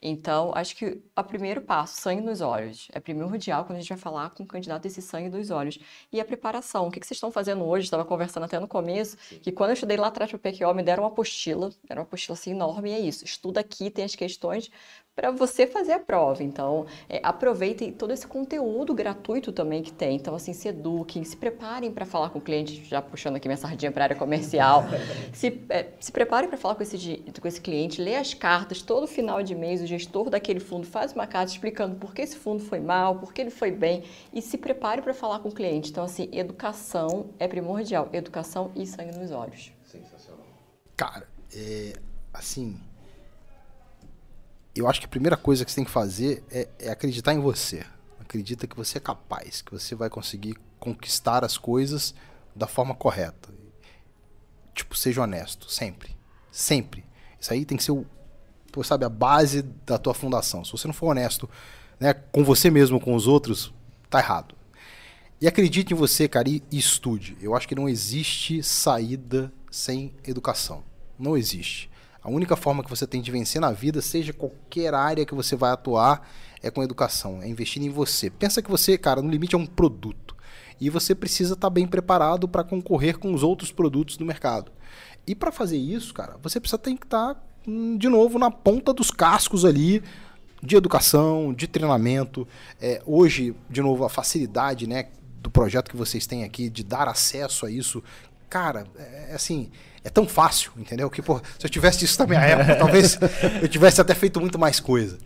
Então, 0.01 0.51
acho 0.55 0.75
que 0.75 0.99
o 1.15 1.23
primeiro 1.23 1.61
passo, 1.61 2.01
sangue 2.01 2.21
nos 2.21 2.41
olhos, 2.41 2.87
é 2.91 2.99
primordial 2.99 3.65
quando 3.65 3.77
a 3.77 3.81
gente 3.81 3.89
vai 3.89 3.97
falar 3.97 4.31
com 4.31 4.43
o 4.43 4.47
candidato 4.47 4.85
esse 4.87 5.01
sangue 5.01 5.29
dos 5.29 5.51
olhos. 5.51 5.77
E 6.11 6.19
a 6.19 6.25
preparação, 6.25 6.87
o 6.87 6.91
que 6.91 6.99
que 6.99 7.05
vocês 7.05 7.17
estão 7.17 7.31
fazendo 7.31 7.63
hoje? 7.63 7.85
Estava 7.85 8.03
conversando 8.03 8.45
até 8.45 8.59
no 8.59 8.67
começo, 8.67 9.15
que 9.41 9.51
quando 9.51 9.69
eu 9.69 9.73
estudei 9.75 9.97
lá 9.97 10.07
atrás 10.07 10.31
para 10.31 10.37
o 10.37 10.39
PQO, 10.39 10.73
me 10.73 10.81
deram 10.81 11.03
uma 11.03 11.09
apostila, 11.09 11.69
era 11.87 11.99
uma 11.99 12.05
apostila 12.05 12.35
assim 12.35 12.51
enorme, 12.51 12.89
e 12.89 12.93
é 12.93 12.99
isso, 12.99 13.23
estuda 13.23 13.59
aqui, 13.59 13.91
tem 13.91 14.03
as 14.03 14.15
questões 14.15 14.71
para 15.15 15.29
você 15.29 15.67
fazer 15.67 15.91
a 15.91 15.99
prova. 15.99 16.41
Então, 16.41 16.85
é, 17.09 17.19
aproveitem 17.21 17.91
todo 17.91 18.11
esse 18.11 18.25
conteúdo 18.25 18.93
gratuito 18.93 19.51
também 19.51 19.83
que 19.83 19.91
tem. 19.91 20.15
Então, 20.15 20.33
assim, 20.33 20.53
se 20.53 20.69
eduquem, 20.69 21.23
se 21.23 21.35
preparem 21.35 21.91
para 21.91 22.05
falar 22.05 22.29
com 22.29 22.39
o 22.39 22.41
cliente, 22.41 22.83
já 22.85 23.01
puxando 23.01 23.35
aqui 23.35 23.47
minha 23.47 23.57
sardinha 23.57 23.91
para 23.91 24.03
a 24.03 24.05
área 24.05 24.15
comercial. 24.15 24.85
se, 25.33 25.61
é, 25.69 25.87
se 25.99 26.11
preparem 26.11 26.49
para 26.49 26.57
falar 26.57 26.75
com 26.75 26.83
esse, 26.83 27.17
com 27.39 27.47
esse 27.47 27.59
cliente, 27.59 28.01
lê 28.01 28.15
as 28.15 28.33
cartas, 28.33 28.81
todo 28.81 29.05
final 29.05 29.43
de 29.43 29.53
mês 29.53 29.81
o 29.81 29.85
gestor 29.91 30.29
daquele 30.29 30.59
fundo 30.59 30.87
faz 30.87 31.13
uma 31.13 31.27
carta 31.27 31.51
explicando 31.51 31.95
por 31.95 32.13
que 32.13 32.21
esse 32.21 32.35
fundo 32.35 32.63
foi 32.63 32.79
mal, 32.79 33.19
por 33.19 33.33
que 33.33 33.41
ele 33.41 33.49
foi 33.49 33.71
bem, 33.71 34.03
e 34.33 34.41
se 34.41 34.57
prepare 34.57 35.01
para 35.01 35.13
falar 35.13 35.39
com 35.39 35.49
o 35.49 35.51
cliente. 35.51 35.91
Então, 35.91 36.03
assim, 36.03 36.29
educação 36.31 37.29
é 37.37 37.47
primordial. 37.47 38.09
Educação 38.13 38.71
e 38.75 38.85
sangue 38.87 39.17
nos 39.17 39.31
olhos. 39.31 39.71
Cara, 40.95 41.27
é, 41.53 41.93
assim. 42.33 42.79
Eu 44.73 44.87
acho 44.87 45.01
que 45.01 45.05
a 45.05 45.09
primeira 45.09 45.35
coisa 45.35 45.65
que 45.65 45.71
você 45.71 45.75
tem 45.75 45.85
que 45.85 45.91
fazer 45.91 46.43
é, 46.49 46.69
é 46.79 46.89
acreditar 46.89 47.33
em 47.33 47.39
você. 47.39 47.85
Acredita 48.19 48.65
que 48.65 48.75
você 48.75 48.97
é 48.97 49.01
capaz, 49.01 49.61
que 49.61 49.71
você 49.71 49.93
vai 49.95 50.09
conseguir 50.09 50.55
conquistar 50.79 51.43
as 51.43 51.57
coisas 51.57 52.15
da 52.55 52.67
forma 52.67 52.95
correta. 52.95 53.49
Tipo, 54.73 54.95
seja 54.95 55.21
honesto, 55.21 55.69
sempre. 55.69 56.15
Sempre. 56.49 57.05
Isso 57.39 57.51
aí 57.51 57.65
tem 57.65 57.77
que 57.77 57.83
ser 57.83 57.91
o, 57.91 58.05
sabe, 58.83 59.05
a 59.05 59.09
base 59.09 59.63
da 59.85 59.97
tua 59.97 60.13
fundação. 60.13 60.63
Se 60.63 60.71
você 60.71 60.87
não 60.87 60.93
for 60.93 61.07
honesto, 61.07 61.49
né, 61.99 62.13
com 62.13 62.43
você 62.43 62.69
mesmo, 62.69 62.99
com 62.99 63.15
os 63.15 63.27
outros, 63.27 63.73
tá 64.09 64.19
errado. 64.19 64.55
E 65.39 65.47
acredite 65.47 65.93
em 65.93 65.97
você, 65.97 66.27
cara, 66.27 66.47
e, 66.47 66.61
estude. 66.71 67.35
Eu 67.41 67.55
acho 67.55 67.67
que 67.67 67.73
não 67.73 67.89
existe 67.89 68.61
saída 68.61 69.51
sem 69.71 70.13
educação. 70.23 70.83
Não 71.17 71.35
existe. 71.35 71.89
A 72.23 72.29
única 72.29 72.55
forma 72.55 72.83
que 72.83 72.89
você 72.89 73.07
tem 73.07 73.21
de 73.21 73.31
vencer 73.31 73.59
na 73.59 73.71
vida, 73.71 74.01
seja 74.01 74.31
qualquer 74.31 74.93
área 74.93 75.25
que 75.25 75.33
você 75.33 75.55
vai 75.55 75.71
atuar, 75.71 76.29
é 76.61 76.69
com 76.69 76.83
educação, 76.83 77.41
é 77.41 77.47
investir 77.47 77.81
em 77.81 77.89
você. 77.89 78.29
Pensa 78.29 78.61
que 78.61 78.69
você, 78.69 78.97
cara, 78.97 79.21
no 79.21 79.31
limite 79.31 79.55
é 79.55 79.57
um 79.57 79.65
produto. 79.65 80.35
E 80.79 80.89
você 80.89 81.15
precisa 81.15 81.55
estar 81.55 81.71
bem 81.71 81.87
preparado 81.87 82.47
para 82.47 82.63
concorrer 82.63 83.17
com 83.17 83.33
os 83.33 83.41
outros 83.41 83.71
produtos 83.71 84.17
do 84.17 84.25
mercado. 84.25 84.71
E 85.25 85.33
para 85.33 85.51
fazer 85.51 85.77
isso, 85.77 86.13
cara, 86.13 86.37
você 86.41 86.59
precisa 86.59 86.77
ter 86.77 86.95
que 86.95 87.05
estar, 87.05 87.33
hum, 87.33 87.50
de 87.97 88.09
novo, 88.09 88.39
na 88.39 88.49
ponta 88.49 88.93
dos 88.93 89.11
cascos 89.11 89.65
ali, 89.65 90.03
de 90.61 90.75
educação, 90.75 91.53
de 91.53 91.67
treinamento. 91.67 92.47
É, 92.79 93.01
hoje, 93.05 93.55
de 93.69 93.81
novo, 93.81 94.03
a 94.05 94.09
facilidade 94.09 94.87
né, 94.87 95.07
do 95.41 95.49
projeto 95.49 95.89
que 95.89 95.97
vocês 95.97 96.25
têm 96.27 96.43
aqui 96.43 96.69
de 96.69 96.83
dar 96.83 97.07
acesso 97.07 97.65
a 97.65 97.71
isso, 97.71 98.03
cara, 98.49 98.85
é 98.97 99.33
assim, 99.33 99.69
é 100.03 100.09
tão 100.09 100.27
fácil, 100.27 100.71
entendeu? 100.77 101.09
Que, 101.09 101.21
pô, 101.21 101.39
se 101.57 101.65
eu 101.65 101.69
tivesse 101.69 102.05
isso 102.05 102.19
na 102.19 102.27
minha 102.27 102.41
época, 102.41 102.75
talvez 102.77 103.17
eu 103.61 103.67
tivesse 103.67 104.01
até 104.01 104.13
feito 104.13 104.39
muito 104.39 104.59
mais 104.59 104.79
coisa. 104.79 105.17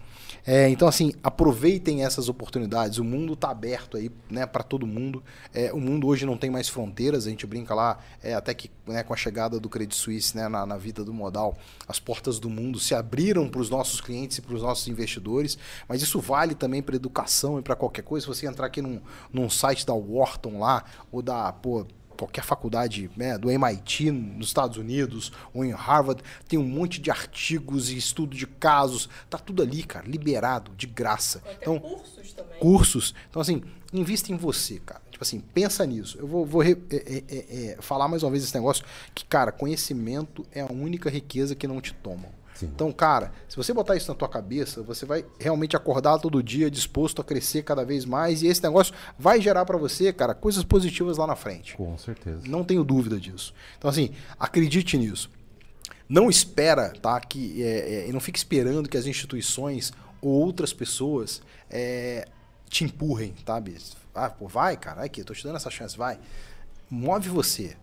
É, 0.47 0.69
então, 0.69 0.87
assim, 0.87 1.11
aproveitem 1.23 2.03
essas 2.03 2.29
oportunidades. 2.29 2.99
O 2.99 3.03
mundo 3.03 3.33
está 3.33 3.49
aberto 3.49 3.97
aí, 3.97 4.11
né, 4.29 4.45
para 4.45 4.63
todo 4.63 4.85
mundo. 4.85 5.23
É, 5.51 5.73
o 5.73 5.79
mundo 5.79 6.05
hoje 6.07 6.25
não 6.25 6.37
tem 6.37 6.51
mais 6.51 6.69
fronteiras. 6.69 7.25
A 7.25 7.29
gente 7.31 7.47
brinca 7.47 7.73
lá, 7.73 7.97
é, 8.21 8.35
até 8.35 8.53
que 8.53 8.69
né, 8.85 9.01
com 9.01 9.13
a 9.13 9.17
chegada 9.17 9.59
do 9.59 9.67
Credit 9.67 9.95
Suisse 9.95 10.37
né, 10.37 10.47
na, 10.47 10.63
na 10.65 10.77
vida 10.77 11.03
do 11.03 11.11
modal, 11.11 11.57
as 11.87 11.99
portas 11.99 12.37
do 12.37 12.49
mundo 12.49 12.79
se 12.79 12.93
abriram 12.93 13.49
para 13.49 13.59
os 13.59 13.71
nossos 13.71 13.99
clientes 13.99 14.37
e 14.37 14.41
para 14.41 14.53
os 14.53 14.61
nossos 14.61 14.87
investidores. 14.87 15.57
Mas 15.87 16.03
isso 16.03 16.19
vale 16.19 16.53
também 16.53 16.83
para 16.83 16.95
educação 16.95 17.57
e 17.57 17.63
para 17.63 17.75
qualquer 17.75 18.03
coisa. 18.03 18.25
Se 18.25 18.27
você 18.27 18.45
entrar 18.45 18.67
aqui 18.67 18.83
num, 18.83 19.01
num 19.33 19.49
site 19.49 19.83
da 19.83 19.93
Wharton 19.93 20.59
lá, 20.59 20.83
ou 21.11 21.23
da, 21.23 21.51
pô, 21.51 21.87
qualquer 22.15 22.43
faculdade 22.43 23.09
né, 23.15 23.37
do 23.37 23.49
MIT 23.49 24.11
nos 24.11 24.47
Estados 24.47 24.77
Unidos 24.77 25.31
ou 25.53 25.63
em 25.63 25.71
Harvard, 25.71 26.23
tem 26.47 26.57
um 26.57 26.67
monte 26.67 26.99
de 26.99 27.11
artigos 27.11 27.89
e 27.89 27.97
estudo 27.97 28.35
de 28.35 28.47
casos, 28.47 29.09
tá 29.29 29.37
tudo 29.37 29.61
ali, 29.61 29.83
cara, 29.83 30.07
liberado, 30.07 30.71
de 30.75 30.87
graça. 30.87 31.41
Então, 31.61 31.79
cursos 31.79 32.33
também. 32.33 32.59
Cursos. 32.59 33.15
Então, 33.29 33.41
assim, 33.41 33.61
invista 33.93 34.31
em 34.31 34.37
você, 34.37 34.79
cara. 34.79 35.01
Tipo 35.11 35.23
assim, 35.23 35.39
pensa 35.39 35.85
nisso. 35.85 36.17
Eu 36.17 36.27
vou, 36.27 36.45
vou 36.45 36.61
re, 36.61 36.77
é, 36.89 37.23
é, 37.29 37.45
é, 37.69 37.77
falar 37.79 38.07
mais 38.07 38.23
uma 38.23 38.31
vez 38.31 38.43
esse 38.43 38.53
negócio 38.53 38.83
que, 39.13 39.23
cara, 39.25 39.51
conhecimento 39.51 40.45
é 40.51 40.61
a 40.61 40.71
única 40.71 41.09
riqueza 41.09 41.55
que 41.55 41.67
não 41.67 41.79
te 41.79 41.93
tomam. 41.93 42.29
Sim. 42.55 42.71
Então, 42.73 42.91
cara, 42.91 43.31
se 43.47 43.55
você 43.55 43.73
botar 43.73 43.95
isso 43.95 44.09
na 44.09 44.15
tua 44.15 44.29
cabeça, 44.29 44.81
você 44.81 45.05
vai 45.05 45.25
realmente 45.39 45.75
acordar 45.75 46.17
todo 46.19 46.41
dia 46.41 46.71
disposto 46.71 47.21
a 47.21 47.23
crescer 47.23 47.63
cada 47.63 47.83
vez 47.83 48.05
mais 48.05 48.41
e 48.41 48.47
esse 48.47 48.63
negócio 48.63 48.93
vai 49.19 49.41
gerar 49.41 49.65
para 49.65 49.77
você, 49.77 50.11
cara, 50.13 50.33
coisas 50.33 50.63
positivas 50.63 51.17
lá 51.17 51.27
na 51.27 51.35
frente. 51.35 51.75
Com 51.75 51.97
certeza. 51.97 52.41
Não 52.47 52.63
tenho 52.63 52.83
dúvida 52.83 53.19
disso. 53.19 53.53
Então, 53.77 53.89
assim, 53.89 54.11
acredite 54.39 54.97
nisso. 54.97 55.29
Não 56.07 56.29
espera, 56.29 56.89
tá? 57.01 57.19
Que 57.19 57.61
é, 57.61 58.07
é, 58.07 58.11
não 58.11 58.19
fique 58.19 58.37
esperando 58.37 58.87
que 58.87 58.97
as 58.97 59.05
instituições 59.05 59.91
ou 60.21 60.31
outras 60.31 60.71
pessoas 60.71 61.41
é, 61.69 62.27
te 62.69 62.83
empurrem, 62.83 63.33
sabe? 63.45 63.75
Ah, 64.13 64.29
pô, 64.29 64.47
vai, 64.47 64.77
cara, 64.77 65.03
aqui, 65.03 65.21
eu 65.21 65.25
tô 65.25 65.33
te 65.33 65.43
dando 65.43 65.57
essa 65.57 65.69
chance, 65.69 65.97
vai. 65.97 66.17
Move 66.89 67.27
você, 67.27 67.75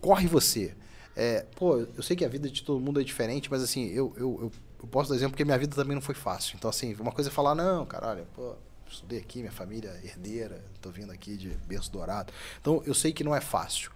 corre 0.00 0.26
você. 0.26 0.74
É, 1.16 1.46
pô, 1.56 1.78
eu 1.78 2.02
sei 2.02 2.16
que 2.16 2.24
a 2.24 2.28
vida 2.28 2.48
de 2.50 2.62
todo 2.62 2.80
mundo 2.80 3.00
é 3.00 3.04
diferente, 3.04 3.50
mas 3.50 3.62
assim, 3.62 3.86
eu, 3.88 4.12
eu, 4.16 4.38
eu, 4.42 4.52
eu 4.80 4.88
posso 4.88 5.10
dar 5.10 5.16
exemplo 5.16 5.32
porque 5.32 5.44
minha 5.44 5.58
vida 5.58 5.74
também 5.74 5.94
não 5.94 6.02
foi 6.02 6.14
fácil. 6.14 6.56
Então, 6.56 6.68
assim, 6.68 6.94
uma 6.94 7.12
coisa 7.12 7.30
é 7.30 7.32
falar, 7.32 7.54
não, 7.54 7.86
cara, 7.86 8.08
olha, 8.08 8.26
pô, 8.34 8.54
estudei 8.88 9.18
aqui, 9.18 9.40
minha 9.40 9.52
família 9.52 9.90
é 10.02 10.06
herdeira, 10.06 10.62
tô 10.80 10.90
vindo 10.90 11.12
aqui 11.12 11.36
de 11.36 11.50
berço 11.66 11.90
dourado. 11.90 12.32
Então, 12.60 12.82
eu 12.84 12.94
sei 12.94 13.12
que 13.12 13.24
não 13.24 13.34
é 13.34 13.40
fácil. 13.40 13.90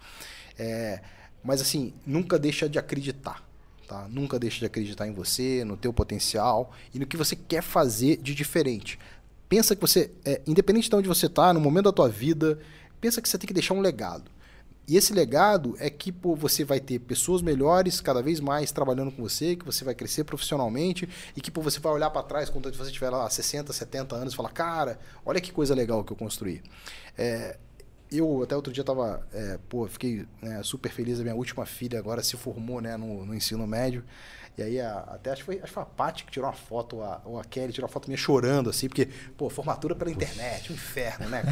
É, 0.58 1.00
mas, 1.42 1.60
assim, 1.60 1.92
nunca 2.06 2.38
deixa 2.38 2.68
de 2.68 2.78
acreditar. 2.78 3.46
Tá? 3.86 4.06
Nunca 4.08 4.38
deixa 4.38 4.58
de 4.58 4.66
acreditar 4.66 5.06
em 5.06 5.12
você, 5.12 5.64
no 5.64 5.76
teu 5.76 5.92
potencial 5.92 6.72
e 6.92 6.98
no 6.98 7.06
que 7.06 7.16
você 7.16 7.34
quer 7.34 7.62
fazer 7.62 8.18
de 8.18 8.34
diferente. 8.34 8.98
Pensa 9.48 9.74
que 9.74 9.80
você, 9.80 10.10
é, 10.24 10.42
independente 10.46 10.90
de 10.90 10.94
onde 10.94 11.08
você 11.08 11.26
está, 11.26 11.54
no 11.54 11.60
momento 11.60 11.86
da 11.86 11.92
tua 11.92 12.08
vida, 12.08 12.58
pensa 13.00 13.22
que 13.22 13.28
você 13.28 13.38
tem 13.38 13.46
que 13.46 13.54
deixar 13.54 13.72
um 13.72 13.80
legado. 13.80 14.30
E 14.88 14.96
esse 14.96 15.12
legado 15.12 15.76
é 15.78 15.90
que 15.90 16.10
pô, 16.10 16.34
você 16.34 16.64
vai 16.64 16.80
ter 16.80 16.98
pessoas 16.98 17.42
melhores 17.42 18.00
cada 18.00 18.22
vez 18.22 18.40
mais 18.40 18.72
trabalhando 18.72 19.12
com 19.12 19.22
você, 19.22 19.54
que 19.54 19.64
você 19.64 19.84
vai 19.84 19.94
crescer 19.94 20.24
profissionalmente 20.24 21.06
e 21.36 21.42
que 21.42 21.50
pô, 21.50 21.60
você 21.60 21.78
vai 21.78 21.92
olhar 21.92 22.08
para 22.08 22.22
trás 22.22 22.48
quando 22.48 22.74
você 22.74 22.90
tiver 22.90 23.10
lá 23.10 23.28
60, 23.28 23.70
70 23.70 24.16
anos 24.16 24.32
e 24.32 24.36
falar, 24.36 24.48
cara, 24.48 24.98
olha 25.26 25.42
que 25.42 25.52
coisa 25.52 25.74
legal 25.74 26.02
que 26.02 26.12
eu 26.12 26.16
construí. 26.16 26.62
É, 27.18 27.58
eu 28.10 28.42
até 28.42 28.56
outro 28.56 28.72
dia 28.72 28.82
tava, 28.82 29.26
é, 29.30 29.58
pô, 29.68 29.86
fiquei 29.86 30.26
né, 30.40 30.62
super 30.62 30.90
feliz, 30.90 31.20
a 31.20 31.22
minha 31.22 31.34
última 31.34 31.66
filha 31.66 31.98
agora 31.98 32.22
se 32.22 32.38
formou 32.38 32.80
né, 32.80 32.96
no, 32.96 33.26
no 33.26 33.34
ensino 33.34 33.66
médio. 33.66 34.02
E 34.56 34.62
aí, 34.62 34.80
a, 34.80 35.00
até 35.00 35.30
acho 35.32 35.42
que, 35.42 35.46
foi, 35.46 35.56
acho 35.56 35.66
que 35.66 35.72
foi 35.72 35.82
a 35.82 35.86
Paty 35.86 36.24
que 36.24 36.32
tirou 36.32 36.48
uma 36.48 36.56
foto, 36.56 37.02
a, 37.02 37.20
ou 37.26 37.38
a 37.38 37.44
Kelly 37.44 37.74
tirou 37.74 37.86
uma 37.86 37.92
foto 37.92 38.08
minha 38.08 38.16
chorando, 38.16 38.70
assim, 38.70 38.88
porque, 38.88 39.06
pô, 39.36 39.50
formatura 39.50 39.94
pela 39.94 40.10
internet, 40.10 40.72
um 40.72 40.74
inferno, 40.74 41.28
né? 41.28 41.42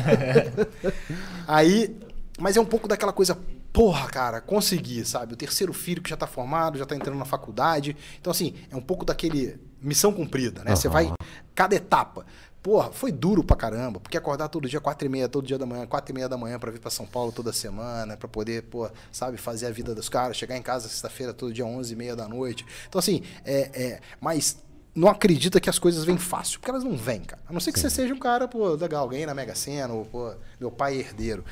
aí 1.46 1.94
mas 2.38 2.56
é 2.56 2.60
um 2.60 2.64
pouco 2.64 2.86
daquela 2.86 3.12
coisa, 3.12 3.38
porra, 3.72 4.06
cara, 4.08 4.40
consegui, 4.40 5.04
sabe? 5.04 5.34
O 5.34 5.36
terceiro 5.36 5.72
filho 5.72 6.02
que 6.02 6.10
já 6.10 6.16
tá 6.16 6.26
formado, 6.26 6.78
já 6.78 6.84
tá 6.84 6.94
entrando 6.94 7.18
na 7.18 7.24
faculdade. 7.24 7.96
Então, 8.20 8.30
assim, 8.30 8.54
é 8.70 8.76
um 8.76 8.80
pouco 8.80 9.04
daquele 9.04 9.58
missão 9.80 10.12
cumprida, 10.12 10.62
né? 10.62 10.70
Uhum. 10.70 10.76
Você 10.76 10.88
vai, 10.88 11.12
cada 11.54 11.74
etapa. 11.74 12.26
Porra, 12.62 12.90
foi 12.90 13.12
duro 13.12 13.44
pra 13.44 13.56
caramba, 13.56 14.00
porque 14.00 14.16
acordar 14.16 14.48
todo 14.48 14.68
dia, 14.68 14.80
quatro 14.80 15.06
e 15.06 15.08
meia, 15.08 15.28
todo 15.28 15.46
dia 15.46 15.56
da 15.56 15.64
manhã, 15.64 15.86
quatro 15.86 16.12
e 16.12 16.14
meia 16.14 16.28
da 16.28 16.36
manhã 16.36 16.58
para 16.58 16.72
vir 16.72 16.80
para 16.80 16.90
São 16.90 17.06
Paulo 17.06 17.30
toda 17.30 17.52
semana, 17.52 18.16
para 18.16 18.26
poder, 18.26 18.64
pô, 18.64 18.90
sabe, 19.12 19.36
fazer 19.36 19.66
a 19.66 19.70
vida 19.70 19.94
dos 19.94 20.08
caras, 20.08 20.36
chegar 20.36 20.56
em 20.56 20.62
casa 20.62 20.88
sexta-feira 20.88 21.32
todo 21.32 21.52
dia, 21.52 21.64
onze 21.64 21.92
e 21.92 21.96
meia 21.96 22.16
da 22.16 22.26
noite. 22.26 22.66
Então, 22.88 22.98
assim, 22.98 23.22
é, 23.44 23.70
é, 23.72 24.00
mas 24.20 24.58
não 24.92 25.06
acredita 25.06 25.60
que 25.60 25.70
as 25.70 25.78
coisas 25.78 26.02
vêm 26.04 26.18
fácil, 26.18 26.58
porque 26.58 26.70
elas 26.70 26.82
não 26.82 26.96
vêm, 26.96 27.20
cara. 27.20 27.40
A 27.48 27.52
não 27.52 27.60
ser 27.60 27.70
que 27.70 27.78
Sim. 27.78 27.88
você 27.88 27.94
seja 28.02 28.12
um 28.12 28.18
cara, 28.18 28.48
pô, 28.48 28.70
legal, 28.70 29.08
ganhei 29.08 29.26
na 29.26 29.34
Mega 29.34 29.54
Sena, 29.54 29.94
ou, 29.94 30.04
pô, 30.04 30.34
meu 30.58 30.72
pai 30.72 30.96
é 30.96 30.98
herdeiro 30.98 31.44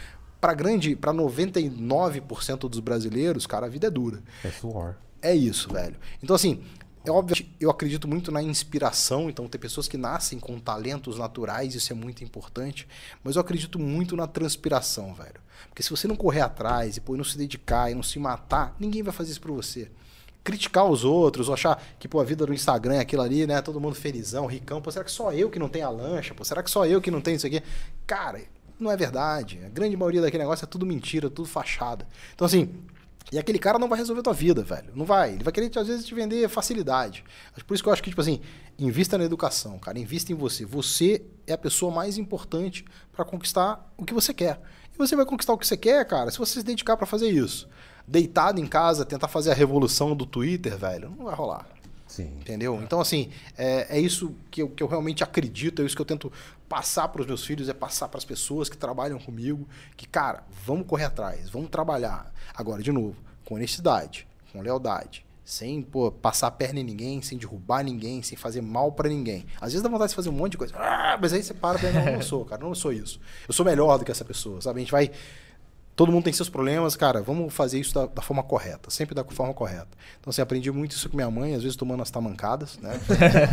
para 0.44 0.52
grande, 0.52 0.94
para 0.94 1.10
99% 1.10 2.68
dos 2.68 2.78
brasileiros, 2.78 3.46
cara, 3.46 3.64
a 3.64 3.68
vida 3.70 3.86
é 3.86 3.90
dura. 3.90 4.22
É 4.44 4.50
suor. 4.50 4.94
É 5.22 5.34
isso, 5.34 5.72
velho. 5.72 5.96
Então 6.22 6.36
assim, 6.36 6.62
é 7.02 7.10
óbvio, 7.10 7.46
eu 7.58 7.70
acredito 7.70 8.06
muito 8.06 8.30
na 8.30 8.42
inspiração, 8.42 9.30
então 9.30 9.48
tem 9.48 9.58
pessoas 9.58 9.88
que 9.88 9.96
nascem 9.96 10.38
com 10.38 10.60
talentos 10.60 11.18
naturais, 11.18 11.74
isso 11.74 11.90
é 11.90 11.96
muito 11.96 12.22
importante, 12.22 12.86
mas 13.22 13.36
eu 13.36 13.40
acredito 13.40 13.78
muito 13.78 14.14
na 14.16 14.26
transpiração, 14.26 15.14
velho. 15.14 15.40
Porque 15.70 15.82
se 15.82 15.88
você 15.88 16.06
não 16.06 16.14
correr 16.14 16.42
atrás 16.42 16.98
e 16.98 17.00
pô, 17.00 17.16
não 17.16 17.24
se 17.24 17.38
dedicar 17.38 17.90
e 17.90 17.94
não 17.94 18.02
se 18.02 18.18
matar, 18.18 18.76
ninguém 18.78 19.02
vai 19.02 19.14
fazer 19.14 19.30
isso 19.30 19.40
por 19.40 19.50
você 19.50 19.90
criticar 20.44 20.84
os 20.84 21.04
outros, 21.06 21.48
ou 21.48 21.54
achar 21.54 21.82
que 21.98 22.06
pô, 22.06 22.20
a 22.20 22.24
vida 22.24 22.44
do 22.44 22.52
Instagram 22.52 22.96
é 22.96 23.00
aquilo 23.00 23.22
ali, 23.22 23.46
né? 23.46 23.62
Todo 23.62 23.80
mundo 23.80 23.94
felizão, 23.94 24.44
ricão. 24.44 24.82
Pô, 24.82 24.90
será 24.90 25.02
que 25.02 25.10
só 25.10 25.32
eu 25.32 25.48
que 25.48 25.58
não 25.58 25.70
tenho 25.70 25.86
a 25.86 25.90
lancha? 25.90 26.34
Pô, 26.34 26.44
será 26.44 26.62
que 26.62 26.70
só 26.70 26.84
eu 26.84 27.00
que 27.00 27.10
não 27.10 27.22
tenho 27.22 27.36
isso 27.36 27.46
aqui? 27.46 27.62
Cara, 28.06 28.42
não 28.78 28.90
é 28.90 28.96
verdade. 28.96 29.60
A 29.64 29.68
grande 29.68 29.96
maioria 29.96 30.20
daquele 30.20 30.42
negócio 30.42 30.64
é 30.64 30.68
tudo 30.68 30.84
mentira, 30.86 31.30
tudo 31.30 31.48
fachada. 31.48 32.06
Então, 32.34 32.46
assim, 32.46 32.70
e 33.32 33.38
aquele 33.38 33.58
cara 33.58 33.78
não 33.78 33.88
vai 33.88 33.98
resolver 33.98 34.22
tua 34.22 34.32
vida, 34.32 34.62
velho. 34.62 34.92
Não 34.94 35.04
vai. 35.04 35.32
Ele 35.32 35.44
vai 35.44 35.52
querer, 35.52 35.70
às 35.78 35.86
vezes, 35.86 36.06
te 36.06 36.14
vender 36.14 36.48
facilidade. 36.48 37.24
Por 37.66 37.74
isso 37.74 37.82
que 37.82 37.88
eu 37.88 37.92
acho 37.92 38.02
que, 38.02 38.10
tipo 38.10 38.20
assim, 38.20 38.40
invista 38.78 39.16
na 39.16 39.24
educação, 39.24 39.78
cara. 39.78 39.98
Invista 39.98 40.32
em 40.32 40.34
você. 40.34 40.64
Você 40.64 41.24
é 41.46 41.52
a 41.52 41.58
pessoa 41.58 41.92
mais 41.92 42.18
importante 42.18 42.84
para 43.12 43.24
conquistar 43.24 43.92
o 43.96 44.04
que 44.04 44.14
você 44.14 44.34
quer. 44.34 44.60
E 44.94 44.98
você 44.98 45.16
vai 45.16 45.24
conquistar 45.24 45.52
o 45.52 45.58
que 45.58 45.66
você 45.66 45.76
quer, 45.76 46.06
cara, 46.06 46.30
se 46.30 46.38
você 46.38 46.60
se 46.60 46.64
dedicar 46.64 46.96
para 46.96 47.06
fazer 47.06 47.28
isso. 47.28 47.68
Deitado 48.06 48.60
em 48.60 48.66
casa, 48.66 49.04
tentar 49.04 49.28
fazer 49.28 49.50
a 49.50 49.54
revolução 49.54 50.14
do 50.14 50.26
Twitter, 50.26 50.76
velho, 50.76 51.12
não 51.16 51.24
vai 51.24 51.34
rolar. 51.34 51.73
Sim. 52.14 52.30
Entendeu? 52.38 52.80
Então, 52.80 53.00
assim, 53.00 53.28
é, 53.58 53.98
é 53.98 54.00
isso 54.00 54.36
que 54.48 54.62
eu, 54.62 54.68
que 54.68 54.80
eu 54.80 54.86
realmente 54.86 55.24
acredito, 55.24 55.82
é 55.82 55.84
isso 55.84 55.96
que 55.96 56.00
eu 56.00 56.06
tento 56.06 56.32
passar 56.68 57.08
para 57.08 57.20
os 57.20 57.26
meus 57.26 57.44
filhos, 57.44 57.68
é 57.68 57.74
passar 57.74 58.06
para 58.06 58.18
as 58.18 58.24
pessoas 58.24 58.68
que 58.68 58.76
trabalham 58.76 59.18
comigo, 59.18 59.66
que, 59.96 60.06
cara, 60.06 60.44
vamos 60.64 60.86
correr 60.86 61.06
atrás, 61.06 61.50
vamos 61.50 61.70
trabalhar. 61.70 62.32
Agora, 62.54 62.80
de 62.80 62.92
novo, 62.92 63.16
com 63.44 63.56
honestidade, 63.56 64.28
com 64.52 64.60
lealdade, 64.60 65.26
sem 65.44 65.82
pô, 65.82 66.12
passar 66.12 66.46
a 66.46 66.50
perna 66.52 66.78
em 66.78 66.84
ninguém, 66.84 67.20
sem 67.20 67.36
derrubar 67.36 67.82
ninguém, 67.82 68.22
sem 68.22 68.38
fazer 68.38 68.60
mal 68.60 68.92
para 68.92 69.08
ninguém. 69.08 69.44
Às 69.60 69.72
vezes 69.72 69.82
dá 69.82 69.88
vontade 69.88 70.10
de 70.10 70.14
fazer 70.14 70.28
um 70.28 70.32
monte 70.32 70.52
de 70.52 70.58
coisa, 70.58 70.72
ah, 70.76 71.18
mas 71.20 71.32
aí 71.32 71.42
você 71.42 71.52
para, 71.52 71.80
não, 71.82 72.06
eu 72.06 72.12
não 72.12 72.22
sou, 72.22 72.44
cara, 72.44 72.62
não 72.62 72.76
sou 72.76 72.92
isso. 72.92 73.18
Eu 73.48 73.52
sou 73.52 73.66
melhor 73.66 73.98
do 73.98 74.04
que 74.04 74.12
essa 74.12 74.24
pessoa, 74.24 74.60
sabe? 74.60 74.78
A 74.78 74.82
gente 74.82 74.92
vai 74.92 75.10
Todo 75.96 76.10
mundo 76.10 76.24
tem 76.24 76.32
seus 76.32 76.48
problemas, 76.48 76.96
cara, 76.96 77.22
vamos 77.22 77.54
fazer 77.54 77.78
isso 77.78 77.94
da, 77.94 78.06
da, 78.06 78.20
forma 78.20 78.42
correta, 78.42 78.90
sempre 78.90 79.14
da 79.14 79.22
forma 79.22 79.54
correta. 79.54 79.88
Então, 80.20 80.30
assim, 80.30 80.42
aprendi 80.42 80.70
muito 80.72 80.92
isso 80.92 81.08
com 81.08 81.16
minha 81.16 81.30
mãe, 81.30 81.54
às 81.54 81.62
vezes 81.62 81.76
tomando 81.76 82.02
as 82.02 82.10
tamancadas, 82.10 82.78
né? 82.78 83.00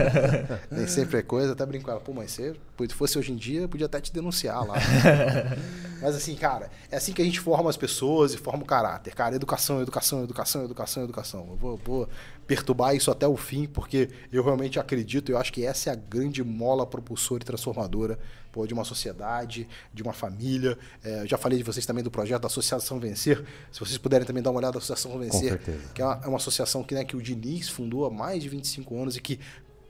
Nem 0.72 0.88
sempre 0.88 1.20
é 1.20 1.22
coisa, 1.22 1.54
até 1.54 1.64
brinco 1.66 1.86
com 1.86 1.92
ela, 1.92 2.00
pô, 2.00 2.14
mas 2.14 2.32
se 2.32 2.56
fosse 2.90 3.20
hoje 3.20 3.32
em 3.32 3.36
dia, 3.36 3.68
podia 3.68 3.86
até 3.86 4.02
te 4.02 4.12
denunciar 4.12 4.66
lá. 4.66 4.76
mas, 6.02 6.16
assim, 6.16 6.36
cara, 6.36 6.70
é 6.90 6.98
assim 6.98 7.14
que 7.14 7.22
a 7.22 7.26
gente 7.26 7.40
forma 7.40 7.70
as 7.70 7.78
pessoas 7.78 8.34
e 8.34 8.38
forma 8.38 8.64
o 8.64 8.66
caráter, 8.66 9.14
cara. 9.14 9.36
Educação, 9.36 9.82
educação, 9.82 10.24
educação, 10.24 10.64
educação, 10.66 11.04
educação. 11.04 11.48
Eu 11.50 11.56
vou, 11.56 11.78
vou 11.78 12.10
perturbar 12.48 12.96
isso 12.96 13.12
até 13.12 13.28
o 13.28 13.38
fim, 13.38 13.66
porque 13.66 14.10
eu 14.32 14.44
realmente 14.44 14.80
acredito, 14.80 15.32
eu 15.32 15.38
acho 15.38 15.54
que 15.54 15.66
essa 15.66 15.90
é 15.90 15.94
a 15.94 15.96
grande 15.96 16.44
mola 16.44 16.86
propulsora 16.86 17.44
e 17.44 17.46
transformadora 17.46 18.20
pô, 18.52 18.68
de 18.68 18.74
uma 18.74 18.84
sociedade, 18.84 19.68
de 19.94 20.04
uma 20.04 20.12
família. 20.12 20.78
É, 21.04 21.26
já 21.26 21.38
falei 21.38 21.58
de 21.58 21.64
vocês 21.64 21.86
também 21.86 22.04
do 22.04 22.12
projeto 22.12 22.42
da 22.42 22.48
Associação 22.48 23.00
Vencer. 23.00 23.44
Se 23.72 23.80
vocês 23.80 23.98
puderem 23.98 24.26
também 24.26 24.44
dar 24.44 24.50
uma 24.50 24.60
olhada 24.60 24.74
na 24.74 24.80
Associação 24.80 25.18
Vencer, 25.18 25.62
que 25.94 26.02
é 26.02 26.06
uma, 26.06 26.22
é 26.24 26.28
uma, 26.28 26.38
associação 26.38 26.84
que, 26.84 26.96
né, 26.96 27.04
que 27.04 27.16
o 27.16 27.22
Diniz 27.22 27.70
fundou 27.70 28.06
há 28.06 28.10
mais 28.10 28.44
de 28.44 28.50
25 28.50 29.02
anos 29.02 29.16
e 29.16 29.22
que 29.22 29.40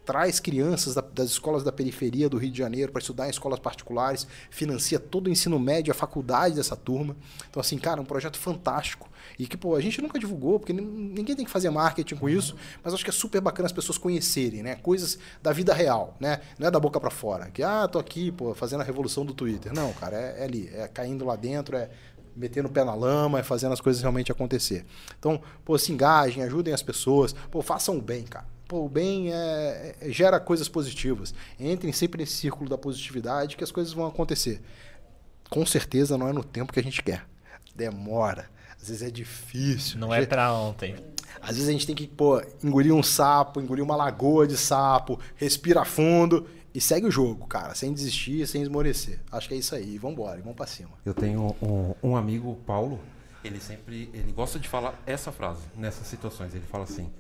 traz 0.06 0.40
crianças 0.40 0.95
da, 0.95 1.02
das 1.02 1.30
escolas 1.30 1.64
da 1.64 1.72
periferia 1.72 2.30
do 2.30 2.38
Rio 2.38 2.52
de 2.52 2.57
Janeiro 2.57 2.91
para 2.91 2.99
estudar 2.99 3.28
em 3.28 3.30
escolas 3.30 3.60
particulares, 3.60 4.28
financia 4.49 4.99
todo 4.99 5.28
o 5.28 5.30
ensino 5.30 5.60
médio, 5.60 5.91
a 5.91 5.95
faculdade 5.95 6.56
dessa 6.56 6.76
turma. 6.76 7.15
Então, 7.49 7.60
assim, 7.60 7.78
cara, 7.78 7.99
é 7.99 8.02
um 8.02 8.06
projeto 8.06 8.38
fantástico. 8.38 9.10
E 9.38 9.48
que, 9.48 9.56
pô, 9.56 9.76
a 9.76 9.82
gente 9.82 10.02
nunca 10.02 10.19
divulgou, 10.19 10.60
porque 10.60 10.73
ninguém 10.73 11.36
tem 11.36 11.45
que 11.45 11.52
fazer 11.52 11.69
marketing 11.69 12.15
com 12.15 12.28
isso, 12.28 12.56
mas 12.84 12.94
acho 12.94 13.03
que 13.03 13.10
é 13.10 13.14
super 13.14 13.40
bacana 13.40 13.68
as 13.68 13.72
pessoas 13.72 13.98
conhecerem, 13.98 14.64
né? 14.64 14.76
Coisas 14.76 15.18
da 15.41 15.52
vida 15.52 15.73
real, 15.73 16.15
né? 16.19 16.41
Não 16.57 16.68
é 16.68 16.72
da 16.72 16.80
boca 16.80 16.99
para 16.99 17.10
fora. 17.10 17.49
Que, 17.49 17.64
ah, 17.64 17.88
tô 17.88 17.99
aqui, 17.99 18.32
pô, 18.32 18.53
fazendo 18.53 18.82
a 18.82 18.84
revolução 18.84 19.26
do 19.26 19.34
Twitter. 19.34 19.73
Não, 19.73 19.94
cara, 19.94 20.18
é, 20.18 20.41
é 20.41 20.44
ali, 20.44 20.69
é 20.73 20.88
caindo 20.88 21.26
lá 21.26 21.36
dentro, 21.36 21.76
é 21.76 21.90
metendo 22.36 22.68
o 22.68 22.72
pé 22.72 22.84
na 22.84 22.95
lama 22.95 23.40
e 23.40 23.44
fazendo 23.44 23.73
as 23.73 23.82
coisas 23.82 24.02
realmente 24.02 24.32
acontecer. 24.32 24.86
Então, 25.19 25.41
pô, 25.64 25.78
se 25.78 25.91
engajem, 25.91 26.44
ajudem 26.44 26.73
as 26.73 26.82
pessoas, 26.82 27.34
pô, 27.49 27.61
façam 27.61 27.98
o 27.98 28.02
bem, 28.02 28.23
cara. 28.23 28.51
Pô, 28.72 28.85
o 28.85 28.88
bem 28.88 29.34
é, 29.34 29.98
é, 29.99 30.10
gera 30.14 30.39
coisas 30.39 30.69
positivas. 30.69 31.34
Entrem 31.60 31.91
sempre 31.91 32.22
nesse 32.22 32.38
círculo 32.38 32.69
da 32.69 32.77
positividade 32.77 33.57
que 33.57 33.65
as 33.65 33.69
coisas 33.69 33.91
vão 33.91 34.07
acontecer. 34.07 34.61
Com 35.49 35.65
certeza 35.65 36.18
não 36.18 36.30
é 36.30 36.31
no 36.31 36.41
tempo 36.41 36.72
que 36.72 36.80
a 36.80 36.84
gente 36.84 37.03
quer. 37.03 37.27
Demora. 37.76 38.49
Às 38.81 38.88
vezes 38.88 39.02
é 39.02 39.11
difícil. 39.11 39.99
Não 39.99 40.14
é 40.14 40.26
pra 40.26 40.53
ontem. 40.53 40.95
Às 41.41 41.57
vezes 41.57 41.68
a 41.68 41.73
gente 41.73 41.85
tem 41.85 41.93
que, 41.93 42.07
pô, 42.07 42.41
engolir 42.64 42.93
um 42.93 43.03
sapo, 43.03 43.60
engolir 43.60 43.84
uma 43.84 43.98
lagoa 43.98 44.48
de 44.48 44.56
sapo, 44.56 45.19
respira 45.35 45.84
fundo 45.84 46.48
e 46.73 46.80
segue 46.80 47.06
o 47.06 47.11
jogo, 47.11 47.48
cara, 47.48 47.76
sem 47.76 47.91
desistir, 47.91 48.48
sem 48.48 48.61
esmorecer. 48.61 49.19
Acho 49.30 49.49
que 49.49 49.53
é 49.53 49.57
isso 49.57 49.76
aí. 49.76 49.98
Vambora, 49.98 50.39
vamos 50.39 50.56
pra 50.56 50.65
cima. 50.65 50.91
Eu 51.06 51.14
tenho 51.14 51.53
um, 51.61 51.93
um 52.02 52.15
amigo, 52.15 52.56
Paulo, 52.65 53.02
ele 53.43 53.60
sempre 53.60 54.10
ele 54.14 54.31
gosta 54.31 54.57
de 54.57 54.69
falar 54.69 54.98
essa 55.06 55.30
frase 55.30 55.64
nessas 55.76 56.07
situações. 56.07 56.56
Ele 56.56 56.64
fala 56.72 56.85
assim: 56.85 57.11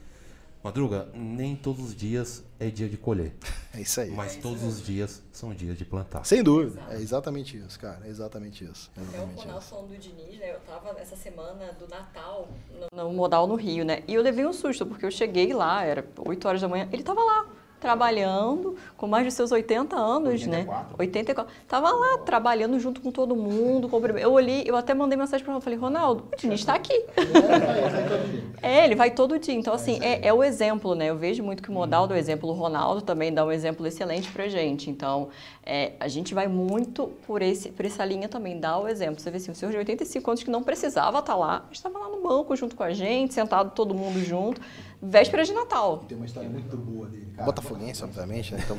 Madruga, 0.63 1.07
nem 1.13 1.55
todos 1.55 1.83
os 1.83 1.95
dias 1.95 2.43
é 2.59 2.69
dia 2.69 2.87
de 2.87 2.95
colher, 2.97 3.33
É 3.73 3.81
isso 3.81 3.99
aí. 4.01 4.11
mas 4.11 4.35
todos 4.35 4.61
os 4.63 4.85
dias 4.85 5.23
são 5.31 5.53
dias 5.53 5.77
de 5.77 5.85
plantar. 5.85 6.23
Sem 6.25 6.43
dúvida. 6.43 6.81
É 6.89 6.95
exatamente 7.01 7.57
isso, 7.57 7.79
cara. 7.79 8.01
É 8.05 8.09
exatamente 8.09 8.63
isso. 8.65 8.91
É 8.95 8.99
É 8.99 9.03
o 9.03 9.05
exatamente 9.07 9.39
Ronaldo 9.39 9.59
isso. 9.61 9.69
falando 9.69 9.87
do 9.89 9.97
Diniz, 9.97 10.37
né? 10.39 10.51
Eu 10.53 10.59
tava 10.59 10.93
nessa 10.93 11.15
semana 11.15 11.71
do 11.73 11.87
Natal 11.87 12.47
no, 12.93 13.03
no 13.03 13.13
Modal 13.13 13.47
no 13.47 13.55
Rio, 13.55 13.83
né? 13.85 14.03
E 14.07 14.13
eu 14.13 14.21
levei 14.21 14.45
um 14.45 14.53
susto, 14.53 14.85
porque 14.85 15.05
eu 15.05 15.11
cheguei 15.11 15.53
lá, 15.53 15.83
era 15.83 16.05
8 16.17 16.47
horas 16.47 16.61
da 16.61 16.67
manhã, 16.67 16.87
ele 16.91 17.01
tava 17.01 17.21
lá, 17.23 17.47
trabalhando, 17.81 18.75
com 18.95 19.07
mais 19.07 19.25
de 19.25 19.31
seus 19.31 19.51
80 19.51 19.95
anos, 19.97 20.45
né? 20.45 20.65
84. 20.97 21.51
Tava 21.67 21.89
lá, 21.91 22.19
trabalhando 22.19 22.79
junto 22.79 23.01
com 23.01 23.11
todo 23.11 23.35
mundo. 23.35 23.89
com- 23.89 23.99
Eu 24.17 24.31
olhei, 24.31 24.63
eu 24.65 24.75
até 24.77 24.93
mandei 24.93 25.17
mensagem 25.17 25.43
pra 25.43 25.53
ele, 25.53 25.61
falei, 25.61 25.77
Ronaldo, 25.79 26.23
o 26.31 26.35
Diniz 26.37 26.63
tá 26.63 26.75
aqui. 26.75 26.93
É, 28.63 28.85
ele 28.85 28.93
vai 28.95 29.09
todo 29.09 29.39
dia. 29.39 29.55
Então, 29.55 29.73
assim, 29.73 29.97
é, 30.03 30.27
é 30.27 30.31
o 30.31 30.43
exemplo, 30.43 30.93
né? 30.93 31.09
Eu 31.09 31.17
vejo 31.17 31.41
muito 31.43 31.63
que 31.63 31.69
o 31.69 31.73
modal 31.73 32.05
do 32.07 32.15
exemplo, 32.15 32.47
o 32.47 32.53
Ronaldo 32.53 33.01
também 33.01 33.33
dá 33.33 33.43
um 33.43 33.51
exemplo 33.51 33.87
excelente 33.87 34.31
pra 34.31 34.47
gente. 34.47 34.87
Então, 34.87 35.29
é, 35.63 35.93
a 35.99 36.07
gente 36.07 36.33
vai 36.33 36.47
muito 36.47 37.07
por, 37.25 37.41
esse, 37.41 37.69
por 37.69 37.85
essa 37.85 38.03
linha 38.03 38.27
também, 38.27 38.59
dá 38.59 38.77
o 38.79 38.87
exemplo. 38.87 39.19
Você 39.19 39.29
vê 39.29 39.37
assim, 39.37 39.51
um 39.51 39.55
senhor 39.55 39.71
de 39.71 39.77
85 39.77 40.31
anos 40.31 40.43
que 40.43 40.49
não 40.49 40.63
precisava 40.63 41.19
estar 41.19 41.35
lá, 41.35 41.65
estava 41.71 41.99
lá 41.99 42.09
no 42.09 42.21
banco 42.21 42.55
junto 42.55 42.75
com 42.75 42.83
a 42.83 42.91
gente, 42.91 43.33
sentado 43.33 43.71
todo 43.71 43.93
mundo 43.93 44.19
junto, 44.23 44.59
véspera 45.01 45.43
de 45.43 45.53
Natal. 45.53 45.99
Tem 46.07 46.17
uma 46.17 46.25
história 46.25 46.49
muito 46.49 46.75
boa 46.75 47.07
dele, 47.07 47.27
cara. 47.35 47.45
Botafoguense, 47.45 48.03
obviamente, 48.03 48.53
né? 48.53 48.61
Então, 48.65 48.77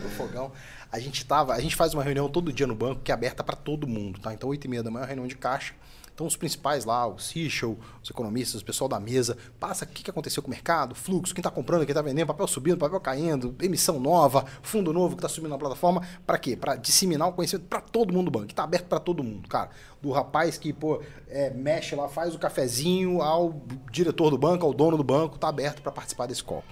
no 0.00 0.08
fogão. 0.10 0.52
A 0.90 0.98
gente 0.98 1.24
tava, 1.24 1.54
a 1.54 1.60
gente 1.60 1.74
faz 1.74 1.94
uma 1.94 2.02
reunião 2.02 2.28
todo 2.28 2.52
dia 2.52 2.66
no 2.66 2.74
banco 2.74 3.00
que 3.02 3.10
é 3.10 3.14
aberta 3.14 3.42
para 3.42 3.56
todo 3.56 3.86
mundo, 3.86 4.20
tá? 4.20 4.34
Então, 4.34 4.50
8 4.50 4.66
e 4.66 4.68
meia 4.68 4.82
da 4.82 4.90
manhã, 4.90 5.02
é 5.02 5.04
uma 5.04 5.06
reunião 5.06 5.26
de 5.26 5.36
caixa. 5.36 5.72
Então, 6.14 6.26
os 6.26 6.36
principais 6.36 6.84
lá, 6.84 7.06
o 7.06 7.18
Sichel, 7.18 7.78
os 8.02 8.10
economistas, 8.10 8.60
o 8.60 8.64
pessoal 8.64 8.86
da 8.86 9.00
mesa, 9.00 9.36
passa 9.58 9.84
o 9.84 9.88
que, 9.88 10.10
aconteceu 10.10 10.42
com 10.42 10.48
o 10.48 10.50
mercado, 10.50 10.94
fluxo, 10.94 11.34
quem 11.34 11.40
está 11.40 11.50
comprando, 11.50 11.80
quem 11.80 11.92
está 11.92 12.02
vendendo, 12.02 12.26
papel 12.26 12.46
subindo, 12.46 12.76
papel 12.76 13.00
caindo, 13.00 13.54
emissão 13.60 13.98
nova, 13.98 14.44
fundo 14.60 14.92
novo 14.92 15.16
que 15.16 15.20
está 15.20 15.28
subindo 15.28 15.50
na 15.50 15.58
plataforma. 15.58 16.02
Para 16.26 16.38
quê? 16.38 16.54
Para 16.54 16.76
disseminar 16.76 17.28
o 17.28 17.32
conhecimento 17.32 17.66
para 17.66 17.80
todo 17.80 18.12
mundo 18.12 18.26
do 18.26 18.30
banco, 18.30 18.50
está 18.50 18.64
aberto 18.64 18.86
para 18.86 19.00
todo 19.00 19.24
mundo, 19.24 19.48
cara. 19.48 19.70
Do 20.02 20.10
rapaz 20.10 20.58
que, 20.58 20.72
pô, 20.72 21.00
é, 21.28 21.48
mexe 21.50 21.94
lá, 21.94 22.08
faz 22.08 22.34
o 22.34 22.38
cafezinho, 22.38 23.22
ao 23.22 23.62
diretor 23.90 24.30
do 24.30 24.36
banco, 24.36 24.66
ao 24.66 24.74
dono 24.74 24.96
do 24.96 25.04
banco, 25.04 25.36
está 25.36 25.48
aberto 25.48 25.80
para 25.80 25.92
participar 25.92 26.26
desse 26.26 26.44
call. 26.44 26.64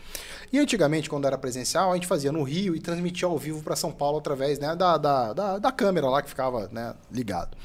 E 0.52 0.58
antigamente, 0.58 1.08
quando 1.08 1.26
era 1.26 1.38
presencial, 1.38 1.92
a 1.92 1.94
gente 1.94 2.06
fazia 2.06 2.32
no 2.32 2.42
Rio 2.42 2.74
e 2.74 2.80
transmitia 2.80 3.28
ao 3.28 3.38
vivo 3.38 3.62
para 3.62 3.76
São 3.76 3.92
Paulo 3.92 4.18
através 4.18 4.58
né, 4.58 4.74
da, 4.74 4.98
da, 4.98 5.32
da, 5.32 5.58
da 5.58 5.72
câmera 5.72 6.08
lá 6.08 6.20
que 6.20 6.28
ficava 6.28 6.68
né, 6.72 6.94
ligado. 7.10 7.56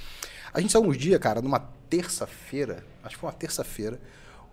A 0.56 0.62
gente 0.62 0.72
saiu 0.72 0.86
um 0.86 0.92
dia, 0.92 1.20
cara, 1.20 1.42
numa 1.42 1.60
terça-feira, 1.90 2.84
acho 3.04 3.16
que 3.16 3.20
foi 3.22 3.30
uma 3.30 3.36
terça-feira, 3.36 4.00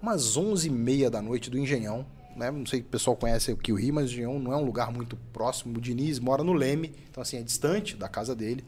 umas 0.01 0.37
11h30 0.37 1.09
da 1.11 1.23
noite 1.23 1.49
do 1.49 1.57
Engenhão, 1.59 2.05
né? 2.37 2.51
Não 2.51 2.67
sei 2.67 2.81
se 2.81 2.85
o 2.87 2.89
pessoal 2.89 3.15
conhece 3.17 3.51
aqui 3.53 3.73
o 3.73 3.77
Rio, 3.77 3.95
mas 3.95 4.07
o 4.11 4.13
Engenhão 4.13 4.39
não 4.39 4.53
é 4.53 4.57
um 4.57 4.65
lugar 4.65 4.91
muito 4.91 5.17
próximo. 5.33 5.77
O 5.79 5.81
Diniz 5.81 6.19
mora 6.19 6.43
no 6.43 6.53
Leme, 6.55 6.93
então 7.11 7.23
assim, 7.23 7.37
é 7.39 7.43
distante 7.43 7.95
da 7.97 8.09
casa 8.09 8.35
dele. 8.35 8.65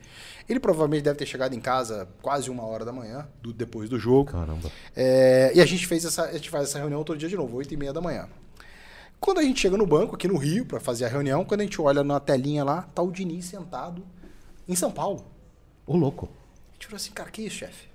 Ele 0.49 0.61
provavelmente 0.61 1.03
deve 1.03 1.19
ter 1.19 1.27
chegado 1.27 1.55
em 1.55 1.61
casa 1.61 2.07
quase 2.23 2.51
uma 2.51 2.63
hora 2.65 2.85
da 2.85 2.93
manhã, 2.93 3.27
do- 3.43 3.53
depois 3.53 3.89
do 3.91 3.99
jogo. 3.99 4.31
Caramba. 4.31 4.71
É, 4.95 5.51
e 5.55 5.61
a 5.61 5.67
gente 5.67 5.87
fez 5.87 6.05
essa, 6.05 6.25
a 6.25 6.33
gente 6.35 6.51
faz 6.51 6.65
essa 6.69 6.79
reunião 6.79 7.03
todo 7.03 7.19
dia 7.19 7.29
de 7.29 7.37
novo, 7.37 7.57
8 7.57 7.73
e 7.75 7.77
meia 7.77 7.93
da 7.93 8.01
manhã. 8.01 8.29
Quando 9.19 9.39
a 9.39 9.43
gente 9.43 9.61
chega 9.61 9.77
no 9.77 9.87
banco, 9.87 10.15
aqui 10.15 10.29
no 10.29 10.37
Rio, 10.37 10.67
para 10.67 10.79
fazer 10.79 11.07
a 11.07 11.09
reunião, 11.09 11.45
quando 11.45 11.63
a 11.63 11.65
gente 11.65 11.81
olha 11.81 12.05
na 12.05 12.21
telinha 12.21 12.63
lá, 12.63 12.83
tá 12.95 13.01
o 13.03 13.11
Diniz 13.11 13.47
sentado 13.47 14.05
em 14.69 14.77
São 14.77 14.93
Paulo. 14.93 15.25
Ô, 15.87 15.97
louco. 15.97 16.29
A 16.75 16.77
gente 16.77 16.87
falou 16.87 16.97
assim, 16.97 17.13
cara, 17.13 17.31
que 17.31 17.43
isso, 17.43 17.57
chefe? 17.57 17.89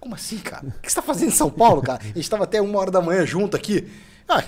Como 0.00 0.14
assim, 0.14 0.38
cara? 0.38 0.66
O 0.66 0.80
que 0.80 0.90
você 0.90 0.96
tá 0.96 1.02
fazendo 1.02 1.28
em 1.28 1.32
São 1.32 1.50
Paulo, 1.50 1.82
cara? 1.82 2.02
A 2.02 2.06
gente 2.06 2.28
tava 2.28 2.44
até 2.44 2.60
uma 2.60 2.78
hora 2.78 2.90
da 2.90 3.00
manhã 3.00 3.24
junto 3.24 3.56
aqui. 3.56 3.88
Ah, 4.28 4.42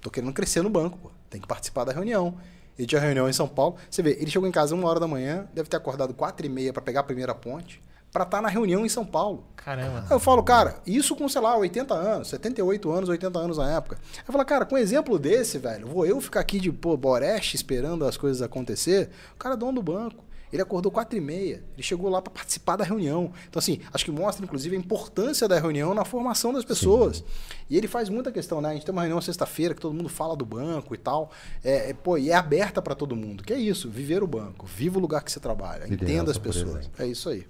tô 0.00 0.10
querendo 0.10 0.32
crescer 0.32 0.62
no 0.62 0.70
banco, 0.70 0.98
pô. 0.98 1.10
Tem 1.28 1.40
que 1.40 1.48
participar 1.48 1.84
da 1.84 1.92
reunião. 1.92 2.36
Ele 2.78 2.86
tinha 2.86 3.00
reunião 3.00 3.28
em 3.28 3.32
São 3.32 3.48
Paulo. 3.48 3.76
Você 3.90 4.02
vê, 4.02 4.16
ele 4.20 4.30
chegou 4.30 4.48
em 4.48 4.52
casa 4.52 4.74
uma 4.74 4.88
hora 4.88 5.00
da 5.00 5.08
manhã, 5.08 5.48
deve 5.52 5.68
ter 5.68 5.76
acordado 5.76 6.12
quatro 6.14 6.44
e 6.46 6.48
meia 6.48 6.72
para 6.72 6.82
pegar 6.82 7.00
a 7.00 7.04
primeira 7.04 7.34
ponte, 7.34 7.82
para 8.12 8.22
estar 8.22 8.40
na 8.40 8.48
reunião 8.48 8.86
em 8.86 8.88
São 8.88 9.04
Paulo. 9.04 9.44
Caramba. 9.56 10.04
Aí 10.08 10.12
eu 10.12 10.20
falo, 10.20 10.42
cara, 10.42 10.80
isso 10.86 11.16
com, 11.16 11.28
sei 11.28 11.40
lá, 11.40 11.56
80 11.56 11.92
anos, 11.92 12.28
78 12.28 12.90
anos, 12.92 13.08
80 13.08 13.38
anos 13.38 13.58
na 13.58 13.76
época. 13.76 13.98
Eu 14.26 14.32
falo, 14.32 14.44
cara, 14.44 14.64
com 14.64 14.76
um 14.76 14.78
exemplo 14.78 15.18
desse, 15.18 15.58
velho, 15.58 15.88
vou 15.88 16.06
eu 16.06 16.20
ficar 16.20 16.40
aqui 16.40 16.60
de, 16.60 16.70
pô, 16.70 16.96
boreste 16.96 17.56
esperando 17.56 18.04
as 18.04 18.16
coisas 18.16 18.42
acontecer? 18.42 19.10
O 19.34 19.38
cara 19.38 19.56
é 19.56 19.58
dono 19.58 19.72
do 19.72 19.82
banco. 19.82 20.23
Ele 20.54 20.62
acordou 20.62 20.92
4 20.92 21.18
e 21.18 21.20
meia. 21.20 21.64
Ele 21.74 21.82
chegou 21.82 22.08
lá 22.08 22.22
para 22.22 22.32
participar 22.32 22.76
da 22.76 22.84
reunião. 22.84 23.32
Então, 23.48 23.58
assim, 23.58 23.80
acho 23.92 24.04
que 24.04 24.12
mostra, 24.12 24.44
inclusive, 24.44 24.76
a 24.76 24.78
importância 24.78 25.48
da 25.48 25.58
reunião 25.58 25.92
na 25.92 26.04
formação 26.04 26.52
das 26.52 26.64
pessoas. 26.64 27.24
E 27.68 27.76
ele 27.76 27.88
faz 27.88 28.08
muita 28.08 28.30
questão, 28.30 28.60
né? 28.60 28.68
A 28.68 28.72
gente 28.74 28.86
tem 28.86 28.92
uma 28.92 29.02
reunião 29.02 29.20
sexta-feira 29.20 29.74
que 29.74 29.80
todo 29.80 29.92
mundo 29.92 30.08
fala 30.08 30.36
do 30.36 30.44
banco 30.46 30.94
e 30.94 30.98
tal. 30.98 31.32
É, 31.64 31.90
é, 31.90 31.92
pô, 31.92 32.16
e 32.16 32.30
é 32.30 32.36
aberta 32.36 32.80
para 32.80 32.94
todo 32.94 33.16
mundo. 33.16 33.42
Que 33.42 33.52
é 33.52 33.58
isso, 33.58 33.90
viver 33.90 34.22
o 34.22 34.28
banco. 34.28 34.64
Viva 34.64 34.96
o 34.96 35.00
lugar 35.00 35.24
que 35.24 35.32
você 35.32 35.40
trabalha. 35.40 35.86
Liderança 35.86 36.04
Entenda 36.04 36.30
as 36.30 36.38
pessoas. 36.38 36.88
É 37.00 37.04
isso 37.04 37.28
aí. 37.30 37.44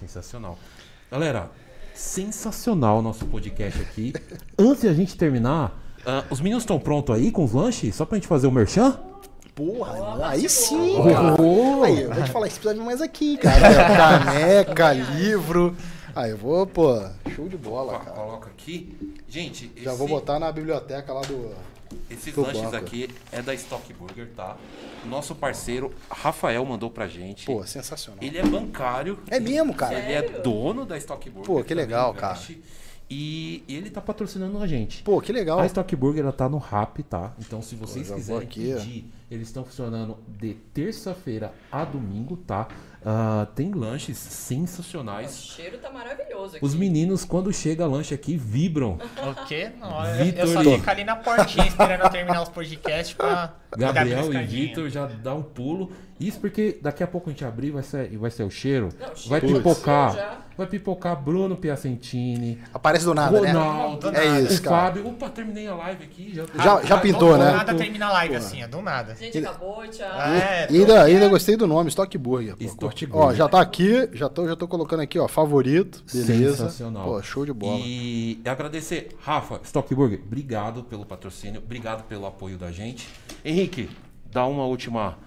Sensacional. 0.00 0.58
Galera, 1.10 1.50
sensacional 1.94 3.00
o 3.00 3.02
nosso 3.02 3.26
podcast 3.26 3.82
aqui. 3.82 4.14
Antes 4.58 4.80
de 4.80 4.88
a 4.88 4.94
gente 4.94 5.14
terminar, 5.14 5.78
ah, 6.06 6.24
os 6.30 6.40
meninos 6.40 6.62
estão 6.62 6.80
prontos 6.80 7.14
aí 7.14 7.30
com 7.30 7.44
os 7.44 7.52
lanches? 7.52 7.94
Só 7.94 8.06
pra 8.06 8.16
gente 8.16 8.26
fazer 8.26 8.46
o 8.46 8.50
merchan? 8.50 8.98
Porra, 9.54 10.26
aí 10.28 10.48
sim, 10.48 10.96
Oh. 10.98 11.04
cara. 11.04 11.86
Aí, 11.86 12.02
eu 12.02 12.12
vou 12.12 12.24
te 12.24 12.30
falar, 12.30 12.46
isso 12.48 12.58
precisa 12.58 12.74
vir 12.74 12.84
mais 12.84 13.00
aqui, 13.00 13.36
cara. 13.36 13.60
Caneca, 13.96 14.92
livro. 15.14 15.76
Aí 16.16 16.30
eu 16.30 16.36
vou, 16.36 16.66
pô, 16.66 17.00
show 17.34 17.48
de 17.48 17.56
bola, 17.56 17.94
Ó, 17.94 17.98
cara. 17.98 18.10
Coloca 18.16 18.48
aqui. 18.50 19.16
Gente, 19.28 19.70
Já 19.76 19.90
esse- 19.90 19.98
vou 19.98 20.08
botar 20.08 20.38
na 20.38 20.50
biblioteca 20.52 21.12
lá 21.12 21.20
do. 21.22 21.52
esses 22.10 22.32
do 22.34 22.42
lanches 22.42 22.62
banco. 22.62 22.76
aqui 22.76 23.08
é 23.32 23.42
da 23.42 23.52
Stock 23.54 23.92
Burger, 23.92 24.28
tá? 24.36 24.56
Nosso 25.04 25.34
parceiro 25.34 25.92
Rafael 26.10 26.64
mandou 26.64 26.88
pra 26.90 27.06
gente. 27.08 27.46
Pô, 27.46 27.64
sensacional. 27.66 28.22
Ele 28.22 28.38
é 28.38 28.42
bancário. 28.44 29.18
É 29.28 29.38
mesmo, 29.40 29.74
cara? 29.74 29.98
Ele 29.98 30.12
é 30.12 30.22
dono 30.40 30.84
da 30.86 30.96
Stock 30.98 31.28
Burger. 31.30 31.46
Pô, 31.46 31.62
que 31.64 31.74
legal, 31.74 32.12
investe. 32.16 32.62
E 33.16 33.62
ele 33.68 33.90
tá 33.90 34.00
patrocinando 34.00 34.58
a 34.58 34.66
gente. 34.66 35.04
Pô, 35.04 35.20
que 35.20 35.32
legal. 35.32 35.60
A 35.60 35.66
Stock 35.66 35.94
Burger 35.94 36.24
ela 36.24 36.32
tá 36.32 36.48
no 36.48 36.58
Rap, 36.58 37.00
tá? 37.04 37.32
Então 37.38 37.62
se 37.62 37.76
vocês 37.76 38.10
quiserem 38.10 38.42
aqui, 38.42 38.74
ó. 38.74 38.80
pedir, 38.80 39.04
eles 39.30 39.46
estão 39.46 39.64
funcionando 39.64 40.16
de 40.26 40.54
terça-feira 40.74 41.52
a 41.70 41.84
domingo, 41.84 42.36
tá? 42.36 42.66
Ah, 43.04 43.46
tem 43.54 43.70
lanches 43.70 44.18
O 44.18 44.30
sensacionais. 44.30 45.36
cheiro 45.36 45.78
tá 45.78 45.92
maravilhoso 45.92 46.56
aqui. 46.56 46.64
Os 46.64 46.74
meninos, 46.74 47.24
quando 47.24 47.52
chega 47.52 47.86
lanche 47.86 48.12
aqui, 48.14 48.36
vibram. 48.36 48.98
O 49.22 49.46
quê? 49.46 49.70
Não, 49.78 50.04
eu, 50.06 50.14
eu 50.16 50.24
Vitor 50.24 50.48
só 50.48 50.62
fico 50.62 50.90
ali 50.90 51.04
na 51.04 51.14
portinha 51.14 51.66
esperando 51.68 52.10
terminar 52.10 52.42
os 52.42 52.48
podcasts 52.48 53.14
pra. 53.14 53.54
Gabriel 53.76 54.32
e. 54.34 54.44
Vitor 54.44 54.88
já 54.90 55.06
dá 55.06 55.34
um 55.34 55.42
pulo. 55.42 55.92
Isso 56.20 56.38
porque 56.40 56.78
daqui 56.80 57.02
a 57.02 57.06
pouco 57.06 57.28
a 57.28 57.32
gente 57.32 57.44
abrir 57.44 57.70
vai 57.72 57.82
ser, 57.82 58.16
vai 58.16 58.30
ser 58.30 58.44
o 58.44 58.50
cheiro. 58.50 58.88
Não, 59.00 59.14
cheiro 59.16 59.28
vai 59.30 59.40
pipocar. 59.40 60.40
Vai 60.56 60.68
pipocar 60.68 61.20
Bruno 61.20 61.56
Piacentini. 61.56 62.60
Aparece 62.72 63.04
do 63.04 63.12
nada, 63.12 63.40
né? 63.40 63.50
Ronaldo. 63.50 64.16
É 64.16 64.40
isso, 64.42 64.60
o 64.60 64.62
cara. 64.62 64.76
Fábio. 64.86 65.08
Opa, 65.08 65.28
terminei 65.28 65.66
a 65.66 65.74
live 65.74 66.04
aqui. 66.04 66.32
Já, 66.32 66.44
Já- 66.62 66.82
já 66.84 66.98
pintou, 66.98 67.32
Do 67.32 67.38
né? 67.38 67.50
nada 67.50 67.74
termina 67.74 68.06
a 68.06 68.12
live 68.12 68.36
assim, 68.36 68.62
ó, 68.62 68.68
do 68.68 68.80
nada. 68.80 69.16
Gente, 69.16 69.38
acabou, 69.38 69.84
tchau. 69.88 70.06
É, 70.06 70.68
ainda, 70.70 71.02
ainda 71.02 71.28
gostei 71.28 71.56
do 71.56 71.66
nome, 71.66 71.88
Stock 71.88 72.16
Burger. 72.16 72.54
Stock. 72.60 73.04
Burger. 73.06 73.26
Ó, 73.30 73.34
já 73.34 73.48
tá 73.48 73.60
aqui, 73.60 74.08
já 74.12 74.28
tô, 74.28 74.46
já 74.46 74.54
tô 74.54 74.68
colocando 74.68 75.00
aqui, 75.00 75.18
ó, 75.18 75.26
favorito. 75.26 76.04
Beleza. 76.12 76.56
Sensacional. 76.58 77.04
Pô, 77.04 77.20
show 77.20 77.44
de 77.44 77.52
bola. 77.52 77.80
E 77.84 78.40
agradecer, 78.44 79.08
Rafa, 79.20 79.58
Stockburger, 79.64 80.20
obrigado 80.24 80.84
pelo 80.84 81.04
patrocínio, 81.04 81.60
obrigado 81.64 82.04
pelo 82.04 82.26
apoio 82.26 82.56
da 82.56 82.70
gente. 82.70 83.08
Henrique, 83.44 83.90
dá 84.30 84.46
uma 84.46 84.64
última 84.66 85.18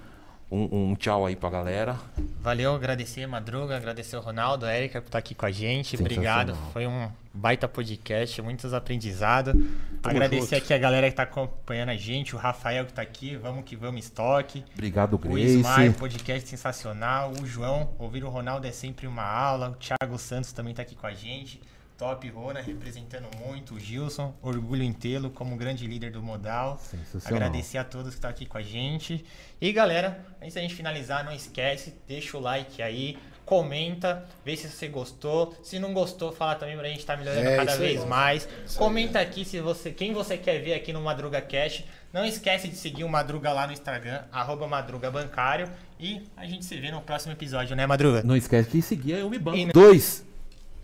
um, 0.49 0.91
um 0.91 0.95
tchau 0.95 1.25
aí 1.25 1.35
pra 1.35 1.49
galera. 1.49 1.97
Valeu, 2.41 2.73
agradecer 2.73 3.27
Madruga, 3.27 3.75
agradecer 3.75 4.15
o 4.15 4.21
Ronaldo, 4.21 4.65
a 4.65 4.75
Erika 4.75 5.01
por 5.01 5.07
estar 5.07 5.17
aqui 5.19 5.35
com 5.35 5.45
a 5.45 5.51
gente. 5.51 5.95
Obrigado. 5.97 6.55
Foi 6.71 6.87
um 6.87 7.09
baita 7.33 7.67
podcast, 7.67 8.41
muitos 8.41 8.73
aprendizados. 8.73 9.53
agradecer 10.01 10.55
junto. 10.55 10.63
aqui 10.63 10.73
a 10.73 10.77
galera 10.77 11.07
que 11.07 11.13
está 11.13 11.23
acompanhando 11.23 11.89
a 11.89 11.95
gente, 11.95 12.35
o 12.35 12.37
Rafael 12.37 12.85
que 12.85 12.91
está 12.91 13.01
aqui, 13.01 13.35
vamos 13.35 13.65
que 13.65 13.75
vamos, 13.75 14.05
estoque. 14.05 14.63
Obrigado, 14.73 15.15
O 15.15 15.17
Grace. 15.17 15.57
Ismael, 15.57 15.93
podcast 15.93 16.49
sensacional. 16.49 17.33
O 17.41 17.45
João, 17.45 17.89
ouvir 17.99 18.23
o 18.23 18.29
Ronaldo 18.29 18.65
é 18.65 18.71
sempre 18.71 19.05
uma 19.05 19.23
aula. 19.23 19.69
O 19.71 19.75
Thiago 19.75 20.17
Santos 20.17 20.51
também 20.53 20.71
está 20.71 20.81
aqui 20.81 20.95
com 20.95 21.07
a 21.07 21.13
gente. 21.13 21.61
Top 21.97 22.27
Rona, 22.29 22.61
representando 22.61 23.27
muito. 23.43 23.73
O 23.75 23.79
Gilson, 23.79 24.33
orgulho 24.41 24.83
em 24.83 24.93
tê-lo 24.93 25.31
como 25.31 25.55
grande 25.57 25.87
líder 25.87 26.11
do 26.11 26.21
modal. 26.21 26.79
Agradecer 27.25 27.79
a 27.79 27.83
todos 27.83 28.09
que 28.09 28.15
estão 28.15 28.29
aqui 28.29 28.45
com 28.45 28.57
a 28.57 28.61
gente. 28.61 29.25
E 29.59 29.71
galera, 29.71 30.23
antes 30.41 30.53
da 30.53 30.61
gente 30.61 30.75
finalizar, 30.75 31.25
não 31.25 31.31
esquece, 31.31 31.95
deixa 32.07 32.37
o 32.37 32.39
like 32.39 32.81
aí, 32.83 33.17
comenta, 33.43 34.25
vê 34.45 34.55
se 34.55 34.69
você 34.69 34.87
gostou. 34.87 35.55
Se 35.63 35.79
não 35.79 35.91
gostou, 35.93 36.31
fala 36.31 36.53
também 36.53 36.77
pra 36.77 36.87
gente 36.87 36.99
estar 36.99 37.17
melhorando 37.17 37.47
É, 37.47 37.55
cada 37.57 37.71
isso 37.71 37.79
vez 37.79 38.05
mais. 38.05 38.47
Comenta 38.75 39.19
aqui 39.19 39.43
se 39.43 39.59
você, 39.59 39.89
quem 39.91 40.13
você 40.13 40.37
quer 40.37 40.59
ver 40.61 40.75
aqui 40.75 40.93
no 40.93 41.01
Madruga 41.01 41.41
Cash. 41.41 41.83
Não 42.13 42.23
esquece 42.25 42.67
de 42.67 42.75
seguir 42.75 43.03
o 43.05 43.09
Madruga 43.09 43.51
lá 43.51 43.65
no 43.65 43.73
Instagram, 43.73 44.21
arroba 44.31 44.67
Madruga 44.67 45.09
Bancário. 45.09 45.67
E 45.99 46.21
a 46.37 46.45
gente 46.45 46.63
se 46.63 46.79
vê 46.79 46.91
no 46.91 47.01
próximo 47.01 47.33
episódio, 47.33 47.75
né, 47.75 47.87
Madruga? 47.87 48.21
Não 48.23 48.35
esquece 48.37 48.69
de 48.69 48.81
seguir, 48.83 49.13
eu 49.13 49.29
me 49.29 49.39
banco. 49.39 49.57
E- 49.57 49.65
Dois. 49.71 50.23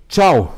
Tchau. 0.07 0.57